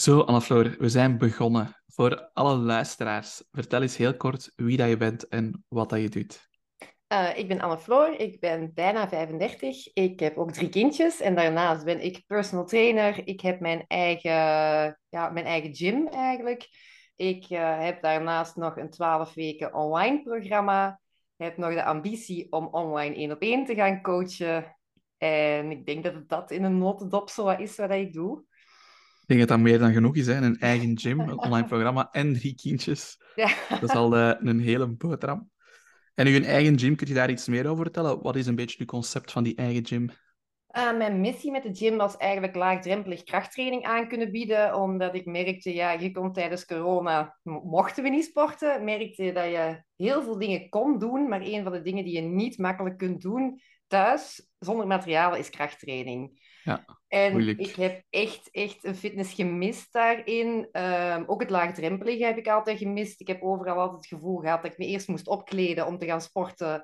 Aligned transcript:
Zo, 0.00 0.20
Anne-Floor, 0.20 0.76
we 0.78 0.88
zijn 0.88 1.18
begonnen. 1.18 1.76
Voor 1.86 2.30
alle 2.32 2.56
luisteraars, 2.56 3.42
vertel 3.52 3.82
eens 3.82 3.96
heel 3.96 4.16
kort 4.16 4.52
wie 4.56 4.76
dat 4.76 4.88
je 4.88 4.96
bent 4.96 5.28
en 5.28 5.64
wat 5.68 5.88
dat 5.88 6.00
je 6.00 6.08
doet. 6.08 6.48
Uh, 7.12 7.38
ik 7.38 7.48
ben 7.48 7.60
Anne-Floor, 7.60 8.08
ik 8.08 8.40
ben 8.40 8.70
bijna 8.74 9.08
35. 9.08 9.92
Ik 9.92 10.20
heb 10.20 10.36
ook 10.36 10.52
drie 10.52 10.68
kindjes 10.68 11.20
en 11.20 11.34
daarnaast 11.34 11.84
ben 11.84 12.04
ik 12.04 12.22
personal 12.26 12.64
trainer. 12.64 13.26
Ik 13.26 13.40
heb 13.40 13.60
mijn 13.60 13.84
eigen, 13.86 14.30
ja, 15.08 15.30
mijn 15.32 15.46
eigen 15.46 15.74
gym 15.74 16.06
eigenlijk. 16.06 16.68
Ik 17.16 17.50
uh, 17.50 17.78
heb 17.78 18.02
daarnaast 18.02 18.56
nog 18.56 18.76
een 18.76 18.90
12 18.90 19.34
weken 19.34 19.74
online 19.74 20.22
programma. 20.22 21.00
Ik 21.36 21.44
heb 21.44 21.56
nog 21.56 21.74
de 21.74 21.84
ambitie 21.84 22.52
om 22.52 22.66
online 22.66 23.14
één 23.14 23.32
op 23.32 23.40
één 23.40 23.64
te 23.64 23.74
gaan 23.74 24.02
coachen. 24.02 24.76
En 25.18 25.70
ik 25.70 25.86
denk 25.86 26.04
dat 26.04 26.14
het 26.14 26.28
dat 26.28 26.50
in 26.50 26.64
een 26.64 26.78
notendop 26.78 27.28
zo 27.28 27.48
is 27.48 27.76
wat 27.76 27.90
ik 27.90 28.12
doe. 28.12 28.48
Ik 29.30 29.36
denk 29.36 29.48
dat 29.48 29.58
dat 29.58 29.66
meer 29.66 29.78
dan 29.78 29.92
genoeg 29.92 30.16
is, 30.16 30.26
hè? 30.26 30.34
een 30.34 30.58
eigen 30.58 30.98
gym, 30.98 31.20
een 31.20 31.38
online 31.46 31.66
programma 31.66 32.08
en 32.10 32.34
drie 32.34 32.54
kindjes. 32.54 33.20
Ja. 33.34 33.50
Dat 33.68 33.82
is 33.82 33.90
al 33.90 34.16
uh, 34.16 34.32
een 34.38 34.60
hele 34.60 34.86
boterham. 34.86 35.50
En 36.14 36.26
uw 36.26 36.42
eigen 36.42 36.78
gym, 36.78 36.96
kun 36.96 37.06
je 37.06 37.14
daar 37.14 37.30
iets 37.30 37.48
meer 37.48 37.66
over 37.66 37.82
vertellen? 37.82 38.22
Wat 38.22 38.36
is 38.36 38.46
een 38.46 38.54
beetje 38.54 38.76
het 38.78 38.86
concept 38.86 39.32
van 39.32 39.42
die 39.42 39.56
eigen 39.56 39.86
gym? 39.86 40.10
Uh, 40.76 40.96
mijn 40.96 41.20
missie 41.20 41.50
met 41.50 41.62
de 41.62 41.74
gym 41.74 41.96
was 41.96 42.16
eigenlijk 42.16 42.54
laagdrempelig 42.54 43.22
krachttraining 43.22 43.84
aan 43.84 44.08
kunnen 44.08 44.30
bieden, 44.30 44.74
omdat 44.74 45.14
ik 45.14 45.26
merkte, 45.26 45.74
ja, 45.74 45.90
je 45.90 46.10
kon 46.10 46.32
tijdens 46.32 46.66
corona, 46.66 47.38
mochten 47.42 48.02
we 48.02 48.08
niet 48.08 48.24
sporten, 48.24 48.84
merkte 48.84 49.32
dat 49.32 49.44
je 49.44 49.82
heel 49.96 50.22
veel 50.22 50.38
dingen 50.38 50.68
kon 50.68 50.98
doen, 50.98 51.28
maar 51.28 51.40
een 51.40 51.62
van 51.62 51.72
de 51.72 51.82
dingen 51.82 52.04
die 52.04 52.14
je 52.14 52.20
niet 52.20 52.58
makkelijk 52.58 52.98
kunt 52.98 53.20
doen 53.20 53.60
thuis, 53.86 54.50
zonder 54.58 54.86
materialen, 54.86 55.38
is 55.38 55.50
krachttraining. 55.50 56.48
Ja, 56.64 56.99
en 57.10 57.32
moeilijk. 57.32 57.58
ik 57.58 57.74
heb 57.74 58.02
echt, 58.10 58.48
echt 58.50 58.84
een 58.84 58.94
fitness 58.94 59.34
gemist 59.34 59.92
daarin. 59.92 60.68
Um, 60.72 61.24
ook 61.26 61.40
het 61.40 61.50
laagdrempelige 61.50 62.24
heb 62.24 62.36
ik 62.36 62.48
altijd 62.48 62.78
gemist. 62.78 63.20
Ik 63.20 63.26
heb 63.26 63.42
overal 63.42 63.78
altijd 63.78 63.96
het 63.96 64.06
gevoel 64.06 64.36
gehad 64.36 64.62
dat 64.62 64.72
ik 64.72 64.78
me 64.78 64.86
eerst 64.86 65.08
moest 65.08 65.28
opkleden 65.28 65.86
om 65.86 65.98
te 65.98 66.06
gaan 66.06 66.20
sporten. 66.20 66.82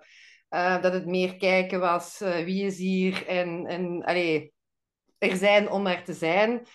Uh, 0.51 0.83
dat 0.83 0.93
het 0.93 1.07
meer 1.07 1.37
kijken 1.37 1.81
was, 1.81 2.21
uh, 2.23 2.37
wie 2.37 2.65
is 2.65 2.79
hier 2.79 3.27
en, 3.27 3.67
en 3.67 4.05
allee, 4.05 4.53
er 5.19 5.37
zijn 5.37 5.71
om 5.71 5.87
er 5.87 6.05
te 6.05 6.13
zijn. 6.13 6.67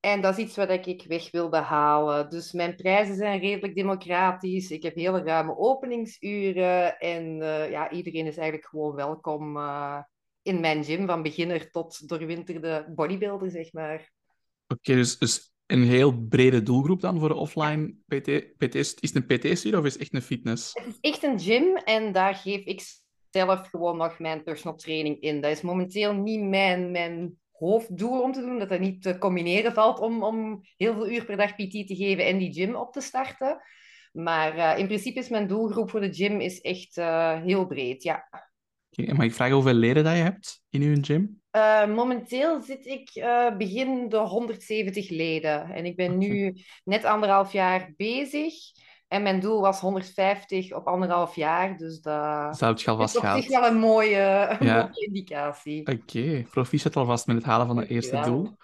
En 0.00 0.20
dat 0.20 0.38
is 0.38 0.44
iets 0.44 0.56
wat 0.56 0.70
ik 0.70 1.04
weg 1.08 1.30
wilde 1.30 1.56
halen. 1.56 2.28
Dus 2.28 2.52
mijn 2.52 2.76
prijzen 2.76 3.16
zijn 3.16 3.40
redelijk 3.40 3.74
democratisch. 3.74 4.70
Ik 4.70 4.82
heb 4.82 4.94
hele 4.94 5.22
ruime 5.22 5.56
openingsuren. 5.56 6.98
En 6.98 7.40
uh, 7.40 7.70
ja, 7.70 7.90
iedereen 7.90 8.26
is 8.26 8.36
eigenlijk 8.36 8.68
gewoon 8.68 8.94
welkom 8.94 9.58
in 10.42 10.60
mijn 10.60 10.84
gym, 10.84 11.06
van 11.06 11.22
beginner 11.22 11.70
tot 11.70 12.08
doorwinterde 12.08 12.92
bodybuilder, 12.94 13.50
zeg 13.50 13.72
maar. 13.72 14.12
Oké, 14.66 14.94
dus, 14.94 15.18
dus 15.18 15.52
een 15.66 15.82
heel 15.82 16.12
brede 16.28 16.62
doelgroep 16.62 17.00
dan 17.00 17.18
voor 17.18 17.28
de 17.28 17.34
offline 17.34 17.94
PT. 18.06 18.56
PT 18.56 18.74
is 18.74 18.96
het 19.00 19.14
een 19.14 19.26
PT-studie 19.26 19.78
of 19.78 19.84
is 19.84 19.92
het 19.92 20.02
echt 20.02 20.14
een 20.14 20.22
fitness? 20.22 20.72
Het 20.72 20.86
is 20.86 20.98
echt 21.00 21.22
een 21.22 21.40
gym 21.40 21.76
en 21.76 22.12
daar 22.12 22.34
geef 22.34 22.64
ik 22.64 22.82
zelf 23.30 23.68
gewoon 23.68 23.96
nog 23.96 24.18
mijn 24.18 24.42
personal 24.42 24.76
training 24.76 25.20
in. 25.20 25.40
Dat 25.40 25.50
is 25.50 25.60
momenteel 25.60 26.14
niet 26.14 26.42
mijn, 26.42 26.90
mijn 26.90 27.38
hoofddoel 27.50 28.22
om 28.22 28.32
te 28.32 28.40
doen, 28.40 28.58
dat 28.58 28.68
dat 28.68 28.80
niet 28.80 29.02
te 29.02 29.18
combineren 29.18 29.72
valt 29.72 29.98
om, 29.98 30.22
om 30.22 30.60
heel 30.76 30.94
veel 30.94 31.10
uur 31.10 31.24
per 31.24 31.36
dag 31.36 31.54
PT 31.54 31.86
te 31.86 31.96
geven 31.96 32.26
en 32.26 32.38
die 32.38 32.52
gym 32.52 32.74
op 32.74 32.92
te 32.92 33.00
starten. 33.00 33.62
Maar 34.12 34.56
uh, 34.56 34.78
in 34.78 34.86
principe 34.86 35.18
is 35.18 35.28
mijn 35.28 35.46
doelgroep 35.46 35.90
voor 35.90 36.00
de 36.00 36.14
gym 36.14 36.40
is 36.40 36.60
echt 36.60 36.96
uh, 36.96 37.42
heel 37.42 37.66
breed, 37.66 38.02
ja. 38.02 38.49
Mag 39.06 39.26
ik 39.26 39.34
vragen 39.34 39.54
hoeveel 39.54 39.72
leden 39.72 40.04
dat 40.04 40.16
je 40.16 40.22
hebt 40.22 40.62
in 40.68 40.82
uw 40.82 40.96
gym? 41.00 41.40
Uh, 41.56 41.86
momenteel 41.86 42.60
zit 42.60 42.86
ik 42.86 43.10
uh, 43.14 43.56
begin 43.56 44.08
de 44.08 44.16
170 44.16 45.08
leden. 45.10 45.70
En 45.70 45.84
ik 45.84 45.96
ben 45.96 46.14
okay. 46.14 46.28
nu 46.28 46.56
net 46.84 47.04
anderhalf 47.04 47.52
jaar 47.52 47.92
bezig. 47.96 48.54
En 49.08 49.22
mijn 49.22 49.40
doel 49.40 49.60
was 49.60 49.80
150 49.80 50.72
op 50.72 50.86
anderhalf 50.86 51.34
jaar. 51.34 51.76
Dus 51.76 52.00
dat, 52.00 52.48
dus 52.48 52.58
dat 52.58 52.80
je 52.80 52.90
is 52.90 53.16
op 53.16 53.24
zich 53.24 53.48
wel 53.48 53.66
een 53.66 53.78
mooie, 53.78 54.56
een 54.58 54.66
ja. 54.66 54.76
mooie 54.76 55.06
indicatie. 55.06 55.80
Oké, 55.80 55.90
okay. 55.90 56.46
proficiat 56.50 56.96
alvast 56.96 57.26
met 57.26 57.36
het 57.36 57.44
halen 57.44 57.66
van 57.66 57.76
het 57.76 57.88
eerste 57.88 58.16
ja. 58.16 58.22
doel. 58.22 58.56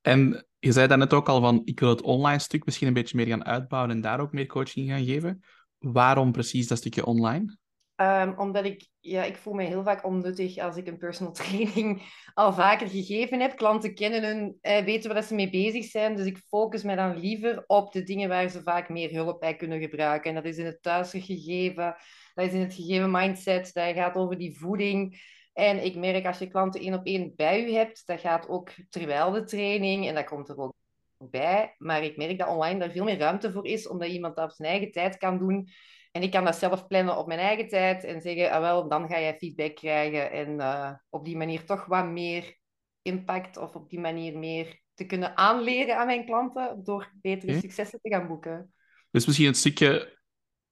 En 0.00 0.46
je 0.58 0.72
zei 0.72 0.86
daarnet 0.86 1.12
ook 1.12 1.28
al 1.28 1.40
van, 1.40 1.60
ik 1.64 1.80
wil 1.80 1.88
het 1.88 2.02
online 2.02 2.38
stuk 2.38 2.64
misschien 2.64 2.86
een 2.86 2.94
beetje 2.94 3.16
meer 3.16 3.26
gaan 3.26 3.44
uitbouwen 3.44 3.90
en 3.90 4.00
daar 4.00 4.20
ook 4.20 4.32
meer 4.32 4.46
coaching 4.46 4.88
gaan 4.88 5.04
geven. 5.04 5.44
Waarom 5.78 6.32
precies 6.32 6.68
dat 6.68 6.78
stukje 6.78 7.06
online? 7.06 7.58
Um, 8.00 8.34
omdat 8.36 8.64
ik, 8.64 8.88
ja, 9.00 9.24
ik 9.24 9.36
voel 9.36 9.54
me 9.54 9.62
heel 9.62 9.82
vaak 9.82 10.04
onnuttig 10.04 10.58
als 10.58 10.76
ik 10.76 10.86
een 10.86 10.98
personal 10.98 11.32
training 11.42 12.02
al 12.34 12.52
vaker 12.52 12.88
gegeven 12.88 13.40
heb. 13.40 13.56
Klanten 13.56 13.94
kennen 13.94 14.24
hun, 14.24 14.58
eh, 14.60 14.84
weten 14.84 15.12
waar 15.12 15.22
ze 15.22 15.34
mee 15.34 15.50
bezig 15.50 15.84
zijn. 15.84 16.16
Dus 16.16 16.26
ik 16.26 16.38
focus 16.48 16.82
me 16.82 16.96
dan 16.96 17.18
liever 17.18 17.64
op 17.66 17.92
de 17.92 18.02
dingen 18.02 18.28
waar 18.28 18.48
ze 18.48 18.62
vaak 18.62 18.88
meer 18.88 19.10
hulp 19.10 19.40
bij 19.40 19.56
kunnen 19.56 19.80
gebruiken. 19.80 20.28
En 20.28 20.34
dat 20.34 20.44
is 20.44 20.58
in 20.58 20.66
het 20.66 20.82
thuisgegeven, 20.82 21.96
dat 22.34 22.46
is 22.46 22.52
in 22.52 22.60
het 22.60 22.74
gegeven 22.74 23.10
mindset, 23.10 23.70
dat 23.72 23.94
gaat 23.94 24.16
over 24.16 24.38
die 24.38 24.58
voeding. 24.58 25.20
En 25.52 25.84
ik 25.84 25.96
merk 25.96 26.26
als 26.26 26.38
je 26.38 26.48
klanten 26.48 26.80
één 26.80 26.94
op 26.94 27.06
één 27.06 27.32
bij 27.36 27.64
u 27.64 27.72
hebt, 27.72 28.06
dat 28.06 28.20
gaat 28.20 28.48
ook 28.48 28.70
terwijl 28.90 29.30
de 29.30 29.44
training 29.44 30.08
en 30.08 30.14
dat 30.14 30.24
komt 30.24 30.48
er 30.48 30.58
ook 30.58 30.74
bij. 31.18 31.74
Maar 31.78 32.02
ik 32.02 32.16
merk 32.16 32.38
dat 32.38 32.48
online 32.48 32.78
daar 32.78 32.90
veel 32.90 33.04
meer 33.04 33.18
ruimte 33.18 33.52
voor 33.52 33.66
is, 33.66 33.88
omdat 33.88 34.08
iemand 34.08 34.36
dat 34.36 34.44
op 34.44 34.56
zijn 34.56 34.68
eigen 34.68 34.90
tijd 34.90 35.16
kan 35.16 35.38
doen. 35.38 35.68
En 36.10 36.22
ik 36.22 36.30
kan 36.30 36.44
dat 36.44 36.56
zelf 36.56 36.86
plannen 36.86 37.18
op 37.18 37.26
mijn 37.26 37.38
eigen 37.38 37.68
tijd 37.68 38.04
en 38.04 38.20
zeggen, 38.20 38.50
ah 38.50 38.60
wel, 38.60 38.88
dan 38.88 39.08
ga 39.08 39.20
jij 39.20 39.36
feedback 39.38 39.74
krijgen. 39.74 40.30
En 40.30 40.50
uh, 40.50 40.92
op 41.08 41.24
die 41.24 41.36
manier 41.36 41.64
toch 41.64 41.84
wat 41.84 42.06
meer 42.06 42.56
impact 43.02 43.56
of 43.56 43.74
op 43.74 43.90
die 43.90 44.00
manier 44.00 44.38
meer 44.38 44.80
te 44.94 45.04
kunnen 45.04 45.36
aanleren 45.36 45.98
aan 45.98 46.06
mijn 46.06 46.24
klanten 46.24 46.80
door 46.84 47.12
betere 47.20 47.50
okay. 47.50 47.60
successen 47.60 48.00
te 48.02 48.08
gaan 48.08 48.26
boeken. 48.26 48.72
Dus 49.10 49.26
misschien 49.26 49.46
een 49.46 49.54
stukje 49.54 50.18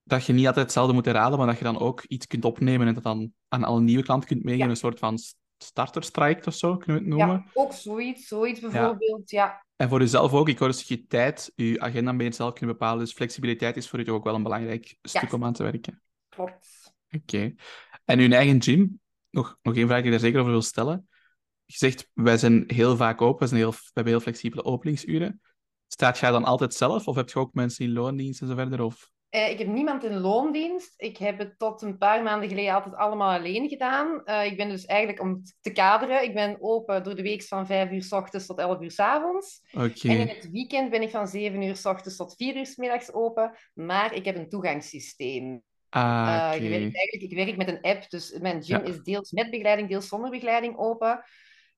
dat 0.02 0.26
je 0.26 0.32
niet 0.32 0.47
altijd 0.47 0.64
hetzelfde 0.64 0.92
moet 0.92 1.04
herhalen, 1.04 1.38
maar 1.38 1.47
dat 1.47 1.58
je 1.58 1.64
dan 1.64 1.78
ook 1.78 2.03
iets 2.03 2.26
kunt 2.26 2.44
opnemen 2.44 2.86
en 2.86 2.94
dat 2.94 3.03
dan 3.03 3.32
aan 3.48 3.64
alle 3.64 3.80
nieuwe 3.80 4.03
klanten 4.03 4.28
kunt 4.28 4.42
meegeven. 4.42 4.66
Ja. 4.66 4.72
Een 4.72 4.80
soort 4.80 4.98
van 4.98 5.18
starterstrike 5.58 6.47
of 6.47 6.54
zo, 6.54 6.76
kunnen 6.76 7.03
we 7.03 7.08
het 7.08 7.18
noemen? 7.18 7.44
Ja, 7.44 7.50
ook 7.62 7.72
zoiets. 7.72 8.26
Zoiets 8.26 8.60
bijvoorbeeld, 8.60 9.30
ja. 9.30 9.44
ja. 9.44 9.66
En 9.76 9.88
voor 9.88 10.00
jezelf 10.00 10.32
ook, 10.32 10.48
ik 10.48 10.59
hoor 10.59 10.69
een 10.69 10.75
stukje 10.75 11.06
tijd, 11.06 11.53
je 11.54 11.81
agenda 11.81 12.16
ben 12.16 12.26
je 12.26 12.32
zelf 12.32 12.53
kunnen 12.53 12.76
bepalen. 12.76 12.98
Dus 12.98 13.12
flexibiliteit 13.12 13.76
is 13.76 13.88
voor 13.88 14.04
je 14.04 14.12
ook 14.12 14.25
wel 14.25 14.34
een 14.34 14.42
belangrijk 14.42 14.98
stuk 15.03 15.32
om 15.32 15.44
aan 15.44 15.53
te 15.53 15.62
werken. 15.62 16.03
Klopt. 16.28 16.94
Oké. 17.10 17.16
Okay. 17.16 17.56
En 18.04 18.19
uw 18.19 18.31
eigen 18.31 18.62
gym, 18.62 19.00
nog, 19.31 19.59
nog 19.62 19.76
één 19.76 19.86
vraag 19.86 19.97
die 19.97 20.06
ik 20.06 20.12
daar 20.12 20.20
zeker 20.20 20.41
over 20.41 20.53
wil 20.53 20.62
stellen. 20.62 21.09
Je 21.65 21.76
zegt, 21.76 22.10
wij 22.15 22.38
zijn 22.38 22.65
heel 22.66 22.97
vaak 22.97 23.22
open, 23.22 23.41
we, 23.41 23.47
zijn 23.47 23.60
heel, 23.60 23.70
we 23.70 23.91
hebben 23.92 24.12
heel 24.12 24.22
flexibele 24.22 24.65
openingsuren. 24.65 25.41
Staat 25.86 26.19
jij 26.19 26.31
dan 26.31 26.44
altijd 26.44 26.75
zelf, 26.75 27.09
of 27.09 27.16
heb 27.16 27.28
je 27.28 27.38
ook 27.38 27.54
mensen 27.54 27.84
in 27.84 27.92
loondienst 27.92 28.41
en 28.41 28.47
zo 28.47 28.54
verder? 28.54 28.81
Of... 28.81 29.10
Uh, 29.31 29.50
ik 29.50 29.59
heb 29.59 29.66
niemand 29.66 30.04
in 30.04 30.19
loondienst. 30.19 30.94
Ik 30.97 31.16
heb 31.16 31.38
het 31.38 31.59
tot 31.59 31.82
een 31.82 31.98
paar 31.98 32.22
maanden 32.22 32.48
geleden 32.48 32.75
altijd 32.75 32.94
allemaal 32.94 33.38
alleen 33.38 33.69
gedaan. 33.69 34.22
Uh, 34.25 34.44
ik 34.44 34.56
ben 34.56 34.69
dus 34.69 34.84
eigenlijk, 34.84 35.20
om 35.20 35.42
te 35.60 35.72
kaderen, 35.72 36.22
ik 36.22 36.34
ben 36.34 36.56
open 36.60 37.03
door 37.03 37.14
de 37.14 37.22
week 37.22 37.42
van 37.42 37.66
5 37.66 37.91
uur 37.91 38.03
s 38.03 38.12
ochtends 38.12 38.47
tot 38.47 38.59
11 38.59 38.81
uur 38.81 38.91
s 38.91 38.98
avonds. 38.98 39.60
Okay. 39.72 39.91
En 40.03 40.19
in 40.19 40.28
het 40.28 40.50
weekend 40.50 40.91
ben 40.91 41.03
ik 41.03 41.10
van 41.10 41.28
7 41.28 41.62
uur 41.62 41.76
s 41.76 41.84
ochtends 41.84 42.16
tot 42.16 42.34
4 42.36 42.56
uur 42.56 42.66
s 42.66 42.76
middags 42.76 43.12
open. 43.12 43.56
Maar 43.75 44.15
ik 44.15 44.25
heb 44.25 44.36
een 44.36 44.48
toegangssysteem. 44.48 45.62
Ah, 45.88 46.03
uh, 46.03 46.34
okay. 46.34 46.56
ik, 46.56 46.69
werk 46.69 46.97
eigenlijk, 46.97 47.22
ik 47.32 47.36
werk 47.36 47.56
met 47.56 47.69
een 47.69 47.81
app, 47.81 48.10
dus 48.10 48.38
mijn 48.41 48.62
gym 48.62 48.78
ja. 48.78 48.84
is 48.84 49.03
deels 49.03 49.31
met 49.31 49.50
begeleiding, 49.50 49.88
deels 49.88 50.09
zonder 50.09 50.31
begeleiding 50.31 50.78
open. 50.78 51.25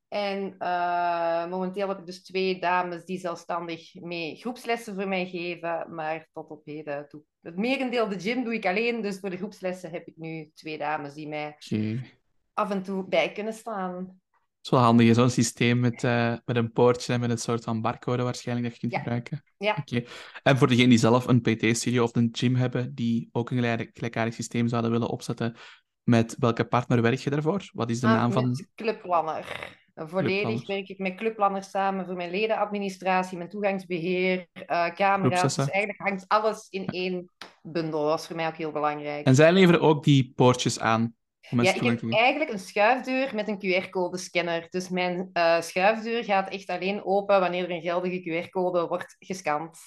En 0.08 0.54
uh, 0.58 1.46
momenteel 1.46 1.88
heb 1.88 1.98
ik 1.98 2.06
dus 2.06 2.22
twee 2.22 2.60
dames 2.60 3.04
die 3.04 3.18
zelfstandig 3.18 3.94
mee 3.94 4.36
groepslessen 4.36 4.94
voor 4.94 5.08
mij 5.08 5.26
geven. 5.26 5.94
Maar 5.94 6.28
tot 6.32 6.50
op 6.50 6.64
heden 6.64 7.06
doe 7.08 7.22
het 7.48 7.56
merendeel 7.56 8.08
de 8.08 8.20
gym 8.20 8.44
doe 8.44 8.54
ik 8.54 8.66
alleen. 8.66 9.00
Dus 9.00 9.18
voor 9.18 9.30
de 9.30 9.36
groepslessen 9.36 9.90
heb 9.90 10.06
ik 10.06 10.14
nu 10.16 10.50
twee 10.54 10.78
dames 10.78 11.14
die 11.14 11.28
mij 11.28 11.56
okay. 11.70 12.18
af 12.54 12.70
en 12.70 12.82
toe 12.82 13.08
bij 13.08 13.32
kunnen 13.32 13.52
staan. 13.52 13.94
Het 13.96 14.66
is 14.66 14.70
wel 14.70 14.80
handig, 14.80 15.14
zo'n 15.14 15.30
systeem 15.30 15.80
met, 15.80 16.02
uh, 16.02 16.34
met 16.44 16.56
een 16.56 16.72
poortje 16.72 17.12
en 17.12 17.20
met 17.20 17.30
een 17.30 17.38
soort 17.38 17.64
van 17.64 17.80
barcode 17.80 18.22
waarschijnlijk 18.22 18.66
dat 18.66 18.74
je 18.74 18.80
kunt 18.80 18.92
ja. 18.92 18.98
gebruiken. 18.98 19.44
Ja. 19.58 19.76
Okay. 19.80 20.06
En 20.42 20.58
voor 20.58 20.68
degenen 20.68 20.90
die 20.90 20.98
zelf 20.98 21.26
een 21.26 21.40
PT-studio 21.40 22.02
of 22.02 22.16
een 22.16 22.28
gym 22.32 22.54
hebben, 22.54 22.94
die 22.94 23.28
ook 23.32 23.50
een 23.50 23.90
gelijkaardig 23.92 24.34
systeem 24.34 24.68
zouden 24.68 24.90
willen 24.90 25.08
opzetten, 25.08 25.56
met 26.02 26.36
welke 26.38 26.64
partner 26.64 27.02
werk 27.02 27.18
je 27.18 27.30
daarvoor? 27.30 27.70
Wat 27.72 27.90
is 27.90 28.00
de 28.00 28.06
ah, 28.06 28.12
naam 28.12 28.32
van... 28.32 28.66
Club 28.74 29.02
Planner. 29.02 29.76
Volledig 30.06 30.66
werk 30.66 30.88
ik 30.88 30.98
met 30.98 31.14
clubplanners 31.14 31.70
samen 31.70 32.06
voor 32.06 32.14
mijn 32.14 32.30
ledenadministratie, 32.30 33.38
mijn 33.38 33.50
toegangsbeheer, 33.50 34.46
uh, 34.52 34.88
camera's. 34.88 35.56
Dus 35.56 35.68
eigenlijk 35.70 36.00
hangt 36.00 36.24
alles 36.28 36.66
in 36.70 36.86
één 36.86 37.30
bundel. 37.62 38.00
Dat 38.00 38.10
was 38.10 38.26
voor 38.26 38.36
mij 38.36 38.46
ook 38.46 38.56
heel 38.56 38.72
belangrijk. 38.72 39.26
En 39.26 39.34
zij 39.34 39.52
leveren 39.52 39.80
ook 39.80 40.04
die 40.04 40.32
poortjes 40.34 40.80
aan? 40.80 41.16
Ja, 41.50 41.74
ik 41.74 41.82
heb 41.82 42.12
eigenlijk 42.12 42.50
een 42.50 42.58
schuifdeur 42.58 43.34
met 43.34 43.48
een 43.48 43.58
QR-code-scanner. 43.58 44.66
Dus 44.70 44.88
mijn 44.88 45.30
uh, 45.32 45.60
schuifdeur 45.60 46.24
gaat 46.24 46.50
echt 46.50 46.68
alleen 46.68 47.04
open 47.04 47.40
wanneer 47.40 47.64
er 47.64 47.70
een 47.70 47.82
geldige 47.82 48.46
QR-code 48.46 48.86
wordt 48.86 49.16
gescand. 49.18 49.78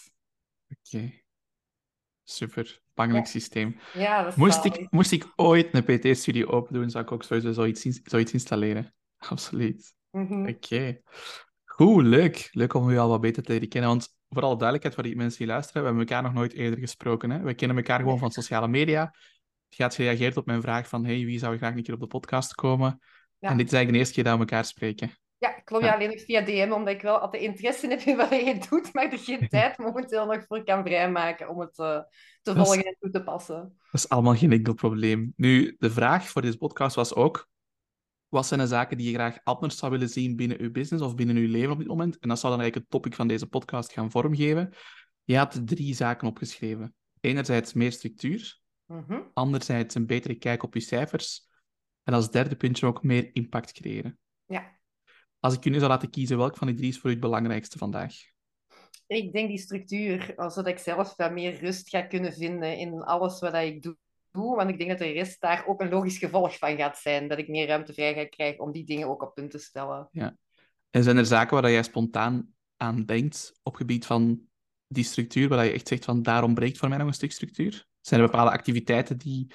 Oké. 0.69 0.95
Okay. 0.95 1.23
Super. 2.23 2.81
Bangelijk 2.93 3.25
ja. 3.25 3.31
systeem. 3.31 3.79
Ja, 3.93 4.23
dat 4.23 4.31
is 4.31 4.37
moest, 4.37 4.65
ik, 4.65 4.87
moest 4.91 5.11
ik 5.11 5.33
ooit 5.35 5.69
een 5.71 5.83
PT-studio 5.83 6.47
open 6.47 6.73
doen, 6.73 6.89
zou 6.89 7.03
ik 7.03 7.11
ook 7.11 7.23
sowieso 7.23 7.51
zoiets, 7.51 7.99
zoiets 8.03 8.33
installeren. 8.33 8.93
Absoluut. 9.29 9.93
Mm 10.11 10.27
-hmm. 10.27 10.47
Oké. 10.47 10.51
Okay. 10.75 11.01
Goed, 11.65 12.03
leuk. 12.03 12.49
Leuk 12.51 12.73
om 12.73 12.89
u 12.89 12.97
al 12.97 13.09
wat 13.09 13.21
beter 13.21 13.43
te 13.43 13.51
leren 13.51 13.69
kennen. 13.69 13.89
Want 13.89 14.15
voor 14.29 14.41
alle 14.41 14.57
duidelijkheid, 14.57 14.93
voor 14.95 15.03
die 15.03 15.15
mensen 15.15 15.37
die 15.37 15.47
luisteren, 15.47 15.81
we 15.81 15.87
hebben 15.87 16.07
elkaar 16.07 16.23
nog 16.23 16.33
nooit 16.33 16.53
eerder 16.53 16.79
gesproken. 16.79 17.29
Hè? 17.31 17.39
We 17.39 17.53
kennen 17.53 17.77
elkaar 17.77 17.99
gewoon 17.99 18.19
van 18.19 18.31
sociale 18.31 18.67
media. 18.67 19.15
Je 19.67 19.83
had 19.83 19.95
gereageerd 19.95 20.37
op 20.37 20.45
mijn 20.45 20.61
vraag 20.61 20.87
van, 20.87 21.05
hey, 21.05 21.25
wie 21.25 21.39
zou 21.39 21.57
graag 21.57 21.75
een 21.75 21.83
keer 21.83 21.93
op 21.93 21.99
de 21.99 22.07
podcast 22.07 22.55
komen? 22.55 22.99
Ja. 23.39 23.49
En 23.49 23.57
dit 23.57 23.65
is 23.65 23.73
eigenlijk 23.73 23.91
de 23.91 23.97
eerste 23.97 24.13
keer 24.13 24.23
dat 24.23 24.33
we 24.33 24.39
elkaar 24.39 24.65
spreken. 24.65 25.11
Ja, 25.37 25.49
klopt. 25.49 25.83
Ja, 25.83 25.93
alleen 25.93 26.09
nog 26.09 26.21
via 26.21 26.41
DM, 26.41 26.71
omdat 26.71 26.93
ik 26.93 27.01
wel 27.01 27.17
altijd 27.17 27.43
interesse 27.43 27.87
heb 27.87 27.99
in 27.99 28.17
wat 28.17 28.29
je 28.29 28.65
doet, 28.69 28.93
maar 28.93 29.11
er 29.11 29.17
geen 29.17 29.47
tijd 29.49 29.77
momenteel 29.77 30.25
nog 30.25 30.45
voor 30.47 30.63
kan 30.63 30.83
vrijmaken 30.83 31.49
om 31.49 31.59
het 31.59 31.79
eh, 31.79 31.99
te 32.41 32.51
is- 32.51 32.57
volgen 32.57 32.83
en 32.83 32.95
toe 32.99 33.09
te 33.09 33.23
passen. 33.23 33.55
Dat 33.91 34.01
is 34.01 34.09
allemaal 34.09 34.35
geen 34.35 34.51
enkel 34.51 34.73
probleem. 34.73 35.33
Nu, 35.35 35.75
de 35.79 35.91
vraag 35.91 36.27
voor 36.27 36.41
deze 36.41 36.57
podcast 36.57 36.95
was 36.95 37.13
ook, 37.15 37.49
wat 38.31 38.47
zijn 38.47 38.59
de 38.59 38.67
zaken 38.67 38.97
die 38.97 39.07
je 39.07 39.13
graag 39.13 39.37
anders 39.43 39.77
zou 39.77 39.91
willen 39.91 40.09
zien 40.09 40.35
binnen 40.35 40.59
uw 40.59 40.71
business 40.71 41.03
of 41.03 41.15
binnen 41.15 41.35
uw 41.35 41.47
leven 41.47 41.71
op 41.71 41.77
dit 41.77 41.87
moment? 41.87 42.19
En 42.19 42.29
dat 42.29 42.39
zou 42.39 42.51
dan 42.53 42.61
eigenlijk 42.61 42.91
het 42.91 43.01
topic 43.01 43.17
van 43.17 43.27
deze 43.27 43.47
podcast 43.47 43.91
gaan 43.91 44.11
vormgeven. 44.11 44.73
Je 45.23 45.37
had 45.37 45.61
drie 45.67 45.93
zaken 45.95 46.27
opgeschreven. 46.27 46.95
Enerzijds 47.19 47.73
meer 47.73 47.91
structuur, 47.91 48.59
Mhm. 48.85 49.21
anderzijds 49.33 49.95
een 49.95 50.05
betere 50.05 50.35
kijk 50.35 50.63
op 50.63 50.73
je 50.73 50.79
cijfers 50.79 51.47
en 52.03 52.13
als 52.13 52.31
derde 52.31 52.55
puntje 52.55 52.85
ook 52.85 53.03
meer 53.03 53.29
impact 53.33 53.71
creëren. 53.71 54.19
Ja. 54.45 54.79
Als 55.39 55.53
ik 55.53 55.65
u 55.65 55.69
nu 55.69 55.77
zou 55.77 55.89
laten 55.89 56.09
kiezen, 56.09 56.37
welk 56.37 56.57
van 56.57 56.67
die 56.67 56.75
drie 56.75 56.89
is 56.89 56.99
voor 56.99 57.09
u 57.09 57.13
het 57.13 57.21
belangrijkste 57.21 57.77
vandaag? 57.77 58.13
Ik 59.07 59.33
denk 59.33 59.47
die 59.47 59.57
structuur, 59.57 60.33
zodat 60.35 60.67
ik 60.67 60.77
zelf 60.77 61.15
wat 61.15 61.31
meer 61.31 61.59
rust 61.59 61.89
ga 61.89 62.01
kunnen 62.01 62.33
vinden 62.33 62.77
in 62.77 63.01
alles 63.01 63.39
wat 63.39 63.53
ik 63.53 63.81
doe. 63.81 63.97
Want 64.31 64.69
ik 64.69 64.77
denk 64.77 64.89
dat 64.89 64.99
de 64.99 65.11
rest 65.11 65.41
daar 65.41 65.63
ook 65.67 65.81
een 65.81 65.89
logisch 65.89 66.17
gevolg 66.17 66.57
van 66.57 66.77
gaat 66.77 66.97
zijn. 66.97 67.27
Dat 67.27 67.37
ik 67.37 67.47
meer 67.47 67.67
ruimte 67.67 67.93
vrij 67.93 68.13
ga 68.13 68.25
krijgen 68.25 68.63
om 68.63 68.71
die 68.71 68.85
dingen 68.85 69.07
ook 69.07 69.21
op 69.21 69.33
punt 69.33 69.51
te 69.51 69.57
stellen. 69.57 70.09
En 70.89 71.03
zijn 71.03 71.17
er 71.17 71.25
zaken 71.25 71.61
waar 71.61 71.71
jij 71.71 71.83
spontaan 71.83 72.53
aan 72.77 73.05
denkt 73.05 73.59
op 73.63 73.75
gebied 73.75 74.05
van 74.05 74.41
die 74.87 75.03
structuur, 75.03 75.49
waar 75.49 75.65
je 75.65 75.71
echt 75.71 75.87
zegt 75.87 76.05
van 76.05 76.21
daar 76.21 76.43
ontbreekt 76.43 76.77
voor 76.77 76.89
mij 76.89 76.97
nog 76.97 77.07
een 77.07 77.13
stuk 77.13 77.31
structuur? 77.31 77.87
Zijn 78.01 78.21
er 78.21 78.25
bepaalde 78.25 78.51
activiteiten 78.51 79.17
die, 79.17 79.53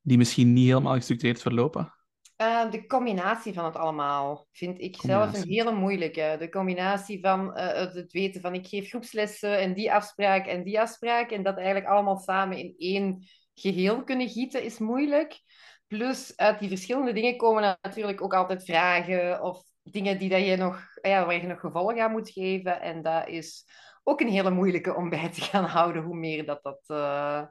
die 0.00 0.18
misschien 0.18 0.52
niet 0.52 0.66
helemaal 0.66 0.94
gestructureerd 0.94 1.42
verlopen? 1.42 1.94
Eh, 2.36 2.70
de 2.70 2.86
combinatie 2.86 3.52
van 3.52 3.64
het 3.64 3.76
allemaal 3.76 4.46
vind 4.52 4.80
ik 4.80 4.96
zelf 4.96 5.34
een 5.34 5.48
hele 5.48 5.72
moeilijke. 5.72 6.36
De 6.38 6.48
combinatie 6.48 7.20
van 7.20 7.54
eh, 7.54 7.94
het 7.94 8.12
weten 8.12 8.40
van 8.40 8.54
ik 8.54 8.66
geef 8.66 8.88
groepslessen 8.88 9.58
en 9.58 9.74
die 9.74 9.92
afspraak 9.92 10.46
en 10.46 10.62
die 10.62 10.80
afspraak 10.80 11.30
en 11.30 11.42
dat 11.42 11.56
eigenlijk 11.56 11.86
allemaal 11.86 12.16
samen 12.16 12.58
in 12.58 12.74
één 12.76 13.26
geheel 13.54 14.04
kunnen 14.04 14.28
gieten 14.28 14.62
is 14.62 14.78
moeilijk. 14.78 15.40
Plus 15.86 16.36
uit 16.36 16.58
die 16.58 16.68
verschillende 16.68 17.12
dingen 17.12 17.36
komen 17.36 17.78
natuurlijk 17.82 18.22
ook 18.22 18.34
altijd 18.34 18.64
vragen 18.64 19.42
of 19.42 19.62
dingen 19.82 20.18
die 20.18 20.28
dat 20.28 20.46
je 20.46 20.56
nog, 20.56 20.80
ja, 21.02 21.26
waar 21.26 21.34
je 21.34 21.46
nog 21.46 21.60
gevolg 21.60 21.98
aan 21.98 22.10
moet 22.10 22.30
geven. 22.30 22.80
En 22.80 23.02
dat 23.02 23.28
is 23.28 23.64
ook 24.02 24.20
een 24.20 24.28
hele 24.28 24.50
moeilijke 24.50 24.94
om 24.94 25.08
bij 25.08 25.28
te 25.28 25.40
gaan 25.40 25.64
houden, 25.64 26.02
hoe 26.02 26.16
meer 26.16 26.46
dat 26.46 26.62
dat, 26.62 26.80
eh, 26.86 27.42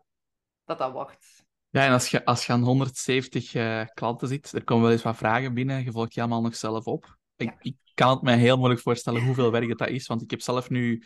dat, 0.65 0.77
dat 0.77 0.91
wordt. 0.91 1.43
Ja, 1.69 1.85
en 1.85 1.91
als 1.91 2.09
je, 2.09 2.25
als 2.25 2.45
je 2.45 2.53
aan 2.53 2.63
170 2.63 3.53
eh, 3.53 3.85
klanten 3.93 4.27
zit, 4.27 4.51
er 4.51 4.63
komen 4.63 4.83
wel 4.83 4.91
eens 4.91 5.03
wat 5.03 5.17
vragen 5.17 5.53
binnen, 5.53 5.83
je 5.83 5.91
volgt 5.91 6.13
je 6.13 6.19
allemaal 6.19 6.41
nog 6.41 6.55
zelf 6.55 6.85
op. 6.85 7.17
Ik, 7.35 7.49
Ja. 7.49 7.55
ik 7.59 7.75
kan 7.93 8.09
het 8.09 8.21
mij 8.21 8.37
heel 8.37 8.57
moeilijk 8.57 8.81
voorstellen 8.81 9.23
hoeveel 9.23 9.51
werk 9.51 9.77
dat 9.77 9.87
is, 9.87 10.07
want 10.07 10.21
ik 10.21 10.31
heb 10.31 10.41
zelf 10.41 10.69
nu... 10.69 11.03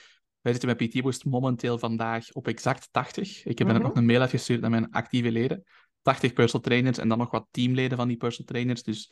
Wij 0.48 0.56
zitten 0.56 0.78
met 0.78 0.90
PT 0.90 1.02
Boost 1.02 1.26
momenteel 1.26 1.78
vandaag 1.80 2.32
op 2.32 2.48
exact 2.48 2.88
80. 2.92 3.46
Ik 3.46 3.58
heb 3.58 3.68
Mhm. 3.68 3.82
nog 3.82 3.96
een 3.96 4.06
mail 4.06 4.22
uitgestuurd 4.22 4.62
naar 4.62 4.70
mijn 4.70 4.92
actieve 4.92 5.32
leden. 5.32 5.64
80 6.02 6.34
personal 6.34 6.62
trainers 6.62 6.98
en 6.98 7.08
dan 7.10 7.18
nog 7.18 7.32
wat 7.32 7.48
teamleden 7.52 7.98
van 7.98 8.08
die 8.08 8.18
personal 8.18 8.48
trainers. 8.48 8.84
Dus 8.84 9.12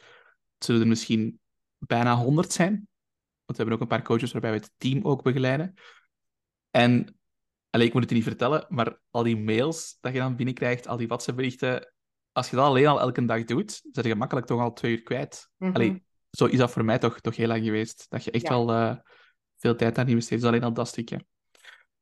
het 0.55 0.65
zullen 0.65 0.81
er 0.81 0.87
misschien 0.87 1.39
bijna 1.77 2.15
100 2.15 2.51
zijn. 2.53 2.71
Want 2.71 2.87
we 3.45 3.55
hebben 3.55 3.73
ook 3.73 3.81
een 3.81 3.87
paar 3.87 4.01
coaches 4.01 4.31
waarbij 4.31 4.51
we 4.51 4.57
het 4.57 4.71
team 4.77 5.03
ook 5.05 5.23
begeleiden. 5.23 5.73
En, 6.71 7.17
allee, 7.69 7.87
ik 7.87 7.93
moet 7.93 8.01
het 8.01 8.11
je 8.11 8.15
niet 8.17 8.25
vertellen, 8.27 8.65
maar 8.69 8.99
al 9.09 9.23
die 9.23 9.37
mails 9.37 9.97
dat 10.01 10.13
je 10.13 10.19
dan 10.19 10.35
binnenkrijgt, 10.35 10.87
al 10.87 10.97
die 10.97 11.07
WhatsApp-berichten, 11.07 11.93
als 12.31 12.49
je 12.49 12.55
dat 12.55 12.65
alleen 12.65 12.87
al 12.87 12.99
elke 12.99 13.25
dag 13.25 13.43
doet, 13.43 13.71
zet 13.91 14.03
je 14.05 14.11
gemakkelijk 14.11 14.45
toch 14.47 14.59
al 14.61 14.73
twee 14.73 14.91
uur 14.91 15.01
kwijt. 15.03 15.49
Allee, 15.73 16.03
zo 16.31 16.45
is 16.45 16.57
dat 16.57 16.71
voor 16.71 16.85
mij 16.85 16.97
toch, 16.99 17.19
toch 17.19 17.35
heel 17.35 17.47
lang 17.47 17.63
geweest. 17.63 18.05
Dat 18.09 18.23
je 18.23 18.31
echt 18.31 18.43
Ja. 18.43 18.49
wel 18.49 18.71
eh, 18.71 18.95
veel 19.57 19.75
tijd 19.75 19.97
aan 19.97 20.07
investeert. 20.07 20.41
Dus 20.41 20.49
alleen 20.49 20.63
al 20.63 20.73
dat 20.73 20.87
stukje. 20.87 21.25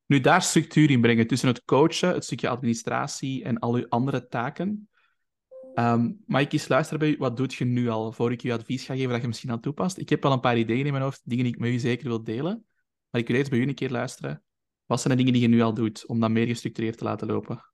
Nu, 0.06 0.20
daar 0.20 0.42
structuur 0.42 0.90
in 0.90 1.02
brengen 1.02 1.28
tussen 1.28 1.48
het 1.48 1.64
coachen, 1.66 2.14
het 2.14 2.24
stukje 2.24 2.50
administratie 2.50 3.44
en 3.44 3.60
al 3.60 3.76
uw 3.76 3.86
andere 3.90 4.28
taken. 4.28 4.90
Ehm 5.74 6.12
mag 6.26 6.42
ik 6.42 6.54
eens 6.54 6.68
luisteren 6.68 7.00
bij 7.00 7.10
u? 7.10 7.16
Wat 7.18 7.38
doet 7.38 7.54
je 7.54 7.66
nu 7.66 7.90
al, 7.90 8.12
voor 8.12 8.32
ik 8.32 8.42
je 8.42 8.54
advies 8.54 8.86
ga 8.86 8.96
geven 8.96 9.12
dat 9.12 9.22
je 9.22 9.28
misschien 9.28 9.52
aan 9.52 9.60
toepast? 9.60 9.98
Ik 9.98 10.10
heb 10.10 10.24
wel 10.24 10.32
een 10.32 10.40
paar 10.40 10.58
ideeën 10.58 10.86
in 10.86 10.92
mijn 10.92 11.04
hoofd, 11.04 11.22
dingen 11.24 11.44
die 11.44 11.54
ik 11.54 11.60
met 11.60 11.70
u 11.70 11.80
zeker 11.80 12.08
wil 12.08 12.24
delen. 12.24 12.66
Maar 13.10 13.22
ik 13.22 13.28
wil 13.28 13.38
eerst 13.38 13.50
bij 13.50 13.60
u 13.60 13.68
een 13.68 13.76
keer 13.76 13.90
luisteren. 13.90 14.44
Wat 14.86 15.02
zijn 15.02 15.18
de 15.18 15.24
dingen 15.24 15.34
die 15.34 15.50
je 15.50 15.56
nu 15.56 15.62
al 15.62 15.74
doet 15.74 16.06
om 16.06 16.20
dat 16.20 16.30
meer 16.30 16.48
gestructureerd 16.48 16.98
te 16.98 17.04
laten 17.04 17.28
lopen? 17.28 17.74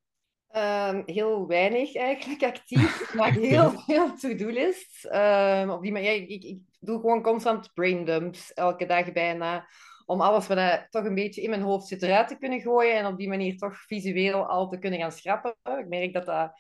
Ehm, 0.50 1.02
heel 1.06 1.48
weinig 1.48 1.96
eigenlijk 1.96 2.44
actief. 2.44 3.00
Ik 3.10 3.14
maak 3.14 3.34
heel 3.34 3.72
veel 3.86 4.16
to-do-lists. 4.16 5.08
Ehm, 5.08 5.70
op 5.70 5.82
die 5.82 5.92
manier, 5.92 6.14
ik, 6.14 6.30
ik, 6.30 6.44
ik 6.44 6.60
doe 6.80 7.00
gewoon 7.00 7.22
constant 7.22 7.74
brain 7.74 8.06
dumps, 8.06 8.54
elke 8.54 8.86
dag 8.86 9.12
bijna. 9.12 9.68
Om 10.06 10.22
alles 10.22 10.48
wat 10.48 10.58
er 10.58 10.88
toch 10.90 11.04
een 11.04 11.16
beetje 11.16 11.42
in 11.42 11.50
mijn 11.50 11.62
hoofd 11.62 11.88
zit 11.88 12.04
eruit 12.04 12.28
te 12.28 12.38
kunnen 12.38 12.62
gooien. 12.62 12.96
En 12.96 13.06
op 13.06 13.18
die 13.18 13.28
manier 13.28 13.58
toch 13.58 13.78
visueel 13.78 14.48
al 14.48 14.70
te 14.70 14.80
kunnen 14.80 15.00
gaan 15.00 15.12
schrappen. 15.12 15.56
Ik 15.64 15.88
merk 15.88 16.14
dat 16.14 16.26
dat 16.26 16.52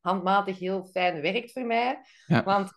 handmatig 0.00 0.58
heel 0.58 0.84
fijn 0.84 1.20
werkt 1.20 1.52
voor 1.52 1.64
mij. 1.64 1.98
Ja. 2.26 2.42
Want 2.44 2.70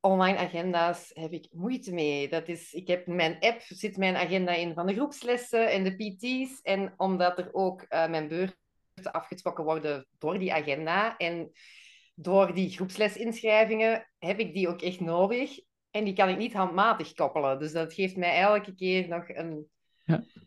online 0.00 0.38
agenda's 0.38 1.10
heb 1.14 1.32
ik 1.32 1.48
moeite 1.50 1.92
mee. 1.92 2.28
Dat 2.28 2.48
is, 2.48 2.72
ik 2.72 2.86
heb 2.86 3.06
mijn 3.06 3.36
app 3.40 3.60
zit 3.60 3.96
mijn 3.96 4.16
agenda 4.16 4.52
in 4.52 4.74
van 4.74 4.86
de 4.86 4.94
groepslessen 4.94 5.70
en 5.70 5.84
de 5.84 5.94
PT's. 5.94 6.60
En 6.62 6.94
omdat 6.96 7.38
er 7.38 7.48
ook 7.52 7.82
eh, 7.82 8.08
mijn 8.08 8.28
beurt 8.28 8.56
afgetrokken 9.02 9.64
worden 9.64 10.06
door 10.18 10.38
die 10.38 10.52
agenda 10.52 11.16
en 11.16 11.52
door 12.14 12.54
die 12.54 12.70
groepslesinschrijvingen 12.70 14.10
heb 14.18 14.38
ik 14.38 14.52
die 14.52 14.68
ook 14.68 14.82
echt 14.82 15.00
nodig. 15.00 15.58
En 15.90 16.04
die 16.04 16.14
kan 16.14 16.28
ik 16.28 16.38
niet 16.38 16.52
handmatig 16.52 17.12
koppelen. 17.12 17.58
Dus 17.58 17.72
dat 17.72 17.92
geeft 17.92 18.16
mij 18.16 18.38
elke 18.40 18.74
keer 18.74 19.08
nog 19.08 19.28
een... 19.28 19.66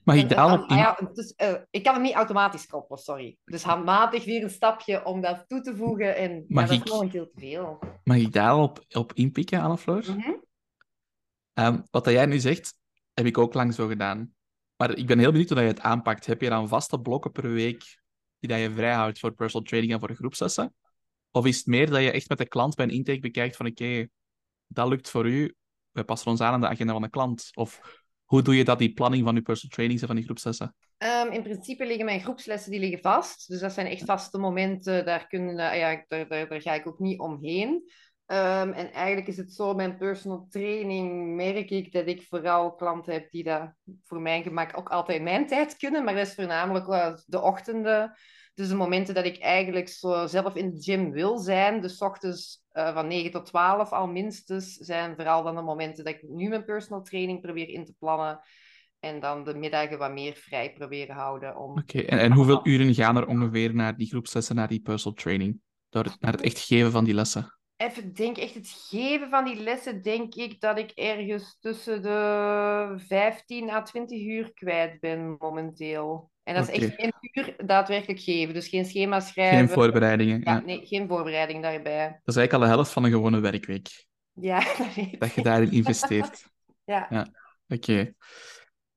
Mag 0.03 0.15
ik 0.15 0.21
een- 0.21 0.27
daar 0.27 0.51
een- 0.51 0.59
op 0.61 0.69
ah 0.69 0.71
in... 0.71 0.77
ja, 0.77 0.99
dus, 1.13 1.33
ik 1.69 1.83
kan 1.83 1.93
hem 1.93 2.03
niet 2.03 2.13
automatisch 2.13 2.65
koppelen, 2.67 3.01
sorry. 3.01 3.37
Dus 3.45 3.63
handmatig 3.63 4.25
weer 4.25 4.43
een 4.43 4.49
stapje 4.49 5.05
om 5.05 5.21
dat 5.21 5.43
toe 5.47 5.61
te 5.61 5.75
voegen. 5.75 6.15
En 6.15 6.45
ja, 6.47 6.61
dat 6.61 6.71
ik- 6.71 6.83
is 6.83 6.91
momenteel 6.91 7.25
te 7.33 7.39
veel. 7.39 7.79
Mag 8.03 8.17
ik 8.17 8.33
daarop 8.33 8.85
op 8.89 9.13
inpikken, 9.13 9.59
Anne-Floor? 9.61 10.03
Mhm. 10.17 10.31
Ehm, 11.53 11.81
wat 11.91 12.03
dat 12.03 12.13
jij 12.13 12.25
nu 12.25 12.39
zegt, 12.39 12.73
heb 13.13 13.25
ik 13.25 13.37
ook 13.37 13.53
lang 13.53 13.73
zo 13.73 13.87
gedaan. 13.87 14.33
Maar 14.77 14.97
ik 14.97 15.07
ben 15.07 15.19
heel 15.19 15.31
benieuwd 15.31 15.49
hoe 15.49 15.57
dat 15.57 15.67
je 15.67 15.73
het 15.73 15.83
aanpakt. 15.83 16.25
Heb 16.25 16.41
je 16.41 16.49
dan 16.49 16.67
vaste 16.67 16.99
blokken 17.01 17.31
per 17.31 17.51
week 17.51 17.99
die 18.39 18.49
dat 18.49 18.59
je 18.59 18.71
vrijhoudt 18.71 19.19
voor 19.19 19.31
personal 19.33 19.67
training 19.67 19.93
en 19.93 19.99
voor 19.99 20.15
groepslessen? 20.15 20.75
Of 21.31 21.45
is 21.45 21.57
het 21.57 21.65
meer 21.65 21.89
dat 21.89 22.01
je 22.01 22.11
echt 22.11 22.29
met 22.29 22.37
de 22.37 22.47
klant 22.47 22.75
bij 22.75 22.85
een 22.85 22.91
intake 22.91 23.19
bekijkt 23.19 23.55
van 23.55 23.65
oké, 23.67 24.07
dat 24.73 24.87
lukt 24.87 25.09
voor 25.09 25.27
u, 25.27 25.55
we 25.91 26.03
passen 26.03 26.31
ons 26.31 26.41
aan 26.41 26.53
aan 26.53 26.61
de 26.61 26.67
agenda 26.67 26.93
van 26.93 27.01
de 27.01 27.09
klant? 27.09 27.49
Of 27.53 27.99
hoe 28.23 28.41
doe 28.41 28.55
je 28.55 28.63
dat, 28.63 28.79
die 28.79 28.93
planning 28.93 29.23
van 29.23 29.35
je 29.35 29.41
personal 29.41 29.75
trainings 29.75 30.01
en 30.01 30.07
van 30.07 30.15
die 30.15 30.25
groepslessen? 30.25 30.75
Ehm, 30.97 31.31
in 31.31 31.43
principe 31.43 31.85
liggen 31.85 32.05
mijn 32.05 32.21
groepslessen 32.21 32.71
die 32.71 32.79
liggen 32.79 32.99
vast. 32.99 33.47
Dus 33.47 33.59
dat 33.59 33.73
zijn 33.73 33.87
echt 33.87 34.05
vaste 34.05 34.37
momenten. 34.37 35.05
Daar, 35.05 35.27
kunnen, 35.27 35.57
eh, 35.57 35.79
ja, 35.79 36.05
daar, 36.07 36.27
daar, 36.27 36.47
daar 36.47 36.61
ga 36.61 36.73
ik 36.73 36.87
ook 36.87 36.99
niet 36.99 37.19
omheen. 37.19 37.91
Ehm, 38.25 38.71
en 38.71 38.91
eigenlijk 38.91 39.27
is 39.27 39.37
het 39.37 39.53
zo, 39.53 39.73
mijn 39.73 39.97
personal 39.97 40.47
training 40.49 41.35
merk 41.35 41.69
ik 41.69 41.91
dat 41.91 42.07
ik 42.07 42.25
vooral 42.29 42.75
klanten 42.75 43.13
heb 43.13 43.31
die 43.31 43.43
dat 43.43 43.73
voor 44.03 44.21
mijn 44.21 44.43
gemak 44.43 44.77
ook 44.77 44.89
altijd 44.89 45.17
in 45.17 45.23
mijn 45.23 45.47
tijd 45.47 45.77
kunnen. 45.77 46.03
Maar 46.03 46.15
dat 46.15 46.27
is 46.27 46.33
voornamelijk 46.33 46.85
wel 46.85 47.21
de 47.25 47.41
ochtenden. 47.41 48.17
Dus 48.53 48.67
de 48.67 48.75
momenten 48.75 49.13
dat 49.13 49.25
ik 49.25 49.39
eigenlijk 49.39 49.89
zo 49.89 50.27
zelf 50.27 50.55
in 50.55 50.69
de 50.69 50.81
gym 50.81 51.11
wil 51.11 51.37
zijn. 51.37 51.81
Dus 51.81 52.01
ochtends 52.01 52.60
eh, 52.71 52.93
van 52.93 53.07
9 53.07 53.31
tot 53.31 53.45
12 53.45 53.91
al 53.91 54.07
minstens. 54.07 54.73
Zijn 54.73 55.15
vooral 55.15 55.43
dan 55.43 55.55
de 55.55 55.61
momenten 55.61 56.03
dat 56.03 56.13
ik 56.13 56.29
nu 56.29 56.49
mijn 56.49 56.65
personal 56.65 57.03
training 57.03 57.41
probeer 57.41 57.69
in 57.69 57.85
te 57.85 57.93
plannen. 57.99 58.39
En 58.99 59.19
dan 59.19 59.43
de 59.43 59.53
middagen 59.53 59.97
wat 59.97 60.11
meer 60.11 60.33
vrij 60.33 60.73
proberen 60.73 61.15
houden 61.15 61.57
om... 61.57 61.77
Oké, 61.77 61.99
en, 61.99 62.19
en 62.19 62.31
hoeveel 62.31 62.67
uren 62.67 62.93
gaan 62.93 63.17
er 63.17 63.27
ongeveer 63.27 63.75
naar 63.75 63.97
die 63.97 64.07
groepslessen, 64.07 64.55
naar 64.55 64.67
die 64.67 64.81
personal 64.81 65.17
training? 65.17 65.59
Naar 65.89 66.31
het 66.31 66.41
echt 66.41 66.59
geven 66.59 66.91
van 66.91 67.03
die 67.03 67.13
lessen? 67.13 67.59
Even 67.75 68.13
denk, 68.13 68.37
echt 68.37 68.53
het 68.53 68.87
geven 68.89 69.29
van 69.29 69.45
die 69.45 69.55
lessen, 69.55 70.01
denk 70.01 70.35
ik 70.35 70.59
dat 70.59 70.77
ik 70.77 70.91
ergens 70.91 71.57
tussen 71.59 72.01
de 72.01 72.93
15 73.07 73.69
à 73.69 73.81
20 73.81 74.21
uur 74.21 74.53
kwijt 74.53 74.99
ben 74.99 75.35
momenteel. 75.39 76.31
En 76.55 76.57
dat 76.65 76.69
is 76.69 76.79
echt 76.81 76.93
Oké. 76.93 77.01
geen 77.01 77.13
uur 77.33 77.55
daadwerkelijk 77.65 78.19
geven, 78.19 78.53
dus 78.53 78.67
geen 78.67 78.85
schema 78.85 79.19
schrijven. 79.19 79.57
Geen 79.57 79.69
voorbereidingen. 79.69 80.41
Ja, 80.43 80.51
Ja. 80.53 80.59
nee, 80.59 80.85
geen 80.85 81.07
voorbereiding 81.07 81.61
daarbij. 81.61 82.07
Dat 82.07 82.35
is 82.35 82.35
eigenlijk 82.35 82.53
al 82.53 82.59
de 82.59 82.65
helft 82.75 82.91
van 82.91 83.03
een 83.03 83.11
gewone 83.11 83.39
werkweek. 83.39 84.05
Ja, 84.33 84.59
dat 84.77 84.93
weet 84.95 85.19
Dat 85.19 85.33
je 85.33 85.41
daarin 85.43 85.71
investeert. 85.71 86.43
Ja. 86.85 87.07
Ja. 87.09 87.27
Oké. 87.67 88.13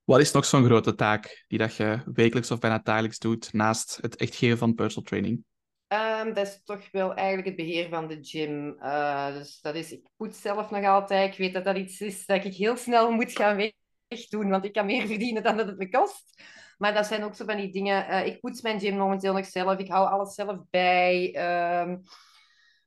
Wat 0.04 0.20
is 0.20 0.32
nog 0.32 0.44
zo'n 0.44 0.64
grote 0.64 0.94
taak 0.94 1.44
die 1.48 1.58
dat 1.58 1.76
je 1.76 2.02
wekelijks 2.04 2.50
of 2.50 2.58
bijna 2.58 2.78
dagelijks 2.82 3.18
doet, 3.18 3.52
naast 3.52 3.98
het 4.00 4.16
echt 4.16 4.34
geven 4.34 4.58
van 4.58 4.74
personal 4.74 5.04
training? 5.08 5.44
Ehm, 5.86 6.32
dat 6.32 6.46
is 6.46 6.60
toch 6.64 6.90
wel 6.90 7.14
eigenlijk 7.14 7.46
het 7.46 7.56
beheer 7.56 7.88
van 7.88 8.08
de 8.08 8.18
gym. 8.20 8.76
Eh, 8.78 9.32
dus 9.34 9.60
dat 9.60 9.74
is, 9.74 9.92
ik 9.92 10.06
poets 10.16 10.40
zelf 10.40 10.70
nog 10.70 10.84
altijd. 10.84 11.32
Ik 11.32 11.38
weet 11.38 11.52
dat 11.54 11.64
dat 11.64 11.76
iets 11.76 12.00
is 12.00 12.26
dat 12.26 12.44
ik 12.44 12.54
heel 12.54 12.76
snel 12.76 13.10
moet 13.10 13.32
gaan 13.32 13.56
weg- 13.56 13.72
wegdoen, 14.08 14.48
want 14.50 14.64
ik 14.64 14.72
kan 14.72 14.86
meer 14.86 15.06
verdienen 15.12 15.42
dan 15.42 15.56
dat 15.56 15.66
het 15.66 15.78
me 15.78 15.88
kost. 15.88 16.42
Maar 16.78 16.94
dat 16.94 17.06
zijn 17.06 17.24
ook 17.24 17.34
zo 17.34 17.44
van 17.44 17.56
die 17.56 17.72
dingen. 17.72 18.06
eh, 18.08 18.26
ik 18.26 18.40
poets 18.40 18.62
mijn 18.62 18.80
gym 18.80 18.96
momenteel 18.96 19.32
nog 19.32 19.46
zelf. 19.46 19.78
Ik 19.78 19.88
hou 19.88 20.08
alles 20.08 20.34
zelf 20.34 20.58
bij. 20.70 21.34
Ehm, 21.34 21.98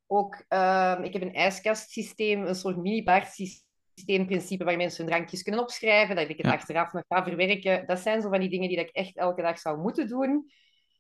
ook, 0.08 0.44
ehm, 0.48 1.04
ik 1.04 1.14
heb 1.14 1.22
een 1.22 1.34
ijskastsysteem, 1.34 2.46
een 2.46 2.56
soort 2.56 2.78
mini-bar 2.78 3.26
systeemprincipe 3.26 4.64
waar 4.64 4.78
mensen 4.78 5.04
hun 5.06 5.14
drankjes 5.14 5.44
kunnen 5.44 5.62
opschrijven, 5.62 6.16
dat 6.16 6.30
ik 6.30 6.38
het 6.38 6.46
Ja. 6.46 6.52
achteraf 6.54 6.92
nog 6.94 7.04
ga 7.08 7.24
verwerken. 7.24 7.88
Dat 7.88 8.00
zijn 8.00 8.22
zo 8.22 8.30
van 8.30 8.40
die 8.40 8.50
dingen 8.50 8.68
die 8.68 8.78
dat 8.78 8.88
ik 8.88 8.96
echt 8.96 9.18
elke 9.18 9.42
dag 9.42 9.60
zou 9.60 9.78
moeten 9.78 10.08
doen, 10.08 10.52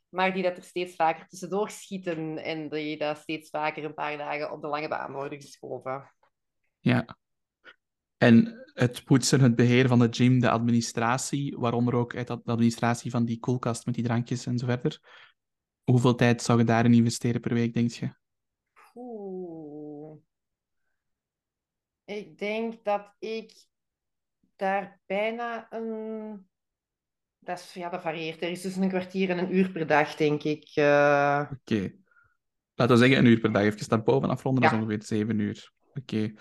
maar 0.09 0.33
die 0.33 0.43
dat 0.43 0.57
er 0.57 0.63
steeds 0.63 0.95
vaker 0.95 1.27
tussendoor 1.27 1.69
schieten 1.69 2.37
en 2.37 2.69
die 2.69 2.97
dat 2.97 3.17
steeds 3.17 3.49
vaker 3.49 3.83
een 3.83 3.93
paar 3.93 4.17
dagen 4.17 4.51
op 4.51 4.61
de 4.61 4.67
lange 4.67 4.87
baan 4.87 5.11
worden 5.11 5.41
geschoven. 5.41 6.11
Ja. 6.79 7.17
En 8.17 8.63
het 8.73 9.03
poetsen, 9.03 9.41
het 9.41 9.55
beheer 9.55 9.87
van 9.87 9.99
de 9.99 10.07
gym, 10.11 10.39
de 10.39 10.49
administratie, 10.49 11.57
waaronder 11.57 11.93
ook 11.93 12.15
uit 12.15 12.27
dat- 12.27 12.45
de 12.45 12.51
administratie 12.51 13.11
van 13.11 13.25
die 13.25 13.39
koelkast 13.39 13.85
met 13.85 13.95
die 13.95 14.03
drankjes 14.03 14.45
en 14.45 14.57
zo 14.57 14.65
verder. 14.65 15.25
Hoeveel 15.83 16.15
tijd 16.15 16.41
zou 16.41 16.59
je 16.59 16.65
daarin 16.65 16.93
investeren 16.93 17.41
per 17.41 17.53
week, 17.53 17.73
denk 17.73 17.91
je? 17.91 18.09
Oeh. 18.95 20.17
Ik 22.05 22.37
denk 22.37 22.83
dat 22.83 23.13
ik 23.19 23.53
daar 24.55 24.99
bijna 25.05 25.67
een... 25.69 26.47
Dat, 27.39 27.59
is, 27.59 27.73
ja, 27.73 27.89
dat 27.89 28.01
varieert. 28.01 28.41
Er 28.41 28.49
is 28.49 28.61
tussen 28.61 28.81
een 28.81 28.89
kwartier 28.89 29.29
en 29.29 29.37
een 29.37 29.55
uur 29.55 29.71
per 29.71 29.87
dag, 29.87 30.15
denk 30.15 30.43
ik. 30.43 30.71
eh. 30.73 31.51
Oké. 31.51 31.93
Laten 32.73 32.95
we 32.95 33.01
zeggen 33.01 33.17
een 33.17 33.31
uur 33.31 33.39
per 33.39 33.51
dag. 33.51 33.61
Even 33.61 33.85
naar 33.89 34.03
boven 34.03 34.29
afronden, 34.29 34.63
dat 34.63 34.71
is 34.71 34.77
ongeveer 34.77 35.03
zeven 35.03 35.39
uur. 35.39 35.71
Oké. 35.93 36.33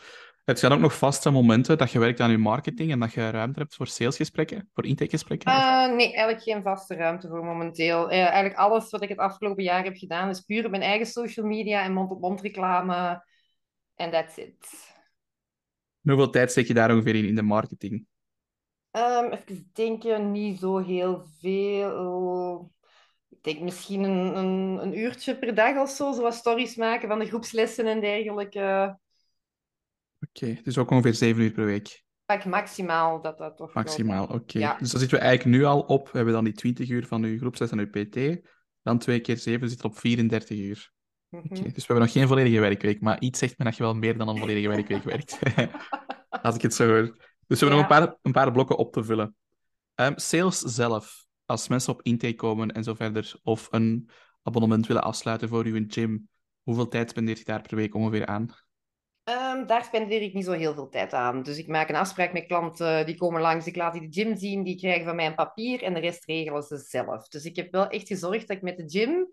Het 0.47 0.59
zijn 0.59 0.73
ook 0.73 0.81
nog 0.81 0.99
vaste 0.99 1.31
momenten 1.31 1.79
dat 1.79 1.91
je 1.91 1.99
werkt 1.99 2.21
aan 2.21 2.31
je 2.31 2.39
marketing 2.39 2.93
en 2.93 3.01
dat 3.01 3.13
je 3.13 3.31
ruimte 3.31 3.59
hebt 3.59 3.75
voor 3.75 3.87
salesgesprekken, 3.87 4.69
voor 4.75 4.87
intakegesprekken? 4.87 5.53
Eh, 5.53 5.95
nee, 5.95 6.07
eigenlijk 6.07 6.43
geen 6.43 6.63
vaste 6.63 6.95
ruimte 6.95 7.29
voor 7.29 7.45
momenteel. 7.45 8.11
Eh, 8.11 8.21
eigenlijk 8.21 8.55
alles 8.55 8.91
wat 8.91 9.03
ik 9.03 9.09
het 9.09 9.19
afgelopen 9.19 9.63
jaar 9.63 9.85
heb 9.85 9.97
gedaan 9.97 10.29
is 10.29 10.41
puur 10.41 10.65
op 10.65 10.71
mijn 10.71 10.83
eigen 10.83 11.07
social 11.07 11.47
media 11.47 11.83
en 11.83 11.93
mond-op-mond 11.93 12.41
reclame. 12.41 13.25
En 13.95 14.11
that's 14.11 14.37
it. 14.37 14.95
En 16.03 16.13
hoeveel 16.13 16.31
tijd 16.31 16.51
steek 16.51 16.67
je 16.67 16.75
daar 16.75 16.91
ongeveer 16.91 17.15
in, 17.15 17.25
in 17.25 17.35
de 17.35 17.43
marketing? 17.43 18.07
Ehm, 18.91 19.33
even 19.33 19.71
denken, 19.73 20.33
niet 20.33 20.59
zo 20.59 20.79
heel 20.79 21.25
veel. 21.41 22.73
Ik 23.29 23.43
denk 23.43 23.61
misschien 23.61 24.03
een, 24.03 24.37
een, 24.37 24.79
een 24.83 24.99
uurtje 24.99 25.39
per 25.39 25.55
dag 25.55 25.77
of 25.77 25.91
zo, 25.91 26.13
zoals 26.13 26.37
stories 26.37 26.77
maken 26.77 27.09
van 27.09 27.19
de 27.19 27.27
groepslessen 27.27 27.87
en 27.87 28.01
dergelijke. 28.01 28.99
Oké, 30.43 30.61
dus 30.63 30.79
ook 30.79 30.91
ongeveer 30.91 31.15
zeven 31.15 31.43
uur 31.43 31.51
per 31.51 31.65
week. 31.65 32.05
Pak 32.25 32.45
maximaal 32.45 33.21
dat 33.21 33.39
dat 33.39 33.57
toch 33.57 33.75
Maximaal, 33.75 34.27
oké. 34.27 34.59
Ja. 34.59 34.77
Dus 34.79 34.91
dan 34.91 35.01
zitten 35.01 35.19
we 35.19 35.25
eigenlijk 35.25 35.57
nu 35.57 35.65
al 35.65 35.81
op. 35.81 36.05
We 36.07 36.17
hebben 36.17 36.35
dan 36.35 36.45
die 36.45 36.53
20 36.53 36.89
uur 36.89 37.07
van 37.07 37.25
uw 37.25 37.39
groepsles 37.39 37.71
en 37.71 37.79
uw 37.79 37.91
PT. 37.91 38.41
Dan 38.83 38.99
twee 38.99 39.21
keer 39.21 39.39
zeven 39.39 39.69
zit 39.69 39.85
op 39.85 39.99
34 39.99 40.59
uur. 40.59 40.93
Mhm. 41.29 41.45
Oké, 41.45 41.63
Dus 41.63 41.75
we 41.75 41.85
hebben 41.87 42.05
nog 42.05 42.13
geen 42.13 42.27
volledige 42.27 42.61
werkweek, 42.61 43.01
maar 43.01 43.21
iets 43.21 43.39
zegt 43.39 43.59
me 43.59 43.65
dat 43.65 43.77
je 43.77 43.83
wel 43.83 43.95
meer 43.95 44.19
dan 44.19 44.29
een 44.29 44.39
volledige 44.39 44.69
werkweek 44.69 45.03
werkt. 45.15 45.39
Als 46.43 46.55
ik 46.55 46.63
het 46.63 46.75
zo 46.75 46.87
hoor. 46.87 47.17
Dus 47.47 47.61
we 47.61 47.67
hebben 47.67 47.71
nog 47.71 47.81
een 47.81 48.07
paar, 48.07 48.17
een 48.23 48.33
paar 48.33 48.53
blokken 48.53 48.77
op 48.77 48.93
te 48.93 49.05
vullen. 49.05 49.37
Ehm, 49.95 50.13
sales 50.17 50.59
zelf, 50.59 51.27
als 51.45 51.69
mensen 51.69 51.93
op 51.93 52.03
intake 52.03 52.35
komen 52.35 52.73
en 52.73 52.85
zo 52.85 52.95
verder, 52.95 53.35
of 53.43 53.69
een 53.71 54.11
abonnement 54.43 54.87
willen 54.87 55.03
afsluiten 55.03 55.49
voor 55.49 55.65
uw 55.65 55.85
gym, 55.89 56.29
hoeveel 56.63 56.89
tijd 56.89 57.11
spendeert 57.11 57.39
je 57.39 57.45
daar 57.45 57.63
per 57.63 57.77
week 57.77 57.95
ongeveer 57.95 58.27
aan? 58.27 58.51
Ehm, 59.27 59.67
daar 59.67 59.85
spendeer 59.85 60.23
ik 60.23 60.35
niet 60.35 60.45
zo 60.45 60.53
heel 60.53 60.75
veel 60.75 60.89
tijd 60.89 61.13
aan. 61.13 61.43
Dus 61.43 61.59
ik 61.59 61.69
maak 61.69 61.89
een 61.89 61.97
afspraak 61.97 62.33
met 62.33 62.47
klanten, 62.47 63.07
die 63.07 63.17
komen 63.17 63.41
langs, 63.41 63.67
ik 63.67 63.77
laat 63.77 63.93
die 63.93 64.09
de 64.09 64.23
gym 64.23 64.37
zien, 64.37 64.63
die 64.63 64.79
krijgen 64.79 65.05
van 65.05 65.17
mij 65.17 65.27
een 65.27 65.35
papier 65.35 65.83
en 65.83 65.95
de 65.95 66.01
rest 66.01 66.25
regelen 66.25 66.63
ze 66.63 66.77
zelf. 66.77 67.29
Dus 67.29 67.45
ik 67.45 67.57
heb 67.57 67.73
wel 67.73 67.89
echt 67.89 68.07
gezorgd 68.07 68.49
dat 68.49 68.57
ik 68.57 68.63
met 68.63 68.77
de 68.77 68.85
gym 68.87 69.29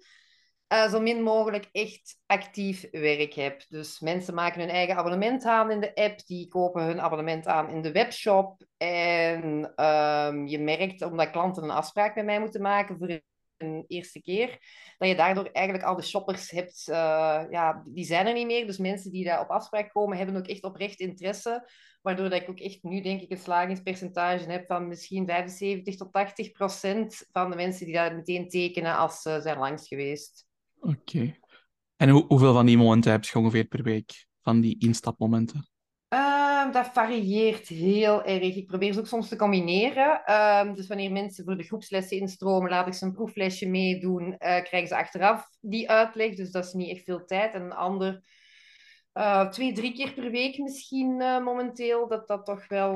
eh, 0.67 0.89
zo 0.89 0.99
min 0.99 1.21
mogelijk 1.21 1.69
echt 1.71 2.19
actief 2.25 2.87
werk 2.91 3.33
heb. 3.33 3.65
Dus 3.69 3.99
mensen 3.99 4.33
maken 4.33 4.59
hun 4.61 4.69
eigen 4.69 4.95
abonnement 4.95 5.45
aan 5.45 5.71
in 5.71 5.79
de 5.79 5.95
app, 5.95 6.25
die 6.25 6.47
kopen 6.47 6.83
hun 6.83 7.01
abonnement 7.01 7.47
aan 7.47 7.69
in 7.69 7.81
de 7.81 7.91
webshop. 7.91 8.65
En 8.77 9.71
ehm, 9.75 10.45
je 10.45 10.59
merkt, 10.59 11.01
omdat 11.01 11.31
klanten 11.31 11.63
een 11.63 11.69
afspraak 11.69 12.15
met 12.15 12.25
mij 12.25 12.39
moeten 12.39 12.61
maken 12.61 12.97
voor 12.97 13.21
een 13.63 13.83
eerste 13.87 14.21
keer, 14.21 14.49
dat 14.97 15.07
je 15.09 15.15
daardoor 15.15 15.45
eigenlijk 15.45 15.87
al 15.87 15.95
de 15.95 16.01
shoppers 16.03 16.51
hebt, 16.51 16.87
eh, 16.87 17.43
ja, 17.49 17.83
die 17.87 18.05
zijn 18.05 18.27
er 18.27 18.33
niet 18.33 18.45
meer. 18.45 18.65
Dus 18.65 18.77
mensen 18.77 19.11
die 19.11 19.23
daar 19.25 19.41
op 19.41 19.49
afspraak 19.49 19.89
komen, 19.91 20.17
hebben 20.17 20.35
ook 20.35 20.47
echt 20.47 20.63
oprecht 20.63 20.99
interesse. 20.99 21.69
Waardoor 22.01 22.29
dat 22.29 22.41
ik 22.41 22.49
ook 22.49 22.59
echt 22.59 22.83
nu, 22.83 23.01
denk 23.01 23.21
ik, 23.21 23.31
een 23.31 23.37
slagingspercentage 23.37 24.51
heb 24.51 24.65
van 24.67 24.87
misschien 24.87 25.25
75 25.27 25.95
tot 25.95 26.13
80 26.13 26.51
procent 26.51 27.25
van 27.31 27.49
de 27.49 27.55
mensen 27.55 27.85
die 27.85 27.93
daar 27.95 28.15
meteen 28.15 28.49
tekenen 28.49 28.97
als 28.97 29.21
ze 29.21 29.39
zijn 29.41 29.57
langs 29.57 29.87
geweest. 29.87 30.45
Oké. 30.79 31.35
En 31.95 32.09
hoe- 32.09 32.25
hoeveel 32.27 32.53
van 32.53 32.65
die 32.65 32.77
momenten 32.77 33.11
heb 33.11 33.23
je 33.23 33.39
ongeveer 33.39 33.65
per 33.65 33.83
week? 33.83 34.25
Van 34.41 34.61
die 34.61 34.79
instapmomenten? 34.79 35.67
Dat 36.71 36.89
varieert 36.93 37.67
heel 37.67 38.23
erg. 38.23 38.55
Ik 38.55 38.67
probeer 38.67 38.93
ze 38.93 38.99
ook 38.99 39.07
soms 39.07 39.27
te 39.27 39.35
combineren. 39.35 40.23
Ehm, 40.25 40.73
dus 40.73 40.87
wanneer 40.87 41.11
mensen 41.11 41.45
voor 41.45 41.57
de 41.57 41.63
groepslessen 41.63 42.17
instromen, 42.17 42.69
laat 42.69 42.87
ik 42.87 42.93
ze 42.93 43.05
een 43.05 43.13
proeflesje 43.13 43.69
meedoen. 43.69 44.37
eh, 44.37 44.63
krijgen 44.63 44.87
ze 44.87 44.95
achteraf 44.95 45.49
die 45.61 45.89
uitleg. 45.89 46.35
Dus 46.35 46.51
dat 46.51 46.65
is 46.65 46.73
niet 46.73 46.89
echt 46.89 47.03
veel 47.03 47.25
tijd. 47.25 47.53
En 47.53 47.61
een 47.61 47.73
ander 47.73 48.23
eh, 49.11 49.49
twee, 49.49 49.73
drie 49.73 49.93
keer 49.93 50.13
per 50.13 50.31
week 50.31 50.57
misschien 50.57 51.21
eh, 51.21 51.43
momenteel. 51.43 52.07
Dat 52.07 52.27
dat 52.27 52.45
toch 52.45 52.67
wel 52.67 52.91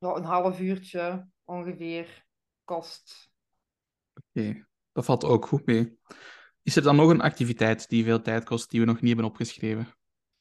een 0.00 0.24
half 0.24 0.60
uurtje 0.60 1.26
ongeveer 1.44 2.24
kost. 2.64 3.30
Oké, 4.14 4.66
dat 4.92 5.04
valt 5.04 5.24
ook 5.24 5.46
goed 5.46 5.66
mee. 5.66 5.98
Is 6.62 6.76
er 6.76 6.82
dan 6.82 6.96
nog 6.96 7.10
een 7.10 7.20
activiteit 7.20 7.88
die 7.88 8.04
veel 8.04 8.22
tijd 8.22 8.44
kost, 8.44 8.70
die 8.70 8.80
we 8.80 8.86
nog 8.86 9.00
niet 9.00 9.06
hebben 9.06 9.30
opgeschreven? 9.30 9.95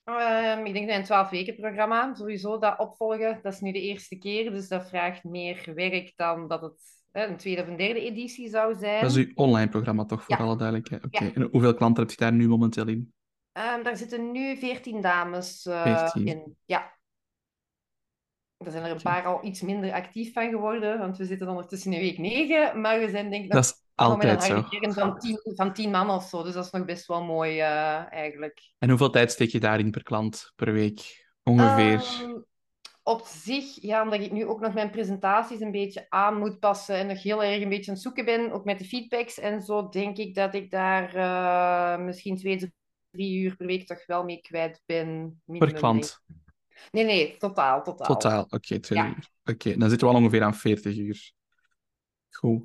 Ehm, 0.06 0.66
ik 0.66 0.74
denk 0.74 0.88
dat 0.88 0.98
een 0.98 1.04
12 1.04 1.30
weken 1.30 1.56
programma, 1.56 2.14
sowieso 2.16 2.60
dat 2.60 2.80
opvolgen, 2.80 3.40
dat 3.42 3.54
is 3.54 3.60
nu 3.60 3.72
de 3.72 3.82
eerste 3.82 4.18
keer, 4.18 4.52
dus 4.52 4.68
dat 4.68 4.90
vraagt 4.90 5.24
meer 5.24 5.72
werk 5.76 6.14
dan 6.16 6.48
dat 6.48 6.62
het 6.62 6.82
hè, 7.12 7.26
een 7.28 7.38
tweede 7.38 7.62
of 7.62 7.68
een 7.68 7.78
derde 7.78 8.00
editie 8.02 8.50
zou 8.50 8.76
zijn. 8.76 9.02
Dat 9.02 9.12
is 9.12 9.18
uw 9.26 9.32
online 9.36 9.70
programma 9.70 10.06
toch, 10.06 10.24
voor 10.24 10.38
Ja. 10.38 10.44
alle 10.44 10.58
duidelijkheid? 10.58 11.06
Oké. 11.06 11.24
Ja. 11.24 11.32
En 11.34 11.42
hoeveel 11.52 11.74
klanten 11.74 12.04
heb 12.04 12.12
je 12.12 12.18
daar 12.18 12.34
nu 12.34 12.48
momenteel 12.48 12.88
in? 12.88 13.14
Ehm, 13.52 13.84
daar 13.84 13.98
zitten 13.98 14.32
nu 14.32 14.58
14 14.58 15.02
dames 15.02 15.66
eh, 15.66 15.82
14. 15.84 16.28
in. 16.28 16.58
Ja. 16.66 16.94
Er 18.58 18.72
zijn 18.72 18.84
er 18.84 18.92
een 18.92 19.02
paar 19.02 19.26
al 19.26 19.46
iets 19.46 19.62
minder 19.62 19.92
actief 19.94 20.34
van 20.34 20.50
geworden, 20.50 21.00
want 21.00 21.18
we 21.18 21.26
zitten 21.26 21.48
ondertussen 21.48 21.94
in 21.94 22.00
week 22.00 22.18
9, 22.18 22.82
maar 22.82 23.00
we 23.00 23.10
zijn 23.10 23.30
denk 23.30 23.46
ik 23.46 23.54
nog 23.54 23.64
altijd 23.96 24.44
zo. 24.44 24.64
van 24.80 25.20
10, 25.20 25.40
van 25.44 25.74
10 25.74 25.92
man 25.92 26.10
of 26.10 26.24
zo, 26.24 26.44
dus 26.44 26.54
dat 26.54 26.66
is 26.66 26.72
nog 26.72 26.86
best 26.86 27.06
wel 27.06 27.24
mooi 27.24 27.60
eh, 27.60 28.14
eigenlijk. 28.14 28.74
En 28.78 28.90
hoeveel 28.90 29.10
tijd 29.10 29.32
steek 29.32 29.50
je 29.50 29.60
daarin 29.60 29.92
per 29.92 30.04
klant 30.04 30.52
per 30.56 30.74
week? 30.74 31.25
Ongeveer. 31.44 31.94
Ehm, 31.94 32.40
op 33.04 33.25
zich, 33.25 33.82
ja, 33.82 34.04
omdat 34.04 34.20
ik 34.20 34.32
nu 34.32 34.46
ook 34.46 34.60
nog 34.60 34.74
mijn 34.74 34.90
presentaties 34.90 35.60
een 35.60 35.72
beetje 35.72 36.06
aan 36.10 36.38
moet 36.38 36.60
passen 36.60 36.96
en 36.96 37.08
nog 37.08 37.24
heel 37.24 37.44
erg 37.44 37.62
een 37.62 37.70
beetje 37.70 37.88
aan 37.88 37.94
het 37.94 38.04
zoeken 38.04 38.25
ben, 38.25 38.52
ook 38.52 38.66
met 38.66 38.80
de 38.80 38.86
feedbacks 38.86 39.40
en 39.40 39.62
zo, 39.62 39.90
denk 39.90 40.18
ik 40.18 40.36
dat 40.36 40.54
ik 40.54 40.72
daar 40.72 41.16
eh, 41.16 42.04
misschien 42.06 42.38
twee, 42.38 42.74
drie 43.12 43.42
uur 43.42 43.56
per 43.56 43.66
week 43.66 43.88
toch 43.88 44.06
wel 44.06 44.24
mee 44.24 44.42
kwijt 44.42 44.82
ben. 44.86 45.42
per 45.46 45.74
klant. 45.74 46.24
Nee, 46.92 47.06
nee, 47.06 47.38
totaal, 47.38 47.84
totaal. 47.84 48.08
Totaal. 48.08 48.46
Oké, 48.50 48.80
Ja. 48.82 49.16
Oké, 49.44 49.78
dan 49.78 49.90
zitten 49.90 50.08
we 50.08 50.14
al 50.14 50.20
ongeveer 50.20 50.44
aan 50.44 50.56
40 50.56 50.98
uur. 50.98 51.32
Goed. 52.30 52.64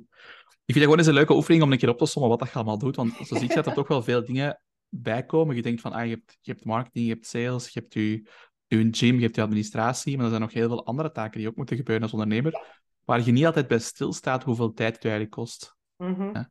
Ik 0.71 0.77
vind 0.77 0.89
het 0.89 0.93
gewoon 0.93 0.97
eens 0.97 1.07
een 1.07 1.27
leuke 1.27 1.41
oefening 1.41 1.63
om 1.63 1.71
een 1.71 1.77
keer 1.77 1.89
op 1.89 1.97
te 1.97 2.05
sommen 2.05 2.29
wat 2.29 2.39
dat 2.39 2.47
je 2.47 2.55
allemaal 2.55 2.77
doet. 2.77 2.95
Want 2.95 3.13
zo 3.15 3.35
zie 3.35 3.47
je 3.47 3.55
dat 3.55 3.67
er 3.67 3.73
toch 3.73 3.87
wel 3.87 4.03
veel 4.03 4.25
dingen 4.25 4.61
bij 4.89 5.25
komen. 5.25 5.55
Je 5.55 5.61
denkt 5.61 5.81
van, 5.81 5.91
ah, 5.91 6.03
je, 6.03 6.09
hebt, 6.09 6.37
je 6.41 6.51
hebt 6.51 6.65
marketing, 6.65 7.05
je 7.05 7.13
hebt 7.13 7.25
sales, 7.25 7.69
je 7.69 7.79
hebt 7.79 7.93
je, 7.93 8.29
je 8.67 8.87
gym, 8.91 9.15
je 9.15 9.21
hebt 9.21 9.35
je 9.35 9.41
administratie. 9.41 10.15
Maar 10.15 10.23
er 10.23 10.29
zijn 10.29 10.41
nog 10.41 10.53
heel 10.53 10.67
veel 10.67 10.85
andere 10.85 11.11
taken 11.11 11.39
die 11.39 11.47
ook 11.47 11.55
moeten 11.55 11.75
gebeuren 11.75 12.03
als 12.03 12.13
ondernemer. 12.13 12.79
Waar 13.05 13.25
je 13.25 13.31
niet 13.31 13.45
altijd 13.45 13.67
bij 13.67 13.79
stilstaat 13.79 14.43
hoeveel 14.43 14.73
tijd 14.73 14.93
het 14.93 15.03
eigenlijk 15.03 15.33
kost. 15.33 15.75
Mhm. 15.97 16.43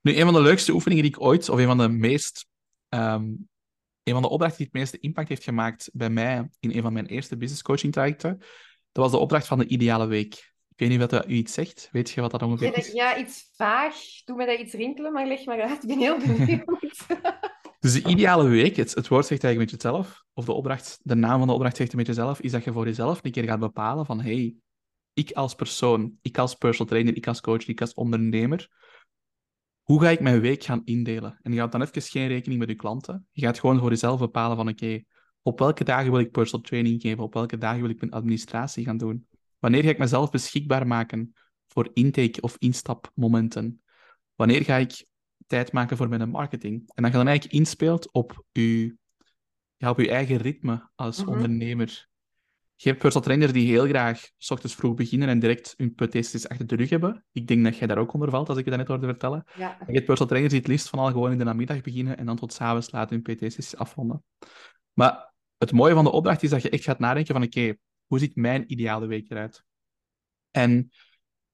Nu, 0.00 0.16
een 0.16 0.24
van 0.24 0.34
de 0.34 0.42
leukste 0.42 0.72
oefeningen 0.72 1.02
die 1.02 1.12
ik 1.12 1.20
ooit, 1.20 1.48
of 1.48 1.58
een 1.58 1.66
van 1.66 1.78
de 1.78 1.88
meest, 1.88 2.46
ehm, 2.88 3.24
een 4.02 4.12
van 4.12 4.22
de 4.22 4.28
opdrachten 4.28 4.58
die 4.58 4.66
het 4.66 4.76
meeste 4.76 4.98
impact 4.98 5.28
heeft 5.28 5.44
gemaakt 5.44 5.90
bij 5.92 6.10
mij 6.10 6.48
in 6.60 6.70
een 6.70 6.82
van 6.82 6.92
mijn 6.92 7.06
eerste 7.06 7.36
business 7.36 7.62
coaching 7.62 7.92
trajecten, 7.92 8.38
dat 8.92 9.02
was 9.02 9.10
de 9.10 9.18
opdracht 9.18 9.46
van 9.46 9.58
de 9.58 9.66
ideale 9.66 10.06
week. 10.06 10.53
Ik 10.76 10.80
weet 10.80 10.88
niet 10.88 11.00
of 11.00 11.06
dat 11.06 11.28
u 11.28 11.32
iets 11.32 11.52
zegt. 11.52 11.88
Weet 11.92 12.10
je 12.10 12.20
wat 12.20 12.30
dat 12.30 12.42
ongeveer 12.42 12.70
Ja, 12.70 12.76
is? 12.76 12.92
ja, 12.92 13.16
iets 13.18 13.50
vaag. 13.56 13.94
Doe 14.24 14.36
me 14.36 14.46
dat 14.46 14.58
iets 14.58 14.72
rinkelen, 14.72 15.12
maar 15.12 15.26
leg 15.26 15.44
maar 15.44 15.60
uit. 15.62 15.82
Ik 15.82 15.88
ben 15.88 15.98
heel 15.98 16.18
benieuwd. 16.18 16.66
Dus 17.80 18.02
de 18.02 18.08
ideale 18.08 18.48
week, 18.48 18.76
het, 18.76 18.94
het 18.94 19.08
woord 19.08 19.26
zegt 19.26 19.44
eigenlijk 19.44 19.72
een 19.72 19.78
beetje 19.78 19.88
hetzelfde, 19.88 20.30
of 20.32 20.44
de 20.44 20.52
opdracht, 20.52 21.00
de 21.02 21.14
naam 21.14 21.38
van 21.38 21.46
de 21.46 21.52
opdracht 21.52 21.76
zegt 21.76 21.92
een 21.92 21.98
beetje 21.98 22.12
zelf, 22.12 22.40
is 22.40 22.52
dat 22.52 22.64
je 22.64 22.72
voor 22.72 22.84
jezelf 22.84 23.20
een 23.22 23.30
keer 23.30 23.44
gaat 23.44 23.58
bepalen 23.58 24.06
van, 24.06 24.20
hey, 24.20 24.54
ik 25.12 25.32
als 25.32 25.54
persoon, 25.54 26.18
ik 26.22 26.38
als 26.38 26.54
personal 26.54 26.86
trainer, 26.86 27.16
ik 27.16 27.26
als 27.26 27.40
coach, 27.40 27.66
ik 27.66 27.80
als 27.80 27.94
ondernemer, 27.94 28.68
hoe 29.82 30.00
ga 30.00 30.08
ik 30.08 30.20
mijn 30.20 30.40
week 30.40 30.64
gaan 30.64 30.82
indelen? 30.84 31.38
En 31.42 31.52
je 31.52 31.58
gaat 31.58 31.72
dan 31.72 31.82
even 31.82 32.02
geen 32.02 32.28
rekening 32.28 32.60
met 32.60 32.68
je 32.68 32.74
klanten. 32.74 33.26
Je 33.30 33.42
gaat 33.42 33.58
gewoon 33.60 33.78
voor 33.78 33.90
jezelf 33.90 34.18
bepalen 34.18 34.56
van, 34.56 34.68
oké, 34.68 35.02
op 35.42 35.58
welke 35.58 35.84
dagen 35.84 36.10
wil 36.10 36.20
ik 36.20 36.30
personal 36.30 36.64
training 36.66 37.00
geven? 37.00 37.24
Op 37.24 37.34
welke 37.34 37.58
dagen 37.58 37.80
wil 37.80 37.90
ik 37.90 38.00
mijn 38.00 38.12
administratie 38.12 38.84
gaan 38.84 38.96
doen? 38.96 39.26
Wanneer 39.64 39.82
ga 39.82 39.88
ik 39.88 39.98
mezelf 39.98 40.30
beschikbaar 40.30 40.86
maken 40.86 41.34
voor 41.68 41.90
intake- 41.92 42.40
of 42.40 42.56
instapmomenten? 42.58 43.82
Wanneer 44.34 44.62
ga 44.64 44.76
ik 44.76 45.06
tijd 45.46 45.72
maken 45.72 45.96
voor 45.96 46.08
mijn 46.08 46.28
marketing? 46.28 46.82
En 46.94 47.02
dat 47.02 47.12
je 47.12 47.18
dan 47.18 47.26
eigenlijk 47.26 47.56
inspeelt 47.56 48.12
op 48.12 48.44
je, 48.52 48.96
ja, 49.76 49.90
op 49.90 49.98
je 49.98 50.10
eigen 50.10 50.36
ritme 50.36 50.90
als 50.94 51.20
Mhm. 51.20 51.28
ondernemer. 51.28 52.08
Je 52.76 52.88
hebt 52.88 53.00
personal 53.00 53.26
trainers 53.26 53.52
die 53.52 53.66
heel 53.66 53.86
graag 53.86 54.30
s 54.36 54.50
ochtends 54.50 54.74
vroeg 54.74 54.94
beginnen 54.94 55.28
en 55.28 55.38
direct 55.38 55.74
hun 55.76 55.94
PT-sessies 55.94 56.48
achter 56.48 56.66
de 56.66 56.76
rug 56.76 56.90
hebben. 56.90 57.24
Ik 57.32 57.46
denk 57.46 57.64
dat 57.64 57.76
jij 57.76 57.86
daar 57.86 57.98
ook 57.98 58.12
onder 58.12 58.30
valt, 58.30 58.48
als 58.48 58.58
ik 58.58 58.64
je 58.64 58.70
dat 58.70 58.78
net 58.78 58.88
hoorde 58.88 59.06
vertellen. 59.06 59.44
Ja. 59.56 59.76
Je 59.86 59.92
hebt 59.92 60.04
personal 60.04 60.26
trainers 60.26 60.52
die 60.52 60.62
het 60.62 60.70
liefst 60.70 60.88
van 60.88 60.98
al 60.98 61.10
gewoon 61.10 61.32
in 61.32 61.38
de 61.38 61.44
namiddag 61.44 61.80
beginnen 61.80 62.16
en 62.16 62.26
dan 62.26 62.36
tot 62.36 62.52
s'avonds 62.52 62.90
laten 62.90 63.22
hun 63.22 63.36
PT-sessies 63.36 63.76
afronden. 63.76 64.24
Maar 64.92 65.32
het 65.58 65.72
mooie 65.72 65.94
van 65.94 66.04
de 66.04 66.10
opdracht 66.10 66.42
is 66.42 66.50
dat 66.50 66.62
je 66.62 66.70
echt 66.70 66.84
gaat 66.84 66.98
nadenken 66.98 67.34
van 67.34 67.42
oké, 67.44 67.74
hoe 68.14 68.22
ziet 68.22 68.36
mijn 68.36 68.72
ideale 68.72 69.06
week 69.06 69.30
eruit? 69.30 69.64
En 70.50 70.90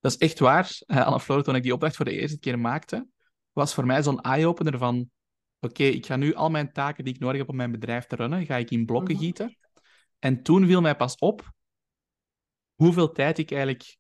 dat 0.00 0.12
is 0.12 0.18
echt 0.18 0.38
waar. 0.38 0.78
Uh, 0.86 1.18
Floor, 1.18 1.42
toen 1.42 1.54
ik 1.54 1.62
die 1.62 1.72
opdracht 1.72 1.96
voor 1.96 2.04
de 2.04 2.18
eerste 2.20 2.38
keer 2.38 2.58
maakte, 2.58 3.08
was 3.52 3.74
voor 3.74 3.86
mij 3.86 4.02
zo'n 4.02 4.20
eye-opener 4.20 4.78
van 4.78 5.10
oké, 5.60 5.82
ik 5.82 6.06
ga 6.06 6.16
nu 6.16 6.34
al 6.34 6.50
mijn 6.50 6.72
taken 6.72 7.04
die 7.04 7.14
ik 7.14 7.20
nodig 7.20 7.38
heb 7.38 7.48
om 7.48 7.56
mijn 7.56 7.70
bedrijf 7.70 8.06
te 8.06 8.16
runnen, 8.16 8.46
ga 8.46 8.56
ik 8.56 8.70
in 8.70 8.86
blokken 8.86 9.14
Mhm. 9.14 9.24
gieten. 9.24 9.56
En 10.18 10.42
toen 10.42 10.66
viel 10.66 10.80
mij 10.80 10.96
pas 10.96 11.16
op 11.16 11.52
hoeveel 12.74 13.12
tijd 13.12 13.38
ik 13.38 13.50
eigenlijk 13.50 13.98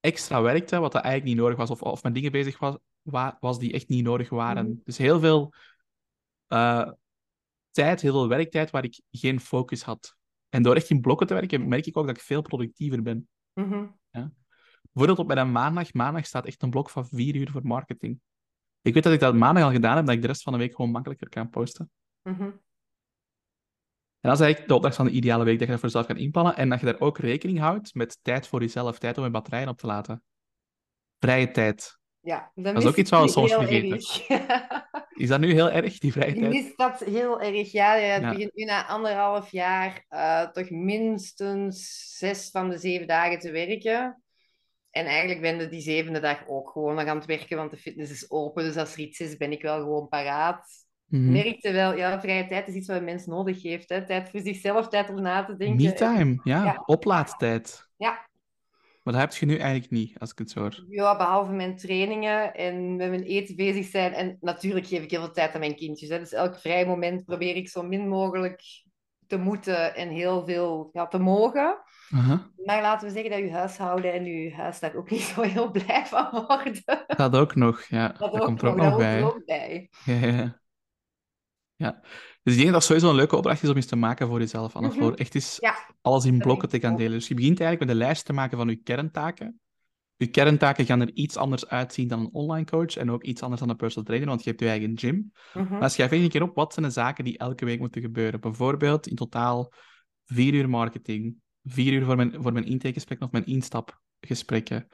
extra 0.00 0.42
werkte, 0.42 0.78
wat 0.78 0.92
dat 0.92 1.02
eigenlijk 1.02 1.34
niet 1.34 1.42
nodig 1.42 1.58
was, 1.58 1.70
of, 1.70 1.82
of 1.82 2.02
met 2.02 2.14
dingen 2.14 2.32
bezig 2.32 2.58
was, 2.58 2.76
wa- 3.02 3.36
was 3.40 3.58
die 3.58 3.72
echt 3.72 3.88
niet 3.88 4.04
nodig 4.04 4.28
waren. 4.28 4.66
Mhm. 4.66 4.76
Dus 4.84 4.98
heel 4.98 5.20
veel 5.20 5.52
eh, 6.46 6.90
tijd, 7.70 8.00
heel 8.00 8.12
veel 8.12 8.28
werktijd 8.28 8.70
waar 8.70 8.84
ik 8.84 9.00
geen 9.10 9.40
focus 9.40 9.82
had. 9.82 10.16
En 10.56 10.62
door 10.62 10.76
echt 10.76 10.90
in 10.90 11.00
blokken 11.00 11.26
te 11.26 11.34
werken, 11.34 11.68
merk 11.68 11.86
ik 11.86 11.96
ook 11.96 12.06
dat 12.06 12.16
ik 12.16 12.22
veel 12.22 12.42
productiever 12.42 13.02
ben. 13.02 13.28
Mhm. 13.52 13.86
Bijvoorbeeld 14.92 15.18
op 15.18 15.34
mijn 15.34 15.52
maandag. 15.52 15.92
Maandag 15.92 16.26
staat 16.26 16.46
echt 16.46 16.62
een 16.62 16.70
blok 16.70 16.90
van 16.90 17.06
vier 17.06 17.36
uur 17.36 17.50
voor 17.50 17.66
marketing. 17.66 18.20
Ik 18.80 18.94
weet 18.94 19.02
dat 19.02 19.12
ik 19.12 19.20
dat 19.20 19.34
maandag 19.34 19.64
al 19.64 19.70
gedaan 19.70 19.96
heb, 19.96 20.06
dat 20.06 20.14
ik 20.14 20.20
de 20.20 20.26
rest 20.26 20.42
van 20.42 20.52
de 20.52 20.58
week 20.58 20.74
gewoon 20.74 20.90
makkelijker 20.90 21.28
kan 21.28 21.50
posten. 21.50 21.90
Mhm. 22.22 22.42
En 24.20 24.32
dat 24.32 24.32
is 24.32 24.40
eigenlijk 24.40 24.68
de 24.68 24.74
opdracht 24.74 24.96
van 24.96 25.04
de 25.04 25.10
ideale 25.10 25.44
week, 25.44 25.58
dat 25.58 25.66
je 25.66 25.72
dat 25.72 25.80
voor 25.80 25.88
jezelf 25.88 26.06
kan 26.06 26.16
inplannen 26.16 26.56
en 26.56 26.68
dat 26.68 26.80
je 26.80 26.86
daar 26.86 27.00
ook 27.00 27.18
rekening 27.18 27.58
houdt 27.58 27.94
met 27.94 28.18
tijd 28.22 28.46
voor 28.46 28.60
jezelf, 28.60 28.98
tijd 28.98 29.18
om 29.18 29.24
je 29.24 29.30
batterijen 29.30 29.68
op 29.68 29.78
te 29.78 29.86
laten. 29.86 30.22
Vrije 31.18 31.50
tijd. 31.50 31.98
Ja, 32.26 32.50
dat, 32.54 32.76
is 32.76 32.86
ook 32.86 32.96
iets 32.96 33.10
wat 33.10 33.22
we 33.22 33.28
soms 33.28 33.52
vergeten. 33.52 33.90
erg. 33.90 34.28
Is 35.22 35.28
dat 35.28 35.40
nu 35.40 35.52
heel 35.52 35.70
erg, 35.70 35.98
die 35.98 36.12
vrije 36.12 36.34
tijd? 36.34 36.52
mis 36.52 36.76
dat 36.76 37.00
heel 37.00 37.40
erg. 37.40 37.72
Ja, 37.72 37.94
het 37.94 38.22
Ja. 38.22 38.30
begint 38.30 38.54
nu 38.54 38.64
na 38.64 38.86
anderhalf 38.86 39.50
jaar 39.50 40.04
eh, 40.08 40.42
toch 40.42 40.70
minstens 40.70 42.04
zes 42.18 42.50
van 42.50 42.68
de 42.70 42.78
zeven 42.78 43.06
dagen 43.06 43.38
te 43.38 43.50
werken. 43.50 44.22
En 44.90 45.06
eigenlijk 45.06 45.40
ben 45.40 45.58
je 45.60 45.68
die 45.68 45.80
zevende 45.80 46.20
dag 46.20 46.48
ook 46.48 46.70
gewoon 46.70 46.94
nog 46.94 47.04
aan 47.06 47.16
het 47.16 47.26
werken, 47.26 47.56
want 47.56 47.70
de 47.70 47.76
fitness 47.76 48.12
is 48.12 48.30
open. 48.30 48.64
Dus 48.64 48.76
als 48.76 48.92
er 48.92 48.98
iets 48.98 49.20
is, 49.20 49.36
ben 49.36 49.52
ik 49.52 49.62
wel 49.62 49.78
gewoon 49.78 50.08
paraat. 50.08 50.68
Mhm. 51.06 51.32
Merkte 51.32 51.72
wel, 51.72 51.96
ja, 51.96 52.20
vrije 52.20 52.46
tijd 52.46 52.68
is 52.68 52.74
iets 52.74 52.88
wat 52.88 52.96
een 52.96 53.04
mens 53.04 53.26
nodig 53.26 53.62
heeft. 53.62 53.88
Hè? 53.88 54.06
Tijd 54.06 54.30
voor 54.30 54.40
zichzelf, 54.40 54.88
tijd 54.88 55.08
om 55.10 55.22
na 55.22 55.44
te 55.44 55.56
denken. 55.56 55.84
Me-time, 55.84 56.40
ja. 56.44 56.64
Ja. 56.64 56.82
Oplaadtijd. 56.86 57.88
Ja, 57.96 58.28
Maar 59.06 59.14
dat 59.14 59.24
heb 59.24 59.32
je 59.32 59.46
nu 59.46 59.56
eigenlijk 59.56 59.90
niet, 59.90 60.18
als 60.18 60.30
ik 60.30 60.38
het 60.38 60.50
zo 60.50 60.60
hoor. 60.60 60.84
Ja, 60.88 61.16
behalve 61.16 61.52
mijn 61.52 61.76
trainingen 61.76 62.54
en 62.54 62.96
met 62.96 63.08
mijn 63.08 63.22
eten 63.22 63.56
bezig 63.56 63.86
zijn. 63.86 64.12
En 64.12 64.36
natuurlijk 64.40 64.86
geef 64.86 65.02
ik 65.02 65.10
heel 65.10 65.20
veel 65.20 65.32
tijd 65.32 65.54
aan 65.54 65.60
mijn 65.60 65.76
kindjes. 65.76 66.08
Hè. 66.08 66.18
Dus 66.18 66.32
elk 66.32 66.58
vrij 66.58 66.86
moment 66.86 67.24
probeer 67.24 67.56
ik 67.56 67.68
zo 67.68 67.82
min 67.82 68.08
mogelijk 68.08 68.62
te 69.26 69.36
moeten 69.36 69.94
en 69.94 70.08
heel 70.08 70.44
veel 70.44 70.90
ja, 70.92 71.06
te 71.06 71.18
mogen. 71.18 71.78
Maar 72.64 72.82
laten 72.82 73.08
we 73.08 73.12
zeggen 73.12 73.30
dat 73.30 73.40
uw 73.40 73.50
huishouden 73.50 74.12
en 74.12 74.24
uw 74.24 74.50
huis 74.50 74.80
daar 74.80 74.94
ook 74.94 75.10
niet 75.10 75.20
zo 75.34 75.42
heel 75.42 75.70
blij 75.70 76.06
van 76.06 76.30
worden. 76.46 77.04
Dat 77.06 77.36
ook 77.36 77.54
nog, 77.54 77.82
ja. 77.82 78.08
Dat, 78.08 78.32
ook 78.32 78.40
komt 78.40 78.62
er 78.62 78.68
ook 78.68 78.76
nog, 78.76 78.96
bij. 78.96 79.22
ook 79.22 79.44
bij. 79.44 79.90
Ja, 80.04 80.14
ja, 80.14 80.60
ja. 81.76 82.02
Dus 82.46 82.54
ik 82.54 82.60
denk 82.60 82.72
dat 82.72 82.80
dat 82.80 82.84
sowieso 82.84 83.08
een 83.08 83.16
leuke 83.16 83.36
opdracht 83.36 83.62
is 83.62 83.68
om 83.68 83.76
eens 83.76 83.86
te 83.86 83.96
maken 83.96 84.26
voor 84.26 84.38
jezelf, 84.38 84.74
Mhm. 84.74 84.90
Floor. 84.90 85.14
Echt 85.14 85.34
eens 85.34 85.56
Ja, 85.60 85.76
alles 86.02 86.24
in 86.24 86.38
blokken 86.38 86.68
te 86.68 86.80
gaan 86.80 86.96
delen. 86.96 87.12
Dus 87.12 87.28
je 87.28 87.34
begint 87.34 87.60
eigenlijk 87.60 87.90
met 87.90 88.00
een 88.00 88.06
lijst 88.06 88.24
te 88.24 88.32
maken 88.32 88.56
van 88.58 88.68
je 88.68 88.76
kerntaken. 88.76 89.60
Je 90.16 90.26
kerntaken 90.26 90.84
gaan 90.84 91.00
er 91.00 91.10
iets 91.14 91.36
anders 91.36 91.68
uitzien 91.68 92.08
dan 92.08 92.20
een 92.20 92.32
online 92.32 92.64
coach 92.64 92.96
en 92.96 93.10
ook 93.10 93.22
iets 93.22 93.42
anders 93.42 93.60
dan 93.60 93.70
een 93.70 93.76
personal 93.76 94.04
trainer, 94.04 94.28
want 94.28 94.44
je 94.44 94.48
hebt 94.50 94.62
je 94.62 94.68
eigen 94.68 94.98
gym. 94.98 95.32
Mhm. 95.54 95.78
Maar 95.78 95.90
schrijf 95.90 96.10
één 96.10 96.28
keer 96.28 96.42
op, 96.42 96.54
wat 96.54 96.72
zijn 96.72 96.86
de 96.86 96.92
zaken 96.92 97.24
die 97.24 97.38
elke 97.38 97.64
week 97.64 97.78
moeten 97.78 98.02
gebeuren? 98.02 98.40
Bijvoorbeeld 98.40 99.06
in 99.06 99.16
totaal 99.16 99.72
vier 100.24 100.54
uur 100.54 100.68
marketing, 100.68 101.36
vier 101.64 101.92
uur 101.92 102.04
voor 102.04 102.16
mijn, 102.16 102.32
voor 102.42 102.52
mijn 102.52 102.66
intakegesprekken 102.66 103.26
of 103.26 103.32
mijn 103.32 103.46
instapgesprekken, 103.46 104.88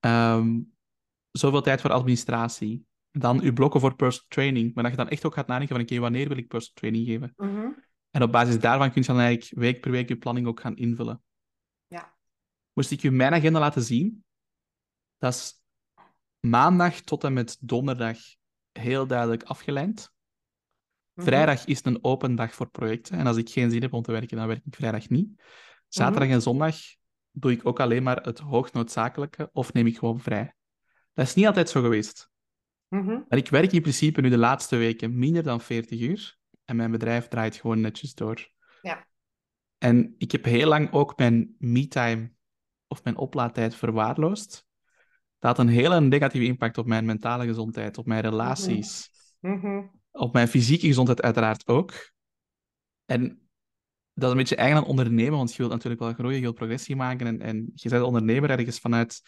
Ehm, 0.00 0.60
zoveel 1.30 1.62
tijd 1.62 1.80
voor 1.80 1.90
administratie, 1.92 2.84
dan 3.18 3.40
uw 3.40 3.52
blokken 3.52 3.80
voor 3.80 3.96
personal 3.96 4.28
training, 4.28 4.74
maar 4.74 4.82
dat 4.82 4.92
je 4.92 4.98
dan 4.98 5.08
echt 5.08 5.24
ook 5.24 5.34
gaat 5.34 5.46
nadenken 5.46 5.76
van, 5.76 5.84
oké, 5.84 5.98
wanneer 5.98 6.28
wil 6.28 6.36
ik 6.36 6.48
personal 6.48 6.76
training 6.76 7.06
geven? 7.06 7.32
Mhm. 7.36 7.68
En 8.10 8.22
op 8.22 8.32
basis 8.32 8.60
daarvan 8.60 8.92
kun 8.92 9.00
je 9.00 9.06
dan 9.06 9.18
eigenlijk 9.18 9.60
week 9.60 9.80
per 9.80 9.90
week 9.90 10.08
je 10.08 10.16
planning 10.16 10.46
ook 10.46 10.60
gaan 10.60 10.76
invullen. 10.76 11.22
Ja. 11.86 12.14
Moest 12.72 12.90
ik 12.90 13.00
je 13.00 13.10
mijn 13.10 13.32
agenda 13.32 13.58
laten 13.58 13.82
zien, 13.82 14.24
dat 15.18 15.34
is 15.34 15.62
maandag 16.40 17.00
tot 17.00 17.24
en 17.24 17.32
met 17.32 17.56
donderdag 17.60 18.18
heel 18.72 19.06
duidelijk 19.06 19.42
afgelijnd. 19.42 20.14
Mhm. 21.12 21.26
Vrijdag 21.26 21.64
is 21.64 21.84
een 21.84 22.04
open 22.04 22.34
dag 22.34 22.54
voor 22.54 22.70
projecten. 22.70 23.18
En 23.18 23.26
als 23.26 23.36
ik 23.36 23.50
geen 23.50 23.70
zin 23.70 23.82
heb 23.82 23.92
om 23.92 24.02
te 24.02 24.12
werken, 24.12 24.36
dan 24.36 24.46
werk 24.46 24.64
ik 24.64 24.74
vrijdag 24.74 25.08
niet. 25.08 25.42
Zaterdag 25.88 26.24
Mhm. 26.24 26.32
en 26.32 26.42
zondag 26.42 26.76
doe 27.30 27.52
ik 27.52 27.66
ook 27.66 27.80
alleen 27.80 28.02
maar 28.02 28.22
het 28.22 28.38
hoognoodzakelijke 28.38 29.50
of 29.52 29.72
neem 29.72 29.86
ik 29.86 29.98
gewoon 29.98 30.20
vrij. 30.20 30.54
Dat 31.12 31.26
is 31.26 31.34
niet 31.34 31.46
altijd 31.46 31.68
zo 31.68 31.80
geweest. 31.80 32.30
Mhm. 32.96 33.20
Maar 33.28 33.38
ik 33.38 33.48
werk 33.48 33.72
in 33.72 33.80
principe 33.80 34.20
nu 34.20 34.28
de 34.28 34.38
laatste 34.38 34.76
weken 34.76 35.18
minder 35.18 35.42
dan 35.42 35.60
40 35.60 36.00
uur. 36.00 36.38
En 36.64 36.76
mijn 36.76 36.90
bedrijf 36.90 37.28
draait 37.28 37.56
gewoon 37.56 37.80
netjes 37.80 38.14
door. 38.14 38.50
Ja. 38.82 39.06
En 39.78 40.14
ik 40.18 40.32
heb 40.32 40.44
heel 40.44 40.68
lang 40.68 40.92
ook 40.92 41.18
mijn 41.18 41.54
me-time 41.58 42.32
of 42.86 43.04
mijn 43.04 43.16
oplaadtijd 43.16 43.74
verwaarloosd. 43.74 44.66
Dat 45.38 45.56
had 45.56 45.66
een 45.66 45.72
hele 45.72 46.00
negatieve 46.00 46.46
impact 46.46 46.78
op 46.78 46.86
mijn 46.86 47.04
mentale 47.04 47.46
gezondheid, 47.46 47.98
op 47.98 48.06
mijn 48.06 48.20
relaties, 48.20 49.10
Mhm. 49.40 49.86
op 50.10 50.32
mijn 50.32 50.48
fysieke 50.48 50.86
gezondheid 50.86 51.22
uiteraard 51.22 51.66
ook. 51.66 52.12
En 53.04 53.48
dat 54.12 54.24
is 54.24 54.30
een 54.30 54.36
beetje 54.36 54.56
eigen 54.56 54.76
aan 54.76 54.84
ondernemen, 54.84 55.38
want 55.38 55.50
je 55.50 55.56
wilt 55.56 55.70
natuurlijk 55.70 56.02
wel 56.02 56.12
groeien, 56.12 56.36
je 56.36 56.42
wilt 56.42 56.54
progressie 56.54 56.96
maken. 56.96 57.26
En, 57.26 57.40
en 57.40 57.70
je 57.74 57.88
bent 57.88 58.02
ondernemer 58.02 58.50
ergens 58.50 58.78
vanuit 58.78 59.22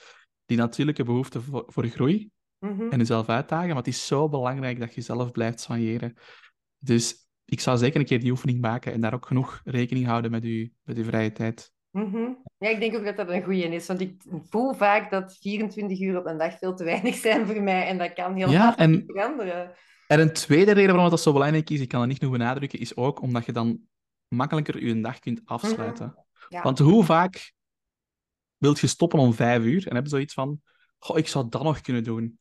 die 0.46 0.56
natuurlijke 0.56 1.04
behoefte 1.04 1.40
voor, 1.42 1.64
voor 1.66 1.86
groei 1.86 2.30
Mhm. 2.58 2.88
en 2.90 2.98
jezelf 2.98 3.28
uitdagen. 3.28 3.68
Maar 3.68 3.76
het 3.76 3.86
is 3.86 4.06
zo 4.06 4.28
belangrijk 4.28 4.78
dat 4.80 4.94
je 4.94 5.00
zelf 5.00 5.30
blijft 5.30 5.60
soigneren. 5.60 6.14
Dus 6.78 7.28
ik 7.44 7.60
zou 7.60 7.78
zeker 7.78 8.00
een 8.00 8.06
keer 8.06 8.20
die 8.20 8.30
oefening 8.30 8.60
maken 8.60 8.92
en 8.92 9.00
daar 9.00 9.14
ook 9.14 9.26
genoeg 9.26 9.60
rekening 9.64 10.06
houden 10.06 10.30
met 10.30 10.42
je, 10.42 10.70
met 10.82 10.96
je 10.96 11.04
vrije 11.04 11.32
tijd. 11.32 11.72
Mhm. 11.90 12.32
Ja, 12.58 12.68
ik 12.68 12.80
denk 12.80 12.96
ook 12.96 13.04
dat 13.04 13.16
dat 13.16 13.28
een 13.28 13.42
goeie 13.42 13.64
is, 13.68 13.86
want 13.86 14.00
ik 14.00 14.22
voel 14.50 14.74
vaak 14.74 15.10
dat 15.10 15.36
24 15.40 16.00
uur 16.00 16.18
op 16.18 16.26
een 16.26 16.38
dag 16.38 16.58
veel 16.58 16.74
te 16.74 16.84
weinig 16.84 17.14
zijn 17.14 17.46
voor 17.46 17.62
mij 17.62 17.86
en 17.86 17.98
dat 17.98 18.12
kan 18.12 18.34
heel 18.34 18.50
Ja, 18.50 18.76
en- 18.76 19.04
veranderen. 19.06 19.74
En 20.06 20.20
een 20.20 20.32
tweede 20.32 20.72
reden 20.72 20.92
waarom 20.94 21.10
dat 21.10 21.20
zo 21.20 21.32
belangrijk 21.32 21.70
is, 21.70 21.80
ik 21.80 21.88
kan 21.88 22.00
het 22.00 22.08
niet 22.08 22.18
genoeg 22.18 22.32
benadrukken, 22.32 22.78
is 22.78 22.96
ook 22.96 23.20
omdat 23.22 23.44
je 23.44 23.52
dan 23.52 23.80
makkelijker 24.28 24.84
je 24.84 25.00
dag 25.00 25.18
kunt 25.18 25.40
afsluiten. 25.44 26.24
Ja. 26.48 26.62
Want 26.62 26.78
hoe 26.78 27.04
vaak 27.04 27.52
wilt 28.56 28.78
je 28.78 28.86
stoppen 28.86 29.18
om 29.18 29.34
vijf 29.34 29.62
uur 29.64 29.88
en 29.88 29.94
heb 29.94 30.04
je 30.04 30.10
zoiets 30.10 30.34
van, 30.34 30.60
goh, 30.98 31.18
ik 31.18 31.28
zou 31.28 31.48
dat 31.48 31.62
nog 31.62 31.80
kunnen 31.80 32.04
doen. 32.04 32.38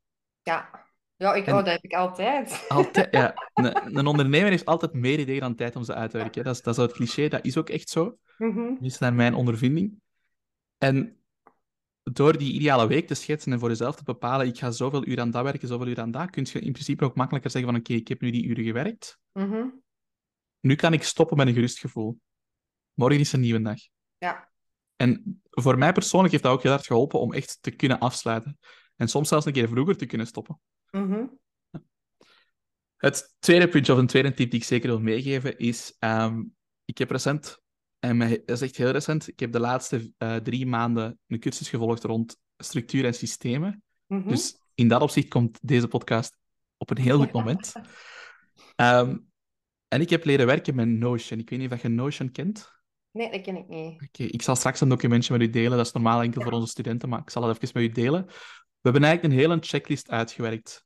Ja, 0.47 0.85
ja 1.15 1.33
ik, 1.33 1.45
En- 1.45 1.53
oh, 1.53 1.59
dat 1.59 1.73
heb 1.73 1.83
ik 1.83 1.93
altijd. 1.93 2.65
Altijd, 2.67 3.07
ja, 3.11 3.49
een, 3.53 3.97
een 3.97 4.07
ondernemer 4.07 4.49
heeft 4.49 4.65
altijd 4.65 4.93
meer 4.93 5.19
ideeën 5.19 5.39
dan 5.39 5.55
tijd 5.55 5.75
om 5.75 5.83
ze 5.83 5.93
uit 5.93 6.11
te 6.11 6.17
werken. 6.17 6.43
Dat 6.43 6.55
is, 6.55 6.61
dat 6.61 6.77
is 6.77 6.83
het 6.83 6.91
cliché, 6.91 7.27
dat 7.27 7.45
is 7.45 7.57
ook 7.57 7.69
echt 7.69 7.89
zo. 7.89 8.17
Mhm. 8.37 8.75
is 8.79 8.97
naar 8.97 9.13
mijn 9.13 9.33
ondervinding. 9.33 10.01
En 10.77 11.17
door 12.03 12.37
die 12.37 12.53
ideale 12.53 12.87
week 12.87 13.07
te 13.07 13.13
schetsen 13.13 13.51
en 13.51 13.59
voor 13.59 13.69
jezelf 13.69 13.95
te 13.95 14.03
bepalen, 14.03 14.47
ik 14.47 14.57
ga 14.57 14.71
zoveel 14.71 15.07
uur 15.07 15.19
aan 15.19 15.31
dat 15.31 15.43
werken, 15.43 15.67
zoveel 15.67 15.87
uur 15.87 15.99
aan 15.99 16.11
dat, 16.11 16.29
kun 16.29 16.47
je 16.51 16.59
in 16.59 16.71
principe 16.71 17.05
ook 17.05 17.15
makkelijker 17.15 17.51
zeggen 17.51 17.71
van 17.71 17.79
oké, 17.79 17.93
ik 17.93 18.07
heb 18.07 18.21
nu 18.21 18.31
die 18.31 18.45
uren 18.45 18.63
gewerkt. 18.63 19.19
Mhm. 19.31 19.65
Nu 20.59 20.75
kan 20.75 20.93
ik 20.93 21.03
stoppen 21.03 21.37
met 21.37 21.47
een 21.47 21.53
gerust 21.53 21.79
gevoel. 21.79 22.19
Morgen 22.93 23.19
is 23.19 23.33
een 23.33 23.39
nieuwe 23.39 23.61
dag. 23.61 23.77
Ja. 24.17 24.49
En 24.95 25.41
voor 25.49 25.77
mij 25.77 25.91
persoonlijk 25.91 26.31
heeft 26.31 26.43
dat 26.43 26.53
ook 26.53 26.63
heel 26.63 26.71
hard 26.71 26.85
geholpen 26.85 27.19
om 27.19 27.33
echt 27.33 27.57
te 27.61 27.71
kunnen 27.71 27.99
afsluiten. 27.99 28.57
En 28.97 29.07
soms 29.07 29.27
zelfs 29.27 29.45
een 29.45 29.53
keer 29.53 29.67
vroeger 29.67 29.97
te 29.97 30.05
kunnen 30.05 30.27
stoppen. 30.27 30.59
Mhm. 30.91 31.25
Het 32.97 33.35
tweede 33.39 33.67
puntje, 33.67 33.93
of 33.93 33.99
een 33.99 34.07
tweede 34.07 34.33
tip 34.33 34.51
die 34.51 34.59
ik 34.59 34.65
zeker 34.65 34.89
wil 34.89 34.99
meegeven, 34.99 35.57
is... 35.57 35.95
ehm, 35.99 36.43
ik 36.85 36.97
heb 36.97 37.11
recent, 37.11 37.61
en 37.99 38.19
dat 38.19 38.49
is 38.49 38.61
echt 38.61 38.75
heel 38.77 38.91
recent, 38.91 39.27
ik 39.27 39.39
heb 39.39 39.51
de 39.51 39.59
laatste 39.59 40.11
eh, 40.17 40.35
drie 40.35 40.65
maanden 40.65 41.19
een 41.27 41.39
cursus 41.39 41.69
gevolgd 41.69 42.03
rond 42.03 42.37
structuur 42.57 43.05
en 43.05 43.13
systemen. 43.13 43.83
Mhm. 44.07 44.29
Dus 44.29 44.57
in 44.75 44.87
dat 44.87 45.01
opzicht 45.01 45.27
komt 45.27 45.59
deze 45.61 45.87
podcast 45.87 46.37
op 46.77 46.89
een 46.89 46.97
heel 46.97 47.17
goed 47.17 47.31
moment. 47.31 47.73
Ehm, 48.75 49.17
en 49.87 50.01
ik 50.01 50.09
heb 50.09 50.25
leren 50.25 50.45
werken 50.45 50.75
met 50.75 50.87
Notion. 50.87 51.39
Ik 51.39 51.49
weet 51.49 51.59
niet 51.59 51.71
of 51.71 51.81
je 51.81 51.87
Notion 51.87 52.31
kent. 52.31 52.71
Nee, 53.11 53.31
dat 53.31 53.41
ken 53.41 53.57
ik 53.57 53.67
niet. 53.67 54.01
Oké, 54.01 54.23
ik 54.23 54.41
zal 54.41 54.55
straks 54.55 54.81
een 54.81 54.89
documentje 54.89 55.37
met 55.37 55.47
u 55.47 55.49
delen. 55.49 55.77
Dat 55.77 55.85
is 55.85 55.91
normaal 55.91 56.21
enkel 56.21 56.41
voor 56.41 56.51
onze 56.51 56.67
studenten, 56.67 57.09
maar 57.09 57.19
ik 57.19 57.29
zal 57.29 57.43
het 57.43 57.63
even 57.63 57.81
met 57.81 57.89
u 57.89 58.01
delen. 58.01 58.27
We 58.81 58.89
hebben 58.89 59.03
eigenlijk 59.03 59.33
een 59.33 59.39
hele 59.39 59.57
checklist 59.61 60.09
uitgewerkt, 60.09 60.85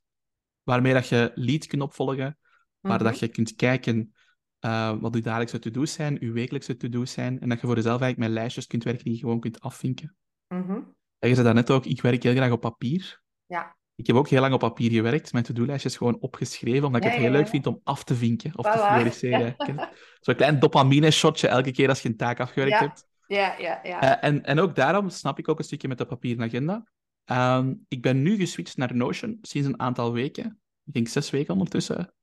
waarmee 0.62 0.92
dat 0.92 1.08
je 1.08 1.32
lead 1.34 1.66
kunt 1.66 1.82
opvolgen, 1.82 2.38
waar 2.80 2.94
Mhm. 2.96 3.04
dat 3.04 3.18
je 3.18 3.28
kunt 3.28 3.54
kijken 3.54 4.12
eh, 4.58 4.94
wat 5.00 5.14
uw 5.14 5.20
dagelijkse 5.20 5.58
to-do's 5.58 5.92
zijn, 5.92 6.16
uw 6.20 6.32
wekelijkse 6.32 6.76
to-do's 6.76 7.12
zijn, 7.12 7.40
en 7.40 7.48
dat 7.48 7.60
je 7.60 7.66
voor 7.66 7.76
jezelf 7.76 8.00
eigenlijk 8.00 8.30
met 8.30 8.40
lijstjes 8.40 8.66
kunt 8.66 8.84
werken 8.84 9.04
die 9.04 9.12
je 9.12 9.18
gewoon 9.18 9.40
kunt 9.40 9.60
afvinken. 9.60 10.16
Mhm. 10.48 10.72
En 11.18 11.28
je 11.28 11.34
zei 11.34 11.44
daarnet 11.44 11.70
ook, 11.70 11.84
ik 11.84 12.00
werk 12.02 12.22
heel 12.22 12.34
graag 12.34 12.50
op 12.50 12.60
papier. 12.60 13.22
Ja, 13.46 13.76
Ik 13.94 14.06
heb 14.06 14.16
ook 14.16 14.28
heel 14.28 14.40
lang 14.40 14.54
op 14.54 14.60
papier 14.60 14.90
gewerkt, 14.90 15.32
mijn 15.32 15.44
to-do-lijstjes 15.44 15.96
gewoon 15.96 16.20
opgeschreven, 16.20 16.84
omdat 16.86 17.00
ik 17.04 17.06
Ja, 17.06 17.12
het 17.12 17.20
heel 17.22 17.30
ja, 17.32 17.36
leuk 17.38 17.48
vind 17.48 17.66
om 17.66 17.80
af 17.84 18.04
te 18.04 18.14
vinken 18.14 18.58
of 18.58 18.64
te 18.72 18.86
prioriseren. 18.92 19.54
Je? 19.58 19.88
Zo'n 20.20 20.34
klein 20.34 20.58
dopamine-shotje 20.58 21.48
elke 21.48 21.70
keer 21.70 21.88
als 21.88 22.02
je 22.02 22.08
een 22.08 22.16
taak 22.16 22.40
afgewerkt 22.40 22.78
hebt. 22.78 23.06
ja, 23.26 23.58
ja. 23.58 23.80
ja. 23.82 24.00
Eh, 24.00 24.28
en, 24.28 24.44
en 24.44 24.58
ook 24.58 24.74
daarom 24.74 25.08
snap 25.08 25.38
ik 25.38 25.48
ook 25.48 25.58
een 25.58 25.64
stukje 25.64 25.88
met 25.88 25.98
de 25.98 26.06
papieren 26.06 26.44
agenda. 26.44 26.86
Ehm, 27.24 27.74
ik 27.88 28.02
ben 28.02 28.22
nu 28.22 28.36
geswitcht 28.36 28.76
naar 28.76 28.96
Notion 28.96 29.38
sinds 29.42 29.68
een 29.68 29.80
aantal 29.80 30.12
weken. 30.12 30.60
Ik 30.84 30.92
denk 30.92 31.08
zes 31.08 31.30
weken 31.30 31.52
ondertussen. 31.52 32.14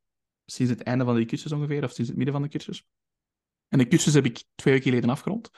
Sinds 0.45 0.71
het 0.71 0.83
einde 0.83 1.03
van 1.03 1.15
de 1.15 1.25
cursus 1.25 1.51
ongeveer, 1.51 1.83
of 1.83 1.91
sinds 1.91 2.09
het 2.09 2.17
midden 2.17 2.35
van 2.35 2.43
de 2.43 2.49
cursus. 2.49 2.83
En 3.67 3.77
de 3.77 3.87
cursus 3.87 4.13
heb 4.13 4.25
ik 4.25 4.43
twee 4.55 4.73
weken 4.73 4.89
geleden 4.89 5.09
afgerond. 5.09 5.49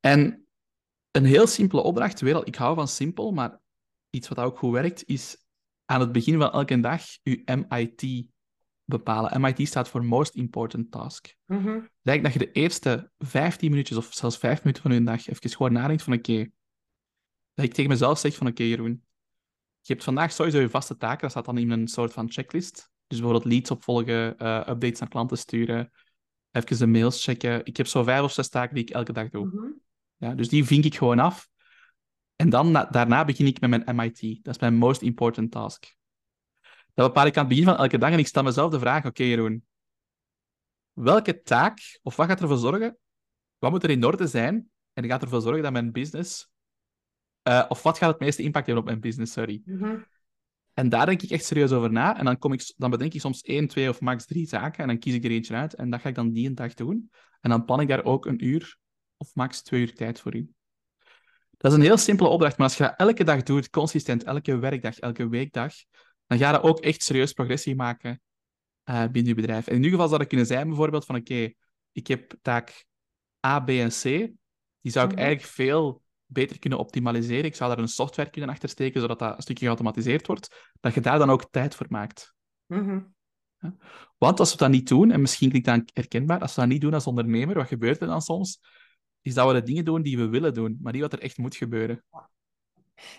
En 0.00 0.46
een 1.10 1.24
heel 1.24 1.46
simpele 1.46 1.82
opdracht, 1.82 2.20
weer 2.20 2.34
al, 2.34 2.46
ik 2.46 2.54
hou 2.54 2.74
van 2.74 2.88
simpel, 2.88 3.32
maar 3.32 3.60
iets 4.10 4.28
wat 4.28 4.38
ook 4.38 4.58
goed 4.58 4.72
werkt, 4.72 5.04
is 5.06 5.46
aan 5.84 6.00
het 6.00 6.12
begin 6.12 6.38
van 6.38 6.52
elke 6.52 6.80
dag 6.80 7.02
uw 7.22 7.42
MIT 7.44 8.28
bepalen. 8.84 9.40
MIT 9.40 9.68
staat 9.68 9.88
voor 9.88 10.04
Most 10.04 10.34
Important 10.34 10.90
Task. 10.90 11.34
Lijkt 12.02 12.24
dat 12.24 12.32
je 12.32 12.38
de 12.38 12.52
eerste 12.52 13.10
15 13.18 13.70
minuutjes 13.70 13.98
of 13.98 14.08
zelfs 14.12 14.38
5 14.38 14.62
minuten 14.62 14.82
van 14.82 14.92
je 14.92 15.02
dag 15.02 15.28
even 15.28 15.50
gewoon 15.50 15.72
nadenkt 15.72 16.02
van 16.02 16.12
oké, 16.12 16.50
dat 17.56 17.64
ik 17.64 17.74
tegen 17.74 17.90
mezelf 17.90 18.18
zeg 18.18 18.34
van 18.34 18.46
oké 18.46 18.62
Jeroen, 18.62 19.04
je 19.80 19.92
hebt 19.92 20.04
vandaag 20.04 20.32
sowieso 20.32 20.60
je 20.60 20.70
vaste 20.70 20.96
taken, 20.96 21.20
dat 21.20 21.30
staat 21.30 21.44
dan 21.44 21.58
in 21.58 21.70
een 21.70 21.88
soort 21.88 22.12
van 22.12 22.30
checklist. 22.30 22.90
Dus 23.06 23.18
bijvoorbeeld 23.18 23.52
leads 23.52 23.70
opvolgen, 23.70 24.38
eh, 24.38 24.56
updates 24.56 24.98
naar 24.98 25.08
klanten 25.08 25.38
sturen, 25.38 25.92
even 26.50 26.78
de 26.78 26.86
mails 26.86 27.24
checken. 27.24 27.64
Ik 27.64 27.76
heb 27.76 27.86
zo 27.86 28.02
vijf 28.02 28.22
of 28.22 28.32
zes 28.32 28.48
taken 28.48 28.74
die 28.74 28.84
ik 28.84 28.90
elke 28.90 29.12
dag 29.12 29.28
doe. 29.28 29.46
Mhm. 29.46 29.66
Ja, 30.16 30.34
dus 30.34 30.48
die 30.48 30.64
vink 30.64 30.84
ik 30.84 30.96
gewoon 30.96 31.18
af. 31.18 31.48
En 32.36 32.50
dan, 32.50 32.70
na- 32.70 32.84
daarna 32.84 33.24
begin 33.24 33.46
ik 33.46 33.60
met 33.60 33.70
mijn 33.70 33.96
MIT. 33.96 34.38
Dat 34.42 34.54
is 34.54 34.60
mijn 34.60 34.74
most 34.74 35.02
important 35.02 35.50
task. 35.50 35.94
Dat 36.94 37.06
bepaal 37.06 37.26
ik 37.26 37.34
aan 37.36 37.44
het 37.44 37.48
begin 37.48 37.64
van 37.64 37.76
elke 37.76 37.98
dag 37.98 38.10
en 38.10 38.18
ik 38.18 38.26
stel 38.26 38.42
mezelf 38.42 38.70
de 38.70 38.78
vraag, 38.78 39.04
oké 39.04 39.22
Jeroen, 39.22 39.66
welke 40.92 41.42
taak 41.42 41.98
of 42.02 42.16
wat 42.16 42.26
gaat 42.26 42.40
ervoor 42.40 42.58
zorgen, 42.58 42.98
wat 43.58 43.70
moet 43.70 43.82
er 43.82 43.90
in 43.90 44.04
orde 44.04 44.26
zijn 44.26 44.70
en 44.92 45.04
gaat 45.04 45.22
ervoor 45.22 45.40
zorgen 45.40 45.62
dat 45.62 45.72
mijn 45.72 45.92
business, 45.92 46.50
eh, 47.46 47.64
of 47.68 47.82
wat 47.82 47.98
gaat 47.98 48.10
het 48.10 48.20
meeste 48.20 48.42
impact 48.42 48.66
hebben 48.66 48.84
op 48.84 48.88
mijn 48.90 49.00
business, 49.00 49.32
sorry. 49.32 49.62
Mhm. 49.64 49.96
En 50.74 50.88
daar 50.88 51.06
denk 51.06 51.22
ik 51.22 51.30
echt 51.30 51.44
serieus 51.44 51.72
over 51.72 51.92
na. 51.92 52.18
En 52.18 52.24
dan, 52.24 52.38
kom 52.38 52.52
ik, 52.52 52.72
dan 52.76 52.90
bedenk 52.90 53.14
ik 53.14 53.20
soms 53.20 53.40
één, 53.40 53.66
twee 53.68 53.88
of 53.88 54.00
max 54.00 54.26
drie 54.26 54.46
zaken. 54.46 54.82
En 54.82 54.88
dan 54.88 54.98
kies 54.98 55.14
ik 55.14 55.24
er 55.24 55.30
eentje 55.30 55.54
uit. 55.54 55.74
En 55.74 55.90
dat 55.90 56.00
ga 56.00 56.08
ik 56.08 56.14
dan 56.14 56.32
die 56.32 56.48
een 56.48 56.54
dag 56.54 56.74
doen. 56.74 57.10
En 57.40 57.50
dan 57.50 57.64
plan 57.64 57.80
ik 57.80 57.88
daar 57.88 58.04
ook 58.04 58.26
een 58.26 58.44
uur 58.44 58.76
of 59.16 59.34
max 59.34 59.62
twee 59.62 59.80
uur 59.80 59.94
tijd 59.94 60.20
voor 60.20 60.34
in. 60.34 60.54
Dat 61.56 61.72
is 61.72 61.78
een 61.78 61.84
heel 61.84 61.96
simpele 61.96 62.28
opdracht. 62.28 62.56
Maar 62.58 62.66
als 62.66 62.76
je 62.76 62.82
dat 62.82 62.94
elke 62.96 63.24
dag 63.24 63.42
doet, 63.42 63.70
consistent, 63.70 64.24
elke 64.24 64.58
werkdag, 64.58 64.98
elke 64.98 65.28
weekdag, 65.28 65.74
dan 66.26 66.38
ga 66.38 66.50
je 66.50 66.62
ook 66.62 66.80
echt 66.80 67.02
serieus 67.02 67.32
progressie 67.32 67.76
maken 67.76 68.20
eh, 68.82 69.00
binnen 69.02 69.24
je 69.26 69.34
bedrijf. 69.34 69.66
En 69.66 69.70
in 69.72 69.76
ieder 69.76 69.90
geval 69.90 70.06
zou 70.08 70.18
dat 70.18 70.28
kunnen 70.28 70.46
zijn 70.46 70.68
bijvoorbeeld 70.68 71.04
van 71.04 71.16
oké, 71.16 71.52
ik 71.92 72.06
heb 72.06 72.34
taak 72.42 72.84
A, 73.46 73.60
B 73.60 73.68
en 73.68 73.88
C. 73.88 74.02
Die 74.80 74.92
zou 74.92 75.06
ik 75.06 75.12
Mhm. 75.12 75.20
eigenlijk 75.20 75.52
veel 75.52 76.04
beter 76.26 76.58
kunnen 76.58 76.78
optimaliseren. 76.78 77.44
Ik 77.44 77.54
zou 77.54 77.70
daar 77.70 77.78
een 77.78 77.88
software 77.88 78.30
kunnen 78.30 78.50
achter 78.50 78.68
steken, 78.68 79.00
zodat 79.00 79.18
dat 79.18 79.36
een 79.36 79.42
stukje 79.42 79.64
geautomatiseerd 79.64 80.26
wordt. 80.26 80.72
Dat 80.80 80.94
je 80.94 81.00
daar 81.00 81.18
dan 81.18 81.30
ook 81.30 81.50
tijd 81.50 81.74
voor 81.74 81.86
maakt. 81.88 82.34
Mhm. 82.66 83.00
Want 84.18 84.40
als 84.40 84.52
we 84.52 84.58
dat 84.58 84.70
niet 84.70 84.88
doen, 84.88 85.10
en 85.10 85.20
misschien 85.20 85.48
klinkt 85.48 85.66
dat 85.68 85.90
herkenbaar, 85.92 86.40
als 86.40 86.54
we 86.54 86.60
dat 86.60 86.70
niet 86.70 86.80
doen 86.80 86.94
als 86.94 87.06
ondernemer, 87.06 87.54
wat 87.54 87.66
gebeurt 87.66 88.00
er 88.00 88.06
dan 88.06 88.22
soms? 88.22 88.60
Is 89.22 89.34
dat 89.34 89.46
we 89.46 89.52
de 89.52 89.62
dingen 89.62 89.84
doen 89.84 90.02
die 90.02 90.18
we 90.18 90.28
willen 90.28 90.54
doen, 90.54 90.78
maar 90.82 90.92
niet 90.92 91.02
wat 91.02 91.12
er 91.12 91.22
echt 91.22 91.38
moet 91.38 91.56
gebeuren. 91.56 92.04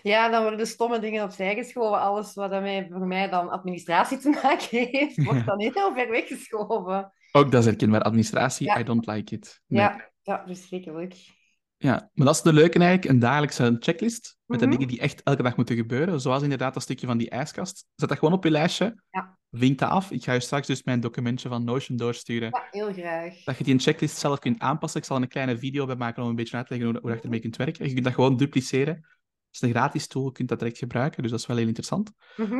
Ja, 0.02 0.28
dan 0.28 0.40
worden 0.40 0.58
de 0.58 0.66
stomme 0.66 0.98
dingen 0.98 1.24
opzij 1.24 1.54
geschoven. 1.54 2.00
Alles 2.00 2.34
wat 2.34 2.50
daarmee, 2.50 2.86
voor 2.90 3.06
mij 3.06 3.28
dan 3.28 3.48
administratie 3.48 4.18
te 4.18 4.30
maken 4.42 4.86
heeft, 4.90 5.22
wordt 5.24 5.46
dan 5.46 5.60
heel 5.60 5.94
ver 5.94 6.10
weggeschoven. 6.10 7.12
Ook 7.32 7.50
dat 7.50 7.60
is 7.60 7.66
herkenbaar. 7.66 8.02
Administratie, 8.02 8.66
Ja. 8.66 8.78
I 8.78 8.84
don't 8.84 9.06
like 9.06 9.34
it. 9.34 9.62
Nee. 9.66 9.80
Ja, 9.80 10.10
ja, 10.22 10.42
verschrikkelijk. 10.46 11.37
Ja, 11.80 12.10
maar 12.14 12.26
dat 12.26 12.34
is 12.34 12.42
de 12.42 12.52
leuke 12.52 12.78
eigenlijk, 12.78 13.10
een 13.12 13.18
dagelijkse 13.18 13.76
checklist 13.80 14.36
met 14.46 14.58
de 14.58 14.66
Mhm. 14.66 14.74
dingen 14.74 14.88
die 14.90 15.00
echt 15.00 15.22
elke 15.22 15.42
dag 15.42 15.56
moeten 15.56 15.76
gebeuren. 15.76 16.20
Zoals 16.20 16.42
inderdaad 16.42 16.74
dat 16.74 16.82
stukje 16.82 17.06
van 17.06 17.18
die 17.18 17.30
ijskast. 17.30 17.86
Zet 17.94 18.08
dat 18.08 18.18
gewoon 18.18 18.34
op 18.34 18.44
je 18.44 18.50
lijstje. 18.50 19.02
Ja. 19.10 19.38
Vink 19.50 19.78
dat 19.78 19.90
af. 19.90 20.10
Ik 20.10 20.24
ga 20.24 20.32
je 20.32 20.40
straks 20.40 20.66
dus 20.66 20.82
mijn 20.82 21.00
documentje 21.00 21.48
van 21.48 21.64
Notion 21.64 21.96
doorsturen. 21.96 22.48
Ja, 22.52 22.66
heel 22.70 22.92
graag. 22.92 23.42
Dat 23.44 23.58
je 23.58 23.64
die 23.64 23.78
checklist 23.78 24.16
zelf 24.16 24.38
kunt 24.38 24.58
aanpassen. 24.58 25.00
Ik 25.00 25.06
zal 25.06 25.16
er 25.16 25.22
een 25.22 25.28
kleine 25.28 25.58
video 25.58 25.86
bij 25.86 25.96
maken 25.96 26.22
om 26.22 26.28
een 26.28 26.34
beetje 26.34 26.56
uit 26.56 26.66
te 26.66 26.72
leggen 26.72 26.90
hoe, 26.92 27.00
hoe 27.02 27.10
je 27.12 27.20
ermee 27.20 27.40
kunt 27.40 27.56
werken. 27.56 27.86
Je 27.86 27.92
kunt 27.92 28.04
dat 28.04 28.14
gewoon 28.14 28.36
dupliceren. 28.36 28.94
Het 28.94 29.06
is 29.50 29.60
een 29.60 29.70
gratis 29.70 30.06
tool, 30.06 30.24
je 30.24 30.32
kunt 30.32 30.48
dat 30.48 30.58
direct 30.58 30.78
gebruiken, 30.78 31.22
dus 31.22 31.30
dat 31.30 31.40
is 31.40 31.46
wel 31.46 31.56
heel 31.56 31.66
interessant. 31.66 32.12
Mhm. 32.36 32.54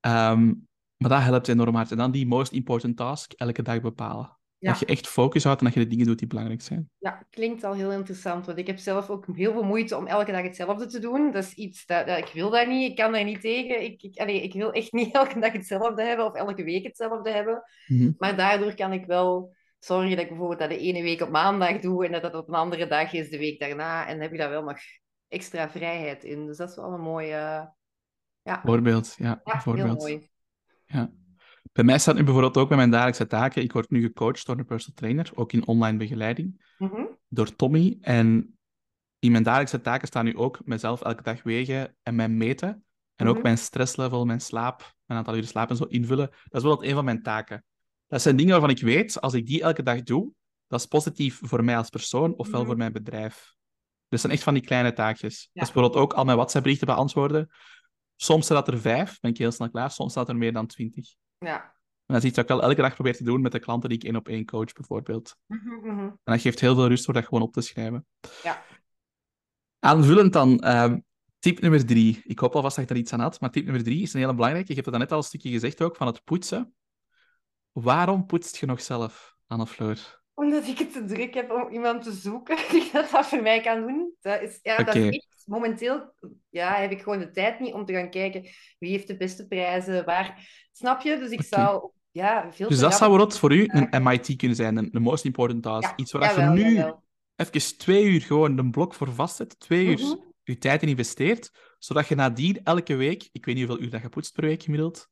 Ehm, 0.00 0.46
maar 0.96 1.08
dat 1.10 1.22
helpt 1.22 1.48
enorm 1.48 1.74
hard. 1.74 1.90
En 1.90 1.96
dan 1.96 2.10
die 2.10 2.26
most 2.26 2.52
important 2.52 2.96
task 2.96 3.32
elke 3.32 3.62
dag 3.62 3.80
bepalen. 3.80 4.37
Ja. 4.60 4.70
Dat 4.70 4.80
je 4.80 4.86
echt 4.86 5.06
focus 5.08 5.44
houdt 5.44 5.58
en 5.60 5.66
dat 5.66 5.74
je 5.74 5.80
de 5.80 5.86
dingen 5.86 6.06
doet 6.06 6.18
die 6.18 6.26
belangrijk 6.28 6.62
zijn. 6.62 6.90
Ja, 6.98 7.26
klinkt 7.30 7.64
al 7.64 7.74
heel 7.74 7.92
interessant. 7.92 8.46
Want 8.46 8.58
ik 8.58 8.66
heb 8.66 8.78
zelf 8.78 9.10
ook 9.10 9.26
heel 9.36 9.52
veel 9.52 9.62
moeite 9.62 9.96
om 9.96 10.06
elke 10.06 10.32
dag 10.32 10.42
hetzelfde 10.42 10.86
te 10.86 10.98
doen. 10.98 11.30
Dat 11.32 11.44
is 11.44 11.54
iets 11.54 11.86
dat, 11.86 12.06
dat- 12.06 12.18
ik 12.18 12.30
wil 12.32 12.50
daar 12.50 12.68
niet. 12.68 12.90
Ik 12.90 12.96
kan 12.96 13.12
daar 13.12 13.24
niet 13.24 13.40
tegen. 13.40 13.82
Ik, 13.82 14.02
ik, 14.02 14.18
allee, 14.18 14.42
ik 14.42 14.52
wil 14.52 14.72
echt 14.72 14.92
niet 14.98 15.14
elke 15.14 15.40
dag 15.40 15.52
hetzelfde 15.52 16.02
hebben 16.02 16.26
of 16.26 16.34
elke 16.34 16.64
week 16.64 16.84
hetzelfde 16.84 17.30
hebben. 17.30 17.62
Mhm. 17.86 18.12
Maar 18.18 18.36
daardoor 18.36 18.74
kan 18.74 18.92
ik 18.92 19.06
wel 19.06 19.54
zorgen 19.78 20.10
dat 20.10 20.18
ik 20.18 20.28
bijvoorbeeld 20.28 20.58
dat 20.60 20.68
de 20.70 20.78
ene 20.78 21.02
week 21.02 21.20
op 21.20 21.30
maandag 21.30 21.78
doe 21.78 22.06
en 22.06 22.12
dat 22.12 22.22
dat 22.22 22.34
op 22.34 22.48
een 22.48 22.54
andere 22.54 22.86
dag 22.86 23.12
is 23.12 23.30
de 23.30 23.38
week 23.38 23.58
daarna. 23.60 24.06
En 24.06 24.12
dan 24.12 24.20
heb 24.22 24.30
je 24.32 24.38
daar 24.38 24.50
wel 24.50 24.62
nog 24.62 24.78
extra 25.28 25.70
vrijheid 25.70 26.24
in. 26.24 26.46
Dus 26.46 26.56
dat 26.56 26.70
is 26.70 26.76
wel 26.76 26.92
een 26.92 27.00
mooie... 27.00 27.72
Ja, 28.42 28.60
Voorbeeld, 28.64 29.14
ja. 29.18 29.40
ja 29.44 29.52
heel 29.52 29.60
voorbeeld. 29.60 29.98
mooi. 29.98 30.28
Ja. 30.86 31.10
Bij 31.78 31.86
mij 31.86 31.98
staat 31.98 32.14
nu 32.14 32.22
bijvoorbeeld 32.24 32.56
ook 32.56 32.68
bij 32.68 32.76
mijn 32.76 32.90
dagelijkse 32.90 33.26
taken. 33.26 33.62
Ik 33.62 33.72
word 33.72 33.90
nu 33.90 34.02
gecoacht 34.02 34.46
door 34.46 34.58
een 34.58 34.64
personal 34.64 34.96
trainer, 34.96 35.30
ook 35.34 35.52
in 35.52 35.66
online 35.66 35.96
begeleiding, 35.98 36.72
Mhm. 36.78 37.04
door 37.28 37.56
Tommy. 37.56 37.98
En 38.00 38.58
in 39.18 39.30
mijn 39.30 39.42
dagelijkse 39.42 39.80
taken 39.80 40.06
staan 40.08 40.24
nu 40.24 40.36
ook 40.36 40.60
mezelf 40.64 41.00
elke 41.02 41.22
dag 41.22 41.42
wegen 41.42 41.96
en 42.02 42.14
mijn 42.14 42.36
meten. 42.36 42.84
En 43.14 43.26
ook 43.26 43.34
Mhm. 43.34 43.42
mijn 43.42 43.58
stresslevel, 43.58 44.24
mijn 44.24 44.40
slaap, 44.40 44.94
mijn 45.06 45.18
aantal 45.18 45.34
uren 45.34 45.48
slaap 45.48 45.70
en 45.70 45.76
zo 45.76 45.84
invullen. 45.84 46.26
Dat 46.26 46.36
is 46.40 46.48
bijvoorbeeld 46.50 46.88
een 46.88 46.94
van 46.94 47.04
mijn 47.04 47.22
taken. 47.22 47.64
Dat 48.06 48.22
zijn 48.22 48.36
dingen 48.36 48.52
waarvan 48.52 48.70
ik 48.70 48.80
weet, 48.80 49.20
als 49.20 49.34
ik 49.34 49.46
die 49.46 49.62
elke 49.62 49.82
dag 49.82 50.02
doe, 50.02 50.32
dat 50.66 50.80
is 50.80 50.86
positief 50.86 51.40
voor 51.42 51.64
mij 51.64 51.76
als 51.76 51.88
persoon 51.88 52.34
ofwel 52.36 52.58
Mhm. 52.58 52.68
voor 52.68 52.76
mijn 52.78 52.92
bedrijf. 52.92 53.54
Dat 54.08 54.20
zijn 54.20 54.32
echt 54.32 54.42
van 54.42 54.54
die 54.54 54.62
kleine 54.62 54.92
taakjes. 54.92 55.40
Ja. 55.42 55.48
Dat 55.60 55.68
is 55.68 55.72
bijvoorbeeld 55.74 56.02
ook 56.02 56.12
al 56.12 56.24
mijn 56.24 56.36
WhatsApp-berichten 56.36 56.86
beantwoorden. 56.86 57.50
Soms 58.16 58.44
staat 58.44 58.68
er 58.68 58.80
vijf, 58.80 59.20
ben 59.20 59.30
ik 59.30 59.38
heel 59.38 59.52
snel 59.52 59.70
klaar. 59.70 59.90
Soms 59.90 60.12
staat 60.12 60.28
er 60.28 60.36
meer 60.36 60.52
dan 60.52 60.66
twintig. 60.66 61.14
Ja. 61.38 61.62
En 62.06 62.14
dat 62.14 62.22
is 62.22 62.28
iets 62.28 62.36
wat 62.36 62.50
ik 62.50 62.56
wel 62.56 62.62
elke 62.62 62.80
dag 62.80 62.94
probeer 62.94 63.16
te 63.16 63.24
doen 63.24 63.40
met 63.40 63.52
de 63.52 63.58
klanten 63.58 63.88
die 63.88 63.98
ik 63.98 64.04
één 64.04 64.16
op 64.16 64.28
één 64.28 64.44
coach, 64.44 64.72
bijvoorbeeld. 64.72 65.36
Mhm, 65.46 65.68
mhm. 65.68 66.00
En 66.00 66.18
dat 66.24 66.40
geeft 66.40 66.60
heel 66.60 66.74
veel 66.74 66.88
rust 66.88 67.04
door 67.04 67.14
dat 67.14 67.24
gewoon 67.24 67.42
op 67.42 67.52
te 67.52 67.60
schrijven. 67.60 68.06
Ja. 68.42 68.62
Aanvullend 69.78 70.32
dan, 70.32 70.58
ehm, 70.58 70.98
tip 71.38 71.60
nummer 71.60 71.86
drie. 71.86 72.22
Ik 72.24 72.38
hoop 72.38 72.54
alvast 72.54 72.76
dat 72.76 72.84
ik 72.84 72.90
daar 72.90 73.00
iets 73.00 73.12
aan 73.12 73.20
had, 73.20 73.40
maar 73.40 73.50
tip 73.50 73.64
nummer 73.64 73.82
drie 73.82 74.02
is 74.02 74.12
een 74.12 74.20
hele 74.20 74.34
belangrijke. 74.34 74.68
Je 74.68 74.74
hebt 74.74 74.86
het 74.86 74.98
net 74.98 75.12
al 75.12 75.18
een 75.18 75.24
stukje 75.24 75.50
gezegd 75.50 75.82
ook, 75.82 75.96
van 75.96 76.06
het 76.06 76.24
poetsen. 76.24 76.74
Waarom 77.72 78.26
poetst 78.26 78.56
je 78.56 78.66
nog 78.66 78.80
zelf, 78.80 79.36
Anne-Floor? 79.46 80.17
Omdat 80.38 80.66
ik 80.66 80.78
het 80.78 80.92
te 80.92 81.04
druk 81.04 81.34
heb 81.34 81.50
om 81.50 81.68
iemand 81.72 82.02
te 82.02 82.12
zoeken 82.12 82.56
die 82.70 82.88
dat, 82.92 83.10
dat 83.10 83.26
voor 83.26 83.42
mij 83.42 83.60
kan 83.60 83.80
doen. 83.80 84.12
Dat 84.20 84.40
is, 84.42 84.58
ja, 84.62 84.76
dat 84.82 84.94
is 84.94 85.06
echt, 85.08 85.42
momenteel 85.46 86.14
ja, 86.50 86.74
heb 86.74 86.90
ik 86.90 87.02
gewoon 87.02 87.18
de 87.18 87.30
tijd 87.30 87.60
niet 87.60 87.72
om 87.72 87.84
te 87.84 87.92
gaan 87.92 88.10
kijken 88.10 88.42
wie 88.78 88.90
heeft 88.90 89.06
de 89.06 89.16
beste 89.16 89.46
prijzen, 89.46 90.04
waar. 90.04 90.48
Snap 90.72 91.00
je? 91.00 91.18
Dus 91.18 91.30
ik 91.30 91.42
zou 91.42 91.90
ja, 92.10 92.52
veel 92.52 92.68
Dus 92.68 92.78
dat 92.78 92.94
zou 92.94 93.10
bijvoorbeeld 93.10 93.38
voor 93.38 93.52
u 93.54 93.68
een 93.90 94.02
MIT 94.02 94.36
kunnen 94.36 94.56
zijn, 94.56 94.76
een, 94.76 94.88
een 94.92 95.02
most 95.02 95.24
important 95.24 95.62
task. 95.62 95.88
Ja, 95.88 95.96
Iets 95.96 96.12
waar 96.12 96.40
je 96.40 96.62
nu 96.62 96.74
jawel. 96.74 97.02
even 97.36 97.78
twee 97.78 98.04
uur 98.04 98.20
gewoon 98.20 98.58
een 98.58 98.70
blok 98.70 98.94
voor 98.94 99.12
vastzet, 99.12 99.60
twee 99.60 99.86
uur 99.86 99.98
Mhm. 99.98 100.14
je 100.42 100.58
tijd 100.58 100.82
in 100.82 100.88
investeert, 100.88 101.50
zodat 101.78 102.08
je 102.08 102.14
nadien 102.14 102.60
elke 102.64 102.94
week, 102.94 103.28
ik 103.32 103.44
weet 103.44 103.54
niet 103.54 103.66
hoeveel 103.66 103.84
uur 103.84 103.90
dat 103.90 104.02
je 104.02 104.08
poetst 104.08 104.32
per 104.32 104.44
week 104.44 104.62
gemiddeld, 104.62 105.08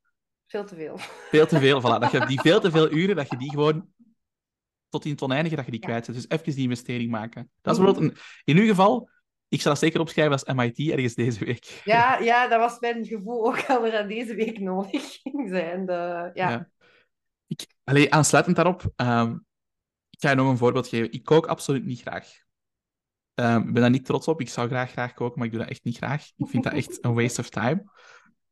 Veel 0.46 0.64
te 0.64 0.74
veel. 0.74 0.98
veel 1.30 1.46
te 1.46 1.58
veel, 1.58 1.80
voilà, 1.82 1.98
dat 2.00 2.10
je 2.10 2.26
die 2.26 2.40
veel 2.40 2.60
te 2.60 2.70
veel 2.70 2.92
uren, 2.92 3.16
dat 3.16 3.30
je 3.30 3.36
die 3.36 3.50
gewoon 3.50 3.88
tot 4.88 5.05
in 5.05 5.11
het 5.11 5.22
oneindige, 5.22 5.57
dat 5.57 5.64
je 5.64 5.70
die 5.70 5.81
Ja. 5.81 5.87
kwijt 5.87 6.05
zet. 6.05 6.14
Dus 6.14 6.29
even 6.29 6.55
die 6.55 6.62
investering 6.62 7.11
maken. 7.11 7.51
Dat 7.62 7.77
is 7.77 7.81
bijvoorbeeld 7.83 8.12
een, 8.12 8.18
in 8.44 8.57
uw 8.62 8.66
geval, 8.66 9.11
ik 9.49 9.61
zal 9.61 9.70
dat 9.72 9.81
zeker 9.81 10.01
opschrijven 10.01 10.33
als 10.33 10.44
MIT 10.55 10.79
ergens 10.79 11.14
deze 11.14 11.44
week. 11.44 11.81
Ja, 11.85 12.18
ja, 12.31 12.49
dat 12.49 12.59
was 12.61 12.79
mijn 12.81 13.05
gevoel 13.07 13.46
ook 13.46 13.64
al 13.68 13.87
er 13.87 13.99
aan 13.99 14.09
deze 14.09 14.35
week 14.35 14.59
nodig 14.61 15.20
ging 15.22 15.49
zijn. 15.49 15.87
De, 15.87 16.31
ja. 16.35 16.51
Ja. 16.51 16.70
Ik, 17.46 17.66
allee, 17.85 18.12
aansluitend 18.12 18.57
daarop, 18.57 18.92
ehm, 18.96 19.33
Ik 20.11 20.22
ga 20.22 20.31
je 20.31 20.37
nog 20.37 20.49
een 20.51 20.57
voorbeeld 20.57 20.88
geven. 20.88 21.12
Ik 21.12 21.25
kook 21.25 21.46
absoluut 21.46 21.85
niet 21.85 22.01
graag. 22.01 22.29
Ehm, 23.35 23.59
ik 23.59 23.72
ben 23.72 23.83
daar 23.83 23.90
niet 23.90 24.05
trots 24.05 24.29
op. 24.29 24.40
Ik 24.40 24.49
zou 24.49 24.68
graag 24.68 24.90
graag 24.90 25.14
koken, 25.14 25.38
maar 25.38 25.46
ik 25.46 25.53
doe 25.53 25.61
dat 25.62 25.70
echt 25.70 25.85
niet 25.85 25.96
graag. 25.96 26.27
Ik 26.37 26.49
vind 26.49 26.64
dat 26.64 26.72
echt 26.72 27.05
een 27.05 27.14
waste 27.14 27.40
of 27.40 27.49
time. 27.49 27.85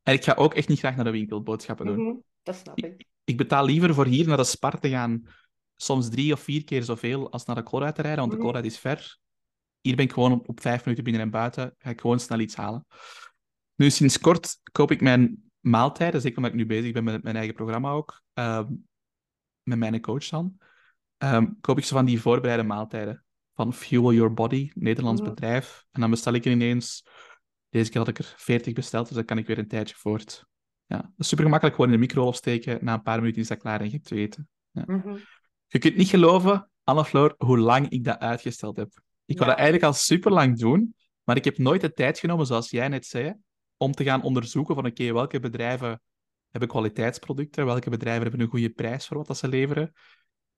En 0.02 0.14
ik 0.14 0.24
ga 0.24 0.32
ook 0.34 0.54
echt 0.54 0.68
niet 0.68 0.78
graag 0.78 0.94
naar 0.96 1.04
de 1.04 1.10
winkel 1.10 1.42
boodschappen 1.42 1.86
doen. 1.86 2.02
Mhm, 2.02 2.14
Dat 2.42 2.56
snap 2.56 2.78
ik. 2.78 3.06
Ik 3.24 3.36
betaal 3.36 3.64
liever 3.64 3.94
voor 3.94 4.06
hier 4.06 4.26
naar 4.26 4.36
de 4.36 4.44
Spar 4.44 4.80
te 4.80 4.88
gaan, 4.88 5.26
soms 5.76 6.08
drie 6.10 6.32
of 6.32 6.40
vier 6.40 6.64
keer 6.64 6.82
zoveel 6.82 7.30
als 7.30 7.44
naar 7.44 7.56
de 7.56 7.62
Colruyt 7.62 7.94
te 7.94 8.02
rijden, 8.02 8.20
want 8.20 8.30
de 8.30 8.36
Mhm. 8.36 8.46
Colruyt 8.46 8.66
is 8.72 8.78
ver. 8.78 9.18
Hier 9.80 9.96
ben 9.96 10.04
ik 10.04 10.12
gewoon 10.12 10.32
op, 10.32 10.48
op 10.48 10.60
vijf 10.60 10.82
minuten 10.84 11.04
binnen 11.04 11.22
en 11.22 11.30
buiten. 11.30 11.74
Ga 11.78 11.90
ik 11.90 12.00
gewoon 12.00 12.20
snel 12.20 12.38
iets 12.38 12.54
halen. 12.56 12.86
Nu, 13.74 13.90
sinds 13.90 14.18
kort 14.18 14.60
koop 14.72 14.90
ik 14.90 15.00
mijn 15.00 15.42
maaltijden, 15.60 16.20
zeker 16.20 16.36
omdat 16.36 16.52
ik 16.52 16.58
nu 16.58 16.66
bezig 16.66 16.92
ben 16.92 17.04
met 17.04 17.22
mijn 17.22 17.36
eigen 17.36 17.54
programma 17.54 17.90
ook, 17.90 18.22
ehm, 18.32 18.72
met 19.62 19.78
mijn 19.78 20.00
coach 20.00 20.28
dan, 20.28 20.58
ehm, 21.18 21.46
koop 21.60 21.78
ik 21.78 21.84
zo 21.84 21.96
van 21.96 22.04
die 22.04 22.20
voorbereide 22.20 22.62
maaltijden 22.62 23.24
van 23.54 23.72
Fuel 23.74 24.12
Your 24.12 24.34
Body, 24.34 24.70
Nederlands 24.74 25.20
Mhm. 25.20 25.30
bedrijf. 25.30 25.86
En 25.90 26.00
dan 26.00 26.10
bestel 26.10 26.32
ik 26.32 26.44
er 26.44 26.50
ineens, 26.52 27.06
deze 27.68 27.90
keer 27.90 27.98
had 28.00 28.08
ik 28.08 28.18
er 28.18 28.34
40 28.36 28.72
besteld, 28.72 29.06
dus 29.06 29.16
dan 29.16 29.24
kan 29.24 29.38
ik 29.38 29.46
weer 29.46 29.58
een 29.58 29.68
tijdje 29.68 29.94
voort. 29.94 30.46
Ja, 30.86 31.12
super 31.18 31.44
gemakkelijk, 31.44 31.76
gewoon 31.76 31.92
in 31.92 32.00
de 32.00 32.06
microgolf 32.06 32.36
steken, 32.36 32.78
na 32.84 32.94
een 32.94 33.02
paar 33.02 33.18
minuten 33.20 33.40
is 33.40 33.48
dat 33.48 33.58
klaar 33.58 33.80
en 33.80 33.86
je 33.86 33.92
hebt 33.92 34.06
te 34.06 34.14
eten. 34.16 34.48
Mhm. 34.70 35.16
Je 35.74 35.80
kunt 35.80 35.96
niet 35.96 36.08
geloven, 36.08 36.70
Anne-Floor, 36.84 37.34
hoe 37.38 37.58
lang 37.58 37.88
ik 37.88 38.04
dat 38.04 38.18
uitgesteld 38.18 38.76
heb. 38.76 38.88
Ik 39.24 39.38
Ja. 39.38 39.44
dat 39.44 39.54
eigenlijk 39.54 39.84
al 39.84 39.92
super 39.92 40.32
lang 40.32 40.58
doen, 40.58 40.94
maar 41.24 41.36
ik 41.36 41.44
heb 41.44 41.58
nooit 41.58 41.80
de 41.80 41.92
tijd 41.92 42.18
genomen, 42.18 42.46
zoals 42.46 42.70
jij 42.70 42.88
net 42.88 43.06
zei, 43.06 43.34
om 43.76 43.92
te 43.92 44.04
gaan 44.04 44.22
onderzoeken 44.22 44.74
van 44.74 44.86
oké, 44.86 45.12
welke 45.12 45.40
bedrijven 45.40 46.02
hebben 46.50 46.68
kwaliteitsproducten, 46.68 47.64
welke 47.64 47.90
bedrijven 47.90 48.22
hebben 48.22 48.40
een 48.40 48.48
goede 48.48 48.70
prijs 48.70 49.06
voor 49.06 49.16
wat 49.16 49.26
dat 49.26 49.36
ze 49.36 49.48
leveren. 49.48 49.92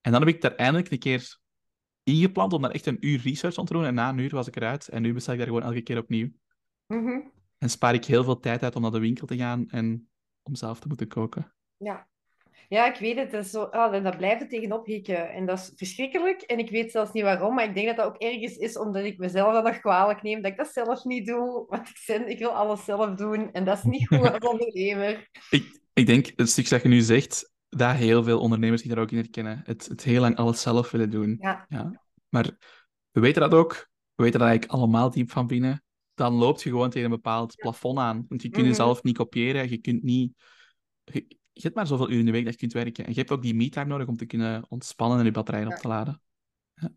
En 0.00 0.12
dan 0.12 0.20
heb 0.20 0.34
ik 0.34 0.40
daar 0.40 0.54
eindelijk 0.54 0.90
een 0.90 0.98
keer 0.98 1.38
ingepland 2.02 2.52
om 2.52 2.62
daar 2.62 2.70
echt 2.70 2.86
een 2.86 3.06
uur 3.06 3.20
research 3.20 3.58
aan 3.58 3.64
te 3.64 3.72
doen. 3.72 3.84
En 3.84 3.94
na 3.94 4.08
een 4.08 4.18
uur 4.18 4.30
was 4.30 4.46
ik 4.46 4.56
eruit 4.56 4.88
en 4.88 5.02
nu 5.02 5.12
bestel 5.12 5.32
ik 5.32 5.38
daar 5.38 5.48
gewoon 5.48 5.62
elke 5.62 5.82
keer 5.82 5.98
opnieuw. 5.98 6.30
Mhm. 6.86 7.20
En 7.58 7.70
spaar 7.70 7.94
ik 7.94 8.04
heel 8.04 8.24
veel 8.24 8.40
tijd 8.40 8.62
uit 8.62 8.76
om 8.76 8.82
naar 8.82 8.90
de 8.90 8.98
winkel 8.98 9.26
te 9.26 9.36
gaan 9.36 9.68
en 9.68 10.08
om 10.42 10.54
zelf 10.54 10.80
te 10.80 10.88
moeten 10.88 11.08
koken. 11.08 11.54
Ja. 11.76 12.08
Ja, 12.68 12.92
ik 12.92 13.00
weet 13.00 13.16
het. 13.16 13.30
Dat, 13.30 13.44
is 13.44 13.50
zo, 13.50 13.62
ah, 13.62 13.94
en 13.94 14.02
dat 14.02 14.16
blijft 14.16 14.42
er 14.42 14.48
tegenop 14.48 14.86
hikken. 14.86 15.30
En 15.32 15.46
dat 15.46 15.58
is 15.58 15.72
verschrikkelijk. 15.76 16.42
En 16.42 16.58
ik 16.58 16.70
weet 16.70 16.90
zelfs 16.90 17.12
niet 17.12 17.22
waarom. 17.22 17.54
Maar 17.54 17.64
ik 17.64 17.74
denk 17.74 17.86
dat 17.86 17.96
dat 17.96 18.06
ook 18.06 18.16
ergens 18.22 18.56
is 18.56 18.78
omdat 18.78 19.04
ik 19.04 19.18
mezelf 19.18 19.52
dan 19.52 19.64
nog 19.64 19.80
kwalijk 19.80 20.22
neem. 20.22 20.42
Dat 20.42 20.50
ik 20.50 20.56
dat 20.56 20.72
zelf 20.72 21.04
niet 21.04 21.26
doe. 21.26 21.64
Want 21.68 21.88
ik, 21.88 22.02
ben, 22.06 22.28
ik 22.28 22.38
wil 22.38 22.50
alles 22.50 22.84
zelf 22.84 23.14
doen. 23.14 23.52
En 23.52 23.64
dat 23.64 23.78
is 23.78 23.84
niet 23.84 24.06
goed 24.06 24.30
als 24.30 24.48
ondernemer. 24.52 25.28
Ik, 25.50 25.80
ik 25.92 26.06
denk, 26.06 26.32
het 26.36 26.50
stuk 26.50 26.68
dat 26.68 26.82
je 26.82 26.88
nu 26.88 27.00
zegt, 27.00 27.52
dat 27.68 27.94
heel 27.94 28.22
veel 28.24 28.40
ondernemers 28.40 28.82
zich 28.82 28.90
daar 28.90 29.02
ook 29.02 29.10
in 29.10 29.18
herkennen. 29.18 29.62
Het, 29.64 29.86
het 29.86 30.02
heel 30.02 30.20
lang 30.20 30.36
alles 30.36 30.60
zelf 30.60 30.90
willen 30.90 31.10
doen. 31.10 31.36
Ja. 31.40 31.66
Ja. 31.68 32.02
Maar 32.28 32.50
we 33.10 33.20
weten 33.20 33.40
dat 33.40 33.54
ook. 33.54 33.72
We 34.14 34.22
weten 34.22 34.38
dat 34.38 34.48
eigenlijk 34.48 34.78
allemaal 34.78 35.10
diep 35.10 35.30
van 35.30 35.46
binnen. 35.46 35.84
Dan 36.14 36.34
loopt 36.34 36.62
je 36.62 36.70
gewoon 36.70 36.90
tegen 36.90 37.10
een 37.10 37.16
bepaald 37.16 37.54
plafond 37.56 37.98
aan. 37.98 38.26
Want 38.28 38.42
je 38.42 38.48
kunt 38.48 38.62
Mhm. 38.62 38.70
jezelf 38.70 39.02
niet 39.02 39.16
kopiëren. 39.16 39.70
Je 39.70 39.78
kunt 39.78 40.02
niet... 40.02 40.32
Je, 41.04 41.35
je 41.56 41.62
hebt 41.62 41.74
maar 41.74 41.86
zoveel 41.86 42.06
uren 42.08 42.18
in 42.18 42.24
de 42.26 42.30
week 42.32 42.44
dat 42.44 42.52
je 42.52 42.58
kunt 42.58 42.72
werken. 42.72 43.04
En 43.04 43.10
je 43.10 43.18
hebt 43.18 43.30
ook 43.30 43.42
die 43.42 43.54
me-time 43.54 43.86
nodig 43.86 44.06
om 44.06 44.16
te 44.16 44.26
kunnen 44.26 44.64
ontspannen 44.68 45.18
en 45.18 45.24
je 45.24 45.30
batterijen 45.30 45.68
op 45.68 45.74
te 45.74 45.88
laden. 45.88 46.22
Ja. 46.74 46.90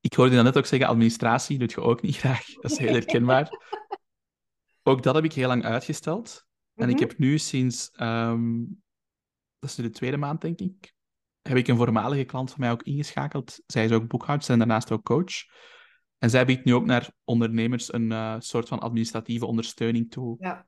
Ik 0.00 0.14
hoorde 0.14 0.36
je 0.36 0.42
net 0.42 0.56
ook 0.56 0.66
zeggen, 0.66 0.88
administratie 0.88 1.58
doet 1.58 1.72
je 1.72 1.80
ook 1.80 2.02
niet 2.02 2.16
graag. 2.24 2.46
Dat 2.46 2.70
is 2.70 2.78
heel 2.78 2.92
herkenbaar. 2.92 3.48
Ook 4.86 5.02
dat 5.02 5.14
heb 5.14 5.24
ik 5.24 5.32
heel 5.32 5.48
lang 5.48 5.64
uitgesteld. 5.64 6.46
En 6.74 6.88
ik 6.88 6.94
Mhm. 6.94 7.04
heb 7.04 7.18
nu 7.18 7.38
sinds, 7.38 7.90
ehm, 7.90 8.58
dat 9.58 9.70
is 9.70 9.76
nu 9.76 9.84
de 9.84 9.90
tweede 9.90 10.16
maand, 10.16 10.40
denk 10.40 10.60
ik, 10.60 10.94
heb 11.42 11.56
ik 11.56 11.68
een 11.68 11.76
voormalige 11.76 12.24
klant 12.24 12.50
van 12.50 12.60
mij 12.60 12.70
ook 12.70 12.82
ingeschakeld. 12.82 13.62
Zij 13.66 13.84
is 13.84 13.90
ook 13.90 14.08
boekhoudster 14.08 14.52
en 14.52 14.58
daarnaast 14.58 14.90
ook 14.92 15.04
coach. 15.04 15.32
En 16.18 16.30
zij 16.30 16.44
biedt 16.46 16.64
nu 16.64 16.74
ook 16.74 16.84
naar 16.84 17.10
ondernemers 17.24 17.92
een 17.92 18.12
eh, 18.12 18.36
soort 18.38 18.68
van 18.68 18.78
administratieve 18.80 19.46
ondersteuning 19.46 20.10
toe. 20.10 20.36
Ja. 20.40 20.66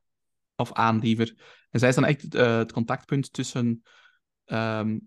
Of 0.56 0.72
aan, 0.72 0.98
liever. 0.98 1.34
En 1.76 1.82
zij 1.82 1.90
is 1.90 1.94
dan 1.94 2.04
echt 2.04 2.34
eh, 2.34 2.56
het 2.56 2.72
contactpunt 2.72 3.32
tussen 3.32 3.82
ehm, 4.44 4.98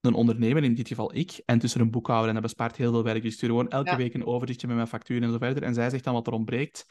een 0.00 0.14
ondernemer, 0.14 0.64
in 0.64 0.74
dit 0.74 0.88
geval 0.88 1.14
ik, 1.14 1.42
en 1.44 1.58
tussen 1.58 1.80
een 1.80 1.90
boekhouder. 1.90 2.28
En 2.28 2.34
dat 2.34 2.42
bespaart 2.42 2.76
heel 2.76 2.90
veel 2.92 3.02
werk. 3.02 3.22
Dus 3.22 3.30
ik 3.30 3.36
stuur 3.36 3.48
gewoon 3.48 3.68
elke 3.68 3.90
Ja. 3.90 3.96
week 3.96 4.14
een 4.14 4.26
overzichtje 4.26 4.66
met 4.66 4.76
mijn 4.76 4.88
facturen 4.88 5.22
en 5.22 5.30
zo 5.30 5.38
verder. 5.38 5.62
En 5.62 5.74
zij 5.74 5.90
zegt 5.90 6.04
dan 6.04 6.14
wat 6.14 6.26
er 6.26 6.32
ontbreekt. 6.32 6.86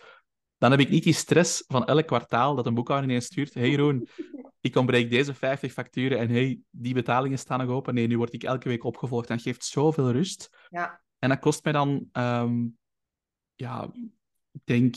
Dan 0.58 0.72
heb 0.72 0.80
ik 0.80 0.90
niet 0.90 1.04
die 1.04 1.14
stress 1.14 1.64
van 1.68 1.86
elk 1.86 2.08
kwartaal 2.08 2.56
dat 2.56 2.66
een 2.66 2.74
boekhouder 2.74 3.10
ineens 3.10 3.26
stuurt. 3.26 3.54
hey 3.54 3.70
Jeroen, 3.70 4.08
ik 4.62 4.76
ontbreek 4.76 5.10
deze 5.10 5.34
50 5.34 5.72
facturen 5.72 6.20
en 6.20 6.30
hey, 6.30 6.60
die 6.70 6.94
betalingen 6.94 7.40
staan 7.40 7.60
nog 7.60 7.70
open. 7.70 7.94
Nee, 7.94 8.08
nu 8.08 8.18
word 8.18 8.34
ik 8.34 8.44
elke 8.44 8.70
week 8.70 8.84
opgevolgd. 8.84 9.30
En 9.30 9.36
dat 9.36 9.46
geeft 9.46 9.66
zoveel 9.66 10.12
rust. 10.12 10.68
Ja. 10.70 11.02
En 11.20 11.30
dat 11.30 11.40
kost 11.40 11.64
mij 11.64 11.74
dan, 11.74 12.10
ehm, 12.12 12.66
ja, 13.56 13.92
ik 14.52 14.62
denk, 14.64 14.96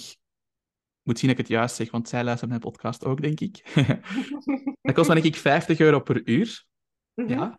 moet 1.07 1.19
zien 1.19 1.31
dat 1.31 1.39
ik 1.39 1.47
het 1.47 1.57
juist 1.57 1.75
zeg, 1.77 1.91
want 1.91 2.09
zij 2.09 2.25
luistert 2.25 2.51
mijn 2.51 2.63
podcast 2.63 3.05
ook, 3.05 3.21
denk 3.23 3.41
ik. 3.41 3.75
dat 4.83 4.95
kost 4.95 5.07
mij 5.09 5.21
denk 5.21 5.35
ik 5.35 5.41
50 5.41 5.79
euro 5.79 6.01
per 6.01 6.29
uur. 6.29 6.65
Mhm. 7.15 7.29
Ja. 7.29 7.59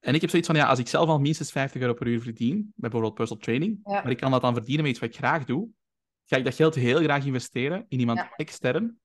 En 0.00 0.14
ik 0.14 0.20
heb 0.20 0.30
zoiets 0.30 0.48
van, 0.48 0.56
ja, 0.56 0.66
als 0.66 0.78
ik 0.78 0.88
zelf 0.88 1.08
al 1.08 1.18
minstens 1.20 1.50
50 1.50 1.80
euro 1.80 1.94
per 1.94 2.06
uur 2.06 2.20
verdien, 2.20 2.72
bijvoorbeeld 2.76 3.14
personal 3.14 3.42
training, 3.42 3.80
Ja. 3.84 3.92
maar 4.02 4.10
ik 4.10 4.16
kan 4.16 4.30
dat 4.30 4.40
dan 4.40 4.54
verdienen 4.54 4.82
met 4.82 4.90
iets 4.92 5.00
wat 5.00 5.08
ik 5.10 5.16
graag 5.16 5.44
doe, 5.44 5.68
ga 6.24 6.36
ik 6.36 6.44
dat 6.44 6.54
geld 6.54 6.74
heel 6.74 7.02
graag 7.02 7.24
investeren 7.24 7.84
in 7.88 8.00
iemand 8.00 8.18
Ja. 8.18 8.32
extern, 8.36 9.00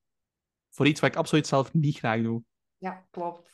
voor 0.70 0.88
iets 0.88 1.00
wat 1.00 1.10
ik 1.10 1.16
absoluut 1.16 1.48
zelf 1.48 1.74
niet 1.74 1.98
graag 1.98 2.22
doe. 2.22 2.44
Ja, 2.78 3.08
klopt. 3.12 3.46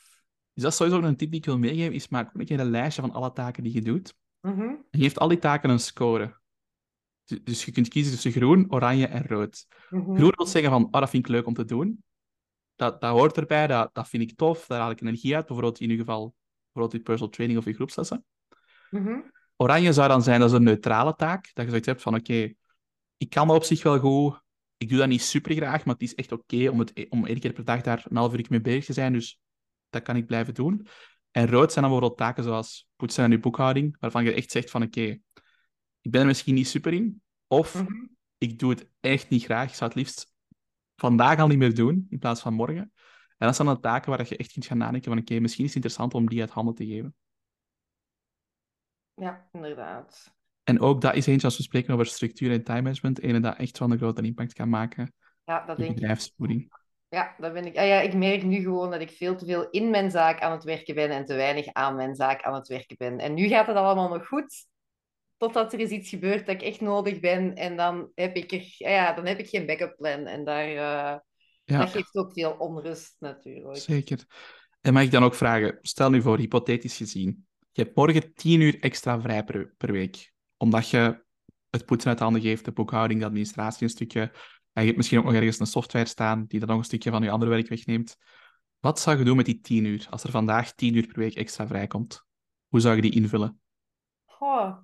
Dus 0.52 0.62
dat 0.62 0.72
is 0.72 0.78
sowieso 0.78 1.02
een 1.02 1.16
tip 1.16 1.30
die 1.30 1.38
ik 1.40 1.46
wil 1.46 1.58
meegeven, 1.58 1.94
is 1.94 2.08
maak 2.08 2.34
een 2.34 2.44
keer 2.44 2.60
een 2.60 2.70
lijstje 2.70 3.02
van 3.02 3.12
alle 3.12 3.32
taken 3.32 3.62
die 3.62 3.72
je 3.72 3.82
doet. 3.82 4.14
Mhm. 4.40 4.60
En 4.90 5.00
geeft 5.00 5.18
al 5.18 5.28
die 5.28 5.38
taken 5.38 5.70
een 5.70 5.78
score. 5.78 6.42
Dus- 7.24 7.42
Dus 7.44 7.64
je 7.64 7.72
kunt 7.72 7.88
kiezen 7.88 8.12
tussen 8.12 8.32
groen, 8.32 8.72
oranje 8.72 9.06
en 9.06 9.26
rood. 9.26 9.66
Mhm. 9.90 10.14
Groen 10.16 10.32
wil 10.36 10.46
zeggen 10.46 10.70
van, 10.70 10.84
oh, 10.84 10.90
dat 11.00 11.10
vind 11.10 11.24
ik 11.26 11.32
leuk 11.32 11.46
om 11.46 11.54
te 11.54 11.64
doen. 11.64 12.02
Dat, 12.74 13.00
dat 13.00 13.10
hoort 13.10 13.36
erbij, 13.36 13.66
dat, 13.66 13.90
dat 13.94 14.08
vind 14.08 14.22
ik 14.22 14.36
tof, 14.36 14.66
daar 14.66 14.80
haal 14.80 14.90
ik 14.90 15.00
energie 15.00 15.34
uit. 15.34 15.46
Bijvoorbeeld 15.46 15.80
in 15.80 15.90
ieder 15.90 16.04
geval 16.04 16.34
bijvoorbeeld 16.64 16.90
die 16.90 17.00
personal 17.02 17.32
training 17.32 17.58
of 17.58 17.64
je 17.64 17.72
groepslessen. 17.74 18.24
Mhm. 18.90 19.20
Oranje 19.56 19.92
zou 19.92 20.08
dan 20.08 20.22
zijn, 20.22 20.40
dat 20.40 20.48
is 20.50 20.56
een 20.56 20.62
neutrale 20.62 21.14
taak. 21.14 21.50
Dat 21.52 21.64
je 21.64 21.68
zoiets 21.70 21.86
hebt 21.86 22.02
van, 22.02 22.14
oké, 22.14 22.52
ik 23.16 23.30
kan 23.30 23.46
dat 23.46 23.56
op 23.56 23.64
zich 23.64 23.82
wel 23.82 23.98
goed. 23.98 24.42
Ik 24.76 24.88
doe 24.88 24.98
dat 24.98 25.08
niet 25.08 25.22
super 25.22 25.54
graag, 25.54 25.84
maar 25.84 25.94
het 25.94 26.02
is 26.02 26.14
echt 26.14 26.32
oké 26.32 26.68
om, 26.68 26.78
het- 26.78 27.06
om 27.08 27.26
één 27.26 27.38
keer 27.40 27.52
per 27.52 27.64
dag 27.64 27.80
daar 27.80 28.04
een 28.08 28.16
half 28.16 28.34
uur 28.34 28.46
mee 28.48 28.60
bezig 28.60 28.84
te 28.84 28.92
zijn. 28.92 29.12
Dus 29.12 29.38
dat 29.90 30.02
kan 30.02 30.16
ik 30.16 30.26
blijven 30.26 30.54
doen. 30.54 30.86
En 31.30 31.46
rood 31.48 31.72
zijn 31.72 31.84
dan 31.84 31.92
bijvoorbeeld 31.92 32.16
taken 32.16 32.44
zoals 32.44 32.86
poetsen 32.96 33.24
en 33.24 33.30
je 33.30 33.38
boekhouding, 33.38 33.96
waarvan 34.00 34.24
je 34.24 34.32
echt 34.32 34.50
zegt 34.50 34.70
van, 34.70 34.82
oké, 34.82 35.18
ik 36.04 36.10
ben 36.10 36.20
er 36.20 36.26
misschien 36.26 36.54
niet 36.54 36.68
super 36.68 36.92
in. 36.92 37.22
Of 37.46 37.74
Mhm. 37.74 37.92
ik 38.38 38.58
doe 38.58 38.70
het 38.70 38.88
echt 39.00 39.28
niet 39.28 39.44
graag. 39.44 39.68
Ik 39.68 39.74
zou 39.74 39.90
het 39.90 39.98
liefst 39.98 40.32
vandaag 40.96 41.38
al 41.38 41.46
niet 41.48 41.58
meer 41.58 41.74
doen, 41.74 42.06
in 42.10 42.18
plaats 42.18 42.40
van 42.40 42.54
morgen. 42.54 42.92
En 43.38 43.46
dat 43.46 43.54
zijn 43.56 43.68
dan 43.68 43.80
taken 43.80 44.10
waar 44.10 44.26
je 44.28 44.36
echt 44.36 44.52
kunt 44.52 44.66
gaan 44.66 44.78
nadenken 44.78 45.10
van, 45.10 45.20
oké, 45.20 45.38
misschien 45.40 45.64
is 45.64 45.74
het 45.74 45.84
interessant 45.84 46.14
om 46.14 46.28
die 46.28 46.40
uit 46.40 46.50
handen 46.50 46.74
te 46.74 46.86
geven. 46.86 47.14
Ja, 49.14 49.48
inderdaad. 49.52 50.32
En 50.62 50.80
ook 50.80 51.00
dat 51.00 51.14
is 51.14 51.26
eentje 51.26 51.46
als 51.46 51.56
we 51.56 51.62
spreken 51.62 51.94
over 51.94 52.06
structuur 52.06 52.52
en 52.52 52.64
time 52.64 52.82
management, 52.82 53.20
ene 53.20 53.40
dat 53.40 53.56
echt 53.56 53.78
wel 53.78 53.90
een 53.90 53.98
grote 53.98 54.22
impact 54.22 54.52
kan 54.52 54.68
maken 54.68 55.12
Ja, 55.44 55.66
dat 55.66 55.76
in 55.78 55.82
denk 55.84 55.88
ik. 55.90 56.00
bedrijfsvoering. 56.00 56.72
Ja, 57.08 57.34
dat 57.38 57.52
ben 57.52 57.66
ik. 57.66 57.76
Ah 57.76 57.86
ja, 57.86 58.00
ik 58.00 58.14
merk 58.14 58.42
nu 58.42 58.60
gewoon 58.60 58.90
dat 58.90 59.00
ik 59.00 59.10
veel 59.10 59.36
te 59.36 59.44
veel 59.44 59.70
in 59.70 59.90
mijn 59.90 60.10
zaak 60.10 60.40
aan 60.40 60.52
het 60.52 60.64
werken 60.64 60.94
ben 60.94 61.10
en 61.10 61.24
te 61.24 61.34
weinig 61.34 61.72
aan 61.72 61.94
mijn 61.96 62.14
zaak 62.14 62.42
aan 62.42 62.54
het 62.54 62.68
werken 62.68 62.96
ben. 62.96 63.18
En 63.18 63.34
nu 63.34 63.48
gaat 63.48 63.66
het 63.66 63.76
allemaal 63.76 64.08
nog 64.08 64.26
goed, 64.26 64.66
totdat 65.36 65.72
er 65.72 65.80
is 65.80 65.90
iets 65.90 66.08
gebeurt 66.08 66.46
dat 66.46 66.54
ik 66.54 66.62
echt 66.62 66.80
nodig 66.80 67.20
ben. 67.20 67.54
En 67.54 67.76
dan 67.76 68.10
heb 68.14 68.36
ik, 68.36 68.52
er, 68.52 68.74
ja, 68.78 69.12
dan 69.12 69.26
heb 69.26 69.38
ik 69.38 69.48
geen 69.48 69.66
backup 69.66 69.96
plan. 69.96 70.26
En 70.26 70.44
daar, 70.44 70.68
eh, 70.68 71.18
Ja, 71.64 71.78
dat 71.78 71.90
geeft 71.90 72.14
ook 72.16 72.32
veel 72.32 72.52
onrust 72.52 73.16
natuurlijk. 73.18 73.76
zeker. 73.76 74.24
En 74.80 74.92
mag 74.92 75.02
ik 75.02 75.10
dan 75.10 75.24
ook 75.24 75.34
vragen, 75.34 75.78
stel 75.82 76.10
nu 76.10 76.22
voor, 76.22 76.38
hypothetisch 76.38 76.96
gezien, 76.96 77.46
je 77.72 77.82
hebt 77.82 77.96
morgen 77.96 78.34
tien 78.34 78.60
uur 78.60 78.80
extra 78.80 79.20
vrij 79.20 79.44
per, 79.44 79.74
per 79.76 79.92
week, 79.92 80.32
omdat 80.56 80.88
je 80.88 81.24
het 81.70 81.86
poetsen 81.86 82.10
uit 82.10 82.18
handen 82.18 82.42
geeft, 82.42 82.64
de 82.64 82.72
boekhouding, 82.72 83.20
de 83.20 83.26
administratie 83.26 83.82
een 83.82 83.88
stukje, 83.88 84.20
en 84.72 84.82
je 84.82 84.84
hebt 84.84 84.96
misschien 84.96 85.18
ook 85.18 85.24
nog 85.24 85.34
ergens 85.34 85.60
een 85.60 85.66
software 85.66 86.06
staan 86.06 86.44
die 86.48 86.58
dan 86.58 86.68
nog 86.68 86.78
een 86.78 86.84
stukje 86.84 87.10
van 87.10 87.22
je 87.22 87.30
andere 87.30 87.50
werk 87.50 87.68
wegneemt. 87.68 88.16
Wat 88.80 89.00
zou 89.00 89.18
je 89.18 89.24
doen 89.24 89.36
met 89.36 89.46
die 89.46 89.60
tien 89.60 89.84
uur, 89.84 90.06
als 90.10 90.24
er 90.24 90.30
vandaag 90.30 90.74
tien 90.74 90.94
uur 90.94 91.06
per 91.06 91.18
week 91.18 91.34
extra 91.34 91.66
vrijkomt? 91.66 92.24
Hoe 92.68 92.80
zou 92.80 92.96
je 92.96 93.02
die 93.02 93.14
invullen? 93.14 93.60
Goh, 94.24 94.76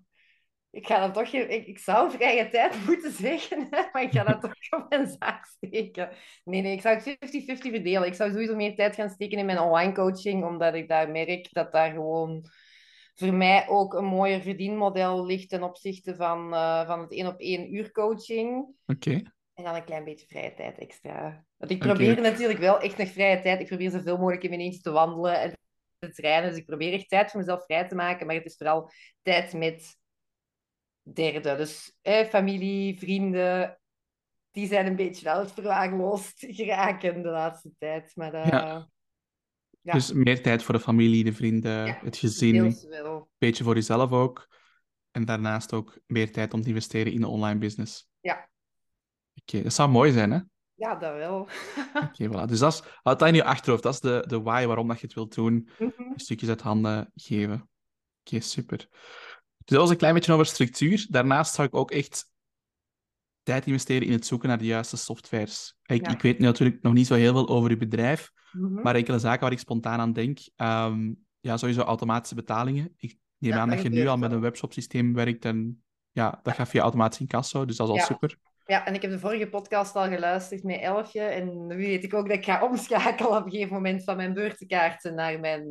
ik 0.70 0.86
ga 0.86 1.00
dan 1.00 1.12
toch... 1.12 1.32
Ik, 1.32 1.66
ik 1.66 1.78
zou 1.78 2.10
vrije 2.10 2.48
tijd 2.48 2.76
moeten 2.86 3.12
zeggen, 3.12 3.68
maar 3.70 4.02
ik 4.02 4.12
ga 4.12 4.24
dat 4.24 4.40
toch 4.40 4.52
op 4.70 4.86
mijn 4.88 5.16
zaak 5.18 5.44
steken. 5.44 6.10
Nee, 6.44 6.62
nee, 6.62 6.72
ik 6.72 6.80
zou 6.80 6.96
het 6.96 7.16
50-50 7.56 7.70
verdelen. 7.70 8.06
Ik 8.06 8.14
zou 8.14 8.30
sowieso 8.30 8.56
meer 8.56 8.74
tijd 8.74 8.94
gaan 8.94 9.10
steken 9.10 9.38
in 9.38 9.46
mijn 9.46 9.60
online 9.60 9.92
coaching, 9.92 10.44
omdat 10.44 10.74
ik 10.74 10.88
daar 10.88 11.10
merk 11.10 11.52
dat 11.52 11.72
daar 11.72 11.90
gewoon 11.92 12.48
voor 13.14 13.34
mij 13.34 13.68
ook 13.68 13.94
een 13.94 14.04
mooier 14.04 14.40
verdienmodel 14.40 15.26
ligt 15.26 15.48
ten 15.48 15.62
opzichte 15.62 16.16
van, 16.16 16.54
eh, 16.54 16.86
van 16.86 17.00
het 17.00 17.12
één 17.12 17.26
op 17.26 17.40
één 17.40 17.74
uur 17.74 17.92
coaching. 17.92 18.74
Oké, 18.86 19.22
En 19.54 19.64
dan 19.64 19.74
een 19.74 19.84
klein 19.84 20.04
beetje 20.04 20.26
vrije 20.26 20.54
tijd 20.54 20.78
extra. 20.78 21.44
Want 21.56 21.70
ik 21.70 21.78
probeer 21.78 22.20
natuurlijk 22.20 22.58
wel 22.58 22.80
echt 22.80 22.96
nog 22.96 23.08
vrije 23.08 23.40
tijd. 23.40 23.60
Ik 23.60 23.66
probeer 23.66 23.90
zoveel 23.90 24.16
mogelijk 24.16 24.42
in 24.42 24.50
mijn 24.50 24.62
eentje 24.62 24.80
te 24.80 24.90
wandelen 24.90 25.40
en 25.40 25.58
het 25.98 26.14
trainen. 26.14 26.48
Dus 26.50 26.58
ik 26.58 26.66
probeer 26.66 26.92
echt 26.92 27.08
tijd 27.08 27.30
voor 27.30 27.40
mezelf 27.40 27.64
vrij 27.64 27.88
te 27.88 27.94
maken. 27.94 28.26
Maar 28.26 28.34
het 28.34 28.44
is 28.44 28.56
vooral 28.56 28.90
tijd 29.22 29.52
met 29.52 29.99
derden. 31.12 31.56
Dus 31.56 31.96
eh, 32.02 32.26
familie, 32.26 32.98
vrienden. 32.98 33.80
Die 34.50 34.66
zijn 34.66 34.86
een 34.86 34.96
beetje 34.96 35.30
aan 35.30 35.40
het 35.40 35.52
verwaarloosd 35.52 36.44
geraken 36.48 37.22
de 37.22 37.28
laatste 37.28 37.70
tijd. 37.78 38.12
Maar 38.14 38.34
uh, 38.34 38.46
Ja. 38.46 38.88
Ja. 39.82 39.92
Dus 39.92 40.12
meer 40.12 40.42
tijd 40.42 40.62
voor 40.62 40.74
de 40.74 40.80
familie, 40.80 41.24
de 41.24 41.32
vrienden, 41.32 41.86
Ja, 41.86 41.98
het 42.02 42.16
gezin. 42.16 42.76
wel. 42.88 43.16
Een 43.16 43.26
beetje 43.38 43.64
voor 43.64 43.74
jezelf 43.74 44.12
ook. 44.12 44.48
En 45.10 45.24
daarnaast 45.24 45.72
ook 45.72 45.98
meer 46.06 46.32
tijd 46.32 46.54
om 46.54 46.62
te 46.62 46.68
investeren 46.68 47.12
in 47.12 47.20
de 47.20 47.28
online 47.28 47.58
business. 47.58 48.08
Ja. 48.20 48.48
Oké, 49.34 49.62
dat 49.62 49.72
zou 49.72 49.90
mooi 49.90 50.12
zijn, 50.12 50.30
hè? 50.30 50.38
Ja, 50.74 50.94
dat 50.94 51.14
wel. 51.14 51.48
Oké, 52.04 52.28
voilà. 52.28 52.48
Dus 52.48 52.58
dat 52.58 52.72
is, 52.72 52.82
houd 53.02 53.18
dat 53.18 53.28
in 53.28 53.34
je 53.34 53.44
achterhoofd. 53.44 53.82
Dat 53.82 53.94
is 53.94 54.00
de, 54.00 54.24
de 54.26 54.40
why 54.42 54.66
waarom 54.66 54.88
dat 54.88 55.00
je 55.00 55.06
het 55.06 55.14
wilt 55.14 55.34
doen. 55.34 55.68
Mhm. 55.78 55.92
Stukjes 56.16 56.48
uit 56.48 56.60
handen 56.60 57.10
geven. 57.14 57.68
Oké, 58.24 58.40
super. 58.40 58.88
Dus 59.70 59.78
dat 59.78 59.86
was 59.88 59.90
een 59.90 60.00
klein 60.00 60.14
beetje 60.14 60.32
over 60.32 60.46
structuur. 60.46 61.06
Daarnaast 61.10 61.54
zou 61.54 61.68
ik 61.68 61.74
ook 61.74 61.90
echt 61.90 62.32
tijd 63.42 63.66
investeren 63.66 64.06
in 64.06 64.12
het 64.12 64.26
zoeken 64.26 64.48
naar 64.48 64.58
de 64.58 64.64
juiste 64.64 64.96
softwares. 64.96 65.76
Ik, 65.82 66.06
Ja. 66.06 66.12
ik 66.12 66.22
weet 66.22 66.38
natuurlijk 66.38 66.82
nog 66.82 66.92
niet 66.92 67.06
zo 67.06 67.14
heel 67.14 67.32
veel 67.32 67.48
over 67.48 67.70
uw 67.70 67.76
bedrijf, 67.76 68.32
Mhm. 68.52 68.82
maar 68.82 68.94
enkele 68.94 69.18
zaken 69.18 69.40
waar 69.40 69.52
ik 69.52 69.58
spontaan 69.58 70.00
aan 70.00 70.12
denk. 70.12 70.38
ehm, 70.56 71.12
ja, 71.40 71.56
sowieso 71.56 71.80
automatische 71.80 72.34
betalingen. 72.34 72.94
Ik 72.96 73.16
neem 73.38 73.52
Ja, 73.52 73.58
aan 73.60 73.68
dat 73.68 73.82
je 73.82 73.88
nu 73.88 74.06
al 74.06 74.16
met 74.16 74.32
een 74.32 74.40
webshopsysteem 74.40 75.14
werkt 75.14 75.44
en 75.44 75.82
ja, 76.10 76.40
dat 76.42 76.54
gaat 76.54 76.68
via 76.68 76.82
automatisch 76.82 77.20
incasso, 77.20 77.64
dus 77.64 77.76
dat 77.76 77.88
is 77.88 77.92
al 77.92 77.98
super. 78.06 78.38
Ja, 78.70 78.86
en 78.86 78.94
ik 78.94 79.02
heb 79.02 79.10
de 79.10 79.18
vorige 79.18 79.48
podcast 79.48 79.96
al 79.96 80.08
geluisterd 80.08 80.62
met 80.62 80.80
Elfje. 80.80 81.20
En 81.20 81.66
nu 81.66 81.76
weet 81.76 82.04
ik 82.04 82.14
ook 82.14 82.28
dat 82.28 82.36
ik 82.36 82.44
ga 82.44 82.64
omschakelen 82.64 83.36
op 83.36 83.44
een 83.44 83.50
gegeven 83.50 83.74
moment 83.74 84.04
van 84.04 84.16
mijn 84.16 84.34
beurtenkaarten 84.34 85.14
naar, 85.14 85.40
mijn, 85.40 85.62
eh, 85.62 85.70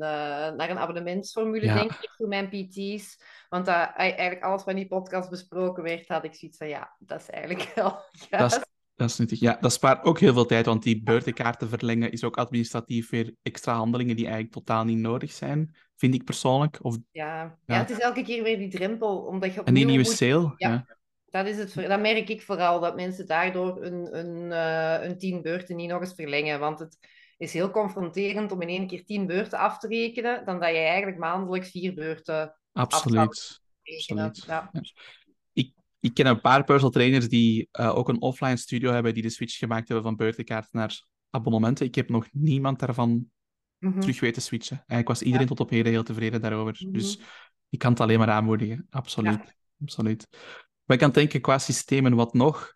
naar 0.55 0.69
een 0.69 0.77
abonnementsformule, 0.77 1.65
Ja. 1.65 1.73
denk 1.73 1.91
ik, 1.91 2.13
voor 2.17 2.27
mijn 2.27 2.49
PT's. 2.49 3.21
Want 3.49 3.65
dat, 3.65 3.91
eigenlijk 3.95 4.43
alles 4.43 4.63
wat 4.63 4.69
in 4.69 4.75
die 4.75 4.88
podcast 4.88 5.29
besproken 5.29 5.83
werd, 5.83 6.07
had 6.07 6.23
ik 6.23 6.35
zoiets 6.35 6.57
van, 6.57 6.67
ja, 6.67 6.95
dat 6.99 7.19
is 7.21 7.29
eigenlijk 7.29 7.71
wel 7.75 8.01
Dat 8.29 8.51
is, 8.51 8.59
dat 8.95 9.09
is 9.09 9.17
nuttig. 9.17 9.39
Ja, 9.39 9.57
dat 9.62 9.73
spaart 9.73 10.03
ook 10.03 10.19
heel 10.19 10.33
veel 10.33 10.45
tijd, 10.45 10.65
want 10.65 10.83
die 10.83 11.03
beurtenkaarten 11.03 11.69
verlengen 11.69 12.12
is 12.12 12.23
ook 12.23 12.38
administratief 12.38 13.09
weer 13.09 13.35
extra 13.41 13.73
handelingen 13.73 14.15
die 14.15 14.25
eigenlijk 14.25 14.53
totaal 14.53 14.83
niet 14.83 14.97
nodig 14.97 15.31
zijn, 15.31 15.75
vind 15.95 16.13
ik 16.13 16.23
persoonlijk. 16.23 16.79
Of, 16.81 16.97
Ja. 17.12 17.41
Ja. 17.43 17.57
ja, 17.65 17.77
het 17.77 17.89
is 17.89 17.99
elke 17.99 18.23
keer 18.23 18.43
weer 18.43 18.57
die 18.57 18.69
drempel, 18.69 19.17
omdat 19.17 19.53
je 19.53 19.63
en 19.63 19.73
die 19.73 19.85
nieuwe 19.85 20.03
moet... 20.03 20.12
sale. 20.12 20.53
Ja. 20.57 20.69
Ja. 20.69 20.97
Dat, 21.29 21.47
is 21.47 21.57
het, 21.57 21.73
dat 21.73 21.99
merk 21.99 22.29
ik 22.29 22.41
vooral, 22.41 22.79
dat 22.79 22.95
mensen 22.95 23.27
daardoor 23.27 23.83
een, 23.83 24.17
een, 24.17 24.51
eh, 24.51 25.09
een 25.09 25.17
tien 25.17 25.41
beurten 25.41 25.75
niet 25.75 25.89
nog 25.89 26.01
eens 26.01 26.13
verlengen. 26.13 26.59
Want 26.59 26.79
het 26.79 26.97
is 27.37 27.53
heel 27.53 27.69
confronterend 27.69 28.51
om 28.51 28.61
in 28.61 28.67
één 28.67 28.87
keer 28.87 29.05
tien 29.05 29.25
beurten 29.25 29.59
af 29.59 29.79
te 29.79 29.87
rekenen, 29.87 30.45
dan 30.45 30.59
dat 30.59 30.69
je 30.69 30.75
eigenlijk 30.75 31.17
maandelijks 31.17 31.71
vier 31.71 31.93
beurten 31.93 32.53
Absoluut. 32.71 33.61
Absoluut. 33.83 34.43
Ja. 34.45 34.69
Ja. 34.71 34.81
Ik, 35.53 35.73
ik 35.99 36.13
ken 36.13 36.25
een 36.25 36.41
paar 36.41 36.63
personal 36.63 36.91
trainers 36.91 37.29
die 37.29 37.67
eh, 37.71 37.95
ook 37.97 38.09
een 38.09 38.21
offline 38.21 38.57
studio 38.57 38.91
hebben, 38.91 39.13
die 39.13 39.23
de 39.23 39.29
switch 39.29 39.57
gemaakt 39.57 39.87
hebben 39.87 40.05
van 40.05 40.15
beurtenkaarten 40.15 40.69
naar 40.71 41.03
abonnementen. 41.29 41.85
Ik 41.85 41.95
heb 41.95 42.09
nog 42.09 42.27
niemand 42.31 42.79
daarvan 42.79 43.29
Mhm. 43.79 43.99
terug 43.99 44.19
weten 44.19 44.41
switchen. 44.41 44.77
Eigenlijk 44.77 45.07
was 45.07 45.21
iedereen 45.21 45.47
tot 45.47 45.59
op 45.59 45.69
heden 45.69 45.91
heel 45.91 46.03
tevreden 46.03 46.41
daarover. 46.41 46.77
Mhm. 46.79 46.91
Dus 46.91 47.19
ik 47.69 47.79
kan 47.79 47.91
het 47.91 47.99
alleen 47.99 48.19
maar 48.19 48.29
aanmoedigen. 48.29 48.87
Absoluut. 48.89 49.57
Absoluut. 49.81 50.27
Maar 50.89 50.97
ik 50.97 51.04
kan 51.04 51.13
denken 51.13 51.41
qua 51.41 51.58
systemen 51.58 52.15
wat 52.15 52.34
nog. 52.34 52.73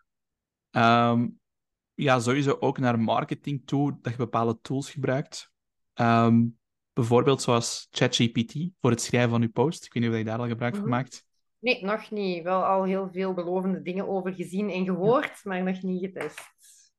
Ehm, 0.70 1.28
ja, 1.94 2.20
sowieso 2.20 2.56
ook 2.60 2.78
naar 2.78 3.00
marketing 3.00 3.62
toe, 3.66 3.98
dat 4.00 4.12
je 4.12 4.18
bepaalde 4.18 4.58
tools 4.62 4.90
gebruikt. 4.90 5.50
Ehm, 5.92 6.44
bijvoorbeeld 6.92 7.42
zoals 7.42 7.88
ChatGPT 7.90 8.54
voor 8.80 8.90
het 8.90 9.00
schrijven 9.00 9.30
van 9.30 9.40
je 9.40 9.48
post. 9.48 9.84
Ik 9.84 9.92
weet 9.92 10.02
niet 10.02 10.12
of 10.12 10.18
je 10.18 10.24
daar 10.24 10.38
al 10.38 10.46
gebruik 10.48 10.74
van 10.74 10.82
Mhm. 10.84 10.92
maakt. 10.92 11.26
Nee, 11.58 11.84
nog 11.84 12.10
niet. 12.10 12.42
Wel 12.42 12.64
al 12.64 12.84
heel 12.84 13.08
veel 13.12 13.34
belovende 13.34 13.82
dingen 13.82 14.08
over 14.08 14.34
gezien 14.34 14.70
en 14.70 14.84
gehoord, 14.84 15.44
maar 15.44 15.62
nog 15.62 15.82
niet 15.82 16.00
getest. 16.00 16.40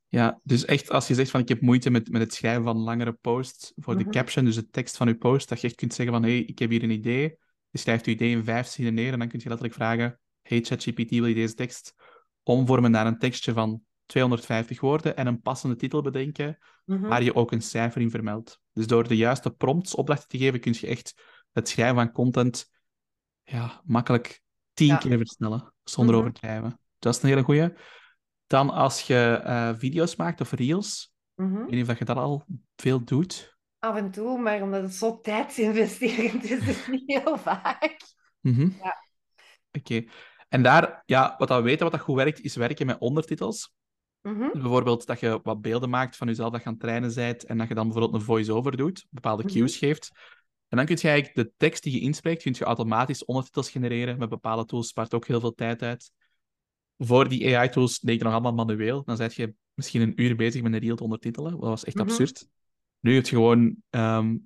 Ja, 0.07 0.39
dus 0.43 0.65
echt 0.65 0.89
als 0.89 1.07
je 1.07 1.13
zegt 1.13 1.31
van 1.31 1.39
ik 1.41 1.47
heb 1.49 1.61
moeite 1.61 1.89
met, 1.89 2.09
met 2.11 2.21
het 2.21 2.33
schrijven 2.33 2.63
van 2.63 2.77
langere 2.77 3.13
posts 3.13 3.73
voor 3.75 3.97
de 3.97 4.03
Mhm. 4.03 4.11
caption, 4.11 4.45
dus 4.45 4.55
de 4.55 4.69
tekst 4.69 4.97
van 4.97 5.07
je 5.07 5.15
post, 5.15 5.49
dat 5.49 5.61
je 5.61 5.67
echt 5.67 5.75
kunt 5.75 5.93
zeggen 5.93 6.15
van 6.15 6.23
hé, 6.23 6.29
hey, 6.35 6.39
ik 6.45 6.59
heb 6.59 6.69
hier 6.69 6.83
een 6.83 6.89
idee. 6.89 7.37
Je 7.69 7.77
schrijft 7.77 8.05
je 8.05 8.11
idee 8.11 8.31
in 8.31 8.43
vijf 8.43 8.67
zinnen 8.67 8.93
neer 8.93 9.13
en 9.13 9.19
dan 9.19 9.27
kun 9.27 9.39
je 9.39 9.47
letterlijk 9.49 9.77
vragen 9.77 10.19
hey 10.47 10.61
ChatGPT, 10.61 11.09
wil 11.09 11.25
je 11.25 11.33
deze 11.33 11.53
tekst 11.53 11.95
omvormen 12.43 12.91
naar 12.91 13.07
een 13.07 13.19
tekstje 13.19 13.53
van 13.53 13.81
250 14.05 14.81
woorden 14.81 15.15
en 15.17 15.27
een 15.27 15.41
passende 15.41 15.75
titel 15.75 16.01
bedenken 16.01 16.57
Mhm. 16.85 17.07
waar 17.07 17.23
je 17.23 17.35
ook 17.35 17.51
een 17.51 17.61
cijfer 17.61 18.01
in 18.01 18.09
vermeldt. 18.09 18.59
Dus 18.73 18.87
door 18.87 19.07
de 19.07 19.15
juiste 19.15 19.51
prompts 19.51 19.95
opdrachten 19.95 20.27
te 20.27 20.37
geven, 20.37 20.59
kun 20.59 20.75
je 20.79 20.87
echt 20.87 21.21
het 21.51 21.69
schrijven 21.69 21.95
van 21.95 22.11
content 22.11 22.71
ja, 23.43 23.81
makkelijk 23.85 24.41
tien 24.73 24.87
Ja. 24.87 24.97
keer 24.97 25.17
versnellen, 25.17 25.73
zonder 25.83 26.15
Mhm. 26.15 26.23
overdrijven. 26.23 26.79
Dat 26.99 27.15
is 27.15 27.21
een 27.21 27.29
hele 27.29 27.41
goeie. 27.43 27.73
Dan 28.47 28.69
als 28.69 29.01
je 29.01 29.41
eh, 29.43 29.73
video's 29.77 30.15
maakt 30.15 30.41
of 30.41 30.51
reels, 30.51 31.13
Mhm. 31.35 31.53
ik 31.53 31.59
weet 31.61 31.69
niet 31.71 31.81
of 31.81 31.87
dat 31.87 31.97
je 31.97 32.05
dat 32.05 32.17
al 32.17 32.45
veel 32.75 33.03
doet. 33.03 33.57
Af 33.79 33.95
en 33.95 34.11
toe, 34.11 34.39
maar 34.39 34.61
omdat 34.61 34.81
het 34.81 34.93
zo 34.93 35.19
tijdsinvesterend 35.21 36.43
is, 36.43 36.51
is 36.67 36.77
het 36.77 36.87
niet 36.87 37.03
heel 37.05 37.37
vaak. 37.37 37.97
Ja. 38.41 39.03
Oké. 39.71 40.03
En 40.55 40.63
daar, 40.63 41.03
ja, 41.05 41.35
wat 41.37 41.49
we 41.49 41.61
weten, 41.61 41.83
wat 41.83 41.91
dat 41.91 42.01
goed 42.01 42.15
werkt, 42.15 42.41
is 42.41 42.55
werken 42.55 42.85
met 42.85 42.99
ondertitels. 42.99 43.73
Mhm. 44.21 44.39
Dus 44.39 44.61
bijvoorbeeld 44.61 45.05
dat 45.05 45.19
je 45.19 45.39
wat 45.43 45.61
beelden 45.61 45.89
maakt 45.89 46.15
van 46.15 46.27
jezelf 46.27 46.51
dat 46.51 46.61
je 46.61 46.65
aan 46.67 46.73
het 46.73 46.81
trainen 46.81 47.13
bent 47.15 47.43
en 47.45 47.57
dat 47.57 47.67
je 47.67 47.73
dan 47.73 47.83
bijvoorbeeld 47.83 48.21
een 48.21 48.27
voice-over 48.27 48.77
doet, 48.77 49.05
bepaalde 49.09 49.43
Mhm. 49.43 49.53
cues 49.53 49.77
geeft. 49.77 50.11
En 50.67 50.77
dan 50.77 50.85
kun 50.85 50.97
je 51.01 51.07
eigenlijk 51.07 51.35
de 51.37 51.53
tekst 51.57 51.83
die 51.83 51.93
je 51.93 51.99
inspreekt, 51.99 52.43
kun 52.43 52.55
je 52.57 52.63
automatisch 52.63 53.25
ondertitels 53.25 53.69
genereren 53.69 54.17
met 54.17 54.29
bepaalde 54.29 54.65
tools. 54.65 54.87
Spaart 54.87 55.13
ook 55.13 55.27
heel 55.27 55.39
veel 55.39 55.53
tijd 55.53 55.81
uit. 55.81 56.11
Voor 56.97 57.29
die 57.29 57.57
AI-tools 57.57 57.99
deed 57.99 58.17
je 58.17 58.23
nog 58.23 58.33
allemaal 58.33 58.53
manueel. 58.65 59.03
Dan 59.03 59.17
zet 59.17 59.33
je 59.33 59.53
misschien 59.73 60.01
een 60.01 60.21
uur 60.21 60.35
bezig 60.35 60.61
met 60.61 60.73
een 60.73 60.79
reel 60.79 60.95
te 60.95 61.03
ondertitelen. 61.03 61.51
Dat 61.51 61.59
was 61.69 61.83
echt 61.83 61.95
Mhm. 61.95 62.05
absurd. 62.05 62.47
Nu 62.99 63.15
heb 63.15 63.25
je 63.25 63.35
gewoon 63.35 63.75
ehm, 63.89 64.37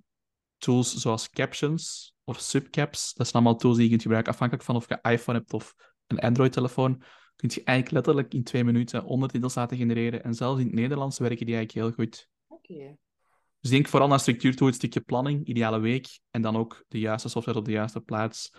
tools 0.58 0.94
zoals 0.96 1.30
captions 1.30 2.14
of 2.24 2.40
subcaps. 2.40 3.14
Dat 3.14 3.28
zijn 3.28 3.44
allemaal 3.44 3.60
tools 3.60 3.76
die 3.76 3.84
je 3.84 3.90
kunt 3.90 4.02
gebruiken 4.02 4.32
afhankelijk 4.32 4.66
van 4.66 4.76
of 4.76 4.88
je 4.90 5.00
iPhone 5.02 5.38
hebt 5.38 5.54
of 5.54 5.76
een 6.10 6.20
Android-telefoon. 6.20 7.04
Kun 7.36 7.50
je 7.54 7.64
eigenlijk 7.64 7.92
letterlijk 7.92 8.34
in 8.34 8.44
twee 8.44 8.64
minuten 8.64 9.04
ondertitels 9.04 9.56
laten 9.56 9.78
genereren. 9.78 10.24
En 10.24 10.34
zelfs 10.34 10.60
in 10.60 10.66
het 10.66 10.76
Nederlands 10.76 11.20
werken 11.20 11.46
die 11.46 11.56
eigenlijk 11.56 11.86
heel 11.86 12.06
goed. 12.06 12.28
Oké. 12.48 12.98
Dus 13.60 13.70
denk 13.72 13.88
vooral 13.88 14.08
naar 14.08 14.20
structuur 14.20 14.56
toe, 14.56 14.68
het 14.68 14.76
stukje 14.76 15.02
planning, 15.02 15.46
ideale 15.46 15.80
week, 15.80 16.20
en 16.30 16.42
dan 16.42 16.56
ook 16.58 16.84
de 16.88 17.00
juiste 17.00 17.30
software 17.30 17.58
op 17.58 17.66
de 17.66 17.72
juiste 17.72 18.00
plaats. 18.02 18.52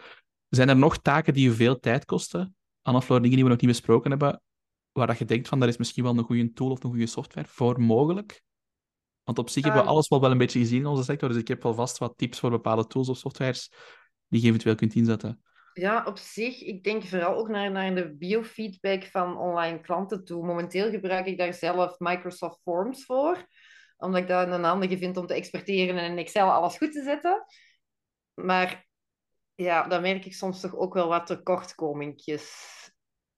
Zijn 0.49 0.69
er 0.69 0.77
nog 0.77 0.99
taken 0.99 1.35
die 1.35 1.45
je 1.45 1.53
veel 1.53 1.79
tijd 1.79 2.05
kosten? 2.05 2.55
Anne 2.83 3.03
Floor, 3.03 3.21
dingen 3.21 3.35
die 3.37 3.45
we 3.45 3.51
nog 3.51 3.61
niet 3.61 3.71
besproken 3.71 4.11
hebben, 4.11 4.43
waar 4.93 5.07
dat 5.07 5.19
je 5.19 5.25
denkt 5.25 5.49
van, 5.49 5.59
daar 5.61 5.69
is 5.69 5.77
misschien 5.77 6.03
wel 6.05 6.19
een 6.19 6.25
goede 6.25 6.53
tool 6.53 6.71
of 6.71 6.85
een 6.85 6.91
goede 6.91 7.07
software 7.07 7.49
voor 7.49 7.81
mogelijk? 7.81 8.43
Want 9.25 9.39
op 9.39 9.49
zich 9.49 9.63
hebben 9.63 9.81
we 9.81 9.87
Ehm. 9.87 9.97
alles 9.97 10.09
wel 10.09 10.21
wel 10.21 10.31
een 10.31 10.39
beetje 10.39 10.59
gezien 10.59 10.81
in 10.81 10.87
onze 10.87 11.03
sector, 11.05 11.29
dus 11.29 11.39
ik 11.39 11.49
heb 11.49 11.63
wel 11.63 11.75
vast 11.75 11.99
wat 11.99 12.13
tips 12.17 12.39
voor 12.39 12.51
bepaalde 12.51 12.87
tools 12.87 13.09
of 13.09 13.17
softwares 13.19 13.73
die 14.29 14.41
je 14.41 14.49
eventueel 14.49 14.75
kunt 14.75 14.95
inzetten. 14.95 15.43
Ja, 15.81 16.05
op 16.05 16.19
zich, 16.19 16.63
ik 16.63 16.85
denk 16.85 17.05
vooral 17.05 17.37
ook 17.37 17.49
naar, 17.49 17.71
naar 17.71 17.95
de 17.95 18.17
biofeedback 18.17 19.05
van 19.05 19.39
online 19.39 19.81
klanten 19.81 20.25
toe. 20.25 20.47
Momenteel 20.47 20.91
gebruik 20.91 21.27
ik 21.27 21.39
daar 21.39 21.55
zelf 21.55 21.99
Microsoft 21.99 22.61
Forms 22.63 23.05
voor, 23.05 23.47
omdat 23.97 24.21
ik 24.21 24.29
dat 24.29 24.49
een 24.49 24.65
handige 24.65 24.99
vind 24.99 25.17
om 25.17 25.27
te 25.27 25.35
exporteren 25.35 25.99
en 25.99 26.11
in 26.11 26.19
Excel 26.19 26.51
alles 26.51 26.77
goed 26.77 26.93
te 26.93 27.03
zetten. 27.03 27.45
Maar 28.35 28.87
ja, 29.55 29.89
dan 29.89 30.03
merk 30.03 30.25
ik 30.25 30.35
soms 30.35 30.61
toch 30.61 30.77
ook 30.77 30.95
wel 30.95 31.09
wat 31.09 31.27
tekortkomingjes. 31.27 32.55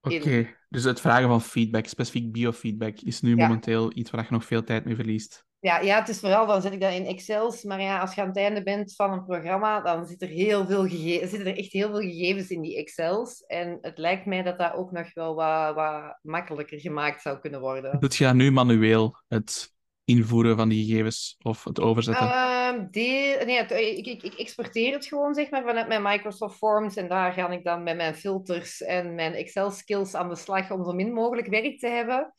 Oké, 0.01 0.57
dus 0.69 0.85
het 0.85 1.01
vragen 1.01 1.29
van 1.29 1.43
feedback, 1.43 1.87
specifiek 1.87 2.33
biofeedback, 2.33 3.01
is 3.01 3.21
nu 3.21 3.37
Ja. 3.37 3.47
momenteel 3.47 3.93
iets 3.95 4.11
waar 4.11 4.25
je 4.25 4.31
nog 4.31 4.45
veel 4.45 4.65
tijd 4.65 4.85
mee 4.85 4.95
verliest. 4.95 5.45
Ja, 5.63 5.81
ja, 5.81 5.99
het 5.99 6.09
is 6.09 6.21
vooral, 6.21 6.47
dan 6.47 6.63
zet 6.63 6.73
ik 6.73 6.81
dat 6.81 6.93
in 6.93 7.07
Excels. 7.07 7.63
Maar 7.63 7.81
ja, 7.81 8.01
als 8.01 8.15
je 8.15 8.21
aan 8.21 8.27
het 8.29 8.37
einde 8.37 8.63
bent 8.63 8.95
van 8.95 9.13
een 9.13 9.25
programma, 9.25 9.81
dan 9.81 10.07
zit 10.07 10.23
er, 10.23 10.29
heel 10.29 10.67
veel 10.67 10.89
zitten 10.89 11.47
er 11.47 11.59
echt 11.59 11.73
heel 11.73 11.89
veel 11.89 12.01
gegevens 12.01 12.49
in 12.49 12.61
die 12.61 12.77
Excels. 12.77 13.45
En 13.47 13.79
het 13.81 13.99
lijkt 13.99 14.27
mij 14.27 14.43
dat 14.43 14.59
dat 14.59 14.75
ook 14.75 14.91
nog 14.93 15.15
wel 15.15 15.35
wat, 15.35 15.75
wat 15.75 16.19
makkelijker 16.23 16.81
gemaakt 16.81 17.23
zou 17.23 17.39
kunnen 17.39 17.61
worden. 17.61 18.01
Doet 18.01 18.17
je 18.17 18.25
dat 18.25 18.35
nu 18.35 18.51
manueel, 18.51 19.17
het 19.29 19.73
invoeren 20.05 20.57
van 20.57 20.69
die 20.69 20.87
gegevens 20.87 21.37
of 21.43 21.65
het 21.65 21.81
overzetten? 21.81 22.31
Ehm, 22.31 22.87
nee, 22.91 23.57
het- 23.57 23.71
ik, 23.71 24.07
ik, 24.07 24.23
ik 24.23 24.35
exporteer 24.35 24.93
het 24.93 25.07
gewoon 25.07 25.35
zeg 25.35 25.51
maar, 25.51 25.63
vanuit 25.63 25.89
mijn 25.89 26.03
Microsoft 26.03 26.57
Forms. 26.57 26.97
En 26.97 27.09
daar 27.09 27.33
ga 27.33 27.51
ik 27.51 27.65
dan 27.65 27.83
met 27.83 27.97
mijn 27.97 28.15
filters 28.15 28.83
en 28.83 29.15
mijn 29.15 29.35
Excel-skills 29.35 30.15
aan 30.15 30.29
de 30.29 30.37
slag 30.37 30.71
om 30.71 30.85
zo 30.85 30.93
min 30.93 31.13
mogelijk 31.13 31.47
werk 31.49 31.79
te 31.79 31.89
hebben. 31.89 32.35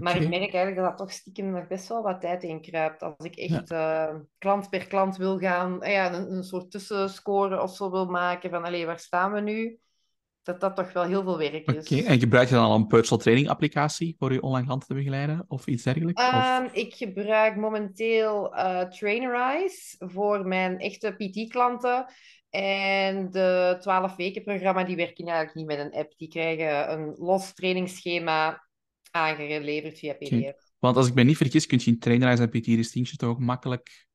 Maar 0.00 0.16
ik 0.16 0.28
merk 0.28 0.54
eigenlijk 0.54 0.76
dat 0.76 0.84
dat 0.84 0.96
toch 0.96 1.12
stiekem 1.12 1.50
nog 1.50 1.66
best 1.66 1.88
wel 1.88 2.02
wat 2.02 2.20
tijd 2.20 2.42
in 2.42 2.60
kruipt. 2.60 3.02
Als 3.02 3.24
ik 3.24 3.36
echt 3.36 3.70
eh, 3.70 4.14
klant 4.38 4.70
per 4.70 4.86
klant 4.86 5.16
wil 5.16 5.38
gaan, 5.38 5.82
eh, 5.82 5.92
ja, 5.92 6.14
een, 6.14 6.32
een 6.32 6.44
soort 6.44 6.70
tussenscore 6.70 7.62
of 7.62 7.74
zo 7.74 7.90
wil 7.90 8.06
maken 8.06 8.50
van, 8.50 8.64
allee, 8.64 8.86
waar 8.86 8.98
staan 8.98 9.32
we 9.32 9.40
nu? 9.40 9.78
dat 10.44 10.60
dat 10.60 10.76
toch 10.76 10.92
wel 10.92 11.04
heel 11.04 11.22
veel 11.22 11.38
werk 11.38 11.70
is. 11.70 11.90
Oké, 11.90 12.06
en 12.06 12.18
gebruik 12.18 12.48
je 12.48 12.54
dan 12.54 12.64
al 12.64 12.74
een 12.74 12.86
personal 12.86 13.22
training 13.22 13.48
applicatie 13.48 14.16
voor 14.18 14.32
je 14.32 14.42
online 14.42 14.66
klanten 14.66 14.88
te 14.88 14.94
begeleiden 14.94 15.44
of 15.48 15.66
iets 15.66 15.82
dergelijks? 15.82 16.22
Of... 16.22 16.32
Ehm, 16.32 16.68
ik 16.72 16.94
gebruik 16.94 17.56
momenteel 17.56 18.54
uh, 18.54 18.80
Trainerize 18.80 19.96
voor 19.98 20.46
mijn 20.46 20.78
echte 20.78 21.12
PT-klanten. 21.12 22.06
En 22.50 23.30
de 23.30 23.76
12 23.80 24.16
weken 24.16 24.42
programma, 24.42 24.84
die 24.84 24.96
werken 24.96 25.26
eigenlijk 25.26 25.56
niet 25.56 25.66
met 25.66 25.78
een 25.78 26.00
app. 26.00 26.12
Die 26.16 26.28
krijgen 26.28 26.92
een 26.92 27.14
los 27.18 27.54
trainingsschema 27.54 28.63
aangeleverd 29.14 29.98
via 29.98 30.14
PDF. 30.14 30.72
Want 30.78 30.96
als 30.96 31.08
ik 31.08 31.14
me 31.14 31.22
niet 31.22 31.36
vergis, 31.36 31.66
kun 31.66 31.80
je 31.82 31.90
in 31.90 31.98
Trainerize 31.98 32.42
en 32.42 32.48
PT 32.48 32.64
Distinction 32.64 33.16
toch 33.16 33.30
ook 33.30 33.38
makkelijk 33.38 34.06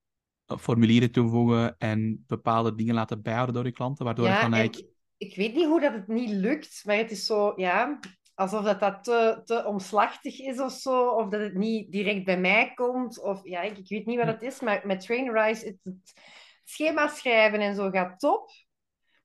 eh, 0.45 0.58
formulieren 0.58 1.12
toevoegen 1.12 1.78
en 1.78 2.24
bepaalde 2.28 2.76
dingen 2.76 2.95
laten 2.95 3.22
bijhouden 3.22 3.56
door 3.56 3.66
je 3.66 3.72
klanten, 3.72 4.06
waardoor 4.06 4.26
ja, 4.26 4.41
dan 4.41 4.54
eigenlijk... 4.54 4.88
Ik 5.18 5.36
weet 5.36 5.56
niet 5.56 5.66
hoe 5.66 5.82
dat 5.82 5.93
het 5.93 6.08
niet 6.08 6.30
lukt, 6.30 6.82
maar 6.86 6.97
het 6.97 7.12
is 7.12 7.26
zo, 7.26 7.54
ja, 7.56 8.00
alsof 8.34 8.64
dat, 8.64 8.80
dat 8.80 9.04
te, 9.04 9.41
te 9.45 9.66
omslachtig 9.66 10.39
is 10.39 10.60
of 10.60 10.72
zo, 10.72 11.10
of 11.10 11.30
dat 11.30 11.41
het 11.41 11.54
niet 11.54 11.91
direct 11.91 12.26
bij 12.26 12.39
mij 12.39 12.74
komt, 12.74 13.22
of 13.22 13.39
ja, 13.43 13.62
ik, 13.62 13.78
ik 13.78 13.89
weet 13.89 14.06
niet 14.06 14.18
wat 14.18 14.28
het 14.28 14.41
is, 14.41 14.60
maar 14.60 14.82
met 14.84 15.02
Trainerize, 15.02 15.66
het, 15.66 15.78
het 15.84 16.14
schema 16.64 17.08
schrijven 17.08 17.60
en 17.60 17.76
zo 17.76 17.89
gaat 17.89 18.20
top. 18.20 18.50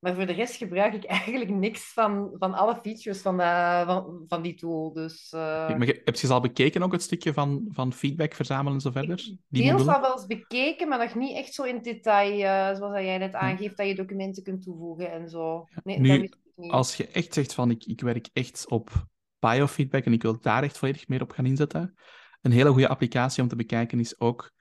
Maar 0.05 0.15
voor 0.15 0.25
de 0.25 0.33
rest 0.33 0.55
gebruik 0.55 0.93
ik 0.93 1.03
eigenlijk 1.03 1.49
niks 1.49 1.93
van, 1.93 2.35
van 2.37 2.53
alle 2.53 2.75
features 2.75 3.21
van, 3.21 3.37
de, 3.37 3.83
van, 3.85 4.23
van 4.27 4.41
die 4.41 4.53
tool. 4.53 4.93
Dus, 4.93 5.31
uh... 5.35 5.41
maar 5.77 5.87
heb 5.87 6.15
je 6.15 6.27
ze 6.27 6.33
al 6.33 6.41
bekeken, 6.41 6.83
ook 6.83 6.91
het 6.91 7.01
stukje 7.01 7.33
van, 7.33 7.67
van 7.69 7.93
feedback 7.93 8.33
verzamelen 8.33 8.73
en 8.73 8.81
zo 8.81 8.91
verder? 8.91 9.37
Deels 9.47 9.87
al 9.87 10.01
wel 10.01 10.11
eens 10.11 10.25
bekeken, 10.25 10.87
maar 10.87 10.99
nog 10.99 11.15
niet 11.15 11.35
echt 11.35 11.53
zo 11.53 11.63
in 11.63 11.81
detail, 11.81 12.39
uh, 12.39 12.77
zoals 12.77 13.03
jij 13.03 13.17
net 13.17 13.33
aangeeft, 13.33 13.77
dat 13.77 13.87
je 13.87 13.95
documenten 13.95 14.43
kunt 14.43 14.61
toevoegen 14.61 15.11
en 15.11 15.29
zo. 15.29 15.67
Nee, 15.83 15.99
nu, 15.99 16.09
dat 16.09 16.37
niet. 16.55 16.71
als 16.71 16.97
je 16.97 17.07
echt 17.07 17.33
zegt 17.33 17.53
van, 17.53 17.71
ik, 17.71 17.85
ik 17.85 18.01
werk 18.01 18.29
echt 18.33 18.69
op 18.69 19.07
biofeedback 19.39 20.05
en 20.05 20.13
ik 20.13 20.21
wil 20.21 20.39
daar 20.39 20.63
echt 20.63 20.77
volledig 20.77 21.07
meer 21.07 21.21
op 21.21 21.31
gaan 21.31 21.45
inzetten, 21.45 21.95
een 22.41 22.51
hele 22.51 22.69
goede 22.69 22.87
applicatie 22.87 23.43
om 23.43 23.49
te 23.49 23.55
bekijken 23.55 23.99
is 23.99 24.19
ook 24.19 24.51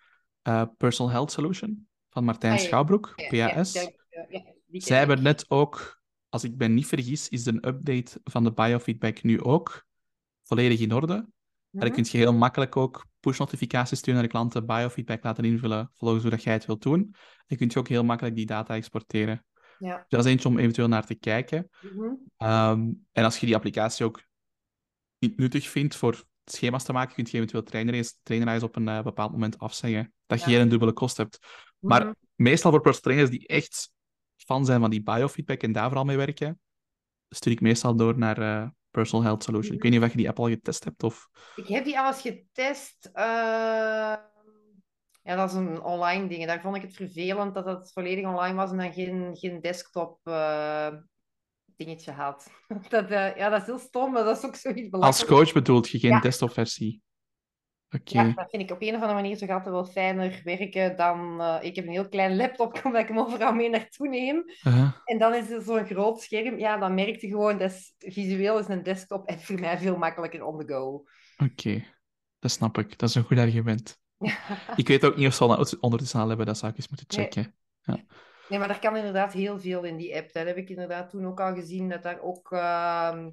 uh, 0.48 0.62
Personal 0.76 1.12
Health 1.12 1.32
Solution 1.32 1.88
van 2.10 2.24
Martijn 2.24 2.52
ah, 2.52 2.58
ja. 2.58 2.64
Schouwbroek, 2.64 3.14
PAS. 3.28 3.72
Ja, 3.72 3.90
ja, 4.28 4.53
zij 4.82 4.98
hebben 4.98 5.22
net 5.22 5.50
ook, 5.50 6.02
als 6.28 6.44
ik 6.44 6.56
ben 6.56 6.74
niet 6.74 6.86
vergis, 6.86 7.28
is 7.28 7.44
de 7.44 7.66
update 7.66 8.20
van 8.24 8.44
de 8.44 8.52
biofeedback 8.52 9.22
nu 9.22 9.42
ook 9.42 9.86
volledig 10.42 10.80
in 10.80 10.92
orde. 10.92 11.14
Mm 11.14 11.20
-hmm. 11.20 11.80
En 11.80 11.80
dan 11.80 11.90
kun 11.90 12.04
je 12.08 12.18
heel 12.18 12.34
makkelijk 12.34 12.76
ook 12.76 13.06
push-notificaties 13.20 13.98
sturen 13.98 14.14
naar 14.14 14.28
de 14.28 14.34
klanten, 14.34 14.66
biofeedback 14.66 15.24
laten 15.24 15.44
invullen 15.44 15.90
volgens 15.94 16.22
hoe 16.22 16.30
dat 16.30 16.42
jij 16.42 16.52
het 16.52 16.66
wilt 16.66 16.82
doen. 16.82 17.14
En 17.46 17.56
kun 17.56 17.70
je 17.72 17.78
ook 17.78 17.88
heel 17.88 18.04
makkelijk 18.04 18.36
die 18.36 18.46
data 18.46 18.74
exporteren. 18.74 19.44
Ja. 19.78 19.96
Dus 19.96 20.04
dat 20.08 20.24
is 20.24 20.30
eentje 20.30 20.48
om 20.48 20.58
eventueel 20.58 20.88
naar 20.88 21.06
te 21.06 21.14
kijken. 21.14 21.68
Mm 21.80 21.90
-hmm. 21.90 22.48
um, 22.48 23.06
en 23.12 23.24
als 23.24 23.38
je 23.38 23.46
die 23.46 23.54
applicatie 23.54 24.04
ook 24.04 24.22
niet 25.18 25.36
nuttig 25.36 25.68
vindt 25.68 25.96
voor 25.96 26.24
schema's 26.44 26.84
te 26.84 26.92
maken, 26.92 27.14
kun 27.14 27.24
je 27.28 27.36
eventueel 27.36 27.62
trainers 28.22 28.62
op 28.62 28.76
een 28.76 28.88
uh, 28.88 29.02
bepaald 29.02 29.32
moment 29.32 29.58
afzeggen. 29.58 30.12
Dat 30.26 30.44
je 30.44 30.50
ja. 30.50 30.58
geen 30.58 30.68
dubbele 30.68 30.92
kost 30.92 31.16
hebt. 31.16 31.38
Mm 31.40 31.48
-hmm. 31.78 31.88
Maar 31.88 32.14
meestal 32.34 32.70
voor 32.70 33.00
trainers 33.00 33.30
die 33.30 33.46
echt 33.46 33.92
fan 34.36 34.64
zijn 34.64 34.80
van 34.80 34.90
die 34.90 35.02
biofeedback 35.02 35.62
en 35.62 35.72
daar 35.72 35.86
vooral 35.86 36.04
mee 36.04 36.16
werken, 36.16 36.60
stuur 37.28 37.52
ik 37.52 37.60
meestal 37.60 37.96
door 37.96 38.18
naar 38.18 38.38
uh, 38.38 38.68
Personal 38.90 39.24
Health 39.24 39.42
Solution. 39.42 39.74
Ik 39.74 39.82
weet 39.82 39.92
niet 39.92 40.02
of 40.02 40.10
je 40.10 40.16
die 40.16 40.28
app 40.28 40.38
al 40.38 40.48
getest 40.48 40.84
hebt 40.84 41.02
of... 41.02 41.28
Ik 41.56 41.66
heb 41.66 41.84
die 41.84 41.98
al 41.98 42.06
eens 42.06 42.20
getest. 42.20 43.10
Uh... 43.14 44.14
Ja, 45.24 45.36
dat 45.36 45.50
is 45.50 45.56
een 45.56 45.82
online 45.82 46.26
ding. 46.26 46.46
Daar 46.46 46.60
vond 46.60 46.76
ik 46.76 46.82
het 46.82 46.94
vervelend 46.94 47.54
dat 47.54 47.64
het 47.64 47.92
volledig 47.92 48.26
online 48.26 48.54
was 48.54 48.70
en 48.70 48.76
dan 48.76 48.92
geen, 48.92 49.36
geen 49.36 49.60
desktop 49.60 50.18
uh, 50.24 50.88
dingetje 51.76 52.12
had. 52.12 52.50
Dat, 52.88 53.10
uh, 53.10 53.36
ja, 53.36 53.48
dat 53.48 53.60
is 53.60 53.66
heel 53.66 53.78
stom, 53.78 54.12
maar 54.12 54.24
dat 54.24 54.38
is 54.38 54.44
ook 54.44 54.56
zoiets 54.56 54.88
belangrijks. 54.88 55.20
Als 55.20 55.38
coach 55.38 55.52
bedoelt 55.52 55.88
je 55.88 55.98
geen 55.98 56.10
ja. 56.10 56.20
desktop 56.20 56.50
Ja, 58.04 58.32
dat 58.34 58.50
vind 58.50 58.62
ik 58.62 58.70
op 58.70 58.82
een 58.82 58.94
of 58.94 59.00
andere 59.00 59.14
manier 59.14 59.38
toch 59.38 59.48
altijd 59.48 59.74
wel 59.74 59.84
fijner 59.84 60.40
werken 60.44 60.96
dan... 60.96 61.40
Uh, 61.40 61.56
ik 61.60 61.76
heb 61.76 61.84
een 61.84 61.92
heel 61.92 62.08
klein 62.08 62.36
laptop 62.36 62.80
dat 62.82 62.94
ik 62.94 63.08
hem 63.08 63.18
overal 63.18 63.52
mee 63.52 63.70
naartoe 63.70 64.08
neem. 64.08 64.36
Uh 64.36 64.74
-huh. 64.74 64.90
En 65.04 65.18
dan 65.18 65.34
is 65.34 65.50
er 65.50 65.62
zo'n 65.62 65.86
groot 65.86 66.20
scherm. 66.20 66.58
Ja, 66.58 66.76
dan 66.76 66.94
merk 66.94 67.20
je 67.20 67.28
gewoon, 67.28 67.58
dat 67.58 67.70
is, 67.70 67.94
visueel 67.98 68.58
is 68.58 68.68
een 68.68 68.82
desktop 68.82 69.26
en 69.26 69.40
voor 69.40 69.60
mij 69.60 69.78
veel 69.78 69.96
makkelijker 69.96 70.44
on 70.44 70.58
the 70.58 70.72
go. 70.72 70.92
Oké, 70.92 71.50
okay. 71.50 71.86
dat 72.38 72.50
snap 72.50 72.78
ik. 72.78 72.98
Dat 72.98 73.08
is 73.08 73.14
een 73.14 73.24
goed 73.24 73.38
argument. 73.38 74.02
ik 74.76 74.88
weet 74.88 75.04
ook 75.04 75.16
niet 75.16 75.26
of 75.26 75.34
ze 75.34 75.44
al 75.44 75.66
ondertussen 75.80 76.20
al 76.20 76.28
hebben, 76.28 76.46
dat 76.46 76.58
zou 76.58 76.72
ik 76.72 76.78
eens 76.78 76.88
moeten 76.88 77.06
checken. 77.08 77.54
Nee. 77.82 77.96
Ja. 77.96 78.04
nee, 78.48 78.58
maar 78.58 78.70
er 78.70 78.78
kan 78.78 78.96
inderdaad 78.96 79.32
heel 79.32 79.60
veel 79.60 79.82
in 79.82 79.96
die 79.96 80.16
app. 80.16 80.32
Dat 80.32 80.46
heb 80.46 80.56
ik 80.56 80.68
inderdaad 80.68 81.10
toen 81.10 81.26
ook 81.26 81.40
al 81.40 81.54
gezien, 81.54 81.88
dat 81.88 82.02
daar 82.02 82.20
ook... 82.20 82.50
Uh, 82.50 83.26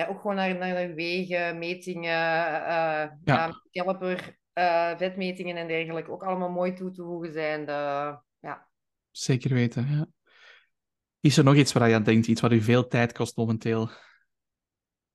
ja, 0.00 0.06
ook 0.06 0.20
gewoon 0.20 0.36
naar, 0.36 0.56
naar 0.56 0.94
wegen, 0.94 1.58
metingen, 1.58 2.02
uh, 2.02 3.08
ja. 3.24 3.60
caliper, 3.70 4.38
uh, 4.54 4.96
vetmetingen 4.96 5.56
en 5.56 5.68
dergelijke 5.68 6.10
ook 6.10 6.22
allemaal 6.22 6.50
mooi 6.50 6.72
toe 6.72 6.90
te 6.90 7.02
voegen 7.02 7.32
zijn. 7.32 7.66
De, 7.66 7.72
ja. 8.40 8.68
Zeker 9.10 9.54
weten, 9.54 9.88
ja. 9.88 10.06
Is 11.20 11.36
er 11.36 11.44
nog 11.44 11.54
iets 11.54 11.72
waar 11.72 11.88
je 11.88 11.94
aan 11.94 12.02
denkt, 12.02 12.26
iets 12.26 12.40
wat 12.40 12.52
u 12.52 12.60
veel 12.60 12.86
tijd 12.86 13.12
kost 13.12 13.36
momenteel? 13.36 13.90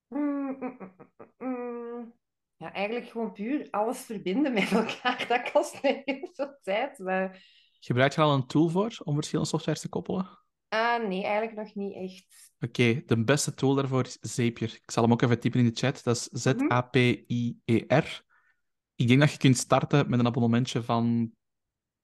Mm, 0.07 0.57
mm, 0.59 0.77
mm, 1.37 2.13
ja, 2.55 2.73
eigenlijk 2.73 3.09
gewoon 3.09 3.31
puur 3.31 3.67
alles 3.71 3.99
verbinden 3.99 4.53
met 4.53 4.71
elkaar. 4.71 5.25
Dat 5.27 5.51
kost 5.51 5.83
me 5.83 6.01
heel 6.05 6.29
veel 6.33 6.59
tijd. 6.61 6.99
Maar... 6.99 7.43
Gebruik 7.79 8.13
je 8.13 8.21
al 8.21 8.33
een 8.33 8.47
tool 8.47 8.69
voor 8.69 8.97
om 9.03 9.13
verschillende 9.15 9.49
softwares 9.49 9.81
te 9.81 9.89
koppelen? 9.89 10.44
Uh, 10.69 11.07
nee, 11.07 11.23
eigenlijk 11.23 11.55
nog 11.55 11.75
niet 11.75 11.93
echt. 11.95 12.53
Oké, 12.59 12.81
okay, 12.81 13.03
de 13.05 13.23
beste 13.23 13.53
tool 13.53 13.75
daarvoor 13.75 14.05
is 14.05 14.17
Zapier. 14.21 14.73
Ik 14.73 14.91
zal 14.91 15.03
hem 15.03 15.11
ook 15.11 15.21
even 15.21 15.39
typen 15.39 15.59
in 15.59 15.65
de 15.65 15.75
chat. 15.75 16.01
Dat 16.03 16.15
is 16.15 16.41
Z-A-P-I-E-R. 16.41 18.23
Ik 18.95 19.07
denk 19.07 19.19
dat 19.19 19.31
je 19.31 19.37
kunt 19.37 19.57
starten 19.57 20.09
met 20.09 20.19
een 20.19 20.25
abonnementje 20.25 20.83
van 20.83 21.31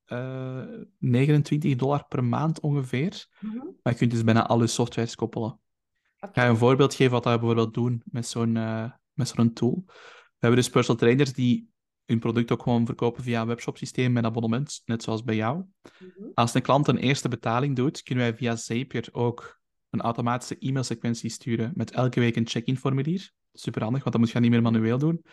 uh, 0.07 0.61
eh, 0.61 0.81
29 0.97 1.75
dollar 1.75 2.05
per 2.07 2.23
maand 2.23 2.59
ongeveer. 2.59 3.27
Mm 3.39 3.49
-hmm. 3.49 3.77
Maar 3.83 3.93
je 3.93 3.99
kunt 3.99 4.11
dus 4.11 4.23
bijna 4.23 4.47
alle 4.47 4.67
softwares 4.67 5.15
koppelen. 5.15 5.49
Okay. 5.49 6.29
Ik 6.29 6.35
ga 6.35 6.43
je 6.43 6.49
een 6.49 6.57
voorbeeld 6.57 6.93
geven 6.93 7.11
wat 7.11 7.23
we 7.23 7.29
bijvoorbeeld 7.29 7.73
doen 7.73 8.01
met 8.05 8.27
zo'n 8.27 8.55
uh, 8.55 8.91
met 9.13 9.27
zo'n 9.27 9.53
tool. 9.53 9.83
We 9.85 10.47
hebben 10.47 10.59
dus 10.59 10.69
personal 10.69 10.99
trainers 10.99 11.33
die 11.33 11.70
hun 12.11 12.19
product 12.19 12.51
ook 12.51 12.63
gewoon 12.63 12.85
verkopen 12.85 13.23
via 13.23 13.41
een 13.41 13.47
webshopsysteem 13.47 14.11
met 14.11 14.23
abonnement, 14.23 14.81
net 14.85 15.03
zoals 15.03 15.23
bij 15.23 15.35
jou. 15.35 15.55
Mm 15.57 15.65
-hmm. 15.97 16.31
Als 16.33 16.53
een 16.53 16.61
klant 16.61 16.87
een 16.87 16.97
eerste 16.97 17.29
betaling 17.29 17.75
doet, 17.75 18.03
kunnen 18.03 18.23
wij 18.23 18.35
via 18.35 18.55
Zapier 18.55 19.09
ook 19.11 19.59
een 19.89 20.01
automatische 20.01 20.57
e-mailsequentie 20.59 21.29
sturen 21.29 21.71
met 21.75 21.91
elke 21.91 22.19
week 22.19 22.35
een 22.35 22.47
check-in 22.47 22.77
formulier. 22.77 23.31
Super 23.53 23.83
handig, 23.83 24.03
want 24.03 24.15
dat 24.15 24.23
moet 24.23 24.31
je 24.31 24.39
niet 24.39 24.51
meer 24.51 24.61
manueel 24.61 24.97
doen. 24.97 25.25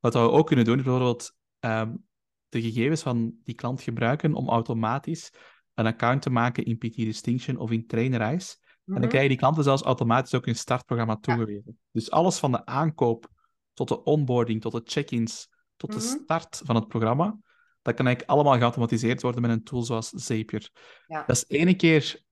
Wat 0.00 0.12
we 0.12 0.18
ook 0.18 0.46
kunnen 0.46 0.64
doen, 0.64 0.78
is 0.78 0.82
bijvoorbeeld 0.82 1.34
um, 1.60 2.04
de 2.48 2.62
gegevens 2.62 3.02
van 3.02 3.34
die 3.44 3.54
klant 3.54 3.82
gebruiken 3.82 4.34
om 4.34 4.48
automatisch 4.48 5.32
een 5.74 5.86
account 5.86 6.22
te 6.22 6.30
maken 6.30 6.64
in 6.64 6.78
PT 6.78 6.96
Distinction 6.96 7.56
of 7.56 7.70
in 7.70 7.86
Trainerize. 7.86 8.56
Mm 8.56 8.64
-hmm. 8.84 8.94
En 8.94 9.00
dan 9.00 9.00
mhm. 9.00 9.08
krijgen 9.08 9.28
die 9.28 9.38
klanten 9.38 9.64
zelfs 9.64 9.82
automatisch 9.82 10.34
ook 10.34 10.46
een 10.46 10.56
startprogramma 10.56 11.16
toegewezen. 11.16 11.62
Ja. 11.64 11.72
Dus 11.92 12.10
alles 12.10 12.38
van 12.38 12.52
de 12.52 12.66
aankoop 12.66 13.28
tot 13.72 13.88
de 13.88 14.02
onboarding, 14.02 14.60
tot 14.60 14.72
de 14.72 14.80
check-ins, 14.84 15.48
tot 15.76 15.92
de 15.92 15.98
mhm. 15.98 16.06
start 16.06 16.60
van 16.64 16.74
het 16.74 16.88
programma, 16.88 17.38
dat 17.82 17.94
kan 17.94 18.06
eigenlijk 18.06 18.36
allemaal 18.36 18.58
geautomatiseerd 18.58 19.22
worden 19.22 19.42
met 19.42 19.50
een 19.50 19.64
tool 19.64 19.82
zoals 19.82 20.08
Zapier. 20.08 20.70
Ja. 21.06 21.24
Dat 21.26 21.36
is 21.36 21.44
ene 21.48 21.74
keer 21.74 22.24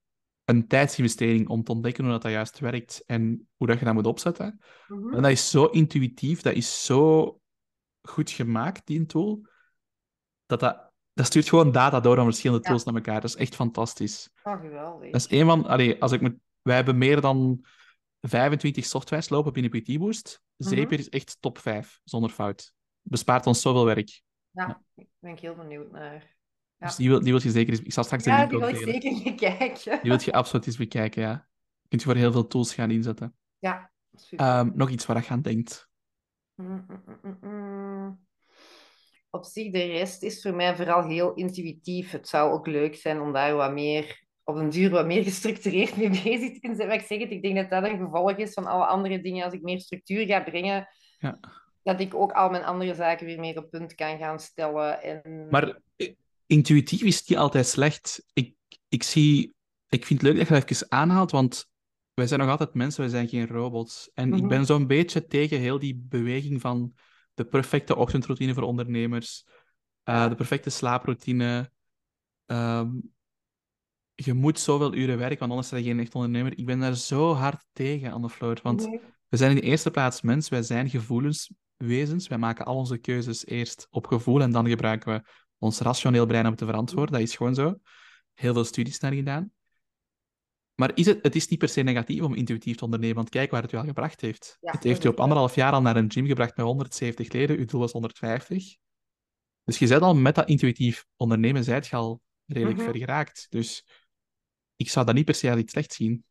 een 0.45 0.67
tijdsinvestering 0.67 1.49
om 1.49 1.65
te 1.65 1.73
ontdekken 1.73 2.05
hoe 2.05 2.13
dat, 2.13 2.23
dat 2.23 2.33
juist 2.33 2.59
werkt 2.59 3.03
en 3.07 3.49
hoe 3.57 3.67
dat 3.67 3.79
je 3.79 3.85
dat 3.85 3.95
moet 3.95 4.07
opzetten. 4.07 4.61
Mm 4.89 5.03
-hmm. 5.03 5.15
En 5.15 5.23
dat 5.23 5.31
is 5.31 5.51
zo 5.51 5.65
intuïtief, 5.65 6.41
dat 6.41 6.55
is 6.55 6.85
zo 6.85 7.41
goed 8.03 8.31
gemaakt, 8.31 8.87
die 8.87 9.07
tool, 9.07 9.47
dat 10.47 10.61
dat, 10.61 10.93
dat 11.13 11.27
stuurt 11.27 11.49
gewoon 11.49 11.73
data 11.73 12.01
door 12.01 12.19
aan 12.19 12.25
verschillende 12.25 12.63
ja. 12.63 12.69
tools 12.69 12.85
naar 12.85 12.95
elkaar. 12.95 13.21
Dat 13.21 13.31
is 13.31 13.37
echt 13.37 13.55
fantastisch. 13.55 14.31
Oh, 14.43 14.61
geweldig. 14.61 15.11
Dat 15.11 15.21
is 15.21 15.39
een 15.39 15.47
van... 15.47 15.67
Allee, 15.67 16.03
als 16.03 16.13
ik 16.13 16.21
met, 16.21 16.35
wij 16.63 16.75
hebben 16.75 16.99
meer 16.99 17.21
dan 17.21 17.65
25 18.21 18.85
softwares 18.85 19.29
lopen 19.29 19.53
binnen 19.53 19.81
PT 19.81 19.99
Boost. 19.99 20.41
Mm 20.57 20.67
-hmm. 20.67 20.77
Zapier 20.77 20.99
is 20.99 21.09
echt 21.09 21.37
top 21.41 21.59
5, 21.59 22.01
zonder 22.05 22.31
fout. 22.31 22.74
Bespaart 23.05 23.47
ons 23.47 23.61
zoveel 23.61 23.85
werk. 23.85 24.23
Ja, 24.51 24.67
ja. 24.67 24.83
ik 24.95 25.09
ben 25.19 25.37
heel 25.41 25.55
benieuwd 25.55 25.91
naar. 25.91 26.37
Ja. 26.79 26.87
Dus 26.87 26.97
die 26.97 27.09
wil, 27.09 27.21
die 27.21 27.33
wil 27.33 27.43
je 27.43 27.51
zeker 27.51 27.73
eens... 27.73 27.83
Ik 27.83 27.93
zal 27.93 28.05
straks 28.05 28.25
ja, 28.25 28.47
die 28.47 28.59
wil 28.59 28.69
ik 28.69 28.77
zeker 28.77 29.23
bekijken. 29.23 29.99
Die 30.03 30.11
wil 30.11 30.21
je 30.25 30.33
absoluut 30.33 30.67
eens 30.67 30.77
bekijken, 30.77 31.23
ja. 31.23 31.49
Je 31.83 31.89
kunt 31.89 32.03
je 32.03 32.09
voor 32.09 32.17
heel 32.17 32.33
veel 32.33 32.47
tools 32.47 32.75
gaan 32.75 32.91
inzetten. 32.91 33.35
Ja, 33.59 33.93
um, 34.37 34.73
nog 34.75 34.91
iets 34.91 35.07
waar 35.07 35.23
je 35.23 35.29
aan 35.29 35.43
denkt? 35.43 35.89
Mm, 36.55 36.87
mm, 37.23 37.39
mm, 37.41 38.27
Op 39.31 39.45
zich, 39.45 39.73
de 39.73 39.85
rest 39.85 40.23
is 40.23 40.43
voor 40.43 40.55
mij 40.55 40.77
vooral 40.77 41.09
heel 41.09 41.35
intuïtief. 41.35 42.11
Het 42.11 42.29
zou 42.29 42.53
ook 42.53 42.67
leuk 42.67 42.95
zijn 42.95 43.21
om 43.21 43.33
daar 43.33 43.55
wat 43.55 43.73
meer, 43.73 44.27
op 44.43 44.57
een 44.57 44.71
duur 44.71 44.91
wat 44.91 45.07
meer 45.07 45.23
gestructureerd 45.23 45.97
mee 45.97 46.09
bezig 46.11 46.53
te 46.53 46.61
kunnen 46.61 46.77
zijn. 46.77 46.89
Maar 46.89 46.99
ik 46.99 47.07
zeg 47.07 47.19
het, 47.19 47.31
ik 47.31 47.43
denk 47.43 47.57
dat 47.57 47.71
dat 47.71 47.85
een 47.85 47.99
gevolg 47.99 48.37
is 48.37 48.53
van 48.53 48.67
alle 48.67 48.87
andere 48.87 49.21
dingen. 49.21 49.45
Als 49.45 49.55
ik 49.55 49.63
meer 49.63 49.81
structuur 49.81 50.27
ga 50.27 50.41
brengen, 50.43 50.89
ja. 51.19 51.39
Dat 51.85 52.01
ik 52.01 52.15
ook 52.15 52.33
al 52.33 52.51
mijn 52.51 52.65
andere 52.65 52.95
zaken 52.95 53.27
weer 53.27 53.41
meer 53.41 53.59
op 53.59 53.71
punt 53.71 53.95
kan 53.95 54.19
gaan 54.19 54.41
stellen. 54.41 55.03
En... 55.03 55.49
Maar 55.51 55.81
intuïtief 56.47 57.03
is 57.03 57.19
het 57.19 57.29
niet 57.29 57.39
altijd 57.39 57.67
slecht. 57.67 58.25
Ik, 58.33 58.55
ik, 58.89 59.03
zie, 59.03 59.55
ik 59.89 60.07
vind 60.07 60.21
het 60.21 60.29
leuk 60.29 60.39
dat 60.39 60.49
je 60.49 60.55
dat 60.55 60.71
even 60.71 60.87
aanhaalt, 60.91 61.31
want 61.31 61.69
wij 62.15 62.27
zijn 62.27 62.41
nog 62.41 62.49
altijd 62.49 62.75
mensen, 62.75 63.01
wij 63.01 63.11
zijn 63.11 63.29
geen 63.29 63.47
robots. 63.47 64.11
En 64.15 64.33
ik 64.33 64.41
Mhm. 64.41 64.49
ben 64.49 64.67
zo'n 64.67 64.87
beetje 64.87 65.27
tegen 65.27 65.59
heel 65.59 65.79
die 65.79 65.97
beweging 66.09 66.61
van 66.61 66.95
de 67.35 67.45
perfecte 67.45 67.97
ochtendroutine 67.97 68.55
voor 68.55 68.63
ondernemers, 68.63 69.47
eh, 70.03 70.29
de 70.29 70.35
perfecte 70.35 70.71
slaaproutine. 70.71 71.71
Ehm, 72.47 72.91
je 74.15 74.33
moet 74.33 74.59
zoveel 74.59 74.95
uren 74.95 75.19
werken, 75.19 75.39
want 75.39 75.51
anders 75.51 75.71
ben 75.71 75.83
je 75.83 75.85
geen 75.85 76.01
echt 76.01 76.15
ondernemer. 76.15 76.59
Ik 76.59 76.67
ben 76.67 76.81
daar 76.81 76.95
zo 76.97 77.33
hard 77.33 77.67
tegen 77.73 78.13
aan 78.13 78.23
de 78.23 78.31
floor. 78.31 78.59
Want. 78.63 78.89
We 79.35 79.41
zijn 79.41 79.55
in 79.57 79.63
de 79.63 79.69
eerste 79.69 79.91
plaats 79.91 80.23
mens, 80.23 80.49
wij 80.49 80.63
zijn 80.63 80.91
gevoelenswezens. 80.91 82.29
Wij 82.29 82.39
maken 82.39 82.65
al 82.65 82.77
onze 82.77 82.99
keuzes 82.99 83.47
eerst 83.47 83.87
op 83.91 84.07
gevoel 84.07 84.41
en 84.41 84.51
dan 84.51 84.69
gebruiken 84.69 85.13
we 85.13 85.31
ons 85.59 85.79
rationeel 85.81 86.27
brein 86.27 86.47
om 86.47 86.55
te 86.55 86.65
verantwoorden. 86.65 87.13
Dat 87.13 87.23
is 87.23 87.37
gewoon 87.37 87.55
zo. 87.55 87.79
Heel 88.35 88.53
veel 88.53 88.65
studies 88.65 88.99
naar 88.99 89.13
gedaan. 89.13 89.53
Maar 90.75 90.91
is 90.95 91.07
het, 91.07 91.19
het 91.23 91.35
is 91.35 91.49
niet 91.49 91.59
per 91.59 91.69
se 91.69 91.83
negatief 91.83 92.23
om 92.23 92.35
intuïtief 92.35 92.77
te 92.77 92.85
ondernemen, 92.85 93.17
want 93.17 93.29
kijk 93.29 93.51
waar 93.51 93.63
het 93.63 93.73
u 93.73 93.77
al 93.77 93.85
gebracht 93.85 94.21
heeft. 94.21 94.57
Ja, 94.61 94.73
het 94.73 94.83
heeft 94.83 95.05
u 95.05 95.09
op 95.09 95.21
anderhalf 95.21 95.55
jaar 95.55 95.73
al 95.73 95.83
naar 95.83 95.97
een 95.97 96.13
gym 96.13 96.27
gebracht 96.27 96.57
met 96.57 96.67
170 96.67 97.33
leden, 97.33 97.59
uw 97.59 97.65
doel 97.65 97.81
was 97.81 97.93
150. 97.93 98.77
Dus 99.65 99.79
je 99.79 99.89
bent 99.89 100.03
al 100.03 100.15
met 100.15 100.35
dat 100.35 100.49
intuïtief 100.49 101.07
ondernemen, 101.17 101.65
zijt 101.65 101.87
je 101.87 101.97
al 101.97 102.21
redelijk 102.47 102.79
Mhm. 102.79 102.87
ver 102.87 102.97
geraakt. 102.97 103.47
Dus 103.49 103.87
ik 104.77 104.89
zou 104.91 105.07
dat 105.07 105.15
niet 105.15 105.25
per 105.25 105.35
se 105.35 105.51
als 105.51 105.61
iets 105.61 105.73
slechts 105.73 105.97
zien. 105.97 106.25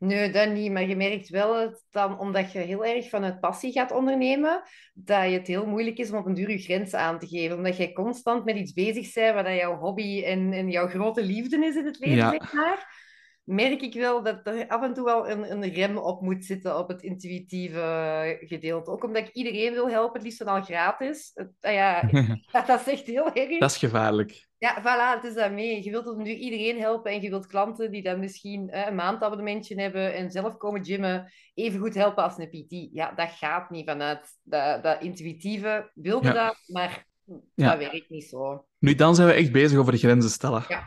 Nee, 0.00 0.30
dat 0.30 0.48
niet. 0.48 0.72
Maar 0.72 0.86
je 0.86 0.96
merkt 0.96 1.28
wel 1.28 1.54
dat 1.54 1.84
dan, 1.90 2.18
omdat 2.18 2.52
je 2.52 2.58
heel 2.58 2.84
erg 2.84 3.08
vanuit 3.08 3.40
passie 3.40 3.72
gaat 3.72 3.92
ondernemen, 3.92 4.62
dat 4.94 5.24
je 5.24 5.30
het 5.30 5.46
heel 5.46 5.66
moeilijk 5.66 5.98
is 5.98 6.10
om 6.10 6.18
op 6.18 6.26
een 6.26 6.34
duur 6.34 6.50
je 6.50 6.58
grens 6.58 6.94
aan 6.94 7.18
te 7.18 7.26
geven. 7.26 7.56
Omdat 7.56 7.76
jij 7.76 7.92
constant 7.92 8.44
met 8.44 8.56
iets 8.56 8.72
bezig 8.72 9.12
bent 9.12 9.34
wat 9.34 9.44
dat 9.44 9.54
jouw 9.56 9.76
hobby 9.76 10.22
en, 10.24 10.52
en 10.52 10.70
jouw 10.70 10.88
grote 10.88 11.22
liefde 11.22 11.66
is 11.66 11.76
in 11.76 11.84
het 11.84 11.98
leven, 11.98 12.16
Ja. 12.16 12.30
zeg 12.30 12.52
maar. 12.52 13.08
Merk 13.50 13.80
ik 13.82 13.94
wel 13.94 14.22
dat 14.22 14.46
er 14.46 14.68
af 14.68 14.82
en 14.82 14.94
toe 14.94 15.04
wel 15.04 15.28
een, 15.30 15.50
een 15.52 15.72
rem 15.72 15.96
op 15.98 16.20
moet 16.20 16.44
zitten 16.44 16.78
op 16.78 16.88
het 16.88 17.02
intuïtieve 17.02 18.38
gedeelte. 18.40 18.90
Ook 18.90 19.04
omdat 19.04 19.26
ik 19.28 19.34
iedereen 19.34 19.72
wil 19.72 19.88
helpen, 19.90 20.12
het 20.14 20.22
liefst 20.22 20.38
dan 20.38 20.48
al 20.48 20.62
gratis. 20.62 21.30
Het- 21.34 21.52
ah 21.60 21.72
ja, 21.72 22.02
dat 22.66 22.80
is 22.80 22.86
echt 22.86 23.06
heel 23.06 23.32
erg. 23.32 23.58
Dat 23.58 23.70
is 23.70 23.76
gevaarlijk. 23.76 24.48
Ja, 24.58 24.80
voilà, 24.80 25.16
het 25.20 25.24
is 25.24 25.34
daarmee. 25.34 25.84
Je 25.84 25.90
wilt 25.90 26.16
nu 26.16 26.30
iedereen 26.34 26.80
helpen 26.80 27.12
en 27.12 27.20
je 27.20 27.28
wilt 27.30 27.46
klanten 27.46 27.90
die 27.90 28.02
dan 28.02 28.18
misschien 28.20 28.70
eh, 28.70 28.86
een 28.86 28.94
maandabonnementje 28.94 29.80
hebben 29.80 30.14
en 30.14 30.30
zelf 30.30 30.56
komen 30.56 30.84
gymmen, 30.84 31.32
even 31.54 31.80
goed 31.80 31.94
helpen 31.94 32.22
als 32.24 32.38
een 32.38 32.48
PT. 32.48 32.88
Ja, 32.92 33.12
dat 33.12 33.30
gaat 33.30 33.70
niet 33.70 33.88
vanuit 33.88 34.26
dat, 34.42 34.82
dat 34.82 35.02
intuïtieve. 35.02 35.90
Wilde 35.94 36.26
Ja. 36.28 36.32
dat, 36.46 36.56
maar 36.66 37.06
Ja. 37.54 37.68
dat 37.70 37.78
werkt 37.78 38.10
niet 38.10 38.24
zo. 38.24 38.66
Nu, 38.78 38.94
dan 38.94 39.14
zijn 39.14 39.28
we 39.28 39.34
echt 39.34 39.52
bezig 39.52 39.78
over 39.78 39.96
grenzen 39.96 40.30
stellen. 40.30 40.64
Ja. 40.68 40.82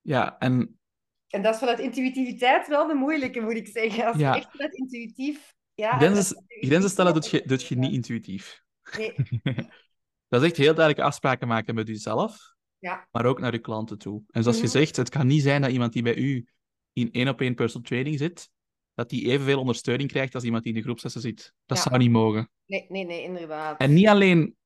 Ja, 0.00 0.38
en 0.38 0.75
En 1.28 1.42
dat 1.42 1.52
is 1.54 1.58
vanuit 1.60 1.78
intuïtiviteit 1.78 2.68
wel 2.68 2.86
de 2.86 2.94
moeilijke, 2.94 3.40
moet 3.40 3.54
ik 3.56 3.66
zeggen. 3.66 4.06
Als 4.06 4.16
Ja. 4.16 4.34
je 4.34 4.40
echt 4.40 4.50
vanuit 4.50 4.74
intuïtief... 4.74 5.54
Ja, 5.74 5.96
grenzen, 5.96 6.44
grenzen 6.48 6.90
stellen 6.90 7.14
doet 7.14 7.30
je, 7.30 7.42
doet 7.46 7.66
je 7.66 7.76
niet 7.76 7.92
intuïtief. 7.92 8.62
Nee, 8.98 9.14
Dat 10.28 10.42
is 10.42 10.48
echt 10.48 10.56
heel 10.56 10.74
duidelijk 10.74 11.06
afspraken 11.06 11.48
maken 11.48 11.74
met 11.74 11.88
jezelf, 11.88 12.54
ja. 12.78 13.08
maar 13.10 13.24
ook 13.26 13.40
naar 13.40 13.52
je 13.52 13.58
klanten 13.58 13.98
toe. 13.98 14.22
En 14.30 14.42
zoals 14.42 14.56
Mhm. 14.56 14.66
je 14.66 14.72
zegt, 14.72 14.96
het 14.96 15.08
kan 15.08 15.26
niet 15.26 15.42
zijn 15.42 15.62
dat 15.62 15.70
iemand 15.70 15.92
die 15.92 16.02
bij 16.02 16.16
u 16.16 16.46
in 16.92 17.08
één 17.12 17.28
op 17.28 17.40
één 17.40 17.54
personal 17.54 17.86
training 17.86 18.18
zit, 18.18 18.50
dat 18.94 19.10
die 19.10 19.26
evenveel 19.30 19.60
ondersteuning 19.60 20.10
krijgt 20.10 20.34
als 20.34 20.44
iemand 20.44 20.62
die 20.62 20.72
in 20.72 20.78
de 20.78 20.84
groepslessen 20.84 21.20
zit. 21.20 21.52
Dat 21.66 21.76
Ja. 21.76 21.82
zou 21.82 21.98
niet 21.98 22.10
mogen. 22.10 22.50
Nee, 22.66 22.86
nee, 22.88 23.04
nee, 23.04 23.22
inderdaad. 23.22 23.80
En 23.80 23.92
niet 23.94 24.06
alleen 24.08 24.56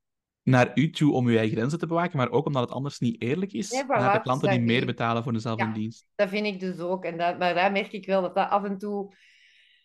naar 0.42 0.70
u 0.74 0.90
toe 0.90 1.12
om 1.12 1.26
uw 1.26 1.36
eigen 1.36 1.56
grenzen 1.56 1.78
te 1.78 1.86
bewaken, 1.86 2.16
maar 2.16 2.30
ook 2.30 2.46
omdat 2.46 2.62
het 2.62 2.70
anders 2.70 2.98
niet 2.98 3.22
eerlijk 3.22 3.52
is 3.52 3.70
Nee, 3.70 3.84
voilà, 3.84 3.86
naar 3.86 3.98
de 4.04 4.10
het 4.10 4.22
klanten 4.22 4.50
die 4.50 4.60
meer 4.60 4.86
betalen 4.86 5.22
voor 5.22 5.32
dezelfde 5.32 5.64
Ja. 5.64 5.72
dienst. 5.72 6.06
Dat 6.14 6.28
vind 6.28 6.46
ik 6.46 6.60
dus 6.60 6.78
ook. 6.78 7.04
En 7.04 7.18
dat, 7.18 7.38
maar 7.38 7.54
daar 7.54 7.72
merk 7.72 7.92
ik 7.92 8.06
wel 8.06 8.22
dat 8.22 8.34
dat 8.34 8.48
af 8.50 8.64
en 8.64 8.78
toe... 8.78 9.14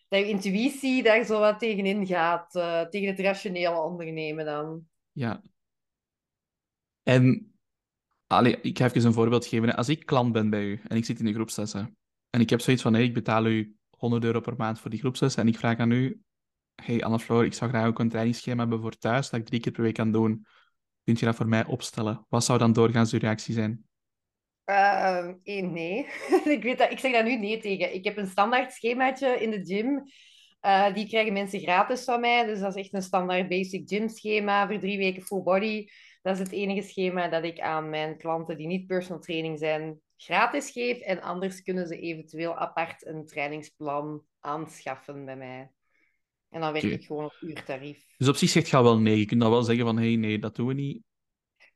Dat 0.08 0.20
je 0.20 0.28
intuïtie 0.28 1.02
daar 1.02 1.24
zo 1.24 1.40
wat 1.40 1.58
tegenin 1.58 2.06
gaat. 2.06 2.54
eh, 2.54 2.80
tegen 2.80 3.08
het 3.08 3.18
rationele 3.20 3.80
ondernemen 3.80 4.44
dan. 4.44 4.82
Ja. 5.12 5.42
En 7.02 7.52
allee, 8.26 8.60
ik 8.60 8.78
ga 8.78 8.84
even 8.84 9.04
een 9.04 9.12
voorbeeld 9.12 9.46
geven. 9.46 9.76
Als 9.76 9.88
ik 9.88 10.06
klant 10.06 10.32
ben 10.32 10.50
bij 10.50 10.64
u 10.64 10.80
en 10.88 10.96
ik 10.96 11.04
zit 11.04 11.18
in 11.18 11.24
de 11.24 11.32
groepslessen 11.32 11.96
en 12.30 12.40
ik 12.40 12.50
heb 12.50 12.60
zoiets 12.60 12.82
van, 12.82 12.94
hey, 12.94 13.04
ik 13.04 13.14
betaal 13.14 13.46
u 13.46 13.76
100 13.90 14.24
euro 14.24 14.40
per 14.40 14.54
maand 14.56 14.80
voor 14.80 14.90
die 14.90 14.98
groepslessen 14.98 15.42
en 15.42 15.48
ik 15.48 15.58
vraag 15.58 15.78
aan 15.78 15.90
u, 15.90 16.20
hey 16.82 17.04
Anne-Floor, 17.04 17.44
ik 17.44 17.54
zou 17.54 17.70
graag 17.70 17.86
ook 17.86 17.98
een 17.98 18.08
trainingsschema 18.08 18.60
hebben 18.60 18.80
voor 18.80 18.98
thuis 18.98 19.30
dat 19.30 19.40
ik 19.40 19.46
drie 19.46 19.60
keer 19.60 19.72
per 19.72 19.82
week 19.82 19.94
kan 19.94 20.12
doen. 20.12 20.46
Kunt 21.04 21.18
je 21.18 21.26
dat 21.26 21.36
voor 21.36 21.48
mij 21.48 21.64
opstellen? 21.64 22.26
Wat 22.28 22.44
zou 22.44 22.58
dan 22.58 22.72
doorgaans 22.72 23.12
uw 23.12 23.18
reactie 23.18 23.54
zijn? 23.54 23.84
Eh, 24.64 25.28
nee. 25.44 26.06
ik, 26.56 26.62
weet 26.62 26.78
dat, 26.78 26.90
ik 26.90 26.98
zeg 26.98 27.12
daar 27.12 27.24
nu 27.24 27.36
nee 27.36 27.60
tegen. 27.60 27.94
Ik 27.94 28.04
heb 28.04 28.16
een 28.16 28.26
standaard 28.26 28.72
schemaatje 28.72 29.40
in 29.40 29.50
de 29.50 29.64
gym. 29.64 30.02
Eh, 30.60 30.94
die 30.94 31.08
krijgen 31.08 31.32
mensen 31.32 31.60
gratis 31.60 32.04
van 32.04 32.20
mij. 32.20 32.44
Dus 32.46 32.60
dat 32.60 32.76
is 32.76 32.82
echt 32.82 32.94
een 32.94 33.02
standaard 33.02 33.48
basic 33.48 33.88
gym 33.88 34.08
schema 34.08 34.66
voor 34.66 34.78
drie 34.78 34.98
weken 34.98 35.22
full 35.22 35.42
body. 35.42 35.86
Dat 36.22 36.34
is 36.34 36.40
het 36.40 36.52
enige 36.52 36.88
schema 36.88 37.28
dat 37.28 37.44
ik 37.44 37.60
aan 37.60 37.90
mijn 37.90 38.18
klanten 38.18 38.56
die 38.56 38.66
niet 38.66 38.86
personal 38.86 39.20
training 39.20 39.58
zijn 39.58 40.00
gratis 40.16 40.70
geef. 40.70 40.98
En 40.98 41.20
anders 41.20 41.62
kunnen 41.62 41.86
ze 41.86 41.98
eventueel 41.98 42.56
apart 42.56 43.06
een 43.06 43.26
trainingsplan 43.26 44.22
aanschaffen 44.40 45.24
bij 45.24 45.36
mij. 45.36 45.70
En 46.48 46.60
dan 46.60 46.72
werk 46.72 46.84
Oké. 46.84 46.94
ik 46.94 47.04
gewoon 47.04 47.24
op 47.24 47.36
uurtarief. 47.40 48.04
Dus 48.16 48.28
op 48.28 48.36
zich 48.36 48.50
zegt 48.50 48.68
je 48.68 48.82
wel 48.82 48.98
nee. 48.98 49.18
Je 49.18 49.24
kunt 49.26 49.40
dan 49.40 49.50
wel 49.50 49.62
zeggen 49.62 49.84
van, 49.84 49.96
hey, 49.98 50.16
nee, 50.16 50.38
dat 50.38 50.56
doen 50.56 50.66
we 50.66 50.74
niet. 50.74 51.02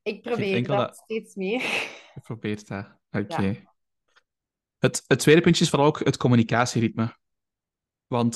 Ik 0.03 0.23
probeer 0.23 0.67
dat 0.67 0.79
dat- 0.79 0.97
steeds 0.97 1.35
meer. 1.35 1.61
Je 2.15 2.21
probeert 2.23 2.69
dat. 2.69 2.99
Oké. 3.11 3.43
Ja. 3.43 3.55
Het, 4.79 5.05
het 5.07 5.19
tweede 5.19 5.41
puntje 5.41 5.65
is 5.65 5.71
vooral 5.71 5.89
ook 5.89 6.05
het 6.05 6.17
communicatieritme. 6.17 7.17
Want 8.07 8.33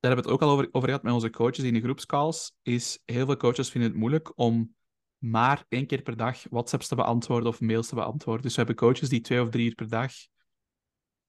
daar 0.00 0.10
hebben 0.10 0.24
we 0.24 0.30
het 0.30 0.40
ook 0.42 0.48
al 0.48 0.54
over, 0.54 0.68
over 0.72 0.88
gehad 0.88 1.02
met 1.02 1.12
onze 1.12 1.30
coaches 1.30 1.64
in 1.64 1.74
de 1.74 1.80
groepscalls. 1.80 2.54
Is 2.62 3.02
heel 3.04 3.26
veel 3.26 3.36
coaches 3.36 3.70
vinden 3.70 3.90
het 3.90 3.98
moeilijk 3.98 4.32
om 4.38 4.74
maar 5.18 5.64
één 5.68 5.86
keer 5.86 6.02
per 6.02 6.16
dag 6.16 6.42
WhatsApps 6.50 6.88
te 6.88 6.94
beantwoorden 6.94 7.48
of 7.48 7.60
mails 7.60 7.88
te 7.88 7.94
beantwoorden. 7.94 8.42
Dus 8.42 8.50
we 8.50 8.58
hebben 8.58 8.76
coaches 8.76 9.08
die 9.08 9.20
twee 9.20 9.40
of 9.42 9.48
drie 9.48 9.66
uur 9.66 9.74
per 9.74 9.88
dag 9.88 10.12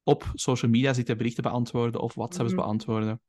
op 0.03 0.31
social 0.33 0.71
media 0.71 0.93
zitten 0.93 1.17
berichten 1.17 1.43
beantwoorden 1.43 2.01
of 2.01 2.13
WhatsApps 2.13 2.51
Mhm. 2.51 2.61
beantwoorden. 2.61 3.21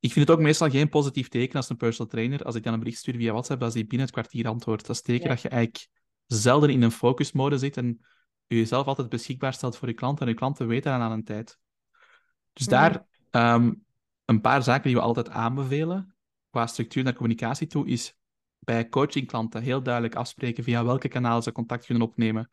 Ik 0.00 0.12
vind 0.12 0.28
het 0.28 0.36
ook 0.36 0.42
meestal 0.42 0.70
geen 0.70 0.88
positief 0.88 1.28
teken 1.28 1.56
als 1.56 1.68
een 1.68 1.76
personal 1.76 2.12
trainer. 2.12 2.42
Als 2.42 2.54
ik 2.54 2.62
dan 2.62 2.72
een 2.72 2.78
bericht 2.78 2.98
stuur 2.98 3.14
via 3.14 3.32
WhatsApp, 3.32 3.60
dat 3.60 3.72
die 3.72 3.86
binnen 3.86 4.06
het 4.06 4.16
kwartier 4.16 4.48
antwoordt. 4.48 4.86
Dat 4.86 4.96
is 4.96 5.02
teken 5.02 5.22
Ja. 5.22 5.28
dat 5.28 5.42
je 5.42 5.48
eigenlijk 5.48 5.88
zelden 6.26 6.70
in 6.70 6.82
een 6.82 6.90
focusmode 6.90 7.58
zit 7.58 7.76
en 7.76 8.00
je 8.46 8.56
jezelf 8.56 8.86
altijd 8.86 9.08
beschikbaar 9.08 9.52
stelt 9.52 9.76
voor 9.76 9.88
je 9.88 9.94
klanten 9.94 10.26
en 10.26 10.32
je 10.32 10.38
klanten 10.38 10.66
weten 10.66 10.92
dan 10.92 11.00
aan 11.00 11.12
een 11.12 11.24
tijd. 11.24 11.58
Dus 12.52 12.66
daar 12.66 13.06
ehm, 13.30 13.72
een 14.24 14.40
paar 14.40 14.62
zaken 14.62 14.82
die 14.82 14.94
we 14.94 15.00
altijd 15.00 15.28
aanbevelen 15.28 16.14
qua 16.50 16.66
structuur 16.66 17.04
naar 17.04 17.14
communicatie 17.14 17.66
toe 17.66 17.86
is 17.86 18.16
bij 18.58 18.88
coachingklanten 18.88 19.62
heel 19.62 19.82
duidelijk 19.82 20.14
afspreken 20.14 20.64
via 20.64 20.84
welke 20.84 21.08
kanalen 21.08 21.42
ze 21.42 21.52
contact 21.52 21.86
kunnen 21.86 22.08
opnemen 22.08 22.50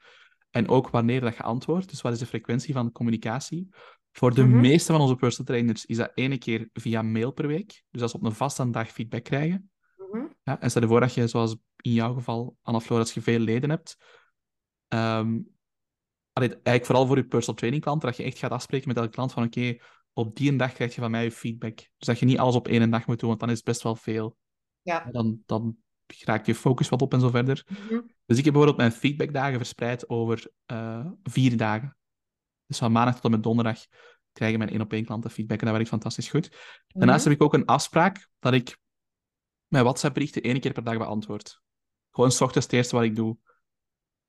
en 0.50 0.68
ook 0.68 0.90
wanneer 0.90 1.22
dat 1.22 1.36
je 1.36 1.44
antwoordt. 1.44 1.90
Dus 1.90 2.02
wat 2.02 2.14
is 2.14 2.20
de 2.20 2.26
frequentie 2.26 2.74
van 2.74 2.86
de 2.86 2.92
communicatie? 2.92 3.70
Voor 4.16 4.34
de 4.34 4.44
Mhm. 4.44 4.60
meeste 4.60 4.92
van 4.92 5.02
onze 5.02 5.16
personal 5.16 5.46
trainers 5.46 5.86
is 5.86 5.98
dat 5.98 6.12
ene 6.14 6.38
keer 6.38 6.70
via 6.74 7.02
mail 7.02 7.32
per 7.32 7.48
week. 7.48 7.84
Dus 7.90 8.02
als 8.02 8.12
ze 8.12 8.18
op 8.18 8.24
een 8.24 8.32
vaste 8.32 8.70
dag 8.70 8.90
feedback 8.92 9.24
krijgen. 9.24 9.72
Mhm. 9.98 10.26
Ja, 10.44 10.60
en 10.62 10.70
stel 10.70 10.82
je 10.82 10.88
voor 10.88 11.00
dat 11.00 11.14
je, 11.14 11.28
zoals 11.28 11.56
in 11.82 11.92
jouw 11.94 12.14
geval, 12.14 12.58
Anna-Floor, 12.62 13.00
als 13.00 13.14
je 13.14 13.22
veel 13.22 13.40
leden 13.40 13.70
hebt, 13.70 13.98
ehm, 14.88 15.40
eigenlijk 16.34 16.86
vooral 16.86 17.06
voor 17.06 17.18
je 17.18 17.26
personal 17.26 17.56
training 17.56 17.84
klanten, 17.84 18.08
dat 18.08 18.18
je 18.18 18.24
echt 18.24 18.38
gaat 18.38 18.52
afspreken 18.52 18.88
met 18.88 18.98
elke 18.98 19.10
klant 19.10 19.32
van 19.32 19.44
oké, 19.44 19.78
op 20.14 20.36
die 20.36 20.52
een 20.52 20.58
dag 20.58 20.74
krijg 20.74 20.96
je 20.96 21.02
van 21.02 21.12
mij 21.12 21.24
je 21.24 21.32
feedback. 21.32 21.76
Dus 21.76 22.08
dat 22.08 22.20
je 22.20 22.26
niet 22.26 22.38
alles 22.38 22.56
op 22.56 22.68
één 22.68 22.90
dag 22.90 23.08
moet 23.08 23.20
doen, 23.20 23.30
want 23.30 23.40
dan 23.42 23.50
is 23.50 23.56
het 23.56 23.66
best 23.66 23.82
wel 23.82 23.96
veel. 23.96 24.38
Ja. 24.82 25.08
Dan, 25.12 25.42
dan 25.46 25.78
raakt 26.08 26.46
je 26.46 26.56
focus 26.56 26.90
wat 26.90 27.02
op 27.02 27.14
en 27.14 27.20
zo 27.20 27.30
verder. 27.30 27.66
Mhm. 27.70 28.02
Dus 28.26 28.38
ik 28.38 28.44
heb 28.44 28.54
bijvoorbeeld 28.54 28.78
mijn 28.78 28.92
feedbackdagen 28.92 29.58
verspreid 29.58 30.10
over 30.10 30.52
eh, 30.66 31.06
vier 31.24 31.58
dagen. 31.58 31.98
Dus 32.74 32.82
van 32.82 32.92
maandag 32.92 33.16
tot 33.16 33.24
en 33.24 33.32
met 33.32 33.44
donderdag 33.44 33.86
krijgen 34.32 34.58
mijn 34.58 34.70
één 34.70 34.82
op 34.82 34.94
één 34.94 35.06
klanten 35.06 35.32
feedback 35.32 35.60
en 35.60 35.66
dat 35.66 35.76
werkt 35.76 35.90
fantastisch 35.90 36.30
goed. 36.30 36.58
Daarnaast 36.88 37.24
heb 37.24 37.34
ik 37.34 37.42
ook 37.42 37.54
een 37.54 37.66
afspraak 37.66 38.30
dat 38.40 38.54
ik 38.54 38.78
mijn 39.68 39.84
WhatsApp-berichten 39.84 40.42
één 40.42 40.60
keer 40.60 40.72
per 40.72 40.84
dag 40.84 40.98
beantwoord. 40.98 41.62
Gewoon 42.12 42.32
s 42.32 42.42
ochtends 42.42 42.66
het 42.66 42.76
eerste 42.76 42.96
wat 42.96 43.04
ik 43.04 43.16
doe. 43.16 43.38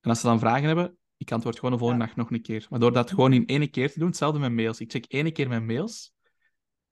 En 0.00 0.10
als 0.10 0.20
ze 0.20 0.26
dan 0.26 0.38
vragen 0.38 0.66
hebben, 0.66 0.98
ik 1.16 1.32
antwoord 1.32 1.54
gewoon 1.54 1.70
de 1.72 1.78
volgende 1.78 2.06
dag 2.06 2.16
nog 2.16 2.30
een 2.30 2.42
keer. 2.42 2.66
Maar 2.70 2.80
door 2.80 2.92
dat 2.92 3.10
gewoon 3.10 3.32
in 3.32 3.46
één 3.46 3.70
keer 3.70 3.92
te 3.92 3.98
doen, 3.98 4.08
hetzelfde 4.08 4.38
met 4.38 4.52
mails. 4.52 4.80
Ik 4.80 4.90
check 4.90 5.04
één 5.04 5.32
keer 5.32 5.48
mijn 5.48 5.66
mails. 5.66 6.14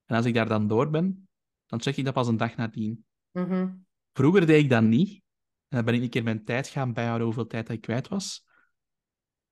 En 0.05 0.17
als 0.17 0.25
ik 0.25 0.35
daar 0.35 0.49
dan 0.49 0.67
door 0.69 0.91
ben, 0.91 1.29
dan 1.67 1.81
check 1.81 1.97
ik 1.97 2.05
dat 2.05 2.15
pas 2.15 2.29
een 2.29 2.37
dag 2.37 2.57
nadien. 2.57 3.05
Mhm. 3.31 3.69
Vroeger 4.13 4.47
deed 4.47 4.63
ik 4.63 4.71
dat 4.71 4.83
niet. 4.83 5.23
En 5.69 5.77
dan 5.77 5.85
ben 5.85 5.95
ik 5.95 6.03
een 6.03 6.11
keer 6.11 6.23
mijn 6.23 6.45
tijd 6.45 6.69
gaan 6.69 6.93
bijhouden 6.93 7.27
hoeveel 7.27 7.47
tijd 7.47 7.67
dat 7.67 7.77
ik 7.77 7.83
kwijt 7.83 8.09
was. 8.09 8.47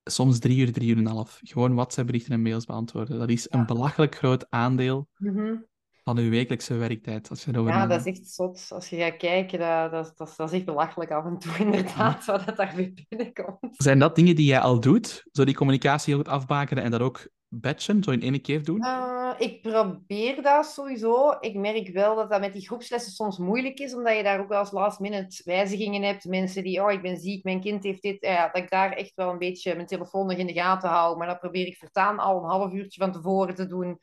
Soms 0.03 0.39
drie 0.39 0.57
uur, 0.59 0.71
drie 0.71 0.89
uur 0.89 0.97
en 0.97 1.05
een 1.05 1.11
half. 1.11 1.39
Gewoon 1.43 1.73
WhatsApp-berichten 1.75 2.33
en 2.33 2.41
mails 2.41 2.65
beantwoorden. 2.65 3.19
Dat 3.19 3.29
is 3.29 3.47
een 3.49 3.59
Ja. 3.59 3.65
belachelijk 3.65 4.15
groot 4.15 4.45
aandeel 4.49 5.07
Mhm. 5.17 5.55
van 6.03 6.17
uw 6.17 6.29
wekelijkse 6.29 6.73
werktijd. 6.73 7.29
Als 7.29 7.43
je 7.43 7.51
Ja, 7.51 7.87
dat 7.87 7.99
is 7.99 8.05
echt 8.19 8.27
zot. 8.27 8.67
Als 8.69 8.89
je 8.89 8.97
gaat 8.97 9.17
kijken, 9.17 9.59
dat, 9.59 9.91
dat, 9.91 10.17
dat, 10.17 10.33
dat 10.37 10.51
is 10.51 10.57
echt 10.57 10.65
belachelijk 10.65 11.11
af 11.11 11.25
en 11.25 11.37
toe, 11.37 11.57
inderdaad, 11.65 12.25
wat 12.25 12.45
dat 12.45 12.57
daar 12.57 12.75
weer 12.75 13.05
binnenkomt. 13.09 13.57
Zijn 13.71 13.99
dat 13.99 14.15
dingen 14.15 14.35
die 14.35 14.45
jij 14.45 14.59
al 14.59 14.79
doet? 14.79 15.23
Zo 15.31 15.43
die 15.45 15.55
communicatie 15.55 16.13
heel 16.13 16.23
goed 16.23 16.31
afbakenen 16.31 16.83
en 16.83 16.91
dat 16.91 17.01
ook 17.01 17.27
batchen, 17.53 18.03
zo 18.03 18.11
in 18.11 18.21
één 18.21 18.41
keer 18.41 18.63
doen? 18.63 18.83
Uh, 18.83 19.31
ik 19.37 19.61
probeer 19.61 20.41
dat 20.41 20.65
sowieso. 20.65 21.37
Ik 21.39 21.55
merk 21.55 21.87
wel 21.87 22.15
dat 22.15 22.29
dat 22.29 22.39
met 22.39 22.53
die 22.53 22.67
groepslessen 22.67 23.11
soms 23.11 23.37
moeilijk 23.37 23.79
is, 23.79 23.93
omdat 23.93 24.15
je 24.15 24.23
daar 24.23 24.39
ook 24.39 24.47
wel 24.47 24.59
eens 24.59 24.71
last 24.71 24.99
minute 24.99 25.41
wijzigingen 25.45 26.01
hebt. 26.01 26.25
Mensen 26.25 26.63
die, 26.63 26.83
oh, 26.83 26.91
ik 26.91 27.01
ben 27.01 27.17
ziek, 27.17 27.43
mijn 27.43 27.61
kind 27.61 27.83
heeft 27.83 28.01
dit. 28.01 28.17
Ja, 28.25 28.49
dat 28.49 28.63
ik 28.63 28.69
daar 28.69 28.91
echt 28.91 29.15
wel 29.15 29.29
een 29.29 29.37
beetje 29.37 29.75
mijn 29.75 29.87
telefoon 29.87 30.27
nog 30.27 30.37
in 30.37 30.47
de 30.47 30.53
gaten 30.53 30.89
hou. 30.89 31.17
Maar 31.17 31.27
dat 31.27 31.39
probeer 31.39 31.67
ik 31.67 31.77
vertaan 31.77 32.19
al 32.19 32.37
een 32.37 32.49
half 32.49 32.73
uurtje 32.73 33.01
van 33.01 33.11
tevoren 33.11 33.55
te 33.55 33.65
doen. 33.65 33.99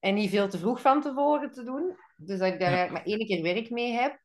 En 0.00 0.14
niet 0.14 0.30
veel 0.30 0.48
te 0.48 0.58
vroeg 0.58 0.80
van 0.80 1.02
tevoren 1.02 1.52
te 1.52 1.64
doen. 1.64 1.96
Dus 2.16 2.38
dat 2.38 2.52
ik 2.52 2.60
daar 2.60 2.72
eigenlijk 2.72 2.92
maar 2.92 3.14
één 3.14 3.26
keer 3.26 3.42
werk 3.42 3.70
mee 3.70 3.92
heb. 3.92 4.24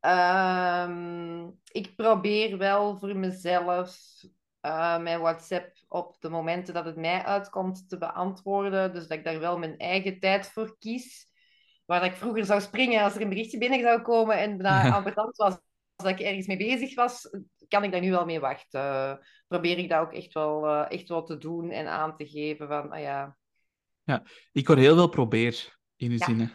Um, 0.00 1.60
ik 1.72 1.96
probeer 1.96 2.58
wel 2.58 2.98
voor 2.98 3.16
mezelf 3.16 3.98
uh, 4.66 4.98
mijn 4.98 5.20
WhatsApp 5.20 5.72
op 5.88 6.16
de 6.20 6.28
momenten 6.28 6.74
dat 6.74 6.84
het 6.84 6.96
mij 6.96 7.22
uitkomt 7.24 7.88
te 7.88 7.98
beantwoorden. 7.98 8.92
Dus 8.92 9.06
dat 9.06 9.18
ik 9.18 9.24
daar 9.24 9.40
wel 9.40 9.58
mijn 9.58 9.78
eigen 9.78 10.20
tijd 10.20 10.46
voor 10.46 10.76
kies. 10.78 11.34
Waar 11.84 12.04
ik 12.04 12.14
vroeger 12.14 12.44
zou 12.44 12.60
springen 12.60 13.02
als 13.02 13.14
er 13.14 13.20
een 13.20 13.28
berichtje 13.28 13.58
binnen 13.58 13.80
zou 13.80 14.02
komen 14.02 14.38
en 14.38 14.56
bijna 14.56 14.94
ambetant 14.96 15.36
was 15.36 15.58
als 15.96 16.10
ik 16.10 16.20
ergens 16.20 16.46
mee 16.46 16.56
bezig 16.56 16.94
was, 16.94 17.30
kan 17.68 17.84
ik 17.84 17.92
daar 17.92 18.00
nu 18.00 18.10
wel 18.10 18.24
mee 18.24 18.40
wachten. 18.40 18.80
Uh, 18.80 19.14
probeer 19.48 19.78
ik 19.78 19.88
dat 19.88 20.00
ook 20.00 20.12
echt 20.12 20.32
wel, 20.32 20.64
uh, 20.64 20.84
echt 20.88 21.08
wel 21.08 21.22
te 21.22 21.38
doen 21.38 21.70
en 21.70 21.86
aan 21.86 22.16
te 22.16 22.26
geven 22.26 22.68
van, 22.68 22.90
ah 22.90 23.00
ja. 23.00 23.36
Ja, 24.02 24.22
ik 24.52 24.66
hoor 24.66 24.76
heel 24.76 24.94
veel 24.94 25.08
probeer 25.08 25.78
in 25.96 26.10
uw 26.10 26.16
ja. 26.16 26.50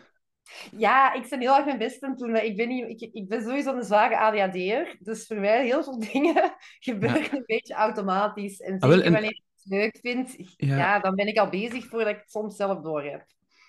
Ja, 0.77 1.13
ik 1.13 1.29
ben 1.29 1.39
heel 1.39 1.55
erg 1.55 1.65
mijn 1.65 1.77
best 1.77 2.03
aan 2.03 2.15
doen. 2.15 2.35
Ik 2.35 2.55
ben, 2.55 2.67
niet, 2.67 3.01
ik, 3.01 3.13
ik 3.13 3.27
ben 3.27 3.41
sowieso 3.41 3.75
een 3.75 3.83
zware 3.83 4.17
ADHD'er. 4.17 4.97
Dus 4.99 5.27
voor 5.27 5.39
mij 5.39 5.65
heel 5.65 5.83
veel 5.83 5.99
dingen 6.11 6.55
gebeuren 6.79 7.21
ja. 7.21 7.33
een 7.33 7.43
beetje 7.45 7.73
automatisch. 7.73 8.59
En 8.59 8.71
zeker 8.71 8.89
ah, 8.89 8.95
wel, 8.95 9.01
en... 9.01 9.11
wanneer 9.11 9.31
ik 9.31 9.43
het 9.55 9.71
leuk 9.71 9.97
vind, 10.01 10.35
ja. 10.57 10.77
ja. 10.77 10.99
dan 10.99 11.15
ben 11.15 11.27
ik 11.27 11.37
al 11.37 11.49
bezig 11.49 11.87
voordat 11.87 12.13
ik 12.13 12.19
het 12.19 12.31
soms 12.31 12.55
zelf 12.55 12.81
door 12.81 13.03
heb. 13.03 13.25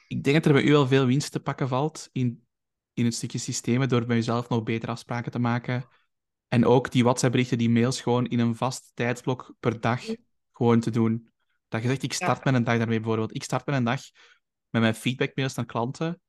Ik 0.07 0.25
denk 0.25 0.37
dat 0.37 0.47
er 0.47 0.53
bij 0.53 0.71
u 0.71 0.75
al 0.75 0.87
veel 0.87 1.07
winst 1.07 1.33
te 1.33 1.41
pakken 1.41 1.69
valt 1.69 2.09
in, 2.13 2.47
in 2.95 3.05
het 3.05 3.15
stukje 3.15 3.39
systemen, 3.39 3.89
door 3.89 4.07
bij 4.07 4.17
jezelf 4.17 4.49
nog 4.49 4.63
betere 4.63 4.93
afspraken 4.93 5.33
te 5.33 5.39
maken. 5.39 5.89
En 6.49 6.67
ook 6.67 6.91
die 6.91 7.03
WhatsApp-berichten, 7.03 7.59
die 7.59 7.71
mails 7.71 8.01
gewoon 8.01 8.27
in 8.27 8.39
een 8.39 8.55
vast 8.55 8.91
tijdsblok 8.95 9.55
per 9.61 9.81
dag 9.81 10.03
gewoon 10.53 10.81
te 10.81 10.91
doen. 10.91 11.31
Dat 11.69 11.83
je 11.83 11.89
zegt, 11.89 12.03
ik 12.03 12.13
start 12.13 12.45
met 12.45 12.55
een 12.55 12.65
dag 12.65 12.79
daarmee 12.79 13.01
bijvoorbeeld. 13.01 13.35
Ik 13.35 13.43
start 13.43 13.67
met 13.67 13.75
een 13.75 13.85
dag 13.85 14.01
met 14.71 14.83
mijn 14.83 14.95
feedbackmails 14.95 15.55
naar 15.55 15.67
klanten 15.67 16.22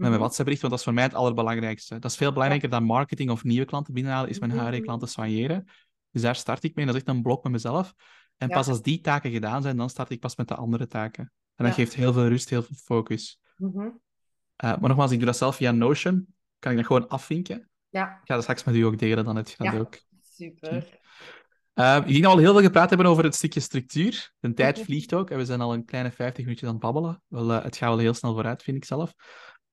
met 0.00 0.08
mijn 0.08 0.20
mhm. 0.20 0.20
WhatsApp-bericht, 0.20 0.60
want 0.60 0.72
dat 0.72 0.82
is 0.82 0.88
voor 0.88 0.94
mij 0.94 1.04
het 1.04 1.14
allerbelangrijkste. 1.14 1.98
Dat 1.98 2.10
is 2.10 2.16
veel 2.16 2.32
belangrijker 2.32 2.68
dan 2.68 2.84
marketing 2.84 3.30
of 3.30 3.44
nieuwe 3.44 3.64
klanten 3.64 3.94
binnenhalen, 3.94 4.30
is 4.30 4.38
mijn 4.38 4.50
huidige 4.50 4.76
mhm. 4.76 4.84
klanten 4.84 5.08
soigneren. 5.08 5.64
Dus 6.10 6.22
daar 6.22 6.36
start 6.36 6.62
ik 6.62 6.74
mee, 6.74 6.86
dat 6.86 6.94
is 6.94 7.00
echt 7.00 7.10
een 7.10 7.22
blok 7.22 7.42
met 7.42 7.52
mezelf. 7.52 7.94
En 8.36 8.48
pas 8.48 8.68
als 8.68 8.82
die 8.82 9.00
taken 9.00 9.30
gedaan 9.30 9.62
zijn, 9.62 9.76
dan 9.76 9.90
start 9.90 10.10
ik 10.10 10.20
pas 10.20 10.36
met 10.36 10.48
de 10.48 10.54
andere 10.54 10.86
taken. 10.86 11.32
En 11.54 11.64
dat 11.64 11.74
geeft 11.74 11.94
heel 11.94 12.12
veel 12.12 12.28
rust, 12.28 12.50
heel 12.50 12.62
veel 12.62 12.76
focus. 12.76 13.40
-hmm. 13.56 13.74
uh, 13.84 13.90
maar 14.56 14.88
nogmaals, 14.88 15.10
ik 15.10 15.16
doe 15.16 15.26
dat 15.26 15.36
zelf 15.36 15.56
via 15.56 15.70
Notion. 15.70 16.26
Kan 16.58 16.70
ik 16.70 16.76
dat 16.76 16.86
gewoon 16.86 17.08
afvinken? 17.08 17.70
Ja. 17.88 18.08
Ik 18.08 18.20
ga 18.24 18.34
dat 18.34 18.42
straks 18.42 18.64
met 18.64 18.74
u 18.74 18.82
ook 18.82 18.98
delen, 18.98 19.24
dan 19.24 19.36
het 19.36 19.50
gaat 19.50 19.78
ook. 19.78 19.98
Super. 20.22 20.98
Uh, 21.74 21.96
ik 22.06 22.12
denk 22.12 22.24
al 22.24 22.38
heel 22.38 22.52
veel 22.52 22.62
gepraat 22.62 22.88
hebben 22.88 23.06
over 23.06 23.24
het 23.24 23.34
stukje 23.34 23.60
structuur. 23.60 24.32
De 24.38 24.54
tijd 24.54 24.76
mhm. 24.76 24.84
vliegt 24.84 25.14
ook 25.14 25.30
en 25.30 25.38
we 25.38 25.44
zijn 25.44 25.60
al 25.60 25.72
een 25.72 25.84
kleine 25.84 26.10
50 26.10 26.44
minuutjes 26.44 26.68
aan 26.68 26.74
het 26.74 26.84
babbelen. 26.84 27.22
Wel, 27.28 27.50
uh, 27.50 27.62
het 27.62 27.76
gaat 27.76 27.88
wel 27.88 27.98
heel 27.98 28.14
snel 28.14 28.32
vooruit, 28.32 28.62
vind 28.62 28.76
ik 28.76 28.84
zelf. 28.84 29.14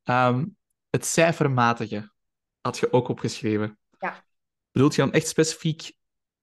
Um, 0.10 0.58
het 0.90 1.06
cijfermatige 1.06 2.12
had 2.62 2.78
je 2.78 2.94
ook 2.94 3.08
opgeschreven. 3.08 3.80
Ja. 4.00 4.24
Bedoelt 4.72 4.96
je 4.96 5.02
dan 5.02 5.12
echt 5.12 5.28
specifiek 5.28 5.96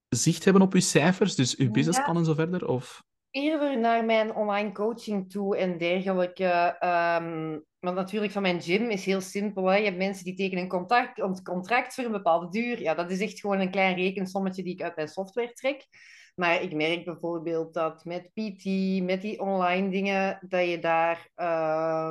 zicht 0.09 0.43
hebben 0.43 0.61
op 0.61 0.73
je 0.73 0.79
cijfers, 0.79 1.35
dus 1.35 1.51
je 1.51 1.71
businessplan 1.71 2.13
ja. 2.13 2.19
en 2.19 2.25
zo 2.25 2.33
verder? 2.33 2.67
Of? 2.67 3.03
Eerder 3.29 3.79
naar 3.79 4.05
mijn 4.05 4.35
online 4.35 4.71
coaching 4.71 5.31
toe 5.31 5.57
en 5.57 5.77
dergelijke. 5.77 6.77
Um, 7.21 7.65
want 7.79 7.95
natuurlijk, 7.95 8.33
van 8.33 8.41
mijn 8.41 8.61
gym 8.61 8.89
is 8.89 9.05
heel 9.05 9.21
simpel. 9.21 9.65
Hè? 9.65 9.77
Je 9.77 9.85
hebt 9.85 9.97
mensen 9.97 10.25
die 10.25 10.35
tekenen 10.35 10.63
een 10.63 10.69
contract, 10.69 11.19
een 11.19 11.43
contract 11.43 11.93
voor 11.93 12.03
een 12.03 12.11
bepaalde 12.11 12.49
duur. 12.49 12.81
Ja, 12.81 12.93
dat 12.93 13.11
is 13.11 13.19
echt 13.19 13.39
gewoon 13.39 13.59
een 13.59 13.71
klein 13.71 13.95
rekensommetje 13.95 14.63
die 14.63 14.73
ik 14.73 14.81
uit 14.81 14.95
mijn 14.95 15.07
software 15.07 15.53
trek. 15.53 15.87
Maar 16.35 16.61
ik 16.61 16.73
merk 16.73 17.05
bijvoorbeeld 17.05 17.73
dat 17.73 18.05
met 18.05 18.29
PT, 18.33 18.65
met 19.03 19.21
die 19.21 19.39
online 19.39 19.89
dingen, 19.89 20.39
dat 20.47 20.67
je 20.67 20.79
daar 20.79 21.29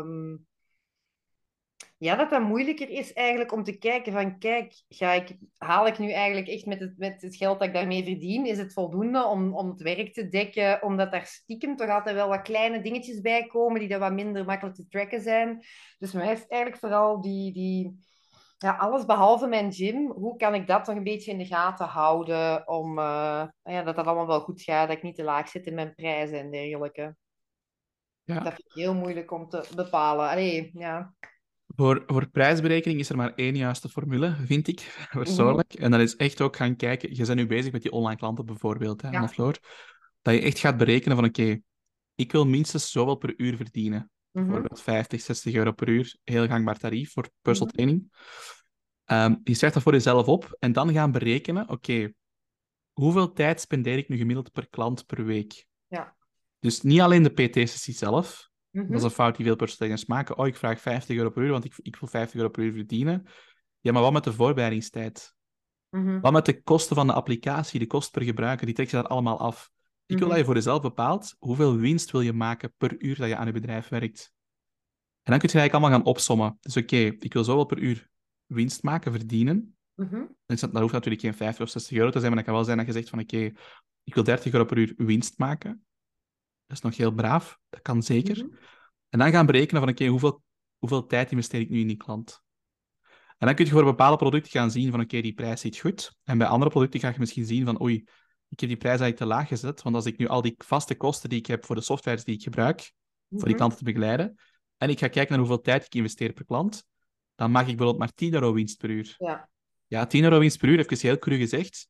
um, 0.00 0.46
ja, 2.04 2.16
dat 2.16 2.30
dat 2.30 2.42
moeilijker 2.42 2.88
is 2.88 3.12
eigenlijk 3.12 3.52
om 3.52 3.64
te 3.64 3.78
kijken 3.78 4.12
van, 4.12 4.38
kijk, 4.38 4.82
ga 4.88 5.12
ik, 5.12 5.36
haal 5.56 5.86
ik 5.86 5.98
nu 5.98 6.10
eigenlijk 6.12 6.48
echt 6.48 6.66
met 6.66 6.80
het, 6.80 6.98
met 6.98 7.22
het 7.22 7.36
geld 7.36 7.58
dat 7.58 7.68
ik 7.68 7.74
daarmee 7.74 8.04
verdien, 8.04 8.46
is 8.46 8.58
het 8.58 8.72
voldoende 8.72 9.24
om, 9.24 9.56
om 9.56 9.68
het 9.68 9.82
werk 9.82 10.12
te 10.12 10.28
dekken, 10.28 10.82
omdat 10.82 11.12
daar 11.12 11.26
stiekem 11.26 11.76
toch 11.76 11.88
altijd 11.88 12.14
wel 12.14 12.28
wat 12.28 12.42
kleine 12.42 12.80
dingetjes 12.80 13.20
bij 13.20 13.46
komen 13.46 13.80
die 13.80 13.88
dan 13.88 14.00
wat 14.00 14.12
minder 14.12 14.44
makkelijk 14.44 14.76
te 14.76 14.88
tracken 14.88 15.20
zijn. 15.20 15.64
Dus 15.98 16.12
mij 16.12 16.32
is 16.32 16.46
eigenlijk 16.46 16.80
vooral 16.80 17.20
die, 17.20 17.52
die, 17.52 17.98
ja, 18.58 18.76
alles 18.76 19.04
behalve 19.04 19.46
mijn 19.46 19.72
gym, 19.72 20.10
hoe 20.10 20.36
kan 20.36 20.54
ik 20.54 20.66
dat 20.66 20.84
toch 20.84 20.96
een 20.96 21.04
beetje 21.04 21.30
in 21.30 21.38
de 21.38 21.46
gaten 21.46 21.86
houden 21.86 22.68
om 22.68 22.98
uh, 22.98 23.44
ja, 23.62 23.82
dat 23.82 23.96
dat 23.96 24.06
allemaal 24.06 24.26
wel 24.26 24.40
goed 24.40 24.62
gaat, 24.62 24.88
dat 24.88 24.96
ik 24.96 25.02
niet 25.02 25.16
te 25.16 25.24
laag 25.24 25.48
zit 25.48 25.66
in 25.66 25.74
mijn 25.74 25.94
prijzen 25.94 26.38
en 26.38 26.50
dergelijke. 26.50 27.16
Ja. 28.22 28.40
Dat 28.40 28.54
vind 28.54 28.68
ik 28.68 28.74
heel 28.74 28.94
moeilijk 28.94 29.30
om 29.30 29.48
te 29.48 29.68
bepalen. 29.74 30.28
Allee, 30.28 30.70
ja. 30.74 31.14
Voor, 31.76 32.02
voor 32.06 32.28
prijsberekening 32.28 33.00
is 33.00 33.08
er 33.08 33.16
maar 33.16 33.32
één 33.34 33.56
juiste 33.56 33.88
formule, 33.88 34.36
vind 34.44 34.68
ik, 34.68 34.96
persoonlijk. 35.10 35.74
En 35.74 35.90
dat 35.90 36.00
is 36.00 36.16
echt 36.16 36.40
ook 36.40 36.56
gaan 36.56 36.76
kijken... 36.76 37.16
Je 37.16 37.24
bent 37.24 37.38
nu 37.38 37.46
bezig 37.46 37.72
met 37.72 37.82
die 37.82 37.92
online 37.92 38.16
klanten 38.16 38.46
bijvoorbeeld, 38.46 39.02
hè, 39.02 39.08
ja. 39.08 39.28
Floor. 39.28 39.58
Dat 40.22 40.34
je 40.34 40.40
echt 40.40 40.58
gaat 40.58 40.76
berekenen 40.76 41.16
van, 41.16 41.26
oké, 41.26 41.60
ik 42.14 42.32
wil 42.32 42.46
minstens 42.46 42.90
zoveel 42.90 43.16
per 43.16 43.34
uur 43.36 43.56
verdienen. 43.56 44.10
Mm 44.30 44.44
Bijvoorbeeld 44.44 44.82
50, 44.82 45.20
60 45.20 45.54
euro 45.54 45.72
per 45.72 45.88
uur. 45.88 46.16
Heel 46.24 46.46
gangbaar 46.46 46.78
tarief 46.78 47.12
voor 47.12 47.30
personal 47.42 47.72
mhm. 47.74 47.76
training. 47.76 48.12
Um, 49.06 49.40
je 49.44 49.54
schrijft 49.54 49.74
dat 49.74 49.84
voor 49.84 49.92
jezelf 49.92 50.26
op 50.26 50.56
en 50.58 50.72
dan 50.72 50.92
gaan 50.92 51.12
berekenen, 51.12 51.68
oké, 51.68 52.12
hoeveel 52.92 53.32
tijd 53.32 53.60
spendeer 53.60 53.98
ik 53.98 54.08
nu 54.08 54.16
gemiddeld 54.16 54.52
per 54.52 54.68
klant 54.68 55.06
per 55.06 55.24
week? 55.24 55.66
Ja. 55.86 56.16
Dus 56.58 56.82
niet 56.82 57.00
alleen 57.00 57.22
de 57.22 57.30
PT-sessie 57.30 57.94
zelf, 57.94 58.50
dat 58.74 58.90
is 58.90 58.96
mhm. 58.96 59.04
een 59.04 59.10
fout 59.10 59.36
die 59.36 59.44
veel 59.44 59.56
personeelstrainers 59.56 60.06
maken. 60.06 60.38
Oh, 60.38 60.46
ik 60.46 60.56
vraag 60.56 60.80
50 60.80 61.16
euro 61.16 61.30
per 61.30 61.42
uur, 61.42 61.50
want 61.50 61.64
ik, 61.64 61.74
ik 61.82 61.96
wil 61.96 62.08
50 62.08 62.36
euro 62.36 62.48
per 62.48 62.62
uur 62.62 62.72
verdienen. 62.72 63.26
Ja, 63.80 63.92
maar 63.92 64.02
wat 64.02 64.12
met 64.12 64.24
de 64.24 64.32
voorbereidingstijd? 64.32 65.34
Mm 65.90 66.20
Wat 66.20 66.32
met 66.32 66.46
de 66.46 66.62
kosten 66.62 66.96
van 66.96 67.06
de 67.06 67.12
applicatie, 67.12 67.78
de 67.78 67.86
kosten 67.86 68.12
per 68.12 68.22
gebruiker? 68.22 68.66
Die 68.66 68.74
trek 68.74 68.90
je 68.90 68.96
daar 68.96 69.06
allemaal 69.06 69.38
af. 69.38 69.70
Ik 70.06 70.18
wil 70.18 70.26
mhm. 70.26 70.28
dat 70.28 70.38
je 70.38 70.44
voor 70.44 70.54
jezelf 70.54 70.80
bepaalt 70.82 71.36
hoeveel 71.38 71.76
winst 71.76 72.10
wil 72.10 72.20
je 72.20 72.32
maken 72.32 72.74
per 72.76 73.02
uur 73.02 73.16
dat 73.16 73.28
je 73.28 73.36
aan 73.36 73.46
je 73.46 73.52
bedrijf 73.52 73.88
werkt. 73.88 74.32
En 75.22 75.30
dan 75.30 75.38
kun 75.38 75.48
je 75.48 75.58
eigenlijk 75.58 75.72
allemaal 75.72 75.98
gaan 75.98 76.14
opsommen. 76.14 76.58
Dus 76.60 76.76
oké, 76.76 76.96
ik 76.96 77.32
wil 77.32 77.44
zoveel 77.44 77.64
per 77.64 77.78
uur 77.78 78.08
winst 78.46 78.82
maken, 78.82 79.12
verdienen. 79.12 79.76
Mm 79.94 80.32
dat 80.46 80.80
hoeft 80.80 80.92
natuurlijk 80.92 81.22
geen 81.22 81.34
50 81.34 81.64
of 81.64 81.70
60 81.70 81.96
euro 81.96 82.10
te 82.10 82.18
zijn, 82.18 82.26
maar 82.26 82.36
dat 82.36 82.44
kan 82.44 82.54
wel 82.54 82.64
zijn 82.64 82.76
dat 82.76 82.86
je 82.86 82.92
zegt 82.92 83.08
van 83.08 83.20
oké, 83.20 83.52
ik 84.04 84.14
wil 84.14 84.24
30 84.24 84.52
euro 84.52 84.64
per 84.64 84.78
uur 84.78 84.94
winst 84.96 85.38
maken. 85.38 85.84
Dat 86.74 86.84
is 86.84 86.90
nog 86.90 87.06
heel 87.06 87.14
braaf, 87.14 87.58
dat 87.68 87.82
kan 87.82 88.02
zeker. 88.02 88.36
Mhm. 88.36 88.56
En 89.08 89.18
dan 89.18 89.30
gaan 89.30 89.46
berekenen 89.46 89.82
van, 89.82 89.90
oké, 89.90 90.06
hoeveel, 90.06 90.42
hoeveel 90.78 91.06
tijd 91.06 91.30
investeer 91.30 91.60
ik 91.60 91.70
nu 91.70 91.80
in 91.80 91.86
die 91.86 91.96
klant? 91.96 92.42
En 93.38 93.46
dan 93.46 93.54
kun 93.54 93.64
je 93.64 93.70
voor 93.70 93.84
bepaalde 93.84 94.16
producten 94.16 94.50
gaan 94.50 94.70
zien 94.70 94.90
van, 94.90 95.00
oké, 95.00 95.20
die 95.20 95.34
prijs 95.34 95.60
zit 95.60 95.78
goed. 95.78 96.16
En 96.22 96.38
bij 96.38 96.46
andere 96.46 96.70
producten 96.70 97.00
ga 97.00 97.08
je 97.08 97.18
misschien 97.18 97.46
zien 97.46 97.64
van, 97.64 97.82
oei, 97.82 97.94
ik 98.48 98.60
heb 98.60 98.68
die 98.68 98.78
prijs 98.78 99.00
eigenlijk 99.00 99.16
te 99.16 99.26
laag 99.26 99.48
gezet, 99.48 99.82
want 99.82 99.94
als 99.94 100.06
ik 100.06 100.18
nu 100.18 100.26
al 100.26 100.42
die 100.42 100.54
vaste 100.58 100.94
kosten 100.94 101.28
die 101.28 101.38
ik 101.38 101.46
heb 101.46 101.64
voor 101.64 101.74
de 101.74 101.82
softwares 101.82 102.24
die 102.24 102.34
ik 102.34 102.42
gebruik, 102.42 102.92
voor 103.28 103.38
die 103.38 103.48
mhm. 103.48 103.56
klanten 103.56 103.78
te 103.78 103.84
begeleiden, 103.84 104.38
en 104.76 104.88
ik 104.88 104.98
ga 104.98 105.08
kijken 105.08 105.30
naar 105.30 105.46
hoeveel 105.46 105.60
tijd 105.60 105.84
ik 105.84 105.94
investeer 105.94 106.32
per 106.32 106.44
klant, 106.44 106.84
dan 107.34 107.50
mag 107.50 107.60
ik 107.60 107.66
bijvoorbeeld 107.66 107.98
maar 107.98 108.12
10 108.14 108.34
euro 108.34 108.52
winst 108.52 108.78
per 108.78 108.90
uur. 108.90 109.14
Ja. 109.18 109.48
Ja, 109.86 110.06
10 110.06 110.24
euro 110.24 110.38
winst 110.38 110.58
per 110.58 110.68
uur, 110.68 110.78
even 110.78 110.98
heel 110.98 111.18
cru 111.18 111.36
gezegd, 111.36 111.88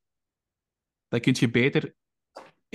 dan 1.09 1.21
kun 1.21 1.35
je 1.39 1.51
beter 1.51 1.95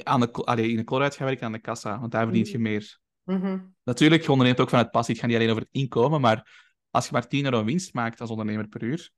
aan 0.05 0.19
de, 0.19 0.31
allee, 0.31 0.69
in 0.69 0.75
de 0.75 0.83
kloruit 0.83 1.15
gaan 1.15 1.25
werken 1.25 1.45
aan 1.45 1.51
de 1.51 1.59
kassa, 1.59 1.99
want 1.99 2.11
daar 2.11 2.23
verdient 2.23 2.49
je 2.49 2.59
mhm. 2.59 2.69
meer. 2.69 2.99
Mm-hmm. 3.23 3.75
Natuurlijk, 3.83 4.21
je 4.21 4.31
onderneemt 4.31 4.59
ook 4.59 4.69
van 4.69 4.79
het 4.79 4.91
passie. 4.91 5.13
Het 5.13 5.21
gaat 5.21 5.31
niet 5.31 5.39
alleen 5.39 5.51
over 5.51 5.63
het 5.63 5.73
inkomen, 5.73 6.21
maar 6.21 6.67
als 6.89 7.05
je 7.05 7.11
maar 7.11 7.27
10 7.27 7.45
euro 7.45 7.63
winst 7.63 7.93
maakt 7.93 8.21
als 8.21 8.29
ondernemer 8.29 8.67
per 8.67 8.83
uur, 8.83 9.11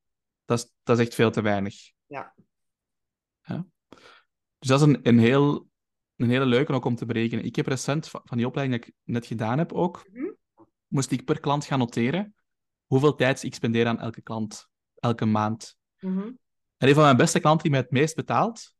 dat 0.45 0.57
is, 0.57 0.73
dat 0.83 0.99
is 0.99 1.05
echt 1.05 1.15
veel 1.15 1.31
te 1.31 1.41
weinig. 1.41 1.75
Ja. 2.05 2.33
ja? 3.41 3.65
Dus 4.59 4.69
dat 4.69 4.81
is 4.81 4.87
een, 4.87 4.99
een, 5.03 5.19
heel, 5.19 5.67
een 6.15 6.29
hele 6.29 6.45
leuke 6.45 6.73
ook 6.73 6.85
om 6.85 6.95
te 6.95 7.05
berekenen. 7.05 7.45
Ik 7.45 7.55
heb 7.55 7.67
recent 7.67 8.09
van 8.09 8.37
die 8.37 8.47
opleiding 8.47 8.81
die 8.81 8.91
ik 8.91 8.97
net 9.03 9.25
gedaan 9.25 9.57
heb 9.57 9.73
ook, 9.73 10.05
mm-hmm. 10.09 10.37
moest 10.87 11.11
ik 11.11 11.25
per 11.25 11.39
klant 11.39 11.65
gaan 11.65 11.79
noteren 11.79 12.35
hoeveel 12.85 13.15
tijd 13.15 13.43
ik 13.43 13.53
spendeer 13.53 13.87
aan 13.87 13.99
elke 13.99 14.21
klant, 14.21 14.67
elke 14.95 15.25
maand. 15.25 15.77
Mm-hmm. 15.99 16.39
En 16.77 16.87
een 16.87 16.93
van 16.93 17.03
mijn 17.03 17.17
beste 17.17 17.39
klanten 17.39 17.61
die 17.61 17.71
mij 17.71 17.79
het 17.79 17.91
meest 17.91 18.15
betaalt, 18.15 18.73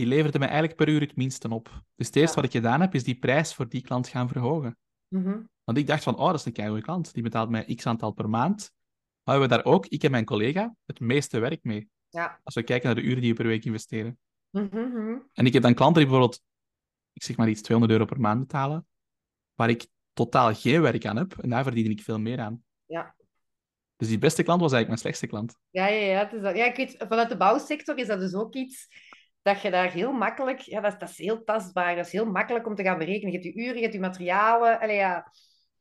die 0.00 0.08
leverde 0.08 0.38
mij 0.38 0.48
eigenlijk 0.48 0.78
per 0.78 0.88
uur 0.88 1.00
het 1.00 1.16
minste 1.16 1.48
op. 1.48 1.82
Dus 1.96 2.06
het 2.06 2.16
eerste 2.16 2.36
wat 2.36 2.44
ik 2.44 2.50
gedaan 2.50 2.80
heb, 2.80 2.94
is 2.94 3.04
die 3.04 3.18
prijs 3.18 3.54
voor 3.54 3.68
die 3.68 3.80
klant 3.80 4.08
gaan 4.08 4.28
verhogen. 4.28 4.78
Mm 5.08 5.48
Want 5.64 5.78
ik 5.78 5.86
dacht 5.86 6.02
van, 6.02 6.16
oh, 6.16 6.26
dat 6.26 6.34
is 6.34 6.44
een 6.44 6.52
keigoede 6.52 6.82
klant. 6.82 7.14
Die 7.14 7.22
betaalt 7.22 7.50
mij 7.50 7.74
x 7.74 7.86
aantal 7.86 8.12
per 8.12 8.28
maand. 8.28 8.72
Maar 9.22 9.40
we 9.40 9.46
daar 9.46 9.64
ook, 9.64 9.86
ik 9.86 10.02
en 10.02 10.10
mijn 10.10 10.24
collega, 10.24 10.74
het 10.86 11.00
meeste 11.00 11.38
werk 11.38 11.64
mee. 11.64 11.88
Ja. 12.08 12.40
Als 12.44 12.54
we 12.54 12.62
kijken 12.62 12.86
naar 12.86 12.94
de 12.94 13.08
uren 13.08 13.20
die 13.20 13.30
we 13.30 13.36
per 13.36 13.46
week 13.46 13.64
investeren. 13.64 14.18
Mm 14.50 15.28
En 15.32 15.46
ik 15.46 15.52
heb 15.52 15.62
dan 15.62 15.74
klanten 15.74 16.02
die 16.02 16.10
bijvoorbeeld, 16.10 16.42
ik 17.12 17.22
zeg 17.22 17.36
maar 17.36 17.48
iets, 17.48 17.62
200 17.62 17.98
euro 17.98 18.12
per 18.12 18.20
maand 18.20 18.40
betalen. 18.40 18.86
waar 19.54 19.68
ik 19.68 19.86
totaal 20.12 20.54
geen 20.54 20.82
werk 20.82 21.06
aan 21.06 21.16
heb. 21.16 21.38
En 21.38 21.48
daar 21.48 21.62
verdien 21.62 21.90
ik 21.90 22.02
veel 22.02 22.18
meer 22.18 22.40
aan. 22.40 22.64
Ja. 22.86 23.14
Dus 23.96 24.08
die 24.08 24.18
beste 24.18 24.42
klant 24.42 24.60
was 24.60 24.72
eigenlijk 24.72 24.88
mijn 24.88 24.98
slechtste 24.98 25.26
klant. 25.26 25.58
Ja, 25.70 25.86
ja, 25.86 26.12
ja, 26.12 26.18
het 26.18 26.32
is 26.32 26.42
dat. 26.42 26.56
ja, 26.56 26.64
ik 26.64 26.76
weet, 26.76 26.96
vanuit 27.08 27.28
de 27.28 27.36
bouwsector 27.36 27.98
is 27.98 28.06
dat 28.06 28.20
dus 28.20 28.34
ook 28.34 28.54
iets 28.54 28.88
dat 29.42 29.60
je 29.60 29.70
daar 29.70 29.90
heel 29.92 30.12
makkelijk... 30.12 30.58
Ja, 30.60 30.80
dat, 30.80 31.00
dat 31.00 31.08
is 31.08 31.18
heel 31.18 31.44
tastbaar. 31.44 31.96
Dat 31.96 32.06
is 32.06 32.12
heel 32.12 32.30
makkelijk 32.30 32.66
om 32.66 32.74
te 32.74 32.82
gaan 32.82 32.98
berekenen. 32.98 33.32
Je 33.32 33.38
hebt 33.38 33.54
je 33.54 33.62
uren, 33.62 33.74
je 33.76 33.80
hebt 33.82 33.94
je 33.94 34.00
materialen. 34.00 34.80
Allee, 34.80 34.96
ja. 34.96 35.32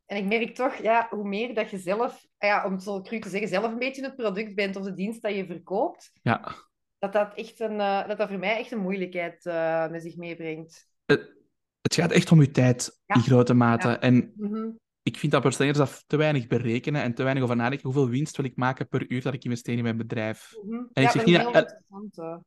En 0.06 0.18
ik 0.18 0.26
merk 0.26 0.56
toch, 0.56 0.76
ja, 0.76 1.08
hoe 1.10 1.28
meer 1.28 1.54
dat 1.54 1.70
je 1.70 1.78
zelf, 1.78 2.26
ja, 2.38 2.66
om 2.66 2.72
het 2.72 2.84
zo 2.84 3.02
cru 3.02 3.20
te 3.20 3.30
zeggen, 3.30 3.50
zelf 3.50 3.72
een 3.72 3.80
beetje 3.80 4.04
het 4.04 4.16
product 4.16 4.56
bent 4.56 4.76
of 4.76 4.84
de 4.84 4.94
dienst 4.94 5.22
dat 5.22 5.36
je 5.36 5.46
verkoopt, 5.46 6.12
Ja. 6.22 6.56
dat 7.00 7.14
dat, 7.14 7.34
echt 7.36 7.60
een, 7.60 7.80
eh, 7.80 8.08
dat 8.08 8.18
dat 8.18 8.30
voor 8.30 8.40
mij 8.40 8.58
echt 8.58 8.72
een 8.72 8.80
moeilijkheid 8.82 9.46
eh, 9.46 9.88
met 9.90 10.02
zich 10.02 10.16
meebrengt. 10.16 10.88
Het, 11.06 11.20
het 11.82 11.94
gaat 11.94 12.12
echt 12.12 12.32
om 12.32 12.42
je 12.42 12.52
tijd 12.52 13.00
Ja. 13.06 13.16
in 13.16 13.22
grote 13.22 13.54
mate. 13.54 13.88
Ja. 13.88 14.00
En 14.00 14.34
Mhm. 14.36 14.70
ik 15.02 15.18
vind 15.18 15.32
dat 15.32 15.42
persoonlijk 15.42 15.78
dat 15.78 16.04
te 16.08 16.18
weinig 16.18 16.48
berekenen 16.48 17.02
en 17.02 17.14
te 17.14 17.24
weinig 17.24 17.44
over 17.44 17.56
nadenken 17.56 17.86
hoeveel 17.86 18.10
winst 18.10 18.38
wil 18.38 18.46
ik 18.46 18.56
maken 18.56 18.88
per 18.88 19.12
uur 19.12 19.22
dat 19.22 19.34
ik 19.34 19.44
investeer 19.44 19.78
in 19.78 19.84
mijn 19.84 19.98
bedrijf. 19.98 20.52
Mhm. 20.64 20.74
En 20.74 20.88
ja, 20.94 21.02
ik 21.02 21.10
zeg 21.10 21.14
dat 21.14 21.26
niet 21.26 21.38
is 21.38 21.44
dat- 21.44 21.54
heel 21.54 22.02
interessant. 22.02 22.44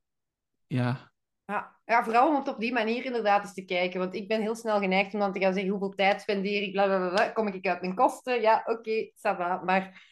Ja, 0.72 1.10
Ja. 1.44 1.76
ja, 1.84 2.04
vooral 2.04 2.28
om 2.28 2.34
het 2.34 2.48
op 2.48 2.60
die 2.60 2.72
manier 2.72 3.04
inderdaad 3.04 3.42
eens 3.42 3.54
te 3.54 3.64
kijken. 3.64 4.00
Want 4.00 4.14
ik 4.14 4.28
ben 4.28 4.40
heel 4.40 4.54
snel 4.54 4.78
geneigd 4.80 5.14
om 5.14 5.20
dan 5.20 5.32
te 5.32 5.40
gaan 5.40 5.52
zeggen 5.52 5.70
hoeveel 5.70 5.90
tijd 5.94 6.20
spendeer 6.20 6.62
ik, 6.62 6.72
bla 6.72 6.84
bla 6.84 6.96
bla, 6.98 7.08
bla. 7.08 7.28
kom 7.28 7.46
ik 7.48 7.66
uit 7.66 7.80
mijn 7.80 7.94
kosten? 7.94 8.40
Ja, 8.40 8.62
oké, 8.66 9.10
ça 9.10 9.36
va. 9.36 9.60
Maar 9.64 10.02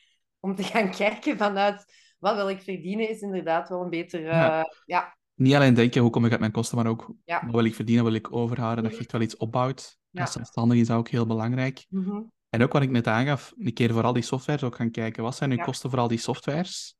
om 0.41 0.55
te 0.55 0.63
gaan 0.63 0.91
kijken 1.05 1.37
vanuit 1.37 1.85
wat 2.19 2.35
wil 2.35 2.49
ik 2.49 2.61
verdienen, 2.63 3.09
is 3.09 3.21
inderdaad 3.21 3.69
wel 3.69 3.83
een 3.83 3.91
beter... 3.91 4.21
eh, 4.21 4.27
Ja. 4.29 4.65
ja. 4.87 5.17
niet 5.35 5.55
alleen 5.55 5.75
denken 5.75 6.01
hoe 6.03 6.11
kom 6.11 6.25
ik 6.25 6.31
uit 6.31 6.41
mijn 6.41 6.53
kosten, 6.53 6.77
maar 6.77 6.87
ook 6.87 7.13
Ja. 7.25 7.41
wat 7.45 7.55
wil 7.55 7.65
ik 7.65 7.75
verdienen, 7.75 8.05
wil 8.05 8.15
ik 8.15 8.33
overhouden, 8.33 8.85
dat 8.85 8.93
je 8.93 8.99
echt 8.99 9.13
wel 9.13 9.21
iets 9.21 9.37
opbouwt. 9.37 9.99
Ja. 10.11 10.21
Als 10.23 10.33
zelfstandig 10.33 10.79
is 10.79 10.87
dat 10.87 10.99
ook 10.99 11.09
heel 11.09 11.27
belangrijk. 11.27 11.87
Mhm. 11.89 12.21
En 12.49 12.63
ook 12.63 12.73
wat 12.73 12.83
ik 12.83 12.91
net 12.91 13.07
aangaf, 13.07 13.53
een 13.59 13.73
keer 13.73 13.93
voor 13.93 14.03
al 14.03 14.13
die 14.13 14.23
softwares 14.23 14.63
ook 14.65 14.77
gaan 14.77 14.91
kijken, 14.91 15.23
wat 15.23 15.37
zijn 15.37 15.51
Ja. 15.51 15.65
kosten 15.65 15.91
voor 15.91 15.99
al 15.99 16.09
die 16.09 16.19
softwares? 16.19 16.95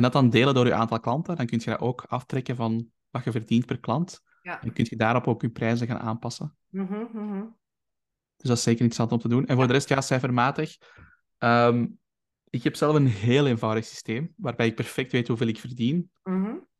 En 0.00 0.06
dat 0.06 0.14
dan 0.14 0.30
delen 0.30 0.54
door 0.54 0.66
je 0.66 0.74
aantal 0.74 1.00
klanten, 1.00 1.36
dan 1.36 1.46
kun 1.46 1.58
je 1.58 1.70
dat 1.70 1.80
ook 1.80 2.04
aftrekken 2.08 2.56
van 2.56 2.90
wat 3.10 3.24
je 3.24 3.30
verdient 3.30 3.66
per 3.66 3.80
klant. 3.80 4.22
Ja. 4.42 4.62
En 4.62 4.72
kun 4.72 4.86
je 4.88 4.96
daarop 4.96 5.28
ook 5.28 5.42
je 5.42 5.50
prijzen 5.50 5.86
gaan 5.86 5.98
aanpassen. 5.98 6.56
Mhm, 6.68 7.04
mhm. 7.12 7.44
Dus 8.36 8.48
dat 8.48 8.56
is 8.56 8.62
zeker 8.62 8.80
interessant 8.84 9.12
om 9.12 9.18
te 9.18 9.28
doen. 9.28 9.46
En 9.46 9.56
voor 9.56 9.66
de 9.66 9.72
rest, 9.72 9.88
ja, 9.88 10.00
cijfermatig. 10.00 10.76
Ehm, 11.38 11.86
ik 12.50 12.62
heb 12.62 12.76
zelf 12.76 12.94
een 12.94 13.06
heel 13.06 13.46
eenvoudig 13.46 13.84
systeem, 13.84 14.32
waarbij 14.36 14.66
ik 14.66 14.74
perfect 14.74 15.12
weet 15.12 15.28
hoeveel 15.28 15.46
ik 15.46 15.58
verdien. 15.58 16.10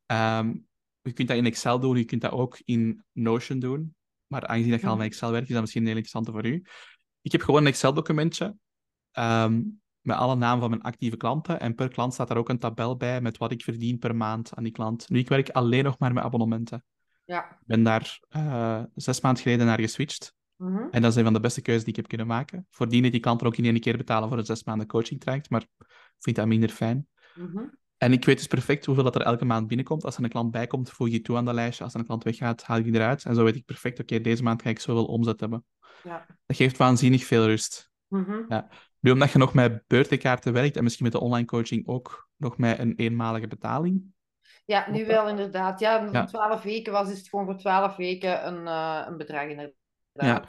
Ehm, 0.07 0.55
je 1.01 1.13
kunt 1.13 1.29
dat 1.29 1.37
in 1.37 1.47
Excel 1.47 1.81
doen, 1.81 1.97
je 1.97 2.05
kunt 2.05 2.21
dat 2.21 2.33
ook 2.33 2.61
in 2.65 3.05
Notion 3.13 3.59
doen. 3.59 3.95
Maar 4.27 4.47
aangezien 4.47 4.71
dat 4.71 4.81
je 4.81 4.87
al 4.87 4.93
Mhm. 4.93 5.03
met 5.03 5.13
Excel 5.13 5.31
werkt, 5.31 5.47
is 5.47 5.53
dat 5.53 5.61
misschien 5.63 5.83
heel 5.87 5.97
interessant 5.97 6.29
voor 6.29 6.47
u. 6.47 6.65
Ik 7.23 7.33
heb 7.33 7.43
gewoon 7.43 7.61
een 7.61 7.67
Excel-documentje 7.67 8.57
ehm, 9.11 9.63
met 10.01 10.17
alle 10.17 10.35
namen 10.35 10.61
van 10.61 10.71
mijn 10.71 10.83
actieve 10.83 11.17
klanten. 11.17 11.61
En 11.61 11.75
per 11.75 11.89
klant 11.89 12.15
staat 12.15 12.29
daar 12.29 12.37
ook 12.37 12.49
een 12.49 12.59
tabel 12.59 12.97
bij 12.97 13.21
met 13.21 13.39
wat 13.39 13.53
ik 13.53 13.63
verdien 13.63 13.99
per 13.99 14.17
maand 14.17 14.55
aan 14.55 14.63
die 14.63 14.73
klant. 14.73 15.09
Nu, 15.09 15.19
ik 15.19 15.29
werk 15.29 15.49
alleen 15.49 15.85
nog 15.85 15.99
maar 15.99 16.13
met 16.13 16.23
abonnementen. 16.23 16.85
Ja. 17.25 17.51
Ik 17.51 17.67
ben 17.67 17.83
daar 17.83 18.21
eh, 18.29 18.83
zes 18.95 19.21
maanden 19.21 19.43
geleden 19.43 19.67
naar 19.67 19.81
geswitcht. 19.81 20.35
Mhm. 20.57 20.87
En 20.91 21.03
dat 21.03 21.11
is 21.11 21.17
een 21.17 21.25
van 21.25 21.33
de 21.33 21.41
beste 21.41 21.61
keuzes 21.61 21.85
die 21.85 21.93
ik 21.93 21.99
heb 21.99 22.09
kunnen 22.09 22.27
maken. 22.27 22.67
Voordien 22.71 23.03
dat 23.03 23.13
die 23.13 23.21
klanten 23.21 23.47
ook 23.47 23.57
in 23.57 23.65
één 23.65 23.81
keer 23.81 23.97
betalen 23.97 24.29
voor 24.29 24.39
een 24.39 24.45
zes 24.45 24.65
maanden 24.65 24.87
coaching 24.87 25.21
traject, 25.21 25.51
maar 25.51 25.63
ik 25.79 25.87
vind 26.19 26.37
dat 26.37 26.47
minder 26.47 26.69
fijn. 26.69 27.09
Mhm. 27.35 27.65
En 27.97 28.13
ik 28.13 28.25
weet 28.25 28.37
dus 28.37 28.47
perfect 28.47 28.87
hoeveel 28.87 29.05
dat 29.05 29.15
er 29.15 29.23
elke 29.23 29.45
maand 29.45 29.67
binnenkomt. 29.67 30.05
Als 30.05 30.17
er 30.17 30.25
een 30.25 30.31
klant 30.31 30.51
bijkomt, 30.51 30.91
voeg 30.91 31.09
je 31.09 31.21
toe 31.21 31.37
aan 31.37 31.45
dat 31.45 31.55
lijstje. 31.55 31.85
Als 31.85 31.95
er 31.95 32.01
een 32.01 32.07
klant 32.07 32.25
weggaat, 32.25 32.63
haal 32.63 32.79
ik 32.79 32.85
die 32.85 32.95
eruit. 32.95 33.25
En 33.25 33.35
zo 33.35 33.45
weet 33.45 33.57
ik 33.57 33.65
perfect, 33.65 34.01
oké, 34.01 34.21
deze 34.21 34.43
maand 34.43 34.63
ga 34.63 34.71
ik 34.71 34.79
zoveel 34.79 35.05
omzet 35.05 35.41
hebben. 35.41 35.65
Ja. 36.03 36.27
Dat 36.47 36.57
geeft 36.57 36.77
waanzinnig 36.77 37.25
veel 37.25 37.47
rust. 37.47 37.91
Mhm. 38.09 38.63
Nu, 39.01 39.11
omdat 39.11 39.31
je 39.33 39.39
nog 39.39 39.55
met 39.55 39.83
beurtenkaarten 39.87 40.53
werkt 40.53 40.77
en 40.77 40.83
misschien 40.83 41.05
met 41.05 41.13
de 41.13 41.21
online 41.21 41.47
coaching 41.47 41.87
ook 41.87 42.29
nog 42.37 42.59
met 42.59 42.79
een 42.79 42.95
eenmalige 42.97 43.47
betaling. 43.47 44.03
Ja, 44.65 44.91
nu 44.91 45.07
wel 45.07 45.29
inderdaad. 45.29 45.81
Ja, 45.81 46.09
Ja. 46.13 46.21
om 46.21 46.27
twaalf 46.27 46.63
weken 46.63 46.93
was, 46.93 47.11
is 47.11 47.19
het 47.19 47.29
gewoon 47.29 47.45
voor 47.45 47.57
twaalf 47.57 47.97
weken 47.97 48.47
een, 48.47 48.67
eh, 48.67 49.05
een 49.09 49.17
bedrag 49.17 49.43
inderdaad. 49.49 49.75
Ja. 50.13 50.45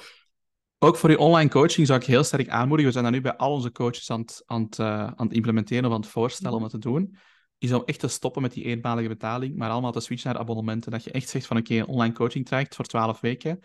Ook 0.80 0.98
voor 0.98 1.10
je 1.10 1.18
online 1.18 1.50
coaching 1.50 1.88
zou 1.88 2.00
ik 2.00 2.06
heel 2.06 2.24
sterk 2.24 2.50
aanmoedigen. 2.50 2.86
We 2.86 2.92
zijn 3.00 3.04
dat 3.04 3.14
nu 3.14 3.22
bij 3.22 3.36
al 3.38 3.52
onze 3.54 3.72
coaches 3.72 4.12
aan 4.12 4.20
het, 4.20 4.44
aan 4.46 4.62
het, 4.64 4.80
eh, 4.80 5.06
aan 5.06 5.26
het 5.28 5.34
implementeren 5.34 5.86
of 5.86 5.92
aan 5.94 6.00
het 6.02 6.10
voorstellen 6.10 6.58
om 6.58 6.62
Mhm. 6.64 6.72
dat 6.72 6.82
te 6.82 6.90
doen. 6.90 7.18
Is 7.58 7.74
om 7.74 7.84
echt 7.86 8.00
te 8.00 8.08
stoppen 8.08 8.42
met 8.42 8.54
die 8.54 8.64
eenmalige 8.64 9.08
betaling, 9.08 9.56
maar 9.56 9.70
allemaal 9.70 9.92
te 9.92 10.00
switchen 10.00 10.32
naar 10.32 10.42
abonnementen. 10.42 10.92
Dat 10.92 11.04
je 11.04 11.12
echt 11.12 11.30
zegt 11.30 11.46
van 11.46 11.58
oké, 11.58 11.74
een 11.76 11.88
online 11.88 12.14
coaching 12.14 12.46
traject 12.46 12.76
voor 12.76 12.86
12 12.86 13.20
weken 13.20 13.60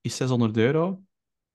is 0.00 0.16
600 0.16 0.56
euro. 0.56 1.02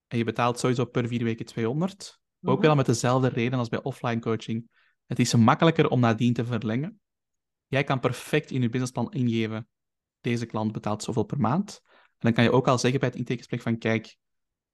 En 0.07 0.17
je 0.17 0.23
betaalt 0.23 0.59
sowieso 0.59 0.85
per 0.85 1.07
vier 1.07 1.23
weken 1.23 1.45
200. 1.45 2.19
Ook 2.47 2.61
wel 2.61 2.75
met 2.75 2.85
dezelfde 2.85 3.27
reden 3.27 3.59
als 3.59 3.69
bij 3.69 3.83
offline 3.83 4.19
coaching. 4.19 4.69
Het 5.05 5.19
is 5.19 5.35
makkelijker 5.35 5.89
om 5.89 5.99
nadien 5.99 6.33
te 6.33 6.45
verlengen. 6.45 6.99
Jij 7.67 7.83
kan 7.83 7.99
perfect 7.99 8.51
in 8.51 8.61
je 8.61 8.69
businessplan 8.69 9.11
ingeven, 9.11 9.67
deze 10.21 10.45
klant 10.45 10.71
betaalt 10.71 11.03
zoveel 11.03 11.23
per 11.23 11.39
maand. 11.39 11.81
En 11.85 12.17
dan 12.19 12.33
kan 12.33 12.43
je 12.43 12.51
ook 12.51 12.67
al 12.67 12.77
zeggen 12.77 12.99
bij 12.99 13.09
het 13.09 13.17
intakegesprek 13.17 13.61
van 13.61 13.77
kijk, 13.77 14.17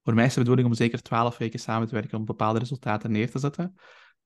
voor 0.02 0.14
mij 0.14 0.24
is 0.24 0.34
de 0.34 0.40
bedoeling 0.40 0.68
om 0.68 0.74
zeker 0.74 1.02
12 1.02 1.38
weken 1.38 1.58
samen 1.58 1.88
te 1.88 1.94
werken 1.94 2.18
om 2.18 2.24
bepaalde 2.24 2.58
resultaten 2.58 3.10
neer 3.10 3.30
te 3.30 3.38
zetten. 3.38 3.74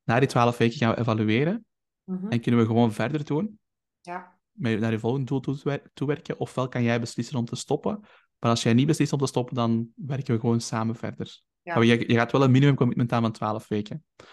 Na 0.05 0.19
die 0.19 0.29
12 0.29 0.57
weken 0.57 0.77
gaan 0.79 0.95
we 0.95 1.01
evalueren 1.01 1.67
Mhm. 2.05 2.27
en 2.29 2.41
kunnen 2.41 2.61
we 2.61 2.67
gewoon 2.67 2.93
verder 2.93 3.25
doen, 3.25 3.59
Ja. 4.01 4.39
met 4.53 4.81
naar 4.81 4.91
je 4.93 4.99
volgende 4.99 5.27
doel 5.27 5.41
toe- 5.41 5.57
toe- 5.59 5.91
toewerken. 5.95 6.39
Ofwel 6.39 6.69
kan 6.69 6.83
jij 6.83 7.01
beslissen 7.01 7.39
om 7.39 7.45
te 7.45 7.57
stoppen. 7.57 8.01
Maar 8.39 8.51
als 8.51 8.63
jij 8.63 8.73
niet 8.75 8.87
beslist 8.87 9.13
om 9.13 9.19
te 9.19 9.27
stoppen, 9.27 9.55
dan 9.55 9.89
werken 9.95 10.35
we 10.35 10.41
gewoon 10.41 10.61
samen 10.61 10.97
verder. 10.97 11.43
Ja. 11.67 11.75
Maar 11.75 11.85
je, 11.85 12.09
je 12.09 12.15
gaat 12.15 12.33
wel 12.33 12.43
een 12.43 12.51
minimumcommitment 12.51 13.13
aan 13.13 13.23
van 13.23 13.33
12 13.33 13.69
weken. 13.69 14.05
We 14.17 14.25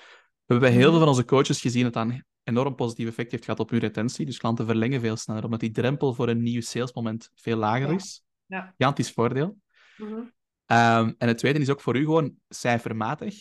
hebben 0.53 0.69
bij 0.69 0.77
heel 0.79 0.89
veel 0.89 0.99
van 0.99 1.07
onze 1.07 1.25
coaches 1.25 1.61
gezien 1.61 1.83
dat 1.83 1.93
dat 1.93 2.07
een 2.09 2.25
enorm 2.43 2.75
positief 2.75 3.07
effect 3.07 3.31
heeft 3.31 3.43
gehad 3.43 3.59
op 3.59 3.69
hun 3.69 3.79
retentie. 3.79 4.25
Dus 4.25 4.37
klanten 4.37 4.65
verlengen 4.65 4.99
veel 5.01 5.15
sneller, 5.17 5.43
omdat 5.43 5.59
die 5.59 5.71
drempel 5.71 6.13
voor 6.13 6.29
een 6.29 6.41
nieuw 6.43 6.61
salesmoment 6.61 7.29
veel 7.35 7.57
lager 7.57 7.87
Ja. 7.89 7.93
is. 7.95 8.23
Ja. 8.45 8.73
Gigantisch 8.77 9.11
voordeel. 9.11 9.57
Mhm. 9.97 10.19
Ehm, 10.65 11.13
en 11.17 11.27
het 11.27 11.37
tweede 11.37 11.59
is 11.59 11.69
ook 11.69 11.81
voor 11.81 11.95
u 11.97 12.03
gewoon 12.03 12.35
cijfermatig. 12.49 13.35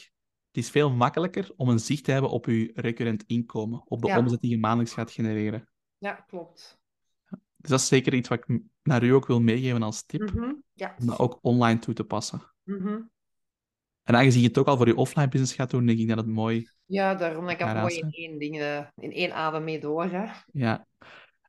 Het 0.47 0.63
is 0.65 0.71
veel 0.71 0.91
makkelijker 0.91 1.51
om 1.57 1.69
een 1.69 1.79
zicht 1.79 2.05
te 2.05 2.11
hebben 2.13 2.31
op 2.31 2.47
uw 2.47 2.69
recurrent 2.75 3.25
inkomen, 3.27 3.83
op 3.85 4.01
de 4.03 4.07
Ja. 4.09 4.19
omzet 4.19 4.41
die 4.41 4.51
je 4.51 4.59
maandelijks 4.59 4.95
gaat 4.95 5.11
genereren. 5.11 5.69
ja, 5.99 6.13
klopt. 6.13 6.81
Dus 7.57 7.71
dat 7.71 7.81
is 7.81 7.87
zeker 7.87 8.15
iets 8.15 8.29
wat 8.29 8.39
ik 8.49 8.61
naar 8.83 9.03
u 9.03 9.11
ook 9.11 9.27
wil 9.27 9.41
meegeven 9.41 9.83
als 9.83 10.03
tip, 10.07 10.21
Mhm. 10.35 10.53
Ja. 10.73 10.95
om 11.01 11.07
dat 11.07 11.19
ook 11.19 11.39
online 11.43 11.79
toe 11.79 11.95
te 11.95 12.05
passen. 12.05 12.43
Mhm. 12.63 13.01
En 14.03 14.17
aangezien 14.17 14.41
je 14.43 14.49
het 14.49 14.59
ook 14.59 14.67
al 14.67 14.77
voor 14.77 14.87
je 14.87 14.97
offline 14.97 15.29
business 15.29 15.55
gaat 15.55 15.71
doen, 15.71 15.87
denk 15.87 15.99
ik 15.99 16.09
dat 16.09 16.17
het 16.17 16.27
mooi 16.27 16.69
Ja, 16.87 17.15
daarom 17.15 17.43
dat 17.43 17.53
ik 17.53 17.59
dat 17.59 17.69
Ja, 17.69 17.81
mooi 17.81 17.99
in 17.99 18.11
één, 18.11 18.39
ding, 18.39 18.61
eh, 18.61 18.87
in 18.97 19.13
één 19.13 19.35
adem 19.35 19.65
mee 19.65 19.81
door. 19.81 20.05
Hè. 20.05 20.25
Ja. 20.53 20.87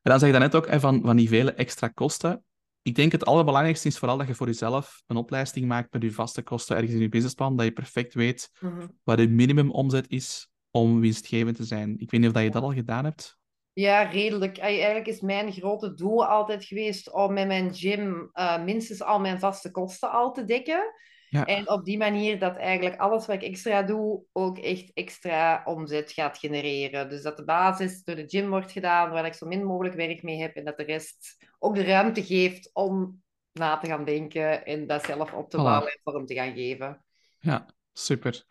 En 0.02 0.12
dan 0.12 0.20
zeg 0.20 0.28
je 0.28 0.32
daarnet 0.40 0.56
ook 0.56 0.68
hè, 0.68 0.80
van, 0.80 1.02
van 1.04 1.16
die 1.16 1.28
vele 1.28 1.54
extra 1.54 1.88
kosten. 1.88 2.44
Ik 2.82 2.96
denk 2.96 3.12
het 3.12 3.26
allerbelangrijkste 3.26 3.88
is 3.88 3.98
vooral 3.98 4.18
dat 4.18 4.28
je 4.28 4.36
voor 4.36 4.48
jezelf 4.48 5.02
een 5.08 5.16
opleiding 5.16 5.66
maakt 5.66 5.94
met 5.94 6.02
je 6.02 6.12
vaste 6.12 6.42
kosten 6.42 6.76
ergens 6.76 6.94
in 6.94 7.00
je 7.02 7.10
businessplan, 7.10 7.56
dat 7.58 7.66
je 7.66 7.72
perfect 7.72 8.14
weet 8.14 8.50
Mhm. 8.60 8.88
wat 9.04 9.20
je 9.20 9.28
minimumomzet 9.28 10.10
is 10.10 10.50
om 10.72 11.00
winstgevend 11.00 11.56
te 11.56 11.64
zijn. 11.64 12.00
Ik 12.00 12.12
weet 12.12 12.20
niet 12.20 12.30
of 12.30 12.36
dat 12.36 12.44
je 12.44 12.50
dat 12.50 12.64
al 12.64 12.74
gedaan 12.74 13.04
hebt. 13.04 13.38
Ja, 13.74 14.02
redelijk. 14.02 14.58
Eigenlijk 14.58 15.08
is 15.08 15.22
mijn 15.22 15.52
grote 15.52 15.94
doel 15.94 16.26
altijd 16.26 16.66
geweest 16.66 17.14
om 17.14 17.34
met 17.34 17.48
mijn 17.48 17.74
gym 17.76 18.30
eh, 18.34 18.64
minstens 18.64 19.02
al 19.02 19.20
mijn 19.20 19.40
vaste 19.40 19.72
kosten 19.72 20.12
al 20.12 20.32
te 20.32 20.46
dekken. 20.46 20.94
Ja. 21.34 21.46
En 21.46 21.70
op 21.70 21.86
die 21.86 21.98
manier 21.98 22.40
dat 22.40 22.58
eigenlijk 22.58 23.00
alles 23.00 23.26
wat 23.26 23.36
ik 23.36 23.44
extra 23.44 23.84
doe 23.84 24.24
ook 24.32 24.58
echt 24.58 24.92
extra 24.94 25.62
omzet 25.66 26.12
gaat 26.12 26.38
genereren. 26.38 27.10
Dus 27.10 27.22
dat 27.22 27.38
de 27.38 27.44
basis 27.44 28.04
door 28.04 28.16
de 28.16 28.28
gym 28.28 28.50
wordt 28.50 28.72
gedaan, 28.72 29.10
waar 29.12 29.26
ik 29.26 29.34
zo 29.34 29.46
min 29.48 29.64
mogelijk 29.64 29.96
werk 29.96 30.24
mee 30.24 30.42
heb 30.42 30.56
en 30.56 30.66
dat 30.66 30.78
de 30.78 30.84
rest 30.84 31.46
ook 31.60 31.76
de 31.76 31.84
ruimte 31.84 32.24
geeft 32.24 32.70
om 32.74 33.22
na 33.52 33.78
te 33.78 33.88
gaan 33.88 34.06
denken 34.06 34.66
en 34.66 34.88
dat 34.88 35.06
zelf 35.06 35.34
op 35.34 35.50
te 35.50 35.58
Voilà. 35.58 35.62
bouwen 35.62 35.92
en 35.92 36.00
vorm 36.04 36.26
te 36.26 36.34
gaan 36.34 36.54
geven. 36.54 37.06
Ja, 37.40 37.66
super. 37.94 38.46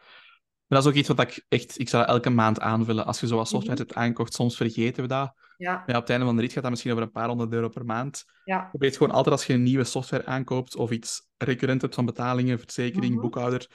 Dat 0.72 0.82
is 0.84 0.88
ook 0.90 0.96
iets 0.96 1.08
wat 1.08 1.20
ik 1.20 1.44
echt, 1.48 1.78
ik 1.78 1.88
zou 1.88 2.02
dat 2.06 2.14
elke 2.14 2.30
maand 2.30 2.60
aanvullen. 2.60 3.06
Als 3.06 3.20
je 3.20 3.26
zoals 3.26 3.48
software 3.48 3.74
Mhm. 3.78 3.86
hebt 3.86 3.98
aangekocht, 3.98 4.34
soms 4.34 4.56
vergeten 4.56 5.02
we 5.02 5.08
dat. 5.08 5.32
Ja, 5.56 5.82
Ja, 5.86 5.94
op 5.94 6.00
het 6.00 6.10
einde 6.10 6.24
van 6.24 6.36
de 6.36 6.42
rit 6.42 6.52
gaat 6.52 6.62
dat 6.62 6.70
misschien 6.70 6.92
over 6.92 7.04
een 7.04 7.10
paar 7.10 7.28
honderd 7.28 7.52
euro 7.52 7.68
per 7.68 7.84
maand. 7.84 8.24
ja, 8.44 8.58
Probeer 8.70 8.92
gewoon 8.92 9.10
altijd 9.14 9.34
als 9.34 9.46
je 9.46 9.52
een 9.52 9.62
nieuwe 9.62 9.84
software 9.84 10.26
aankoopt 10.26 10.76
of 10.76 10.90
iets 10.90 11.28
recurrent 11.38 11.82
hebt 11.82 11.94
van 11.94 12.04
betalingen, 12.04 12.58
verzekering, 12.58 13.12
Mhm. 13.12 13.22
boekhouder, 13.22 13.66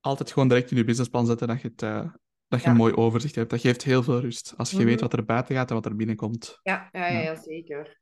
altijd 0.00 0.32
gewoon 0.32 0.48
direct 0.48 0.70
in 0.70 0.76
je 0.76 0.84
businessplan 0.84 1.26
zetten 1.26 1.48
dat 1.48 1.60
je, 1.60 1.68
het, 1.68 1.82
eh, 1.82 2.00
dat 2.48 2.60
je 2.60 2.64
Ja. 2.66 2.70
een 2.70 2.76
mooi 2.76 2.94
overzicht 2.94 3.34
hebt. 3.34 3.50
Dat 3.50 3.60
geeft 3.60 3.82
heel 3.82 4.02
veel 4.02 4.20
rust. 4.20 4.54
Als 4.56 4.70
je 4.70 4.76
Mhm. 4.76 4.86
weet 4.86 5.00
wat 5.00 5.12
er 5.12 5.24
buiten 5.24 5.54
gaat 5.54 5.68
en 5.68 5.74
wat 5.74 5.86
er 5.86 5.96
binnenkomt. 5.96 6.58
ja, 6.62 6.88
ja, 6.92 7.06
ja, 7.06 7.34
zeker. 7.42 8.00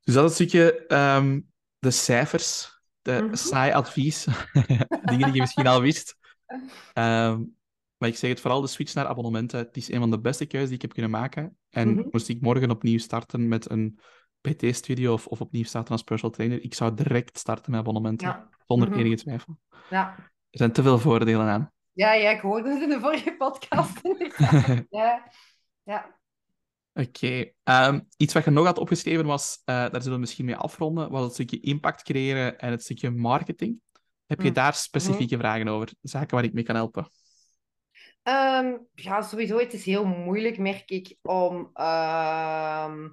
Dus 0.00 0.14
dat 0.14 0.24
is 0.24 0.38
een 0.38 0.46
stukje 0.48 0.86
ehm, 0.86 1.40
de 1.78 1.90
cijfers, 1.90 2.80
de 3.02 3.20
Mhm. 3.22 3.34
saai 3.34 3.72
advies, 3.72 4.24
dingen 5.10 5.24
die 5.26 5.32
je 5.34 5.40
misschien 5.40 5.66
al 5.66 5.80
wist. 5.80 6.18
Ehm, 6.92 7.42
maar 7.96 8.08
ik 8.08 8.16
zeg 8.16 8.30
het 8.30 8.40
vooral, 8.40 8.60
de 8.60 8.66
switch 8.66 8.94
naar 8.94 9.06
abonnementen. 9.06 9.58
Het 9.58 9.76
is 9.76 9.90
een 9.90 9.98
van 9.98 10.10
de 10.10 10.20
beste 10.20 10.46
keuzes 10.46 10.68
die 10.68 10.76
ik 10.76 10.82
heb 10.82 10.92
kunnen 10.92 11.10
maken. 11.10 11.56
En 11.70 11.88
Mhm. 11.94 12.08
moest 12.10 12.28
ik 12.28 12.40
morgen 12.40 12.70
opnieuw 12.70 12.98
starten 12.98 13.48
met 13.48 13.70
een 13.70 13.98
PT-studio 14.40 15.12
of, 15.12 15.26
of 15.26 15.40
opnieuw 15.40 15.64
starten 15.64 15.92
als 15.92 16.02
personal 16.02 16.34
trainer, 16.34 16.62
ik 16.62 16.74
zou 16.74 16.94
direct 16.94 17.38
starten 17.38 17.70
met 17.70 17.80
abonnementen. 17.80 18.28
Ja. 18.28 18.48
Zonder 18.66 18.88
Mhm. 18.88 18.98
enige 18.98 19.16
twijfel. 19.16 19.58
Ja. 19.90 20.14
Er 20.50 20.58
zijn 20.58 20.72
te 20.72 20.82
veel 20.82 20.98
voordelen 20.98 21.46
aan. 21.46 21.72
Ja, 21.92 22.12
ja, 22.12 22.30
ik 22.30 22.40
hoorde 22.40 22.68
het 22.70 22.82
in 22.82 22.88
de 22.88 23.00
vorige 23.00 23.34
podcast. 23.38 24.00
ja. 24.90 25.30
ja. 25.82 26.18
Oké. 26.94 27.50
Ehm, 27.62 28.00
iets 28.16 28.34
wat 28.34 28.44
je 28.44 28.50
nog 28.50 28.64
had 28.64 28.78
opgeschreven 28.78 29.26
was, 29.26 29.62
eh, 29.64 29.74
daar 29.74 30.02
zullen 30.02 30.12
we 30.12 30.18
misschien 30.18 30.44
mee 30.44 30.56
afronden, 30.56 31.10
was 31.10 31.22
het 31.24 31.32
stukje 31.32 31.60
impact 31.60 32.02
creëren 32.02 32.58
en 32.58 32.70
het 32.70 32.82
stukje 32.82 33.10
marketing. 33.10 33.80
Heb 34.30 34.40
je 34.42 34.48
Mm. 34.48 34.54
daar 34.54 34.74
specifieke 34.74 35.36
vragen 35.38 35.68
over? 35.68 35.92
Zaken 36.02 36.34
waar 36.36 36.44
ik 36.44 36.52
mee 36.52 36.64
kan 36.64 36.74
helpen? 36.74 37.08
Ehm, 38.22 38.76
ja, 38.94 39.22
sowieso, 39.22 39.58
het 39.58 39.72
is 39.72 39.84
heel 39.84 40.04
moeilijk, 40.04 40.58
merk 40.58 40.90
ik, 40.90 41.16
om... 41.22 41.70
ehm, 41.74 43.08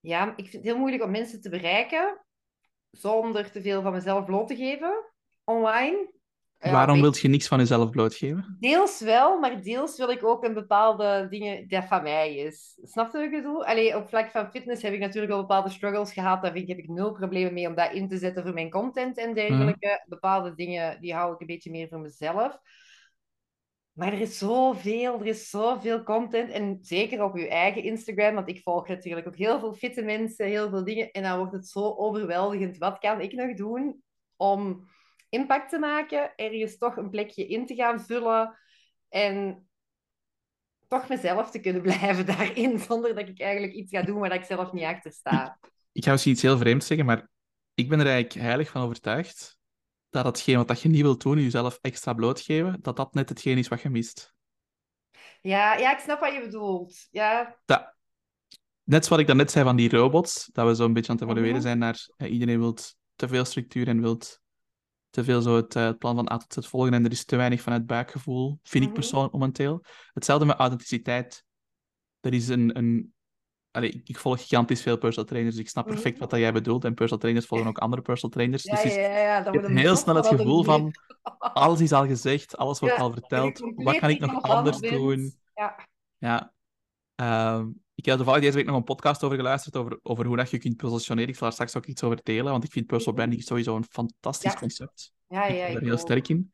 Ja, 0.00 0.30
ik 0.36 0.48
vind 0.48 0.52
het 0.52 0.62
heel 0.62 0.78
moeilijk 0.78 1.02
om 1.02 1.10
mensen 1.10 1.40
te 1.40 1.48
bereiken 1.48 2.24
zonder 2.90 3.50
te 3.50 3.62
veel 3.62 3.82
van 3.82 3.92
mezelf 3.92 4.24
bloot 4.24 4.48
te 4.48 4.56
geven 4.56 5.12
online. 5.44 6.12
Ja, 6.60 6.70
Waarom 6.70 6.94
weet- 6.94 7.02
wil 7.02 7.12
je 7.22 7.28
niks 7.28 7.48
van 7.48 7.58
jezelf 7.58 7.90
blootgeven? 7.90 8.56
Deels 8.60 9.00
wel, 9.00 9.38
maar 9.38 9.62
deels 9.62 9.96
wil 9.96 10.10
ik 10.10 10.24
ook 10.24 10.44
een 10.44 10.54
bepaalde 10.54 11.26
dingen 11.30 11.68
dat 11.68 11.84
van 11.84 12.02
mij 12.02 12.36
is. 12.36 12.78
Snap 12.82 13.06
je 13.12 13.12
wat 13.12 13.26
ik 13.26 13.30
bedoel? 13.30 13.64
Allee, 13.64 13.96
op 13.96 14.08
vlak 14.08 14.30
van 14.30 14.50
fitness 14.50 14.82
heb 14.82 14.92
ik 14.92 15.00
natuurlijk 15.00 15.32
wel 15.32 15.40
bepaalde 15.40 15.70
struggles 15.70 16.12
gehad. 16.12 16.42
Daar 16.42 16.52
vind 16.52 16.68
ik, 16.68 16.76
heb 16.76 16.84
ik 16.84 16.88
nul 16.90 17.12
problemen 17.12 17.52
mee 17.54 17.68
om 17.68 17.74
dat 17.74 17.92
in 17.92 18.08
te 18.08 18.18
zetten 18.18 18.42
voor 18.42 18.52
mijn 18.54 18.70
content 18.70 19.18
en 19.18 19.34
dergelijke. 19.34 20.04
Bepaalde 20.06 20.54
dingen, 20.54 21.00
die 21.00 21.14
hou 21.14 21.34
ik 21.34 21.40
een 21.40 21.46
beetje 21.46 21.70
meer 21.70 21.88
voor 21.88 22.00
mezelf. 22.00 22.58
Maar 23.92 24.12
er 24.12 24.20
is 24.20 24.38
zoveel, 24.38 25.20
er 25.20 25.26
is 25.26 25.50
zoveel 25.50 26.02
content. 26.02 26.50
En 26.50 26.78
zeker 26.80 27.22
op 27.22 27.36
je 27.36 27.48
eigen 27.48 27.82
Instagram, 27.82 28.34
want 28.34 28.48
ik 28.48 28.62
volg 28.62 28.88
natuurlijk 28.88 29.26
ook 29.26 29.36
heel 29.36 29.58
veel 29.58 29.74
fitte 29.74 30.02
mensen, 30.02 30.46
heel 30.46 30.68
veel 30.70 30.84
dingen. 30.84 31.10
En 31.10 31.22
dan 31.22 31.38
wordt 31.38 31.52
het 31.52 31.68
zo 31.68 31.94
overweldigend. 31.96 32.78
Wat 32.78 32.98
kan 32.98 33.20
ik 33.20 33.32
nog 33.32 33.54
doen 33.56 34.02
om 34.36 34.88
impact 35.28 35.70
te 35.70 35.78
maken, 35.78 36.32
ergens 36.36 36.78
toch 36.78 36.96
een 36.96 37.10
plekje 37.10 37.46
in 37.46 37.66
te 37.66 37.74
gaan 37.74 38.00
vullen 38.00 38.58
en 39.08 39.68
toch 40.88 41.08
mezelf 41.08 41.50
te 41.50 41.60
kunnen 41.60 41.82
blijven 41.88 42.26
daarin, 42.26 42.78
zonder 42.78 43.14
dat 43.14 43.28
ik 43.28 43.40
eigenlijk 43.40 43.72
iets 43.72 43.90
ga 43.90 44.02
doen 44.02 44.18
waar 44.18 44.34
ik 44.34 44.44
zelf 44.44 44.72
niet 44.72 44.84
achter 44.84 45.12
sta. 45.12 45.58
Ik 45.92 46.04
ga 46.04 46.10
misschien 46.10 46.32
iets 46.32 46.42
heel 46.42 46.58
vreemds 46.58 46.86
zeggen, 46.86 47.06
maar 47.06 47.28
ik 47.74 47.88
ben 47.88 48.00
er 48.00 48.06
eigenlijk 48.06 48.40
heilig 48.46 48.70
van 48.70 48.82
overtuigd 48.82 49.56
dat 50.10 50.24
hetgeen 50.24 50.56
wat 50.56 50.68
dat 50.68 50.80
je 50.82 50.88
niet 50.88 51.02
wilt 51.02 51.22
doen, 51.22 51.42
jezelf 51.42 51.78
extra 51.80 52.12
blootgeven, 52.12 52.78
dat 52.80 52.96
dat 52.96 53.14
net 53.14 53.28
hetgeen 53.28 53.58
is 53.58 53.68
wat 53.68 53.80
je 53.80 53.90
mist. 53.90 54.34
Ja, 55.40 55.74
ja, 55.76 55.92
ik 55.92 55.98
snap 55.98 56.20
wat 56.20 56.32
je 56.32 56.40
bedoelt. 56.40 57.08
Ja, 57.10 57.56
Dat, 57.64 57.94
net 58.82 59.04
zoals 59.04 59.20
ik 59.22 59.26
daarnet 59.28 59.50
zei 59.50 59.64
van 59.64 59.76
die 59.76 59.90
robots, 59.90 60.50
dat 60.52 60.66
we 60.66 60.74
zo 60.74 60.84
een 60.84 60.92
beetje 60.92 61.10
aan 61.12 61.16
het 61.18 61.24
evalueren 61.24 61.52
Mhm. 61.56 61.62
zijn 61.62 61.78
naar 61.78 62.06
eh, 62.16 62.32
iedereen 62.32 62.58
wil 62.58 62.74
te 63.16 63.28
veel 63.28 63.44
structuur 63.44 63.88
en 63.88 64.00
wil 64.00 64.18
te 65.10 65.24
veel 65.24 65.40
zo 65.42 65.56
het, 65.56 65.76
eh, 65.76 65.84
het 65.84 65.98
plan 65.98 66.14
van 66.14 66.32
A 66.32 66.36
tot 66.36 66.64
Z 66.64 66.68
volgen 66.68 66.94
en 66.94 67.04
er 67.04 67.10
is 67.10 67.24
te 67.24 67.36
weinig 67.36 67.60
van 67.60 67.72
het 67.72 67.86
buikgevoel, 67.86 68.58
vind 68.62 68.84
ik 68.84 68.90
Mhm. 68.90 68.98
persoonlijk 69.00 69.32
momenteel. 69.32 69.84
Hetzelfde 70.12 70.46
met 70.46 70.56
authenticiteit. 70.58 71.44
Er 72.20 72.34
is 72.34 72.48
een... 72.48 72.76
een 72.78 73.12
Allee, 73.70 73.90
ik, 73.90 74.08
ik 74.08 74.18
volg 74.18 74.40
gigantisch 74.40 74.82
veel 74.82 74.98
personal 74.98 75.28
trainers, 75.28 75.54
dus 75.54 75.64
ik 75.64 75.70
snap 75.70 75.84
Mhm. 75.84 75.94
perfect 75.94 76.18
wat 76.18 76.30
dat 76.30 76.38
jij 76.38 76.52
bedoelt. 76.52 76.84
En 76.84 76.94
personal 76.94 77.18
trainers 77.18 77.46
volgen 77.46 77.66
ook 77.68 77.78
andere 77.78 78.02
personal 78.02 78.30
trainers. 78.30 78.62
ja, 78.62 78.82
dus 78.82 78.94
ja, 78.94 79.00
ja, 79.18 79.50
wordt 79.50 79.66
heel 79.68 79.96
snel 79.96 80.14
het 80.14 80.26
gevoel 80.26 80.64
van, 80.64 80.90
alles 81.38 81.80
is 81.80 81.92
al 81.92 82.06
gezegd, 82.06 82.56
alles 82.56 82.78
wordt 82.80 82.96
al 82.96 83.12
verteld. 83.12 83.58
Wat 83.74 83.98
kan 83.98 84.10
ik 84.10 84.20
nog 84.20 84.42
anders 84.42 84.78
doen? 84.78 85.34
Ja. 85.54 85.86
Ja. 86.18 86.52
Ehm, 87.14 87.68
ik 87.98 88.04
heb 88.04 88.16
toevallig 88.16 88.40
deze 88.40 88.56
week 88.56 88.66
nog 88.66 88.76
een 88.76 88.84
podcast 88.84 89.24
over 89.24 89.36
geluisterd, 89.36 89.76
over, 89.76 89.98
over 90.02 90.26
hoe 90.26 90.36
dat 90.36 90.50
je 90.50 90.58
kunt 90.58 90.76
positioneren. 90.76 91.28
Ik 91.28 91.34
zal 91.36 91.42
daar 91.46 91.52
straks 91.52 91.76
ook 91.76 91.86
iets 91.86 92.02
over 92.02 92.20
delen, 92.22 92.52
want 92.52 92.64
ik 92.64 92.72
vind 92.72 92.86
personal 92.86 93.14
branding 93.14 93.42
sowieso 93.42 93.76
een 93.76 93.84
fantastisch 93.90 94.52
Ja. 94.52 94.58
concept. 94.58 95.12
Ja, 95.28 95.44
Ik 95.46 95.56
ja, 95.56 95.60
ben 95.62 95.70
er 95.70 95.76
ik 95.76 95.82
heel 95.82 95.92
ook. 95.92 95.98
sterk 95.98 96.28
in. 96.28 96.52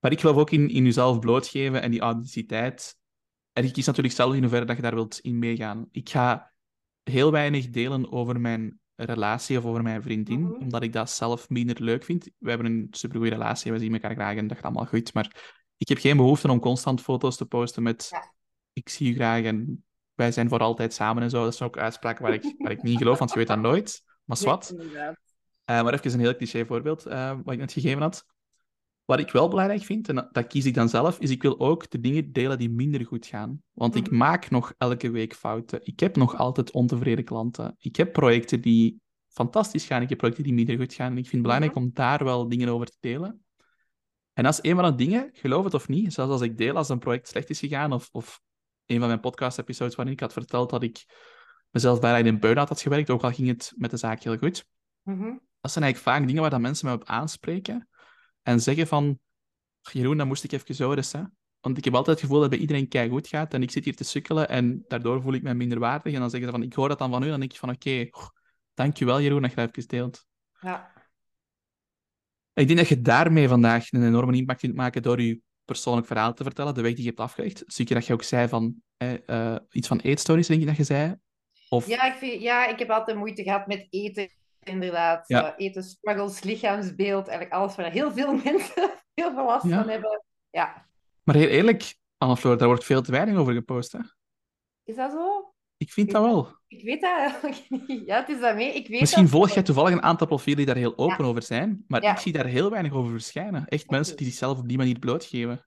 Maar 0.00 0.12
ik 0.12 0.20
geloof 0.20 0.36
ook 0.36 0.50
in, 0.50 0.68
in 0.68 0.84
jezelf 0.84 1.18
blootgeven 1.18 1.82
en 1.82 1.90
die 1.90 2.00
authenticiteit. 2.00 2.96
En 3.52 3.64
je 3.64 3.70
kiest 3.70 3.86
natuurlijk 3.86 4.14
zelf 4.14 4.34
in 4.34 4.40
hoeverre 4.40 4.64
dat 4.64 4.76
je 4.76 4.82
daar 4.82 4.94
wilt 4.94 5.18
in 5.18 5.38
meegaan. 5.38 5.88
Ik 5.90 6.08
ga 6.08 6.52
heel 7.02 7.30
weinig 7.32 7.70
delen 7.70 8.12
over 8.12 8.40
mijn 8.40 8.80
relatie 8.96 9.58
of 9.58 9.64
over 9.64 9.82
mijn 9.82 10.02
vriendin, 10.02 10.40
Mhm. 10.42 10.52
omdat 10.52 10.82
ik 10.82 10.92
dat 10.92 11.10
zelf 11.10 11.48
minder 11.48 11.82
leuk 11.82 12.04
vind. 12.04 12.30
We 12.38 12.48
hebben 12.48 12.66
een 12.66 12.86
supergoeie 12.90 13.32
relatie, 13.32 13.72
we 13.72 13.78
zien 13.78 13.92
elkaar 13.92 14.14
graag 14.14 14.36
en 14.36 14.46
dat 14.46 14.56
gaat 14.56 14.64
allemaal 14.66 14.86
goed. 14.86 15.14
Maar 15.14 15.56
ik 15.76 15.88
heb 15.88 15.98
geen 15.98 16.16
behoefte 16.16 16.50
om 16.50 16.60
constant 16.60 17.00
foto's 17.00 17.36
te 17.36 17.46
posten 17.46 17.82
met 17.82 18.08
Ja. 18.10 18.32
ik 18.72 18.88
zie 18.88 19.06
je 19.06 19.14
graag 19.14 19.44
en 19.44 19.84
wij 20.20 20.32
zijn 20.32 20.48
voor 20.48 20.58
altijd 20.58 20.94
samen 20.94 21.22
en 21.22 21.30
zo. 21.30 21.44
Dat 21.44 21.56
zijn 21.56 21.68
ook 21.68 21.78
uitspraken 21.78 22.22
waar 22.22 22.34
ik, 22.34 22.54
waar 22.58 22.70
ik 22.70 22.82
niet 22.82 22.92
in 22.92 22.98
geloof, 22.98 23.18
want 23.18 23.30
je 23.30 23.36
weet 23.38 23.46
dat 23.46 23.58
nooit. 23.58 24.02
Maar 24.24 24.36
zwart. 24.36 24.74
Eh, 25.64 25.82
maar 25.82 25.92
even 25.92 26.12
een 26.12 26.20
heel 26.20 26.36
cliché 26.36 26.66
voorbeeld 26.66 27.06
eh, 27.06 27.38
wat 27.44 27.54
ik 27.54 27.60
net 27.60 27.72
gegeven 27.72 28.02
had. 28.02 28.24
Wat 29.04 29.18
ik 29.18 29.30
wel 29.30 29.48
belangrijk 29.48 29.82
vind, 29.82 30.08
en 30.08 30.28
dat, 30.32 30.46
kies 30.46 30.64
ik 30.64 30.74
dan 30.74 30.88
zelf, 30.88 31.18
is 31.18 31.30
ik 31.30 31.42
wil 31.42 31.60
ook 31.60 31.90
de 31.90 32.00
dingen 32.00 32.32
delen 32.32 32.58
die 32.58 32.70
minder 32.70 33.06
goed 33.06 33.26
gaan. 33.26 33.62
Want 33.72 33.94
ik 33.94 34.06
Mhm. 34.06 34.16
maak 34.16 34.50
nog 34.50 34.74
elke 34.78 35.10
week 35.10 35.34
fouten. 35.34 35.80
Ik 35.82 36.00
heb 36.00 36.16
nog 36.16 36.36
altijd 36.36 36.70
ontevreden 36.70 37.24
klanten. 37.24 37.76
Ik 37.78 37.96
heb 37.96 38.12
projecten 38.12 38.60
die 38.60 39.00
fantastisch 39.28 39.86
gaan. 39.86 40.02
Ik 40.02 40.08
heb 40.08 40.18
projecten 40.18 40.44
die 40.44 40.54
minder 40.54 40.76
goed 40.76 40.94
gaan. 40.94 41.10
En 41.10 41.18
ik 41.18 41.28
vind 41.28 41.32
het 41.32 41.42
belangrijk 41.42 41.74
om 41.74 41.90
daar 41.92 42.24
wel 42.24 42.48
dingen 42.48 42.68
over 42.68 42.86
te 42.86 42.96
delen. 43.00 43.44
En 44.32 44.44
dat 44.44 44.52
is 44.52 44.70
een 44.70 44.76
van 44.76 44.90
de 44.90 45.04
dingen, 45.04 45.30
geloof 45.32 45.64
het 45.64 45.74
of 45.74 45.88
niet, 45.88 46.12
zelfs 46.12 46.32
als 46.32 46.40
ik 46.40 46.58
deel 46.58 46.76
als 46.76 46.88
een 46.88 46.98
project 46.98 47.28
slecht 47.28 47.50
is 47.50 47.58
gegaan, 47.58 47.92
of, 47.92 48.08
of 48.12 48.40
een 48.90 48.98
van 48.98 49.08
mijn 49.08 49.20
podcast-episodes 49.20 49.94
waarin 49.94 50.14
ik 50.14 50.20
had 50.20 50.32
verteld 50.32 50.70
dat 50.70 50.82
ik 50.82 51.04
mezelf 51.70 52.00
bijna 52.00 52.18
in 52.18 52.26
een 52.26 52.40
burn-out 52.40 52.68
had 52.68 52.80
gewerkt, 52.80 53.10
ook 53.10 53.22
al 53.22 53.32
ging 53.32 53.48
het 53.48 53.72
met 53.76 53.90
de 53.90 53.96
zaak 53.96 54.22
heel 54.22 54.36
goed 54.36 54.68
Mhm. 55.02 55.36
dat 55.60 55.72
zijn 55.72 55.84
eigenlijk 55.84 56.16
vaak 56.16 56.26
dingen 56.26 56.40
waar 56.40 56.50
dat 56.50 56.60
mensen 56.60 56.86
mij 56.86 56.94
op 56.94 57.04
aanspreken 57.04 57.88
en 58.42 58.60
zeggen 58.60 58.86
van, 58.86 59.18
Jeroen, 59.80 60.16
dat 60.16 60.26
moest 60.26 60.44
ik 60.44 60.52
even 60.52 60.84
horen, 60.84 61.04
hè. 61.10 61.22
Want 61.60 61.78
ik 61.78 61.84
heb 61.84 61.94
altijd 61.94 62.16
het 62.16 62.26
gevoel 62.26 62.40
dat 62.40 62.50
bij 62.50 62.58
iedereen 62.58 63.10
goed 63.10 63.28
gaat 63.28 63.54
en 63.54 63.62
ik 63.62 63.70
zit 63.70 63.84
hier 63.84 63.96
te 63.96 64.04
sukkelen 64.04 64.48
en 64.48 64.84
daardoor 64.88 65.22
voel 65.22 65.32
ik 65.32 65.42
me 65.42 65.54
minder 65.54 65.78
waardig. 65.78 66.12
En 66.12 66.20
dan 66.20 66.30
zeggen 66.30 66.48
ze 66.48 66.54
van, 66.54 66.64
ik 66.66 66.72
hoor 66.72 66.88
dat 66.88 66.98
dan 66.98 67.10
van 67.10 67.22
u, 67.22 67.24
en 67.24 67.30
dan 67.30 67.40
denk 67.40 67.52
ik 67.52 67.58
van, 67.58 67.70
oké, 67.70 68.08
dankjewel 68.74 69.20
Jeroen 69.20 69.42
dat 69.42 69.50
je 69.50 69.56
dat 69.56 69.76
even 69.76 69.88
deelt. 69.88 70.26
Ja. 70.60 70.92
Ik 72.52 72.66
denk 72.66 72.78
dat 72.78 72.88
je 72.88 73.00
daarmee 73.00 73.48
vandaag 73.48 73.92
een 73.92 74.06
enorme 74.06 74.36
impact 74.36 74.60
kunt 74.60 74.74
maken 74.74 75.02
door 75.02 75.20
je 75.20 75.40
persoonlijk 75.72 76.06
verhaal 76.06 76.34
te 76.34 76.42
vertellen, 76.44 76.74
de 76.74 76.80
weg 76.82 76.92
die 76.92 77.02
je 77.02 77.08
hebt 77.08 77.20
afgelegd. 77.20 77.58
Het 77.58 77.72
stukje 77.72 77.94
dat 77.94 78.06
je 78.06 78.12
ook 78.12 78.22
zei 78.22 78.48
van, 78.48 78.74
eh, 78.96 79.56
iets 79.70 79.88
van 79.88 79.98
eetstories, 79.98 80.46
denk 80.46 80.60
ik 80.60 80.66
dat 80.66 80.76
je 80.76 80.84
zei. 80.84 81.16
Of, 81.68 81.86
Ja, 81.86 82.02
ik 82.04 82.14
vind, 82.14 82.42
ja, 82.42 82.66
ik 82.66 82.78
heb 82.78 82.90
altijd 82.90 83.16
moeite 83.16 83.42
gehad 83.42 83.66
met 83.66 83.86
eten, 83.90 84.28
inderdaad. 84.62 85.28
Ja. 85.28 85.54
Eh, 85.56 85.66
eten, 85.66 85.82
struggles, 85.82 86.42
lichaamsbeeld, 86.42 87.28
eigenlijk 87.28 87.52
alles 87.60 87.76
waar 87.76 87.90
heel 87.90 88.12
veel 88.12 88.32
mensen 88.44 88.90
heel 89.14 89.34
veel 89.34 89.44
last 89.44 89.66
Ja. 89.66 89.78
van 89.80 89.88
hebben. 89.88 90.24
Ja, 90.50 90.86
maar 91.22 91.34
heel 91.34 91.48
eerlijk, 91.48 91.94
Anne-Floor, 92.18 92.58
daar 92.58 92.68
wordt 92.68 92.84
veel 92.84 93.02
te 93.02 93.10
weinig 93.12 93.36
over 93.36 93.52
gepost, 93.54 93.92
hè. 93.92 93.98
is 94.84 94.96
dat 94.96 95.10
zo? 95.10 95.54
Ik 95.80 95.92
vind 95.92 96.10
dat 96.10 96.22
wel. 96.22 96.58
Ik 96.68 96.82
weet 96.84 97.00
dat 97.00 97.18
eigenlijk 97.18 97.64
niet. 97.68 98.02
Ja, 98.08 98.20
het 98.20 98.28
is 98.28 98.40
dat 98.40 98.54
mee. 98.54 98.74
Ik 98.74 98.88
weet 98.88 99.00
Misschien 99.00 99.22
dat... 99.22 99.32
volg 99.32 99.50
jij 99.50 99.62
toevallig 99.62 99.92
een 99.92 100.02
aantal 100.02 100.26
profielen 100.26 100.56
die 100.56 100.66
daar 100.66 100.76
heel 100.76 100.98
open 100.98 101.24
over 101.24 101.42
zijn, 101.42 101.84
maar 101.86 102.02
Ja. 102.02 102.12
ik 102.12 102.18
zie 102.18 102.32
daar 102.32 102.46
heel 102.46 102.70
weinig 102.70 102.92
over 102.92 103.10
verschijnen. 103.10 103.66
Echt 103.66 103.90
mensen 103.90 104.16
die 104.16 104.26
zichzelf 104.26 104.58
op 104.58 104.68
die 104.68 104.76
manier 104.76 104.98
blootgeven. 104.98 105.66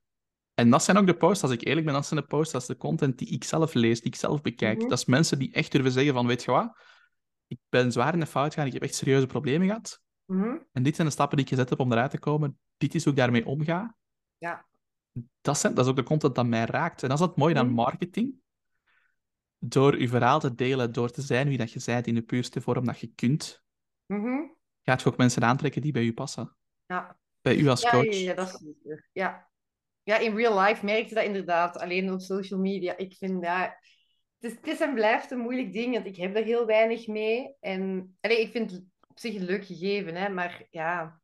En 0.54 0.70
dat 0.70 0.84
zijn 0.84 0.98
ook 0.98 1.06
de 1.08 1.14
posts, 1.18 1.44
als 1.44 1.52
ik 1.52 1.66
eerlijk 1.66 1.86
ben, 1.86 1.96
dat 1.96 2.06
zijn 2.06 2.20
de 2.20 2.26
posts, 2.28 2.52
dat 2.54 2.62
is 2.62 2.68
de 2.68 2.78
content 2.78 3.18
die 3.18 3.28
ik 3.30 3.44
zelf 3.44 3.74
lees, 3.74 4.02
die 4.02 4.12
ik 4.12 4.18
zelf 4.18 4.42
bekijk. 4.42 4.78
Mhm. 4.80 4.88
Dat 4.90 4.98
is 4.98 5.06
mensen 5.06 5.40
die 5.40 5.54
echt 5.54 5.72
durven 5.72 5.92
zeggen 5.92 6.14
van, 6.14 6.28
weet 6.28 6.44
je 6.44 6.52
wat, 6.52 6.78
ik 7.48 7.58
ben 7.70 7.92
zwaar 7.92 8.14
in 8.14 8.20
de 8.20 8.26
fout 8.26 8.54
gegaan, 8.54 8.68
ik 8.68 8.74
heb 8.74 8.84
echt 8.84 8.96
serieuze 8.96 9.26
problemen 9.28 9.68
gehad. 9.68 10.02
Mhm. 10.26 10.56
En 10.72 10.84
dit 10.84 10.96
zijn 10.96 11.08
de 11.08 11.14
stappen 11.14 11.38
die 11.38 11.46
ik 11.46 11.52
gezet 11.52 11.70
heb 11.70 11.80
om 11.80 11.92
eruit 11.92 12.12
te 12.12 12.20
komen. 12.20 12.60
Dit 12.78 12.96
is 12.96 13.04
hoe 13.04 13.14
ik 13.14 13.20
daarmee 13.20 13.46
omga. 13.46 13.96
Ja. 14.38 14.66
Dat, 15.42 15.58
zijn, 15.58 15.74
dat 15.74 15.86
is 15.86 15.92
ook 15.92 15.98
de 15.98 16.04
content 16.04 16.36
dat 16.36 16.46
mij 16.46 16.66
raakt. 16.66 17.04
En 17.04 17.10
dat 17.10 17.20
is 17.20 17.26
het 17.26 17.36
mooie 17.36 17.56
aan 17.56 17.66
Mhm. 17.66 17.76
marketing. 17.76 18.42
Door 19.66 20.00
je 20.00 20.08
verhaal 20.08 20.40
te 20.40 20.56
delen, 20.56 20.92
door 20.92 21.10
te 21.12 21.22
zijn 21.22 21.48
wie 21.48 21.58
dat 21.58 21.72
je 21.72 21.82
bent 21.86 22.08
in 22.08 22.16
de 22.16 22.22
puurste 22.22 22.62
vorm 22.62 22.86
dat 22.86 23.00
je 23.00 23.12
kunt, 23.16 23.64
Mhm. 24.06 24.42
gaat 24.82 25.02
je 25.02 25.08
ook 25.08 25.18
mensen 25.18 25.44
aantrekken 25.44 25.82
die 25.82 25.92
bij 25.92 26.04
u 26.04 26.14
passen. 26.14 26.56
Ja. 26.86 27.18
Bij 27.42 27.56
u 27.56 27.68
als 27.68 27.82
Ja, 27.82 27.90
coach. 27.90 28.06
ja, 28.14 28.20
ja, 28.20 28.34
dat 28.34 28.48
is 28.48 28.60
zeker. 28.60 29.10
Ja. 29.14 29.50
ja, 30.04 30.18
in 30.18 30.36
real 30.36 30.60
life 30.60 30.86
merk 30.86 31.08
je 31.08 31.16
dat 31.16 31.24
inderdaad. 31.24 31.78
Alleen 31.78 32.12
op 32.12 32.22
social 32.22 32.60
media. 32.60 32.98
Ik 32.98 33.14
vind 33.18 33.44
dat... 33.44 33.72
Het 34.40 34.52
is, 34.52 34.58
het 34.58 34.68
is 34.68 34.80
en 34.82 34.94
blijft 34.94 35.32
een 35.32 35.40
moeilijk 35.40 35.74
ding, 35.74 35.94
want 35.94 36.06
ik 36.06 36.16
heb 36.16 36.36
er 36.36 36.44
heel 36.44 36.66
weinig 36.66 37.08
mee. 37.08 37.56
En 37.60 38.16
allee, 38.22 38.42
ik 38.42 38.52
vind 38.52 38.72
het 38.72 38.84
op 39.08 39.20
zich 39.20 39.36
een 39.36 39.46
leuk 39.46 39.66
gegeven, 39.66 40.16
hè, 40.16 40.30
maar 40.30 40.68
ja, 40.70 41.22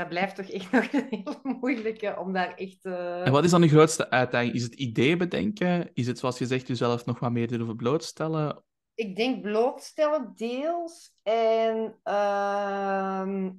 dat 0.00 0.08
blijft 0.08 0.36
toch 0.36 0.46
echt 0.46 0.72
nog 0.72 0.92
een 0.92 1.06
hele 1.10 1.38
moeilijke 1.42 2.16
om 2.18 2.32
daar 2.32 2.54
echt... 2.54 2.84
eh, 2.84 3.26
En 3.26 3.32
wat 3.32 3.44
is 3.44 3.50
dan 3.50 3.62
uw 3.62 3.68
grootste 3.68 4.10
uitdaging? 4.10 4.54
Is 4.54 4.62
het 4.62 4.74
ideeën 4.74 5.18
bedenken? 5.18 5.90
Is 5.94 6.06
het, 6.06 6.18
zoals 6.18 6.38
je 6.38 6.46
zegt, 6.46 6.66
jezelf 6.66 7.04
nog 7.04 7.18
wat 7.18 7.32
meer 7.32 7.48
durven 7.48 7.76
blootstellen? 7.76 8.62
Ik 8.94 9.16
denk 9.16 9.42
blootstellen 9.42 10.32
deels. 10.34 11.12
En 11.22 11.98
ehm 12.02 13.50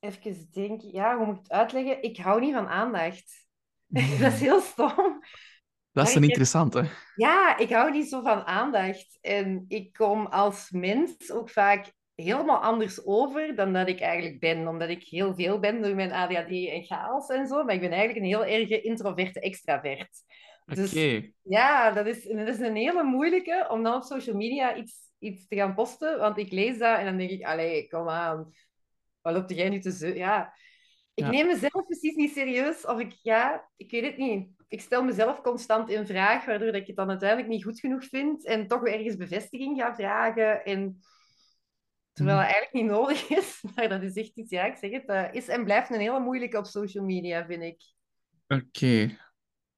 even 0.00 0.48
denken, 0.50 0.92
ja, 0.92 1.16
hoe 1.16 1.26
moet 1.26 1.36
ik 1.36 1.42
het 1.42 1.52
uitleggen? 1.52 2.02
Ik 2.02 2.16
hou 2.16 2.40
niet 2.40 2.54
van 2.54 2.68
aandacht. 2.68 3.46
dat 4.20 4.32
is 4.32 4.40
heel 4.40 4.60
stom. 4.60 5.22
Dat 5.92 6.08
is 6.08 6.14
een 6.14 6.22
interessante. 6.22 6.84
Ja, 7.14 7.56
ik 7.58 7.70
hou 7.70 7.90
niet 7.90 8.08
zo 8.08 8.22
van 8.22 8.44
aandacht. 8.44 9.18
En 9.20 9.64
ik 9.68 9.92
kom 9.92 10.26
als 10.26 10.70
mens 10.70 11.30
ook 11.30 11.50
vaak 11.50 11.92
helemaal 12.14 12.58
anders 12.62 13.04
over 13.04 13.54
dan 13.54 13.72
dat 13.72 13.88
ik 13.88 14.00
eigenlijk 14.00 14.40
ben. 14.40 14.68
Omdat 14.68 14.88
ik 14.88 15.02
heel 15.02 15.34
veel 15.34 15.58
ben 15.58 15.82
door 15.82 15.94
mijn 15.94 16.12
ADHD 16.12 16.68
en 16.68 16.84
chaos 16.84 17.28
en 17.28 17.46
zo. 17.46 17.64
Maar 17.64 17.74
ik 17.74 17.80
ben 17.80 17.90
eigenlijk 17.90 18.18
een 18.20 18.30
heel 18.32 18.44
erge 18.44 18.80
introverte 18.80 19.40
extravert. 19.40 20.10
Oké. 20.66 20.80
Dus 20.80 20.92
ja, 21.42 21.90
dat 21.90 22.06
is, 22.06 22.24
dat 22.24 22.48
is 22.48 22.58
een 22.58 22.76
hele 22.76 23.02
moeilijke 23.02 23.66
om 23.70 23.82
dan 23.82 23.94
op 23.94 24.02
social 24.02 24.36
media 24.36 24.76
iets, 24.76 24.94
iets 25.18 25.46
te 25.48 25.56
gaan 25.56 25.74
posten. 25.74 26.18
Want 26.18 26.38
ik 26.38 26.52
lees 26.52 26.78
dat 26.78 26.98
en 26.98 27.04
dan 27.04 27.16
denk 27.16 27.30
ik, 27.30 27.44
allee, 27.44 27.88
kom 27.88 28.08
aan. 28.08 28.52
Wat 29.20 29.34
loopt 29.34 29.54
jij 29.54 29.68
nu 29.68 29.80
te 29.80 29.90
zeuren? 29.90 30.18
Ja. 30.18 30.54
Ik 31.14 31.24
Ja. 31.24 31.30
neem 31.30 31.46
mezelf 31.46 31.86
precies 31.86 32.14
niet 32.14 32.32
serieus. 32.32 32.86
Of 32.86 32.98
ik, 32.98 33.12
ja, 33.22 33.68
ik 33.76 33.90
weet 33.90 34.04
het 34.04 34.16
niet. 34.16 34.48
Ik 34.68 34.80
stel 34.80 35.04
mezelf 35.04 35.40
constant 35.40 35.90
in 35.90 36.06
vraag, 36.06 36.44
waardoor 36.44 36.72
dat 36.72 36.80
ik 36.80 36.86
het 36.86 36.96
dan 36.96 37.08
uiteindelijk 37.08 37.48
niet 37.48 37.64
goed 37.64 37.80
genoeg 37.80 38.04
vind. 38.04 38.44
En 38.44 38.66
toch 38.66 38.80
weer 38.80 38.94
ergens 38.94 39.16
bevestiging 39.16 39.80
ga 39.80 39.94
vragen. 39.94 40.64
En... 40.64 41.00
Terwijl 42.12 42.36
Mhm. 42.38 42.46
het 42.46 42.54
eigenlijk 42.54 42.84
niet 42.84 42.92
nodig 42.98 43.28
is. 43.28 43.62
Maar 43.74 43.88
dat 43.88 44.02
is 44.02 44.14
echt 44.16 44.36
iets, 44.36 44.50
ja, 44.50 44.64
ik 44.64 44.76
zeg 44.76 44.90
het. 44.90 45.06
Dat 45.06 45.34
is 45.34 45.48
en 45.48 45.64
blijft 45.64 45.90
een 45.90 46.00
hele 46.00 46.20
moeilijke 46.20 46.58
op 46.58 46.66
social 46.66 47.04
media, 47.04 47.46
vind 47.46 47.62
ik. 47.62 47.82
Oké. 48.48 49.18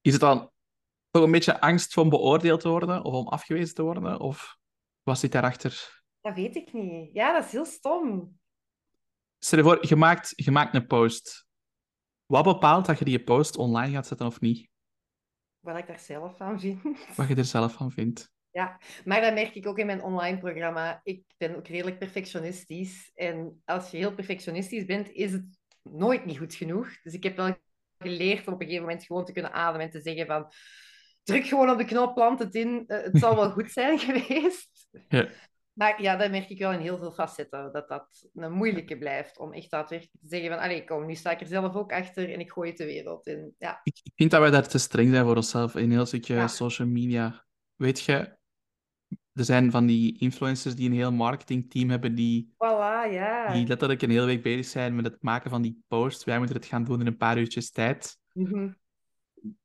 Is 0.01 0.13
het 0.13 0.21
dan 0.21 0.51
toch 1.11 1.23
een 1.23 1.31
beetje 1.31 1.61
angst 1.61 1.97
om 1.97 2.09
beoordeeld 2.09 2.61
te 2.61 2.69
worden 2.69 3.05
of 3.05 3.15
om 3.15 3.29
afgewezen 3.29 3.75
te 3.75 3.83
worden? 3.83 4.21
Of 4.21 4.57
wat 5.03 5.19
zit 5.19 5.33
daarachter? 5.33 6.03
Dat 6.21 6.35
weet 6.35 6.57
ik 6.57 6.73
niet. 6.73 7.11
Ja, 7.13 7.33
dat 7.33 7.45
is 7.45 7.53
heel 7.53 7.65
stom. 7.65 8.39
Stel 9.39 9.59
je 9.59 9.65
voor, 9.65 9.87
je 9.89 9.97
maakt, 9.97 10.33
je 10.37 10.51
maakt 10.51 10.75
een 10.75 10.87
post. 10.87 11.47
Wat 12.27 12.45
bepaalt 12.45 12.87
dat 12.87 12.99
je 12.99 13.05
die 13.05 13.25
post 13.25 13.57
online 13.57 13.93
gaat 13.93 14.07
zetten 14.07 14.27
of 14.27 14.41
niet? 14.41 14.69
Wat 15.61 15.77
ik 15.77 15.87
daar 15.87 15.99
zelf 15.99 16.37
van 16.37 16.61
vind. 16.61 16.83
Wat 17.17 17.29
je 17.29 17.35
er 17.35 17.45
zelf 17.45 17.73
van 17.73 17.91
vindt. 17.91 18.33
Ja, 18.55 18.81
maar 19.05 19.21
dat 19.21 19.35
merk 19.35 19.55
ik 19.55 19.67
ook 19.67 19.79
in 19.79 19.87
mijn 19.87 20.03
online 20.03 20.39
programma. 20.39 21.01
Ik 21.03 21.23
ben 21.37 21.57
ook 21.57 21.69
redelijk 21.69 21.99
perfectionistisch. 21.99 23.11
En 23.15 23.63
als 23.65 23.91
je 23.91 23.97
heel 23.97 24.15
perfectionistisch 24.15 24.85
bent, 24.85 25.11
is 25.11 25.33
het 25.33 25.45
nooit 25.83 26.25
niet 26.25 26.39
goed 26.39 26.55
genoeg. 26.55 27.01
Dus 27.03 27.13
ik 27.13 27.23
heb 27.23 27.37
wel 27.37 27.57
geleerd 27.99 28.47
om 28.47 28.53
op 28.55 28.61
een 28.61 28.67
gegeven 28.67 28.87
moment 28.87 29.05
gewoon 29.05 29.25
te 29.25 29.33
kunnen 29.33 29.53
ademen 29.53 29.87
en 29.87 29.93
te 29.93 30.01
zeggen 30.01 30.27
van... 30.27 30.53
Druk 31.23 31.47
gewoon 31.47 31.71
op 31.71 31.79
de 31.79 31.85
knop, 31.85 32.15
plant 32.15 32.39
het 32.39 32.55
in. 32.55 32.85
Eh, 32.87 33.03
het 33.03 33.19
zal 33.19 33.37
wel 33.37 33.51
goed 33.51 33.71
zijn 33.71 33.99
geweest. 34.07 34.89
Ja. 35.09 35.29
Maar 35.73 36.03
ja, 36.03 36.17
dat 36.17 36.31
merk 36.31 36.49
ik 36.49 36.59
wel 36.59 36.73
in 36.73 36.81
heel 36.81 36.99
veel 36.99 37.13
facetten. 37.13 37.73
Dat 37.73 37.89
dat 37.89 38.29
een 38.35 38.53
moeilijke 38.53 38.99
blijft 38.99 39.39
om 39.39 39.53
echt 39.53 39.71
daadwerkelijk 39.71 40.17
te 40.21 40.29
zeggen 40.29 40.49
van... 40.49 40.59
Allee, 40.59 40.85
kom, 40.85 41.07
nu 41.07 41.15
sta 41.15 41.31
ik 41.31 41.41
er 41.41 41.47
zelf 41.47 41.75
ook 41.75 41.93
achter 41.93 42.33
en 42.33 42.41
ik 42.41 42.53
gooi 42.53 42.69
het 42.69 42.79
de 42.79 42.85
wereld 42.85 43.27
in. 43.27 43.55
Ja, 43.59 43.81
Ik, 43.83 44.01
ik 44.03 44.13
vind 44.15 44.31
dat 44.31 44.41
wij 44.41 44.51
daar 44.51 44.69
te 44.69 44.79
streng 44.79 45.11
zijn 45.11 45.25
voor 45.25 45.37
onszelf 45.37 45.77
in 45.77 45.91
heel 45.91 46.07
stukje 46.07 46.35
Ja. 46.35 46.47
social 46.47 46.89
media. 46.89 47.45
Weet 47.77 48.01
je, 48.01 48.37
er 49.35 49.45
zijn 49.45 49.71
van 49.71 49.87
die 49.87 50.19
influencers 50.19 50.75
die 50.75 50.89
een 50.89 50.95
heel 50.95 51.13
marketingteam 51.13 51.91
hebben 51.91 52.15
die, 52.15 52.53
voilà, 52.55 53.13
ja. 53.13 53.53
die 53.53 53.67
letterlijk 53.67 54.03
een 54.03 54.11
hele 54.11 54.25
week 54.27 54.43
bezig 54.43 54.67
zijn 54.67 54.95
met 54.95 55.05
het 55.05 55.17
maken 55.21 55.51
van 55.51 55.63
die 55.63 55.83
post. 55.89 56.25
Wij 56.25 56.39
moeten 56.39 56.57
het 56.57 56.67
gaan 56.67 56.85
doen 56.85 57.01
in 57.01 57.07
een 57.07 57.17
paar 57.17 57.39
uurtjes 57.39 57.71
tijd. 57.71 58.19
Mhm. 58.33 58.69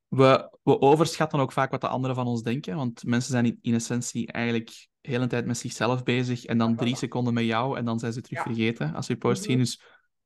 We, 0.08 0.58
we 0.64 0.82
overschatten 0.82 1.40
ook 1.40 1.52
vaak 1.52 1.72
wat 1.72 1.82
de 1.82 1.88
anderen 1.88 2.16
van 2.16 2.28
ons 2.28 2.44
denken, 2.44 2.76
want 2.76 3.04
mensen 3.04 3.32
zijn 3.32 3.46
in, 3.46 3.58
in 3.62 3.74
essentie 3.74 4.32
eigenlijk 4.32 4.88
de 5.02 5.10
hele 5.12 5.28
tijd 5.28 5.46
met 5.46 5.58
zichzelf 5.58 6.04
bezig 6.04 6.46
en 6.46 6.58
dan 6.58 6.76
drie 6.76 6.96
seconden 6.96 7.34
met 7.34 7.44
jou 7.46 7.78
en 7.78 7.86
dan 7.86 8.00
zijn 8.00 8.14
ze 8.14 8.22
terug 8.22 8.38
Ja. 8.38 8.52
vergeten 8.52 8.94
als 8.94 9.06
ze 9.06 9.12
je 9.12 9.18
post 9.18 9.42
Mhm. 9.42 9.50
zien. 9.50 9.60
Dus 9.60 9.82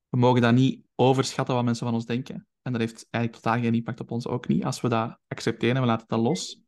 we 0.09 0.17
mogen 0.17 0.41
dat 0.41 0.53
niet 0.53 0.81
overschatten 0.95 1.55
wat 1.55 1.63
mensen 1.63 1.85
van 1.85 1.95
ons 1.95 2.05
denken. 2.05 2.47
En 2.61 2.71
dat 2.71 2.81
heeft 2.81 3.07
eigenlijk 3.09 3.43
totaal 3.43 3.61
geen 3.61 3.73
impact 3.73 3.99
op 3.99 4.11
ons 4.11 4.27
ook 4.27 4.47
niet. 4.47 4.63
Als 4.65 4.81
we 4.81 4.89
dat 4.89 5.19
accepteren 5.27 5.75
en 5.75 5.81
we 5.81 5.87
laten 5.87 6.07
dat 6.07 6.19
los. 6.19 6.62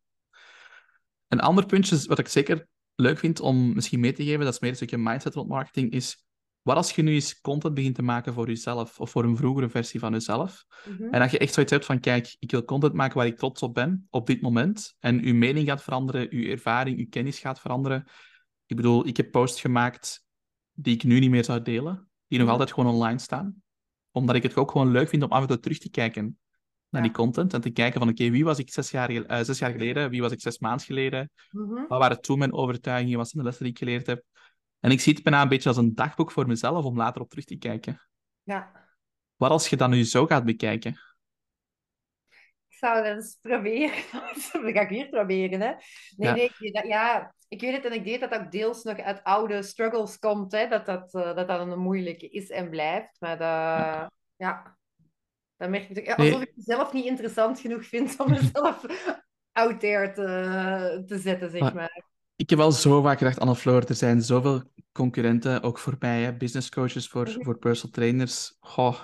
Een 1.35 1.41
ander 1.41 1.65
puntje, 1.65 2.07
wat 2.07 2.19
ik 2.19 2.27
zeker 2.27 2.67
leuk 2.95 3.19
vind 3.19 3.39
om 3.39 3.73
misschien 3.73 3.99
mee 3.99 4.11
te 4.13 4.23
geven, 4.23 4.45
dat 4.45 4.53
is 4.53 4.59
meer 4.59 4.69
een 4.69 4.75
stukje 4.75 4.97
mindset 4.97 5.33
rond 5.33 5.47
marketing, 5.47 5.91
is 5.91 6.25
wat 6.61 6.75
als 6.75 6.91
je 6.91 7.01
nu 7.01 7.13
eens 7.13 7.41
content 7.41 7.73
begint 7.73 7.95
te 7.95 8.01
maken 8.01 8.33
voor 8.33 8.47
jezelf 8.47 8.99
of 8.99 9.09
voor 9.09 9.23
een 9.23 9.37
vroegere 9.37 9.69
versie 9.69 9.99
van 9.99 10.11
jezelf? 10.11 10.65
Mhm. 10.89 11.13
En 11.13 11.19
dat 11.19 11.31
je 11.31 11.37
echt 11.37 11.53
zoiets 11.53 11.71
hebt 11.71 11.85
van, 11.85 11.99
kijk, 11.99 12.35
ik 12.39 12.51
wil 12.51 12.65
content 12.65 12.93
maken 12.93 13.17
waar 13.17 13.25
ik 13.25 13.37
trots 13.37 13.61
op 13.61 13.73
ben, 13.73 14.07
op 14.09 14.27
dit 14.27 14.41
moment. 14.41 14.95
En 14.99 15.23
uw 15.23 15.33
mening 15.33 15.67
gaat 15.67 15.83
veranderen, 15.83 16.27
uw 16.29 16.49
ervaring, 16.49 16.97
uw 16.97 17.07
kennis 17.09 17.39
gaat 17.39 17.59
veranderen. 17.59 18.05
Ik 18.65 18.75
bedoel, 18.75 19.07
ik 19.07 19.17
heb 19.17 19.31
posts 19.31 19.61
gemaakt 19.61 20.25
die 20.71 20.93
ik 20.93 21.03
nu 21.03 21.19
niet 21.19 21.29
meer 21.29 21.43
zou 21.43 21.61
delen, 21.61 22.09
die 22.27 22.37
nog 22.39 22.47
Mhm. 22.47 22.57
altijd 22.59 22.73
gewoon 22.73 22.93
online 22.93 23.19
staan. 23.19 23.63
Omdat 24.11 24.35
ik 24.35 24.43
het 24.43 24.55
ook 24.55 24.71
gewoon 24.71 24.91
leuk 24.91 25.09
vind 25.09 25.23
om 25.23 25.31
af 25.31 25.41
en 25.41 25.47
toe 25.47 25.59
terug 25.59 25.77
te 25.77 25.89
kijken 25.89 26.39
naar 26.95 27.03
Ja. 27.03 27.09
die 27.09 27.17
content 27.17 27.53
en 27.53 27.61
te 27.61 27.69
kijken 27.69 27.99
van, 27.99 28.09
oké, 28.09 28.29
wie 28.29 28.43
was 28.43 28.59
ik 28.59 28.71
zes 28.71 28.91
jaar, 28.91 29.09
eh, 29.09 29.43
zes 29.43 29.59
jaar 29.59 29.71
geleden? 29.71 30.09
Wie 30.09 30.21
was 30.21 30.31
ik 30.31 30.41
zes 30.41 30.59
maanden 30.59 30.85
geleden? 30.85 31.29
Mhm. 31.51 31.73
Wat 31.87 31.99
waren 31.99 32.21
toen 32.21 32.37
mijn 32.39 32.53
overtuigingen? 32.53 33.17
Wat 33.17 33.29
zijn 33.29 33.43
de 33.43 33.47
lessen 33.49 33.63
die 33.65 33.73
ik 33.73 33.79
geleerd 33.79 34.07
heb? 34.07 34.23
En 34.79 34.91
ik 34.91 34.99
zie 35.01 35.13
het 35.13 35.23
bijna 35.23 35.41
een 35.41 35.47
beetje 35.49 35.69
als 35.69 35.77
een 35.77 35.95
dagboek 35.95 36.31
voor 36.31 36.47
mezelf 36.47 36.85
om 36.85 36.97
later 36.97 37.21
op 37.21 37.29
terug 37.29 37.45
te 37.45 37.55
kijken. 37.57 38.01
Ja. 38.43 38.71
Wat 39.35 39.49
als 39.51 39.69
je 39.69 39.75
dat 39.77 39.89
nu 39.89 40.03
zo 40.03 40.25
gaat 40.25 40.45
bekijken? 40.45 40.99
Ik 42.67 42.75
zou 42.81 43.03
dat 43.03 43.15
eens 43.15 43.37
proberen. 43.41 43.95
dat 44.51 44.73
ga 44.73 44.81
ik 44.81 44.89
weer 44.89 45.09
proberen, 45.09 45.61
hè. 45.61 45.67
Nee, 45.67 45.77
Ja. 46.15 46.33
nee, 46.33 46.43
ik, 46.43 46.55
weet 46.57 46.73
dat, 46.73 46.85
ja, 46.85 47.35
ik 47.47 47.61
weet 47.61 47.73
het 47.75 47.85
en 47.85 47.93
ik 47.93 48.03
weet 48.03 48.19
dat 48.19 48.29
dat 48.29 48.41
ook 48.41 48.51
deels 48.51 48.83
nog 48.83 48.97
uit 48.99 49.23
oude 49.23 49.63
struggles 49.63 50.19
komt, 50.19 50.51
hè. 50.51 50.67
Dat 50.67 50.85
dat, 50.85 51.13
eh, 51.13 51.35
dat, 51.35 51.47
dat 51.47 51.67
een 51.67 51.79
moeilijke 51.79 52.29
is 52.29 52.49
en 52.49 52.69
blijft. 52.69 53.15
Maar 53.19 53.37
dat, 53.37 54.11
ja, 54.35 54.77
dat 55.57 55.69
merk 55.69 55.89
ik. 55.89 56.17
Nee. 56.17 56.27
Alsof 56.31 56.41
ik 56.41 56.51
mezelf 56.55 56.93
niet 56.93 57.05
interessant 57.05 57.59
genoeg 57.59 57.85
vind 57.85 58.19
om 58.19 58.29
mezelf 58.29 58.85
out 59.51 59.79
there 59.79 60.11
te, 60.11 61.03
te 61.07 61.17
zetten, 61.19 61.49
zeg 61.51 61.61
Maar- 61.61 61.73
maar. 61.73 62.03
Ik 62.37 62.49
heb 62.49 62.59
al 62.59 62.71
zo 62.71 63.01
vaak 63.01 63.17
gedacht, 63.17 63.39
Anne 63.39 63.55
Floor, 63.55 63.83
er 63.85 63.95
zijn 63.95 64.21
zoveel 64.21 64.63
concurrenten, 64.91 65.61
ook 65.63 65.77
voor 65.79 65.95
mij, 65.99 66.21
hè, 66.23 66.33
business 66.37 66.69
coaches, 66.69 67.07
voor, 67.07 67.27
Mhm. 67.29 67.43
voor 67.43 67.57
personal 67.57 67.91
trainers. 67.93 68.55
Goh, 68.59 68.95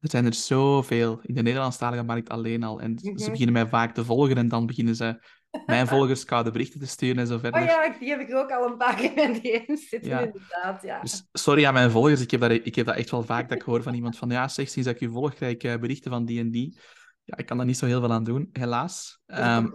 er 0.00 0.10
zijn 0.10 0.24
er 0.26 0.34
zoveel 0.34 1.20
in 1.22 1.34
de 1.34 1.42
Nederlandstalige 1.42 2.02
markt 2.02 2.28
alleen 2.28 2.62
al. 2.62 2.80
En 2.80 2.98
ze 2.98 3.10
Mhm. 3.10 3.30
beginnen 3.30 3.52
mij 3.52 3.68
vaak 3.68 3.94
te 3.94 4.04
volgen 4.04 4.36
en 4.36 4.48
dan 4.48 4.66
beginnen 4.66 4.94
ze 4.96 5.18
mijn 5.66 5.86
volgers 5.86 6.24
koude 6.24 6.50
berichten 6.50 6.80
te 6.80 6.86
sturen 6.86 7.18
en 7.18 7.26
zo 7.26 7.38
verder. 7.38 7.60
Oh 7.60 7.66
ja, 7.66 7.94
die 7.98 8.08
heb 8.08 8.20
ik 8.20 8.34
ook 8.34 8.50
al 8.50 8.66
een 8.66 8.76
paar 8.76 8.94
keer 8.94 9.18
in 9.18 9.32
DM's 9.32 9.88
zitten, 9.88 10.10
Ja. 10.10 10.20
inderdaad. 10.20 10.82
Ja. 10.82 11.00
Dus 11.00 11.28
sorry 11.32 11.66
aan 11.66 11.74
mijn 11.74 11.90
volgers, 11.90 12.20
ik 12.20 12.30
heb, 12.30 12.40
dat, 12.40 12.50
ik 12.50 12.74
heb 12.74 12.86
dat 12.86 12.96
echt 12.96 13.10
wel 13.10 13.22
vaak 13.22 13.48
dat 13.48 13.58
ik 13.58 13.64
hoor 13.64 13.82
van 13.82 13.94
iemand 13.94 14.16
van 14.16 14.30
ja, 14.30 14.48
zeg, 14.48 14.68
sinds 14.68 14.88
dat 14.88 14.94
ik 14.94 15.00
je 15.00 15.08
volg, 15.08 15.34
krijg 15.34 15.52
ik 15.52 15.64
eh, 15.64 15.76
berichten 15.78 16.10
van 16.10 16.24
die 16.24 16.40
en 16.40 16.50
die. 16.50 16.78
Ja, 17.24 17.36
ik 17.36 17.46
kan 17.46 17.56
daar 17.56 17.66
niet 17.66 17.76
zo 17.76 17.86
heel 17.86 18.00
veel 18.00 18.12
aan 18.12 18.24
doen, 18.24 18.48
helaas. 18.52 19.20
Ehm, 19.26 19.66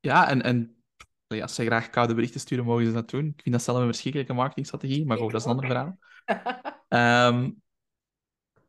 ja, 0.00 0.28
en, 0.28 0.42
en 0.42 0.82
ja, 1.26 1.42
als 1.42 1.54
ze 1.54 1.64
graag 1.64 1.90
koude 1.90 2.14
berichten 2.14 2.40
sturen, 2.40 2.64
mogen 2.64 2.86
ze 2.86 2.92
dat 2.92 3.10
doen. 3.10 3.26
Ik 3.26 3.42
vind 3.42 3.54
dat 3.54 3.64
zelf 3.64 3.78
een 3.78 3.84
verschrikkelijke 3.84 4.32
marketingstrategie, 4.32 5.06
maar 5.06 5.16
goed, 5.16 5.32
dat 5.32 5.40
is 5.40 5.46
een 5.46 5.52
ander 5.52 5.66
verhaal. 5.66 5.98
Ehm, 6.88 7.50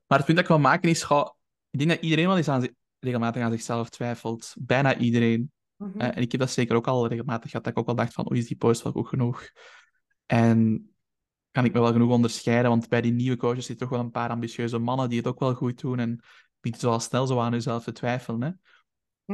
maar 0.08 0.18
het 0.18 0.26
punt 0.26 0.38
dat 0.38 0.40
ik 0.40 0.48
wil 0.48 0.60
maken 0.60 0.90
is, 0.90 1.04
goh, 1.04 1.30
ik 1.70 1.80
denk 1.80 1.92
dat 1.92 2.02
iedereen 2.02 2.28
wel 2.28 2.38
eens 2.38 2.48
aan, 2.48 2.68
regelmatig 3.00 3.44
aan 3.44 3.52
zichzelf 3.52 3.90
twijfelt. 3.90 4.54
Bijna 4.60 4.98
iedereen. 4.98 5.52
Mhm. 5.82 6.00
Eh, 6.00 6.08
en 6.18 6.22
ik 6.22 6.32
heb 6.32 6.42
dat 6.42 6.52
zeker 6.52 6.76
ook 6.76 6.88
al 6.88 7.08
regelmatig 7.08 7.50
gehad, 7.50 7.64
dat 7.66 7.74
ik 7.74 7.80
ook 7.80 7.88
al 7.88 7.96
dacht 7.96 8.14
van, 8.14 8.30
oei, 8.30 8.40
is 8.40 8.48
die 8.48 8.58
post 8.58 8.82
wel 8.84 8.92
goed 8.92 9.08
genoeg? 9.08 9.50
En 10.26 10.90
kan 11.52 11.66
ik 11.66 11.74
me 11.74 11.80
wel 11.80 11.92
genoeg 11.92 12.12
onderscheiden, 12.12 12.70
want 12.70 12.90
bij 12.90 13.02
die 13.02 13.12
nieuwe 13.12 13.38
coaches 13.38 13.66
zitten 13.66 13.88
toch 13.88 13.98
wel 13.98 14.06
een 14.06 14.12
paar 14.12 14.30
ambitieuze 14.30 14.78
mannen 14.78 15.10
die 15.10 15.18
het 15.18 15.28
ook 15.28 15.40
wel 15.40 15.54
goed 15.54 15.82
doen 15.82 16.00
en 16.00 16.20
begint 16.60 16.82
zo 16.82 16.92
al 16.92 17.00
snel 17.00 17.28
zo 17.28 17.40
aan 17.40 17.52
jezelf 17.52 17.84
te 17.84 17.92
twijfelen. 17.92 18.42
Hè? 18.42 18.52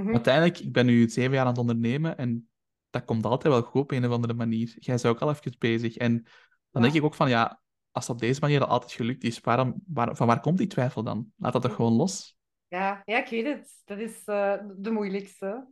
Mhm. 0.02 0.12
Uiteindelijk, 0.12 0.60
ik 0.60 0.74
ben 0.74 0.86
nu 0.86 1.10
zeven 1.10 1.32
jaar 1.32 1.42
aan 1.42 1.48
het 1.48 1.58
ondernemen 1.58 2.18
en 2.18 2.50
dat 2.90 3.06
komt 3.06 3.26
altijd 3.26 3.54
wel 3.54 3.64
goed 3.64 3.82
op 3.82 3.92
een 3.92 4.06
of 4.06 4.12
andere 4.12 4.34
manier. 4.34 4.76
Jij 4.80 4.96
bent 4.96 5.06
ook 5.06 5.20
al 5.20 5.30
even 5.30 5.56
bezig. 5.58 5.98
En 5.98 6.14
dan 6.14 6.24
Ja. 6.72 6.82
denk 6.82 6.94
ik 6.94 7.04
ook 7.04 7.16
van, 7.16 7.30
ja, 7.30 7.62
als 7.92 8.08
het 8.08 8.16
op 8.16 8.22
deze 8.22 8.40
manier 8.40 8.62
al 8.62 8.68
altijd 8.68 8.92
gelukt 8.92 9.24
is, 9.24 9.40
waarom, 9.40 9.82
waar, 9.88 10.16
van 10.16 10.28
waar 10.28 10.40
komt 10.40 10.58
die 10.58 10.68
twijfel 10.68 11.04
dan? 11.04 11.32
Laat 11.36 11.54
dat 11.54 11.62
toch 11.62 11.76
gewoon 11.76 11.94
los? 11.94 12.38
Ja, 12.68 13.02
ja, 13.06 13.18
ik 13.18 13.30
weet 13.30 13.46
het. 13.46 13.82
Dat 13.86 13.98
is 14.00 14.24
eh, 14.26 14.54
de 14.78 14.92
moeilijkste. 14.92 15.68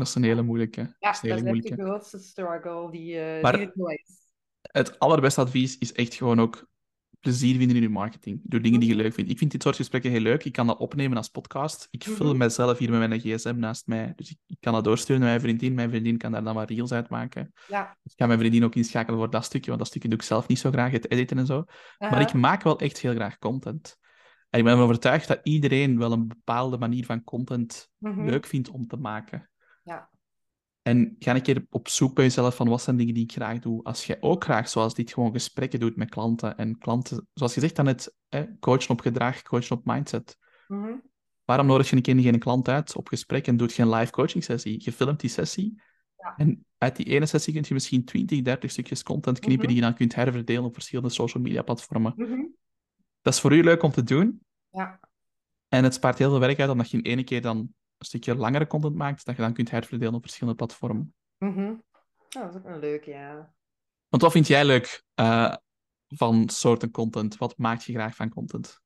Dat 0.00 0.08
is 0.08 0.14
een 0.14 0.22
hele 0.22 0.42
moeilijke. 0.42 0.80
Ja, 0.80 0.86
dat 0.98 1.14
is 1.14 1.20
dat 1.20 1.20
hele 1.20 1.34
is 1.36 1.42
moeilijke. 1.42 1.76
de 1.76 1.82
grootste 1.82 2.18
struggle 2.18 2.90
die, 2.90 3.18
eh 3.20 3.42
Maar- 3.42 3.56
die 3.56 3.66
er 3.66 3.92
is. 3.92 4.18
Het 4.62 4.98
allerbeste 4.98 5.40
advies 5.40 5.78
is 5.78 5.92
echt 5.92 6.14
gewoon 6.14 6.40
ook 6.40 6.68
plezier 7.20 7.56
vinden 7.56 7.76
in 7.76 7.82
je 7.82 7.88
marketing. 7.88 8.40
Door 8.44 8.60
dingen 8.62 8.80
die 8.80 8.88
je 8.88 8.94
leuk 8.94 9.14
vindt. 9.14 9.30
Ik 9.30 9.38
vind 9.38 9.50
dit 9.50 9.62
soort 9.62 9.76
gesprekken 9.76 10.10
heel 10.10 10.20
leuk. 10.20 10.44
Ik 10.44 10.52
kan 10.52 10.66
dat 10.66 10.78
opnemen 10.78 11.16
als 11.16 11.28
podcast. 11.28 11.88
Ik 11.90 12.06
Mhm. 12.06 12.14
film 12.16 12.36
mezelf 12.36 12.78
hier 12.78 12.90
met 12.90 13.08
mijn 13.08 13.20
gsm 13.20 13.54
naast 13.58 13.86
mij. 13.86 14.12
Dus 14.16 14.30
ik, 14.30 14.36
ik 14.46 14.56
kan 14.60 14.72
dat 14.72 14.84
doorsturen 14.84 15.20
naar 15.20 15.28
mijn 15.30 15.40
vriendin. 15.40 15.74
Mijn 15.74 15.90
vriendin 15.90 16.16
kan 16.16 16.32
daar 16.32 16.44
dan 16.44 16.54
wat 16.54 16.70
reels 16.70 16.92
uit 16.92 17.08
maken. 17.08 17.52
Ja. 17.68 17.96
Ik 18.02 18.12
ga 18.16 18.26
mijn 18.26 18.38
vriendin 18.38 18.64
ook 18.64 18.74
inschakelen 18.74 19.18
voor 19.18 19.30
dat 19.30 19.44
stukje, 19.44 19.66
want 19.68 19.78
dat 19.78 19.88
stukje 19.88 20.08
doe 20.08 20.18
ik 20.18 20.24
zelf 20.24 20.46
niet 20.48 20.58
zo 20.58 20.70
graag, 20.70 20.90
het 20.92 21.10
editen 21.10 21.38
en 21.38 21.46
zo. 21.46 21.64
Maar 21.98 22.20
ik 22.20 22.32
maak 22.32 22.62
wel 22.62 22.78
echt 22.78 22.98
heel 23.00 23.14
graag 23.14 23.38
content. 23.38 23.98
En 24.50 24.58
ik 24.58 24.64
ben 24.64 24.72
ervan 24.72 24.88
overtuigd 24.88 25.28
dat 25.28 25.40
iedereen 25.42 25.98
wel 25.98 26.12
een 26.12 26.28
bepaalde 26.28 26.78
manier 26.78 27.04
van 27.04 27.24
content 27.24 27.88
Mhm. 27.98 28.24
leuk 28.24 28.46
vindt 28.46 28.68
om 28.70 28.86
te 28.86 28.96
maken. 28.96 29.50
Ja. 29.82 30.10
En 30.82 31.16
ga 31.18 31.34
een 31.34 31.42
keer 31.42 31.66
op 31.70 31.88
zoek 31.88 32.14
bij 32.14 32.24
jezelf 32.24 32.56
van 32.56 32.68
wat 32.68 32.82
zijn 32.82 32.96
dingen 32.96 33.14
die 33.14 33.22
ik 33.24 33.32
graag 33.32 33.58
doe. 33.58 33.82
Als 33.82 34.06
jij 34.06 34.16
ook 34.20 34.44
graag, 34.44 34.68
zoals 34.68 34.94
dit, 34.94 35.12
gewoon 35.12 35.32
gesprekken 35.32 35.80
doet 35.80 35.96
met 35.96 36.08
klanten. 36.10 36.56
En 36.56 36.78
klanten, 36.78 37.28
zoals 37.34 37.54
je 37.54 37.60
zegt 37.60 37.76
dan 37.76 37.96
hè, 38.28 38.58
coachen 38.58 38.90
op 38.90 39.00
gedrag, 39.00 39.42
coachen 39.42 39.76
op 39.76 39.84
mindset. 39.84 40.38
Mhm. 40.68 40.92
Waarom 41.44 41.66
nodig 41.66 41.90
je 41.90 41.96
een 41.96 42.02
keer 42.02 42.18
geen 42.20 42.38
klant 42.38 42.68
uit 42.68 42.96
op 42.96 43.08
gesprek 43.08 43.46
en 43.46 43.56
doet 43.56 43.72
je 43.72 43.82
een 43.82 43.90
live 43.90 44.12
coaching 44.12 44.44
sessie? 44.44 44.84
Je 44.84 44.92
filmt 44.92 45.20
die 45.20 45.30
sessie 45.30 45.82
Ja. 46.16 46.34
en 46.36 46.66
uit 46.78 46.96
die 46.96 47.06
ene 47.06 47.26
sessie 47.26 47.52
kun 47.52 47.64
je 47.68 47.74
misschien 47.74 48.04
20, 48.04 48.42
30 48.42 48.70
stukjes 48.70 49.02
content 49.02 49.38
knippen 49.38 49.64
Mhm. 49.64 49.74
die 49.74 49.76
je 49.76 49.88
dan 49.88 49.94
kunt 49.98 50.14
herverdelen 50.14 50.64
op 50.64 50.74
verschillende 50.74 51.10
social 51.10 51.42
media 51.42 51.62
platformen. 51.62 52.12
Mhm. 52.16 52.40
Dat 53.22 53.34
is 53.34 53.40
voor 53.40 53.52
u 53.52 53.62
leuk 53.62 53.82
om 53.82 53.90
te 53.90 54.02
doen 54.02 54.40
Ja. 54.70 55.00
en 55.68 55.84
het 55.84 55.94
spaart 55.94 56.18
heel 56.18 56.30
veel 56.30 56.40
werk 56.40 56.60
uit 56.60 56.70
omdat 56.70 56.90
je 56.90 56.96
in 56.96 57.02
ene 57.02 57.24
keer 57.24 57.42
dan 57.42 57.74
stukje 58.04 58.34
langere 58.34 58.66
content 58.66 58.94
maakt, 58.94 59.24
dat 59.24 59.36
je 59.36 59.42
dan 59.42 59.52
kunt 59.52 59.70
herverdelen 59.70 60.14
op 60.14 60.22
verschillende 60.22 60.58
platformen. 60.58 61.14
Mhm. 61.38 61.68
Oh, 61.68 62.42
dat 62.42 62.50
is 62.50 62.56
ook 62.56 62.64
een 62.64 62.78
leuke, 62.78 63.10
ja. 63.10 63.54
Want 64.08 64.22
wat 64.22 64.32
vind 64.32 64.46
jij 64.46 64.64
leuk 64.64 65.04
eh, 65.14 65.54
van 66.06 66.48
soorten 66.48 66.90
content? 66.90 67.36
Wat 67.36 67.58
maak 67.58 67.80
je 67.80 67.92
graag 67.92 68.14
van 68.14 68.28
content? 68.28 68.80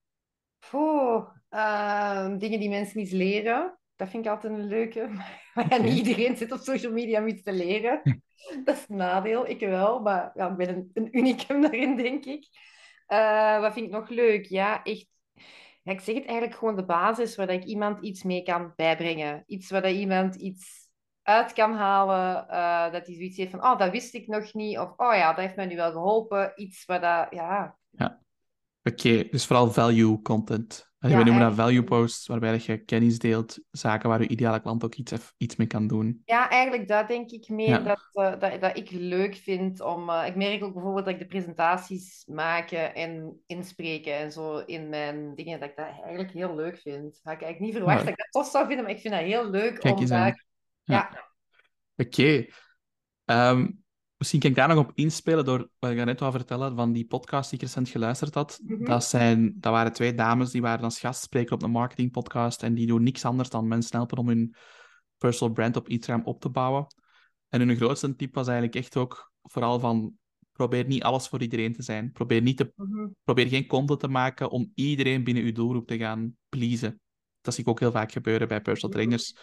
Ehm, 1.54 2.38
dingen 2.38 2.60
die 2.60 2.68
mensen 2.68 2.98
niet 2.98 3.12
leren. 3.12 3.78
Dat 3.96 4.08
vind 4.08 4.24
ik 4.24 4.30
altijd 4.30 4.52
een 4.52 4.66
leuke. 4.66 5.08
Maar 5.54 5.68
ja, 5.68 5.76
niet 5.76 5.96
iedereen 5.96 6.36
zit 6.36 6.52
op 6.52 6.58
social 6.58 6.92
media 6.92 7.20
om 7.20 7.26
iets 7.26 7.42
te 7.42 7.52
leren. 7.52 8.00
Dat 8.64 8.76
is 8.76 8.84
een 8.88 8.96
nadeel. 8.96 9.48
Ik 9.48 9.60
wel, 9.60 10.00
maar 10.00 10.32
ja, 10.34 10.50
ik 10.50 10.56
ben 10.56 10.68
een, 10.68 10.90
een 10.94 11.18
unicum 11.18 11.60
daarin, 11.62 11.96
denk 11.96 12.24
ik. 12.24 12.46
Eh, 13.06 13.60
wat 13.60 13.72
vind 13.72 13.86
ik 13.86 13.92
nog 13.92 14.08
leuk? 14.08 14.44
Ja, 14.44 14.82
echt. 14.82 15.06
Ja, 15.84 15.92
ik 15.92 16.00
zeg 16.00 16.14
het 16.14 16.24
eigenlijk 16.26 16.58
gewoon 16.58 16.76
de 16.76 16.84
basis 16.84 17.36
waar 17.36 17.50
ik 17.50 17.64
iemand 17.64 18.04
iets 18.04 18.22
mee 18.22 18.42
kan 18.42 18.72
bijbrengen. 18.76 19.42
Iets 19.46 19.70
waar 19.70 19.82
dat 19.82 19.92
iemand 19.92 20.34
iets 20.34 20.88
uit 21.22 21.52
kan 21.52 21.74
halen. 21.74 22.48
eh, 22.48 22.92
dat 22.92 23.06
hij 23.06 23.14
zoiets 23.14 23.36
heeft 23.36 23.50
van, 23.50 23.64
oh, 23.64 23.78
dat 23.78 23.90
wist 23.90 24.14
ik 24.14 24.26
nog 24.26 24.54
niet. 24.54 24.78
Of, 24.78 24.92
oh 24.96 25.14
ja, 25.14 25.32
dat 25.32 25.44
heeft 25.44 25.56
mij 25.56 25.66
nu 25.66 25.76
wel 25.76 25.92
geholpen. 25.92 26.52
Iets 26.54 26.84
waar 26.84 27.00
dat, 27.00 27.26
ja... 27.30 27.76
Oké, 28.82 29.28
dus 29.30 29.46
vooral 29.46 29.70
value 29.72 30.22
content. 30.22 30.92
En 31.04 31.10
Ja, 31.10 31.18
we 31.18 31.24
noemen 31.24 31.42
dat 31.42 31.54
value 31.54 31.84
posts, 31.84 32.26
waarbij 32.26 32.50
dat 32.50 32.64
je 32.64 32.78
kennis 32.84 33.18
deelt, 33.18 33.58
zaken 33.70 34.08
waar 34.08 34.20
je 34.20 34.28
ideale 34.28 34.60
klant 34.60 34.84
ook 34.84 34.94
iets, 34.94 35.12
iets 35.36 35.56
mee 35.56 35.66
kan 35.66 35.86
doen. 35.86 36.22
Ja, 36.24 36.50
eigenlijk 36.50 36.88
dat 36.88 37.08
denk 37.08 37.30
ik 37.30 37.48
meer 37.48 37.68
Ja. 37.68 37.78
dat, 37.78 38.08
eh, 38.12 38.40
dat, 38.40 38.60
dat 38.60 38.76
ik 38.76 38.90
leuk 38.90 39.34
vind 39.36 39.80
om... 39.80 40.10
eh, 40.10 40.26
ik 40.26 40.36
merk 40.36 40.64
ook 40.64 40.72
bijvoorbeeld 40.72 41.04
dat 41.04 41.14
ik 41.14 41.20
de 41.20 41.26
presentaties 41.26 42.24
maken 42.26 42.94
en 42.94 43.40
inspreken 43.46 44.16
en 44.16 44.32
zo 44.32 44.58
in 44.58 44.88
mijn 44.88 45.34
dingen, 45.34 45.60
dat 45.60 45.68
ik 45.68 45.76
dat 45.76 45.86
eigenlijk 45.86 46.30
heel 46.30 46.54
leuk 46.54 46.78
vind. 46.78 47.20
Had 47.22 47.34
ik 47.34 47.42
eigenlijk 47.42 47.60
niet 47.60 47.72
verwacht 47.74 47.98
Ja. 47.98 48.04
dat 48.04 48.12
ik 48.12 48.18
dat 48.18 48.42
tof 48.42 48.50
zou 48.50 48.66
vinden, 48.66 48.84
maar 48.84 48.94
ik 48.94 49.00
vind 49.00 49.14
dat 49.14 49.22
heel 49.22 49.50
leuk 49.50 49.78
Kijk 49.80 49.94
om 49.94 50.00
eens 50.00 50.10
aan. 50.10 50.18
daar... 50.20 50.44
Ja. 50.82 50.94
Ja. 51.12 51.24
Oké. 51.96 52.46
Ehm, 53.24 53.66
misschien 54.24 54.40
kan 54.40 54.50
ik 54.50 54.56
daar 54.68 54.76
nog 54.76 54.88
op 54.88 54.92
inspelen 54.94 55.44
door 55.44 55.68
wat 55.78 55.90
ik 55.90 56.04
net 56.04 56.20
wou 56.20 56.32
vertellen 56.32 56.76
van 56.76 56.92
die 56.92 57.06
podcast 57.06 57.50
die 57.50 57.58
ik 57.58 57.64
recent 57.64 57.88
geluisterd 57.88 58.34
had. 58.34 58.60
Mhm. 58.62 58.84
Dat, 58.84 59.04
zijn, 59.04 59.54
dat 59.60 59.72
waren 59.72 59.92
twee 59.92 60.14
dames 60.14 60.50
die 60.50 60.60
waren 60.62 60.84
als 60.84 61.00
gastspreker 61.00 61.54
op 61.54 61.62
een 61.62 61.70
marketingpodcast 61.70 62.62
en 62.62 62.74
die 62.74 62.86
doen 62.86 63.02
niks 63.02 63.24
anders 63.24 63.50
dan 63.50 63.68
mensen 63.68 63.96
helpen 63.96 64.18
om 64.18 64.28
hun 64.28 64.54
personal 65.18 65.54
brand 65.54 65.76
op 65.76 65.88
Instagram 65.88 66.24
op 66.24 66.40
te 66.40 66.48
bouwen. 66.48 66.86
En 67.48 67.60
hun 67.60 67.76
grootste 67.76 68.16
tip 68.16 68.34
was 68.34 68.46
eigenlijk 68.46 68.76
echt 68.76 68.96
ook 68.96 69.32
vooral 69.42 69.80
van 69.80 70.12
probeer 70.52 70.86
niet 70.86 71.02
alles 71.02 71.28
voor 71.28 71.42
iedereen 71.42 71.72
te 71.72 71.82
zijn. 71.82 72.12
Probeer, 72.12 72.42
niet 72.42 72.56
te, 72.56 72.72
Mhm. 72.76 73.06
probeer 73.24 73.46
geen 73.46 73.66
content 73.66 74.00
te 74.00 74.08
maken 74.08 74.50
om 74.50 74.70
iedereen 74.74 75.24
binnen 75.24 75.42
uw 75.42 75.52
doelgroep 75.52 75.86
te 75.86 75.98
gaan 75.98 76.36
pleasen. 76.48 77.00
Dat 77.40 77.54
zie 77.54 77.62
ik 77.62 77.70
ook 77.70 77.80
heel 77.80 77.92
vaak 77.92 78.12
gebeuren 78.12 78.48
bij 78.48 78.60
personal 78.60 78.94
trainers. 78.94 79.36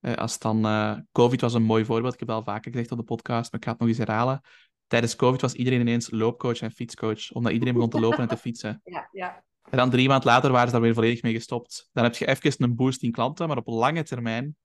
Eh, 0.00 0.14
als 0.14 0.38
dan, 0.38 0.64
eh, 0.64 0.96
COVID 1.12 1.40
was 1.40 1.54
een 1.54 1.62
mooi 1.62 1.84
voorbeeld, 1.84 2.12
ik 2.12 2.18
heb 2.18 2.28
het 2.28 2.36
al 2.36 2.44
vaker 2.44 2.72
gezegd 2.72 2.92
op 2.92 2.98
de 2.98 3.04
podcast, 3.04 3.52
maar 3.52 3.60
ik 3.60 3.66
ga 3.66 3.70
het 3.70 3.80
nog 3.80 3.88
eens 3.88 3.98
herhalen. 3.98 4.40
Tijdens 4.86 5.16
COVID 5.16 5.40
was 5.40 5.54
iedereen 5.54 5.80
ineens 5.80 6.10
loopcoach 6.10 6.60
en 6.60 6.70
fietscoach, 6.70 7.32
omdat 7.32 7.52
iedereen 7.52 7.74
begon 7.74 7.90
te 7.90 8.00
lopen 8.00 8.18
en 8.18 8.28
te 8.28 8.36
fietsen. 8.36 8.80
Ja, 8.84 9.08
ja. 9.12 9.44
En 9.70 9.76
dan 9.76 9.90
drie 9.90 10.08
maanden 10.08 10.28
later 10.28 10.50
waren 10.50 10.66
ze 10.66 10.72
daar 10.72 10.82
weer 10.82 10.94
volledig 10.94 11.22
mee 11.22 11.32
gestopt. 11.32 11.88
Dan 11.92 12.04
heb 12.04 12.14
je 12.14 12.26
even 12.26 12.64
een 12.64 12.76
boost 12.76 13.02
in 13.02 13.12
klanten, 13.12 13.48
maar 13.48 13.56
op 13.56 13.66
lange 13.66 14.02
termijn 14.02 14.56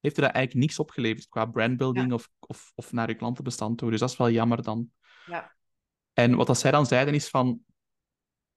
heeft 0.00 0.16
er 0.16 0.22
dat 0.22 0.32
eigenlijk 0.32 0.66
niks 0.66 0.78
opgeleverd 0.78 1.28
qua 1.28 1.46
brandbuilding 1.46 2.12
of, 2.12 2.28
of, 2.40 2.72
of 2.74 2.92
naar 2.92 3.08
je 3.08 3.14
klantenbestand 3.14 3.78
toe. 3.78 3.90
Dus 3.90 4.00
dat 4.00 4.10
is 4.10 4.16
wel 4.16 4.30
jammer 4.30 4.62
dan. 4.62 4.90
Ja. 5.26 5.56
En 6.12 6.36
wat 6.36 6.46
dat 6.46 6.58
zij 6.58 6.70
dan 6.70 6.86
zeiden 6.86 7.14
is 7.14 7.28
van, 7.28 7.60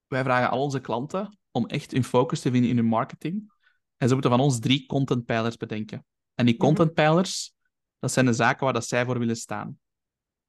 wij 0.08 0.24
vragen 0.24 0.50
al 0.50 0.62
onze 0.62 0.82
klanten 0.82 1.38
om 1.52 1.66
echt 1.66 1.92
hun 1.92 2.04
focus 2.04 2.40
te 2.40 2.52
vinden 2.52 2.70
in 2.70 2.78
hun 2.78 2.86
marketing. 2.86 3.52
En 3.98 4.08
ze 4.08 4.14
moeten 4.14 4.32
van 4.32 4.40
ons 4.40 4.60
drie 4.60 4.86
contentpijlers 4.86 5.58
bedenken. 5.58 6.06
En 6.36 6.46
die 6.46 6.56
Mhm. 6.56 6.64
contentpijlers, 6.64 7.54
dat 8.00 8.12
zijn 8.12 8.26
de 8.26 8.34
zaken 8.34 8.64
waar 8.64 8.74
dat 8.74 8.86
zij 8.86 9.06
voor 9.06 9.20
willen 9.20 9.36
staan. 9.36 9.80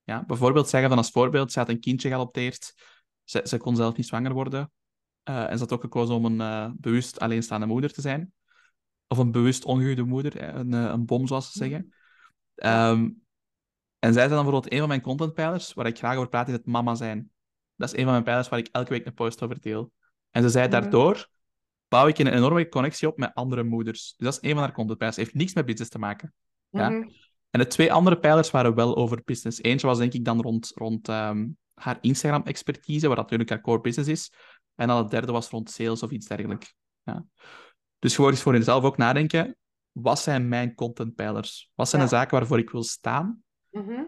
Ja, 0.03 0.25
bijvoorbeeld 0.25 0.69
zeggen 0.69 0.89
van 0.89 0.99
als 0.99 1.11
voorbeeld, 1.11 1.53
ze 1.53 1.59
had 1.59 1.69
een 1.69 1.81
kindje 1.81 2.09
geadopteerd, 2.09 2.75
ze, 3.25 3.41
ze 3.45 3.57
kon 3.57 3.77
zelf 3.77 3.97
niet 3.97 4.07
zwanger 4.07 4.33
worden, 4.33 4.73
eh, 5.23 5.51
en 5.51 5.53
ze 5.53 5.59
had 5.59 5.73
ook 5.73 5.81
gekozen 5.81 6.15
om 6.15 6.25
een 6.25 6.41
eh, 6.41 6.71
bewust 6.77 7.21
alleenstaande 7.21 7.67
moeder 7.67 7.93
te 7.93 8.01
zijn. 8.01 8.33
Of 9.07 9.19
een 9.19 9.31
bewust 9.33 9.65
ongehuwde 9.65 10.03
moeder, 10.03 10.55
een, 10.55 10.75
eh, 10.75 10.83
een 10.85 11.05
bom, 11.07 11.27
zoals 11.27 11.53
ze 11.53 11.59
zeggen. 11.59 11.95
Ja. 12.55 12.91
Ehm, 12.91 13.11
en 13.99 14.13
zij 14.13 14.23
zijn 14.23 14.29
dan 14.29 14.43
bijvoorbeeld 14.43 14.73
een 14.73 14.79
van 14.79 14.89
mijn 14.89 15.01
contentpijlers, 15.01 15.73
waar 15.73 15.87
ik 15.87 15.99
graag 15.99 16.17
over 16.17 16.29
praat, 16.29 16.49
is 16.49 16.55
het 16.55 16.67
mama 16.67 16.95
zijn. 16.95 17.31
Dat 17.77 17.89
is 17.89 17.97
een 17.99 18.03
van 18.03 18.13
mijn 18.13 18.25
pijlers 18.25 18.49
waar 18.49 18.59
ik 18.59 18.69
elke 18.73 18.91
week 18.91 19.07
een 19.07 19.15
post 19.15 19.43
over 19.43 19.61
deel. 19.61 19.93
En 20.31 20.43
ze 20.43 20.49
zei, 20.49 20.69
Mhm. 20.69 20.81
daardoor 20.81 21.29
bouw 21.95 22.07
ik 22.07 22.19
een 22.19 22.27
enorme 22.27 22.69
connectie 22.69 23.09
op 23.09 23.19
met 23.19 23.35
andere 23.35 23.63
moeders. 23.63 24.15
Dus 24.17 24.27
dat 24.27 24.33
is 24.33 24.49
een 24.49 24.55
van 24.55 24.63
haar 24.63 24.73
contentpijlers. 24.73 25.17
heeft 25.19 25.35
niks 25.35 25.55
met 25.55 25.67
business 25.67 25.91
te 25.91 25.99
maken. 25.99 26.35
Ja. 26.69 26.89
Mhm. 26.89 27.09
En 27.51 27.61
de 27.61 27.67
twee 27.67 27.93
andere 27.93 28.19
pijlers 28.19 28.51
waren 28.51 28.75
wel 28.75 28.97
over 28.97 29.23
business. 29.25 29.63
Eentje 29.63 29.87
was 29.87 29.99
denk 29.99 30.13
ik 30.13 30.25
dan 30.25 30.41
rond, 30.41 30.73
rond 30.75 31.09
ehm, 31.09 31.49
haar 31.75 31.99
Instagram-expertise, 32.01 33.09
wat 33.09 33.17
natuurlijk 33.17 33.51
haar 33.51 33.61
core 33.61 33.81
business 33.81 34.11
is. 34.11 34.33
En 34.75 34.89
dan 34.89 34.97
het 34.97 35.11
derde 35.11 35.33
was 35.33 35.49
rond 35.49 35.71
sales 35.71 36.03
of 36.03 36.11
iets 36.11 36.27
dergelijks. 36.27 36.75
Ja. 37.03 37.25
Dus 37.99 38.15
gewoon 38.15 38.31
eens 38.31 38.43
voor 38.43 38.53
jezelf 38.55 38.85
ook 38.85 38.97
nadenken. 38.97 39.57
Wat 39.93 40.19
zijn 40.19 40.49
mijn 40.49 40.75
contentpijlers? 40.75 41.71
Wat 41.75 41.89
zijn 41.89 42.03
Ja. 42.03 42.09
de 42.09 42.15
zaken 42.15 42.39
waarvoor 42.39 42.59
ik 42.59 42.71
wil 42.71 42.83
staan? 42.83 43.43
Mhm. 43.71 44.03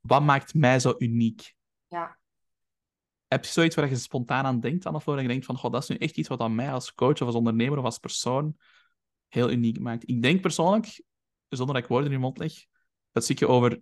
Wat 0.00 0.22
maakt 0.22 0.54
mij 0.54 0.80
zo 0.80 0.94
uniek? 0.98 1.54
Ja. 1.88 2.18
Heb 3.34 3.44
je 3.44 3.50
zoiets 3.50 3.74
waar 3.74 3.88
je 3.88 3.96
spontaan 3.96 4.44
aan 4.44 4.60
denkt, 4.60 4.86
of 4.86 5.04
waar 5.04 5.22
je 5.22 5.28
denkt 5.28 5.44
van, 5.44 5.56
goh, 5.56 5.72
dat 5.72 5.82
is 5.82 5.88
nu 5.88 5.96
echt 5.96 6.16
iets 6.16 6.28
wat 6.28 6.40
aan 6.40 6.54
mij 6.54 6.72
als 6.72 6.94
coach 6.94 7.20
of 7.20 7.26
als 7.26 7.34
ondernemer 7.34 7.78
of 7.78 7.84
als 7.84 7.98
persoon 7.98 8.56
heel 9.28 9.50
uniek 9.50 9.80
maakt? 9.80 10.08
Ik 10.08 10.22
denk 10.22 10.40
persoonlijk, 10.40 11.02
zonder 11.48 11.74
dat 11.74 11.82
ik 11.84 11.88
woorden 11.88 12.08
in 12.08 12.14
je 12.14 12.22
mond 12.22 12.38
leg, 12.38 12.52
dat 13.12 13.24
stukje 13.24 13.48
over 13.48 13.80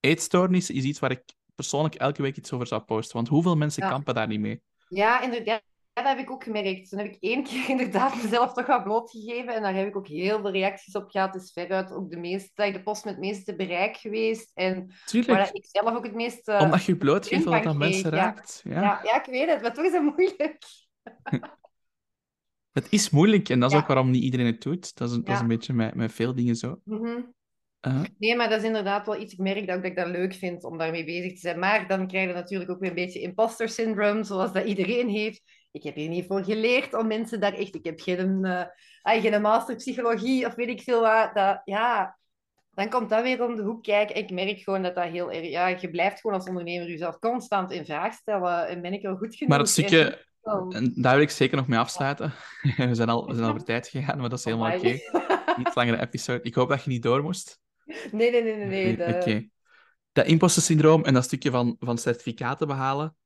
eetstoornissen 0.00 0.74
is 0.74 0.84
iets 0.84 0.98
waar 0.98 1.10
ik 1.10 1.22
persoonlijk 1.54 1.94
elke 1.94 2.22
week 2.22 2.36
iets 2.36 2.52
over 2.52 2.66
zou 2.66 2.82
posten. 2.82 3.16
Want 3.16 3.28
hoeveel 3.28 3.56
mensen 3.56 3.82
Ja. 3.82 3.90
kampen 3.90 4.14
daar 4.14 4.26
niet 4.26 4.40
mee? 4.40 4.60
Ja, 4.88 5.20
inderdaad. 5.22 5.62
Ja, 6.00 6.06
dat 6.06 6.16
heb 6.16 6.26
ik 6.26 6.30
ook 6.30 6.44
gemerkt. 6.44 6.88
Toen 6.88 6.98
heb 6.98 7.12
ik 7.12 7.16
één 7.20 7.42
keer 7.44 7.68
inderdaad 7.74 8.22
mezelf 8.22 8.52
toch 8.52 8.66
wat 8.66 8.82
blootgegeven. 8.82 9.54
En 9.54 9.62
daar 9.62 9.74
heb 9.74 9.86
ik 9.86 9.96
ook 9.96 10.08
heel 10.08 10.40
veel 10.40 10.50
reacties 10.50 10.94
op 10.94 11.10
gehad. 11.10 11.34
Het 11.34 11.42
is 11.42 11.52
veruit 11.52 11.92
ook 11.92 12.10
de 12.10 12.16
meeste, 12.16 12.70
de 12.72 12.82
post 12.82 13.04
met 13.04 13.14
het 13.14 13.22
meeste 13.22 13.56
bereik 13.56 13.96
geweest. 13.96 14.50
En 14.54 14.86
waar 14.86 14.96
Tuurlijk, 15.04 15.50
ik 15.50 15.66
zelf 15.70 15.94
ook 15.96 16.04
het 16.04 16.14
meeste... 16.14 16.58
omdat 16.60 16.84
je 16.84 16.96
blootgeeft 16.96 17.44
wat 17.44 17.66
aan 17.66 17.78
mensen 17.78 18.10
raakt. 18.10 18.60
Ja. 18.64 18.80
Ja, 18.82 19.00
ja, 19.02 19.24
ik 19.24 19.30
weet 19.30 19.48
het. 19.48 19.62
Maar 19.62 19.74
toch 19.74 19.84
is 19.84 19.92
het 19.92 20.02
moeilijk. 20.02 20.58
Het 22.70 22.86
is 22.90 23.10
moeilijk 23.10 23.48
en 23.48 23.60
dat 23.60 23.70
is 23.72 23.76
ook 23.78 23.86
waarom 23.86 24.10
niet 24.10 24.22
iedereen 24.22 24.46
het 24.46 24.62
doet. 24.62 24.96
Dat 24.96 25.08
is, 25.10 25.14
een- 25.16 25.24
dat 25.24 25.34
is 25.34 25.40
een 25.40 25.46
beetje 25.48 25.72
met, 25.72 25.94
met 25.94 26.12
veel 26.12 26.34
dingen 26.34 26.56
zo. 26.56 26.80
Mhm. 26.84 27.20
Eh, 27.80 28.02
Nee, 28.18 28.36
maar 28.36 28.48
dat 28.48 28.58
is 28.58 28.64
inderdaad 28.66 29.06
wel 29.06 29.20
iets. 29.20 29.32
Ik 29.32 29.38
merk 29.38 29.66
dat, 29.66 29.76
ook 29.76 29.82
dat 29.82 29.90
ik 29.90 29.96
dat 29.96 30.06
leuk 30.08 30.34
vind 30.34 30.64
om 30.64 30.78
daarmee 30.78 31.04
bezig 31.04 31.32
te 31.32 31.38
zijn. 31.38 31.58
Maar 31.58 31.88
dan 31.88 32.06
krijg 32.06 32.28
je 32.28 32.34
natuurlijk 32.34 32.70
ook 32.70 32.80
weer 32.80 32.88
een 32.88 32.94
beetje 32.94 33.20
imposter 33.20 33.68
syndrome, 33.68 34.24
zoals 34.24 34.52
dat 34.52 34.64
iedereen 34.64 35.08
heeft. 35.08 35.42
Ik 35.70 35.82
heb 35.82 35.94
hier 35.94 36.08
niet 36.08 36.26
voor 36.26 36.44
geleerd 36.44 36.94
om 36.94 37.06
mensen 37.06 37.40
daar 37.40 37.52
echt... 37.54 37.74
Ik 37.74 37.84
heb 37.84 38.00
geen, 38.00 38.46
geen 39.02 39.40
master 39.42 39.76
psychologie 39.76 40.46
of 40.46 40.54
weet 40.54 40.68
ik 40.68 40.82
veel 40.82 41.00
wat. 41.00 41.34
Dat, 41.34 41.60
ja, 41.64 42.18
dan 42.70 42.88
komt 42.88 43.10
dat 43.10 43.22
weer 43.22 43.44
om 43.44 43.56
de 43.56 43.62
hoek 43.62 43.82
kijken. 43.82 44.16
Ik 44.16 44.30
merk 44.30 44.58
gewoon 44.58 44.82
dat 44.82 44.94
dat 44.94 45.04
heel 45.08 45.32
erg... 45.32 45.48
Ja, 45.48 45.66
je 45.68 45.90
blijft 45.90 46.20
gewoon 46.20 46.36
als 46.36 46.48
ondernemer 46.48 46.88
jezelf 46.88 47.18
constant 47.18 47.72
in 47.72 47.84
vraag 47.84 48.12
stellen. 48.14 48.68
En 48.68 48.80
ben 48.82 48.92
ik 48.92 49.02
wel 49.02 49.16
goed 49.16 49.34
genoeg? 49.34 49.48
maar 49.50 49.58
het 49.58 49.68
stukje, 49.68 50.04
En- 50.04 50.28
Oh, 50.42 50.76
en 50.76 50.92
daar 50.96 51.14
wil 51.14 51.22
ik 51.22 51.30
zeker 51.30 51.56
nog 51.56 51.66
mee 51.66 51.78
afsluiten. 51.78 52.32
We 52.76 52.94
zijn 52.94 53.08
al, 53.08 53.26
we 53.26 53.32
zijn 53.34 53.44
al 53.46 53.52
over 53.54 53.64
tijd 53.64 53.88
gegaan, 53.88 54.18
maar 54.20 54.28
dat 54.28 54.38
is 54.38 54.44
helemaal 54.44 54.76
oké. 54.76 54.98
amai. 55.12 55.58
Iets 55.58 55.74
langere 55.74 56.00
episode. 56.00 56.42
Ik 56.42 56.54
hoop 56.54 56.68
dat 56.68 56.84
je 56.84 56.90
niet 56.90 57.02
door 57.02 57.22
moest. 57.22 57.60
Nee, 57.84 58.30
nee, 58.30 58.42
nee, 58.42 58.56
nee. 58.56 58.66
nee. 58.66 58.96
de- 58.96 59.14
Oké. 59.20 59.48
Dat 60.12 60.26
imposter 60.26 60.62
syndroom 60.62 61.04
en 61.04 61.14
dat 61.14 61.24
stukje 61.24 61.50
van, 61.50 61.76
van 61.78 61.98
certificaten 61.98 62.66
behalen. 62.66 63.16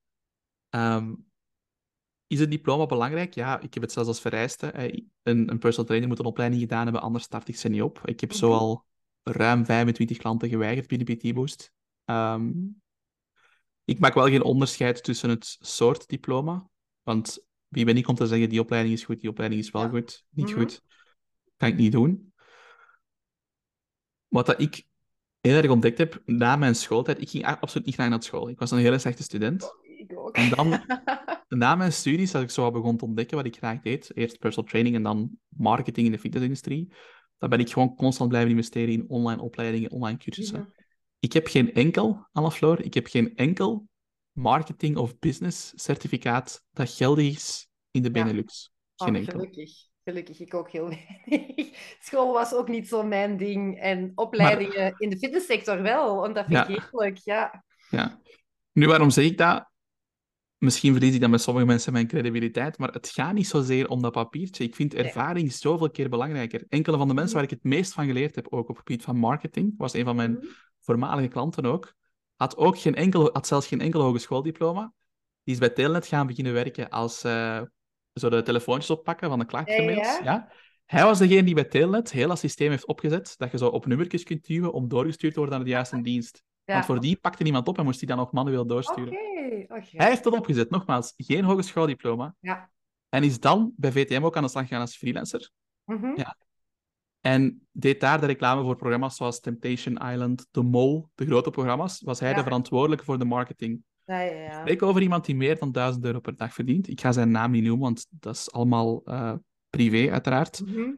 ehm, 0.68 1.12
is 2.26 2.40
een 2.40 2.50
diploma 2.50 2.86
belangrijk? 2.86 3.34
Ja, 3.34 3.60
ik 3.60 3.74
heb 3.74 3.82
het 3.82 3.92
zelfs 3.92 4.08
als 4.08 4.20
vereiste. 4.20 4.72
Een, 5.22 5.50
een 5.50 5.58
personal 5.58 5.84
trainer 5.84 6.08
moet 6.08 6.18
een 6.18 6.24
opleiding 6.24 6.60
gedaan 6.62 6.84
hebben, 6.84 7.02
anders 7.02 7.24
start 7.24 7.48
ik 7.48 7.56
ze 7.56 7.68
niet 7.68 7.82
op. 7.82 8.00
Ik 8.04 8.20
heb 8.20 8.32
zo 8.32 8.52
al 8.52 8.84
ruim 9.22 9.64
25 9.64 10.16
klanten 10.16 10.48
geweigerd 10.48 10.86
binnen 10.86 11.16
PT 11.16 11.34
Boost. 11.34 11.72
Ehm, 12.04 12.52
ik 13.84 13.98
maak 13.98 14.14
wel 14.14 14.24
geen 14.26 14.42
onderscheid 14.42 15.04
tussen 15.04 15.30
het 15.30 15.56
soort 15.60 16.08
diploma. 16.08 16.68
Want 17.02 17.38
wie 17.68 17.84
ben 17.84 17.96
ik 17.96 18.08
om 18.08 18.14
te 18.14 18.26
zeggen, 18.26 18.48
die 18.48 18.60
opleiding 18.60 18.94
is 18.94 19.04
goed, 19.04 19.20
die 19.20 19.30
opleiding 19.30 19.62
is 19.62 19.70
wel 19.70 19.82
Ja. 19.82 19.88
goed, 19.88 20.24
niet 20.30 20.48
Mhm. 20.50 20.58
goed. 20.58 20.82
Kan 21.56 21.68
ik 21.68 21.76
niet 21.76 21.92
doen. 21.92 22.32
Wat 24.28 24.46
dat 24.46 24.60
ik 24.60 24.84
heel 25.40 25.56
erg 25.56 25.70
ontdekt 25.70 25.98
heb 25.98 26.22
na 26.24 26.56
mijn 26.56 26.74
schooltijd, 26.74 27.20
ik 27.20 27.30
ging 27.30 27.44
absoluut 27.46 27.86
niet 27.86 27.94
graag 27.94 28.08
naar 28.08 28.22
school. 28.22 28.48
Ik 28.48 28.58
was 28.58 28.70
een 28.70 28.78
hele 28.78 28.98
slechte 28.98 29.22
student. 29.22 29.72
Ik 29.82 30.18
ook. 30.18 30.36
En 30.36 30.48
dan, 30.50 30.70
na 31.56 31.74
mijn 31.74 31.92
studies, 31.92 32.34
als 32.34 32.42
ik 32.44 32.50
zo 32.50 32.70
begon 32.70 32.96
te 32.96 33.04
ontdekken 33.04 33.36
wat 33.36 33.46
ik 33.46 33.56
graag 33.56 33.80
deed, 33.80 34.10
eerst 34.16 34.38
personal 34.38 34.70
training 34.70 34.96
en 34.96 35.02
dan 35.02 35.30
marketing 35.48 36.06
in 36.06 36.12
de 36.12 36.18
fitnessindustrie, 36.18 36.92
dan 37.38 37.50
ben 37.50 37.58
ik 37.60 37.72
gewoon 37.72 37.94
constant 37.96 38.28
blijven 38.28 38.50
investeren 38.50 38.92
in 38.94 39.04
online 39.08 39.42
opleidingen, 39.42 39.90
online 39.90 40.18
cursussen. 40.18 40.74
Ik 41.18 41.32
heb 41.32 41.46
geen 41.46 41.72
enkel, 41.74 42.26
Anna 42.32 42.50
Floor, 42.50 42.80
ik 42.80 42.94
heb 42.94 43.06
geen 43.06 43.36
enkel 43.36 43.88
marketing 44.32 44.96
of 44.96 45.18
business 45.18 45.72
certificaat 45.76 46.62
dat 46.72 46.90
geldig 46.90 47.34
is 47.34 47.68
in 47.90 48.02
de 48.02 48.10
Ja. 48.12 48.22
Benelux. 48.22 48.72
Oh, 48.96 49.06
Geen 49.06 49.16
enkel. 49.16 49.32
gelukkig. 49.38 49.72
Gelukkig, 50.04 50.40
ik 50.40 50.54
ook 50.54 50.70
heel 50.70 50.88
weinig. 50.88 51.76
School 52.06 52.32
was 52.32 52.52
ook 52.54 52.68
niet 52.68 52.88
zo 52.88 53.02
mijn 53.02 53.36
ding. 53.36 53.80
En 53.80 54.12
opleidingen 54.14 54.94
in 54.98 55.10
de 55.10 55.18
fitnesssector 55.18 55.82
wel, 55.82 56.16
want 56.16 56.34
dat 56.34 56.46
vind 56.46 56.58
ik 56.58 56.68
Ja. 56.68 56.82
heerlijk. 56.90 57.18
Ja. 57.18 57.64
Ja. 57.90 58.20
Nu, 58.72 58.86
waarom 58.86 59.10
zeg 59.10 59.24
ik 59.24 59.38
dat? 59.38 59.70
Misschien 60.58 60.92
verlies 60.92 61.14
ik 61.14 61.20
dan 61.20 61.30
met 61.30 61.40
sommige 61.40 61.66
mensen 61.66 61.92
mijn 61.92 62.06
credibiliteit, 62.06 62.78
maar 62.78 62.92
het 62.92 63.08
gaat 63.08 63.32
niet 63.34 63.46
zozeer 63.46 63.88
om 63.88 64.02
dat 64.02 64.12
papiertje. 64.12 64.64
Ik 64.64 64.74
vind 64.74 64.92
Nee. 64.92 65.02
ervaring 65.04 65.52
zoveel 65.52 65.90
keer 65.90 66.08
belangrijker. 66.08 66.64
Enkele 66.68 66.96
van 66.96 67.08
de 67.08 67.14
mensen 67.14 67.34
waar 67.34 67.44
ik 67.44 67.50
het 67.50 67.62
meest 67.64 67.92
van 67.92 68.06
geleerd 68.06 68.34
heb, 68.34 68.46
ook 68.50 68.68
op 68.68 68.76
het 68.76 68.78
gebied 68.78 69.02
van 69.02 69.16
marketing, 69.16 69.74
was 69.76 69.92
een 69.94 70.04
van 70.04 70.16
mijn 70.16 70.32
Mhm. 70.32 70.44
voormalige 70.80 71.28
klanten 71.28 71.64
ook, 71.64 71.94
had 72.36 72.56
ook 72.56 72.78
geen 72.78 72.94
enkel, 72.94 73.30
had 73.32 73.46
zelfs 73.46 73.66
geen 73.66 73.80
enkel 73.80 74.00
hogeschooldiploma. 74.00 74.92
Die 75.44 75.54
is 75.54 75.60
bij 75.60 75.70
Telenet 75.70 76.06
gaan 76.06 76.26
beginnen 76.26 76.52
werken 76.52 76.90
als 76.90 77.24
eh, 77.24 77.60
zo 78.12 78.28
de 78.28 78.42
telefoontjes 78.42 78.90
oppakken 78.90 79.28
van 79.28 79.38
de 79.38 79.44
klachtgemails. 79.44 80.06
Ja, 80.06 80.18
Ja, 80.24 80.32
ja. 80.32 80.52
Hij 80.84 81.04
was 81.04 81.18
degene 81.18 81.42
die 81.42 81.54
bij 81.54 81.64
Telenet 81.64 82.12
heel 82.12 82.28
dat 82.28 82.38
systeem 82.38 82.70
heeft 82.70 82.86
opgezet, 82.86 83.34
dat 83.36 83.50
je 83.50 83.58
zo 83.58 83.66
op 83.68 83.86
nummertjes 83.86 84.22
kunt 84.22 84.46
duwen 84.46 84.72
om 84.72 84.88
doorgestuurd 84.88 85.32
te 85.32 85.38
worden 85.38 85.56
naar 85.58 85.66
de 85.66 85.72
juiste 85.72 86.00
dienst. 86.00 86.42
Ja. 86.64 86.72
Want 86.74 86.84
voor 86.84 87.00
die 87.00 87.16
pakte 87.16 87.42
niemand 87.42 87.68
op 87.68 87.78
en 87.78 87.84
moest 87.84 87.98
die 87.98 88.08
dan 88.08 88.16
nog 88.16 88.32
manueel 88.32 88.66
doorsturen. 88.66 89.12
Oké. 89.12 89.74
Oh, 89.74 89.82
Hij 89.90 90.08
heeft 90.08 90.24
dat 90.24 90.32
opgezet, 90.32 90.70
nogmaals, 90.70 91.12
geen 91.16 91.44
hogeschooldiploma. 91.44 92.34
Ja. 92.40 92.70
En 93.08 93.22
is 93.22 93.40
dan 93.40 93.72
bij 93.76 93.92
VTM 93.92 94.22
ook 94.24 94.36
aan 94.36 94.42
de 94.42 94.48
slag 94.48 94.62
gegaan 94.62 94.80
als 94.80 94.96
freelancer. 94.96 95.50
Mhm. 95.84 96.12
Ja. 96.16 96.36
En 97.20 97.66
deed 97.72 98.00
daar 98.00 98.20
de 98.20 98.26
reclame 98.26 98.62
voor 98.62 98.76
programma's 98.76 99.16
zoals 99.16 99.40
Temptation 99.40 99.96
Island, 99.96 100.46
The 100.50 100.62
Mole, 100.62 101.04
de 101.14 101.26
grote 101.26 101.50
programma's. 101.50 102.00
Was 102.00 102.20
hij 102.20 102.30
Ja. 102.30 102.36
de 102.36 102.42
verantwoordelijke 102.42 103.04
voor 103.04 103.18
de 103.18 103.24
marketing. 103.24 103.82
Ja, 104.04 104.20
ja, 104.20 104.32
ja. 104.32 104.60
Spreek 104.60 104.82
over 104.82 105.02
iemand 105.02 105.24
die 105.24 105.36
meer 105.36 105.58
dan 105.58 105.72
1000 105.72 106.04
euro 106.04 106.20
per 106.20 106.36
dag 106.36 106.54
verdient. 106.54 106.88
Ik 106.88 107.00
ga 107.00 107.12
zijn 107.12 107.30
naam 107.30 107.50
niet 107.50 107.62
noemen, 107.62 107.82
want 107.84 108.06
dat 108.10 108.34
is 108.34 108.52
allemaal 108.52 109.02
eh, 109.04 109.34
privé, 109.70 110.10
uiteraard. 110.12 110.66
Mhm. 110.66 110.90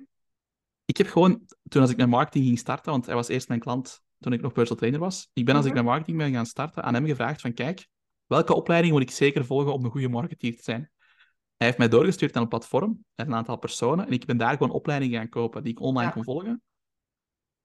Ik 0.84 0.96
heb 0.96 1.06
gewoon, 1.06 1.40
toen 1.68 1.80
als 1.82 1.90
ik 1.90 1.96
mijn 1.96 2.08
marketing 2.08 2.44
ging 2.44 2.58
starten, 2.58 2.92
want 2.92 3.06
hij 3.06 3.14
was 3.14 3.28
eerst 3.28 3.48
mijn 3.48 3.60
klant 3.60 4.02
toen 4.18 4.32
ik 4.32 4.40
nog 4.40 4.52
personal 4.52 4.78
trainer 4.78 5.00
was. 5.00 5.30
Ik 5.32 5.44
ben 5.44 5.54
als 5.54 5.64
ik 5.64 5.72
Mhm. 5.72 5.80
mijn 5.84 5.94
marketing 5.94 6.18
ben 6.18 6.32
gaan 6.32 6.46
starten, 6.46 6.82
aan 6.82 6.94
hem 6.94 7.06
gevraagd 7.06 7.40
van 7.40 7.52
kijk, 7.54 7.88
welke 8.26 8.54
opleiding 8.54 8.92
moet 8.92 9.02
ik 9.02 9.10
zeker 9.10 9.44
volgen 9.44 9.72
om 9.72 9.84
een 9.84 9.90
goede 9.90 10.08
marketeer 10.08 10.56
te 10.56 10.62
zijn? 10.62 10.90
Hij 11.56 11.66
heeft 11.66 11.78
mij 11.78 11.88
doorgestuurd 11.88 12.32
naar 12.34 12.42
een 12.42 12.48
platform, 12.48 13.04
naar 13.14 13.26
een 13.26 13.34
aantal 13.34 13.56
personen, 13.56 14.06
en 14.06 14.12
ik 14.12 14.24
ben 14.24 14.36
daar 14.36 14.52
gewoon 14.56 14.70
opleidingen 14.72 15.18
gaan 15.18 15.28
kopen 15.28 15.62
die 15.62 15.72
ik 15.72 15.80
online 15.80 16.06
Ja. 16.08 16.12
kon 16.14 16.24
volgen. 16.24 16.62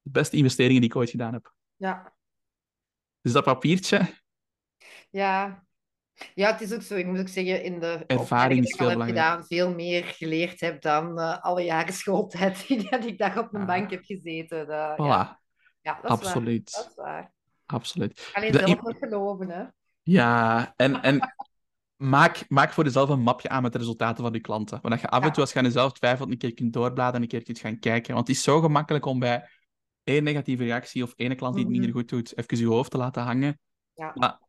De 0.02 0.10
beste 0.12 0.38
investeringen 0.38 0.82
die 0.82 0.90
ik 0.90 0.96
ooit 0.96 1.10
gedaan 1.10 1.34
heb. 1.34 1.54
Ja. 1.76 2.14
Dus 3.22 3.32
dat 3.32 3.44
papiertje, 3.44 4.20
Ja. 5.10 5.66
Ja, 6.36 6.52
het 6.52 6.62
is 6.62 6.74
ook 6.74 6.82
zo. 6.82 6.96
Ik 6.96 7.06
moet 7.06 7.20
ook 7.20 7.28
zeggen, 7.28 7.64
in 7.64 7.80
de 7.80 8.04
Ervaring 8.08 8.62
die 8.64 8.74
ik 8.74 8.82
al 8.82 8.90
heb 8.90 9.02
gedaan, 9.02 9.46
veel 9.46 9.74
meer 9.74 10.04
geleerd 10.04 10.60
heb 10.60 10.82
dan 10.82 11.20
eh, 11.20 11.38
alle 11.40 11.62
jaren 11.64 11.94
schooltijd 11.94 12.68
dat 12.90 13.06
ik 13.06 13.18
daar 13.18 13.40
op 13.40 13.54
een 13.54 13.62
Ah. 13.62 13.68
bank 13.68 13.92
heb 13.92 14.04
gezeten. 14.04 14.68
Dat, 14.68 14.92
voilà, 14.94 14.96
ja. 14.98 15.41
Ja, 15.82 15.94
dat 16.02 16.04
is 16.04 16.10
absoluut. 16.10 16.72
waar. 16.72 16.82
Dat 16.84 16.90
is 16.92 16.96
waar. 16.96 17.32
Absoluut. 17.66 18.30
Alleen 18.34 18.52
Dat- 18.52 18.68
zelf 18.68 18.82
nog 18.82 18.98
geloven, 18.98 19.50
hè. 19.50 19.64
Ja, 20.04 20.74
en, 20.76 21.02
en 21.02 21.34
maak, 21.96 22.46
maak 22.50 22.72
voor 22.74 22.84
jezelf 22.84 23.10
een 23.10 23.22
mapje 23.22 23.50
aan 23.50 23.62
met 23.62 23.72
de 23.72 23.78
resultaten 23.78 24.24
van 24.24 24.34
je 24.34 24.40
klanten. 24.40 24.80
Want 24.82 24.94
dat 24.94 25.02
je 25.04 25.10
af 25.10 25.24
en 25.24 25.32
toe, 25.32 25.42
als 25.42 25.52
je 25.54 25.60
aan 25.60 25.66
jezelf 25.66 25.92
twijfelt, 25.94 26.32
een 26.32 26.38
keer 26.38 26.54
kunt 26.54 26.74
doorbladeren 26.74 27.16
en 27.16 27.22
een 27.22 27.28
keer 27.28 27.44
kunt 27.44 27.60
gaan 27.60 27.80
kijken. 27.80 28.14
Want 28.14 28.28
het 28.28 28.36
is 28.38 28.44
zo 28.44 28.60
gemakkelijk 28.62 29.06
om 29.06 29.20
bij 29.20 29.50
één 30.04 30.24
negatieve 30.24 30.64
reactie 30.64 31.04
of 31.04 31.14
één 31.16 31.36
klant 31.36 31.54
die 31.56 31.64
het 31.64 31.72
Mhm. 31.72 31.82
minder 31.82 32.00
goed 32.02 32.10
doet, 32.10 32.38
even 32.38 32.58
je 32.58 32.66
hoofd 32.74 32.92
te 32.92 32.98
laten 32.98 33.24
hangen. 33.24 33.60
Ja. 33.94 34.12
Maar 34.16 34.40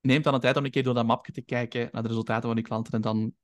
neem 0.00 0.22
dan 0.22 0.32
de 0.32 0.38
tijd 0.38 0.56
om 0.56 0.64
een 0.64 0.70
keer 0.70 0.82
door 0.82 0.94
dat 0.94 1.06
mapje 1.06 1.32
te 1.32 1.42
kijken 1.42 1.88
naar 1.92 2.02
de 2.02 2.08
resultaten 2.08 2.48
van 2.48 2.56
je 2.56 2.62
klanten 2.62 2.92
en 2.92 3.00
dan 3.00 3.34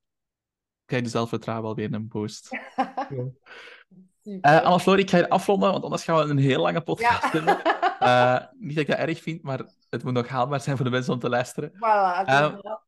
krijg 0.84 1.02
je 1.02 1.08
zelfvertrouwen 1.08 1.64
wel 1.66 1.74
weer 1.74 1.92
een 1.94 2.08
boost. 2.08 2.48
Eh 4.40 4.62
Anne 4.62 4.80
Floor, 4.80 4.98
ik 4.98 5.10
ga 5.10 5.16
je 5.16 5.28
afronden, 5.28 5.70
want 5.72 5.84
anders 5.84 6.04
gaan 6.04 6.16
we 6.16 6.30
een 6.30 6.38
heel 6.38 6.62
lange 6.62 6.80
podcast 6.80 7.22
ja. 7.22 7.30
hebben. 7.30 7.62
Eh, 7.98 8.46
niet 8.58 8.74
dat 8.74 8.82
ik 8.84 8.90
dat 8.90 8.98
erg 8.98 9.22
vind, 9.22 9.42
maar 9.42 9.60
het 9.90 10.04
moet 10.04 10.12
nog 10.12 10.28
haalbaar 10.28 10.60
zijn 10.60 10.76
voor 10.76 10.84
de 10.84 10.90
mensen 10.90 11.12
om 11.12 11.18
te 11.18 11.28
luisteren. 11.28 11.70
Voilà, 11.74 12.26
Eh, 12.26 12.44
inderdaad. 12.44 12.86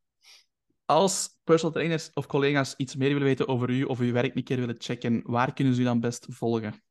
Als 0.84 1.38
personal 1.44 1.74
trainers 1.74 2.10
of 2.14 2.26
collega's 2.26 2.74
iets 2.76 2.96
meer 2.96 3.08
willen 3.08 3.22
weten 3.26 3.48
over 3.48 3.70
u 3.70 3.82
of 3.82 3.98
uw 3.98 4.12
werk 4.12 4.34
een 4.34 4.44
keer 4.44 4.56
willen 4.56 4.74
checken, 4.78 5.22
waar 5.24 5.52
kunnen 5.52 5.74
ze 5.74 5.80
u 5.80 5.84
dan 5.84 6.00
best 6.00 6.26
volgen? 6.28 6.82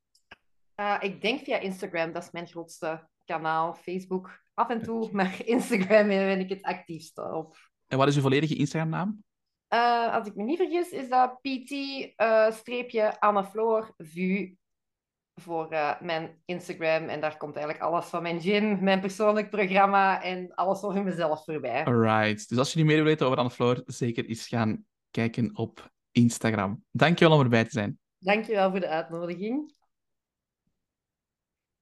Ik 0.99 1.21
denk 1.21 1.43
via 1.43 1.57
Instagram, 1.57 2.11
dat 2.11 2.23
is 2.23 2.31
mijn 2.31 2.47
grootste 2.47 3.07
kanaal. 3.25 3.73
Facebook 3.73 4.41
af 4.53 4.69
en 4.69 4.81
toe, 4.81 5.09
maar 5.11 5.41
Instagram 5.55 6.07
ben 6.07 6.39
ik 6.39 6.49
het 6.49 6.61
actiefste 6.61 7.33
op. 7.33 7.57
En 7.87 7.97
wat 7.97 8.07
is 8.07 8.15
uw 8.15 8.21
volledige 8.21 8.55
Instagram-naam? 8.55 9.23
Eh, 9.69 10.13
als 10.13 10.27
ik 10.27 10.35
me 10.35 10.43
niet 10.43 10.57
vergis, 10.57 10.89
is 10.89 11.09
dat 11.09 11.39
PT-Annefloor 12.51 13.93
VU 13.97 14.55
voor 15.35 15.71
eh, 15.71 16.01
mijn 16.01 16.41
Instagram. 16.45 17.07
En 17.07 17.21
daar 17.21 17.37
komt 17.37 17.55
eigenlijk 17.55 17.85
alles 17.85 18.05
van 18.05 18.21
mijn 18.21 18.41
gym, 18.41 18.83
mijn 18.83 18.99
persoonlijk 18.99 19.49
programma 19.49 20.23
en 20.23 20.53
alles 20.55 20.81
over 20.81 21.03
mezelf 21.03 21.43
voorbij. 21.43 21.85
Alright. 21.85 22.49
Dus 22.49 22.57
als 22.57 22.73
je 22.73 22.79
nu 22.79 22.85
meer 22.85 22.95
wil 22.95 23.05
weten 23.05 23.25
over 23.25 23.37
Anne 23.37 23.51
Floor, 23.51 23.81
zeker 23.85 24.25
eens 24.25 24.47
gaan 24.47 24.85
kijken 25.11 25.57
op 25.57 25.91
Instagram. 26.11 26.83
Dankjewel 26.91 27.37
om 27.37 27.43
erbij 27.43 27.63
te 27.63 27.69
zijn. 27.69 27.99
Dankjewel 28.17 28.69
voor 28.69 28.79
de 28.79 28.89
uitnodiging. 28.89 29.77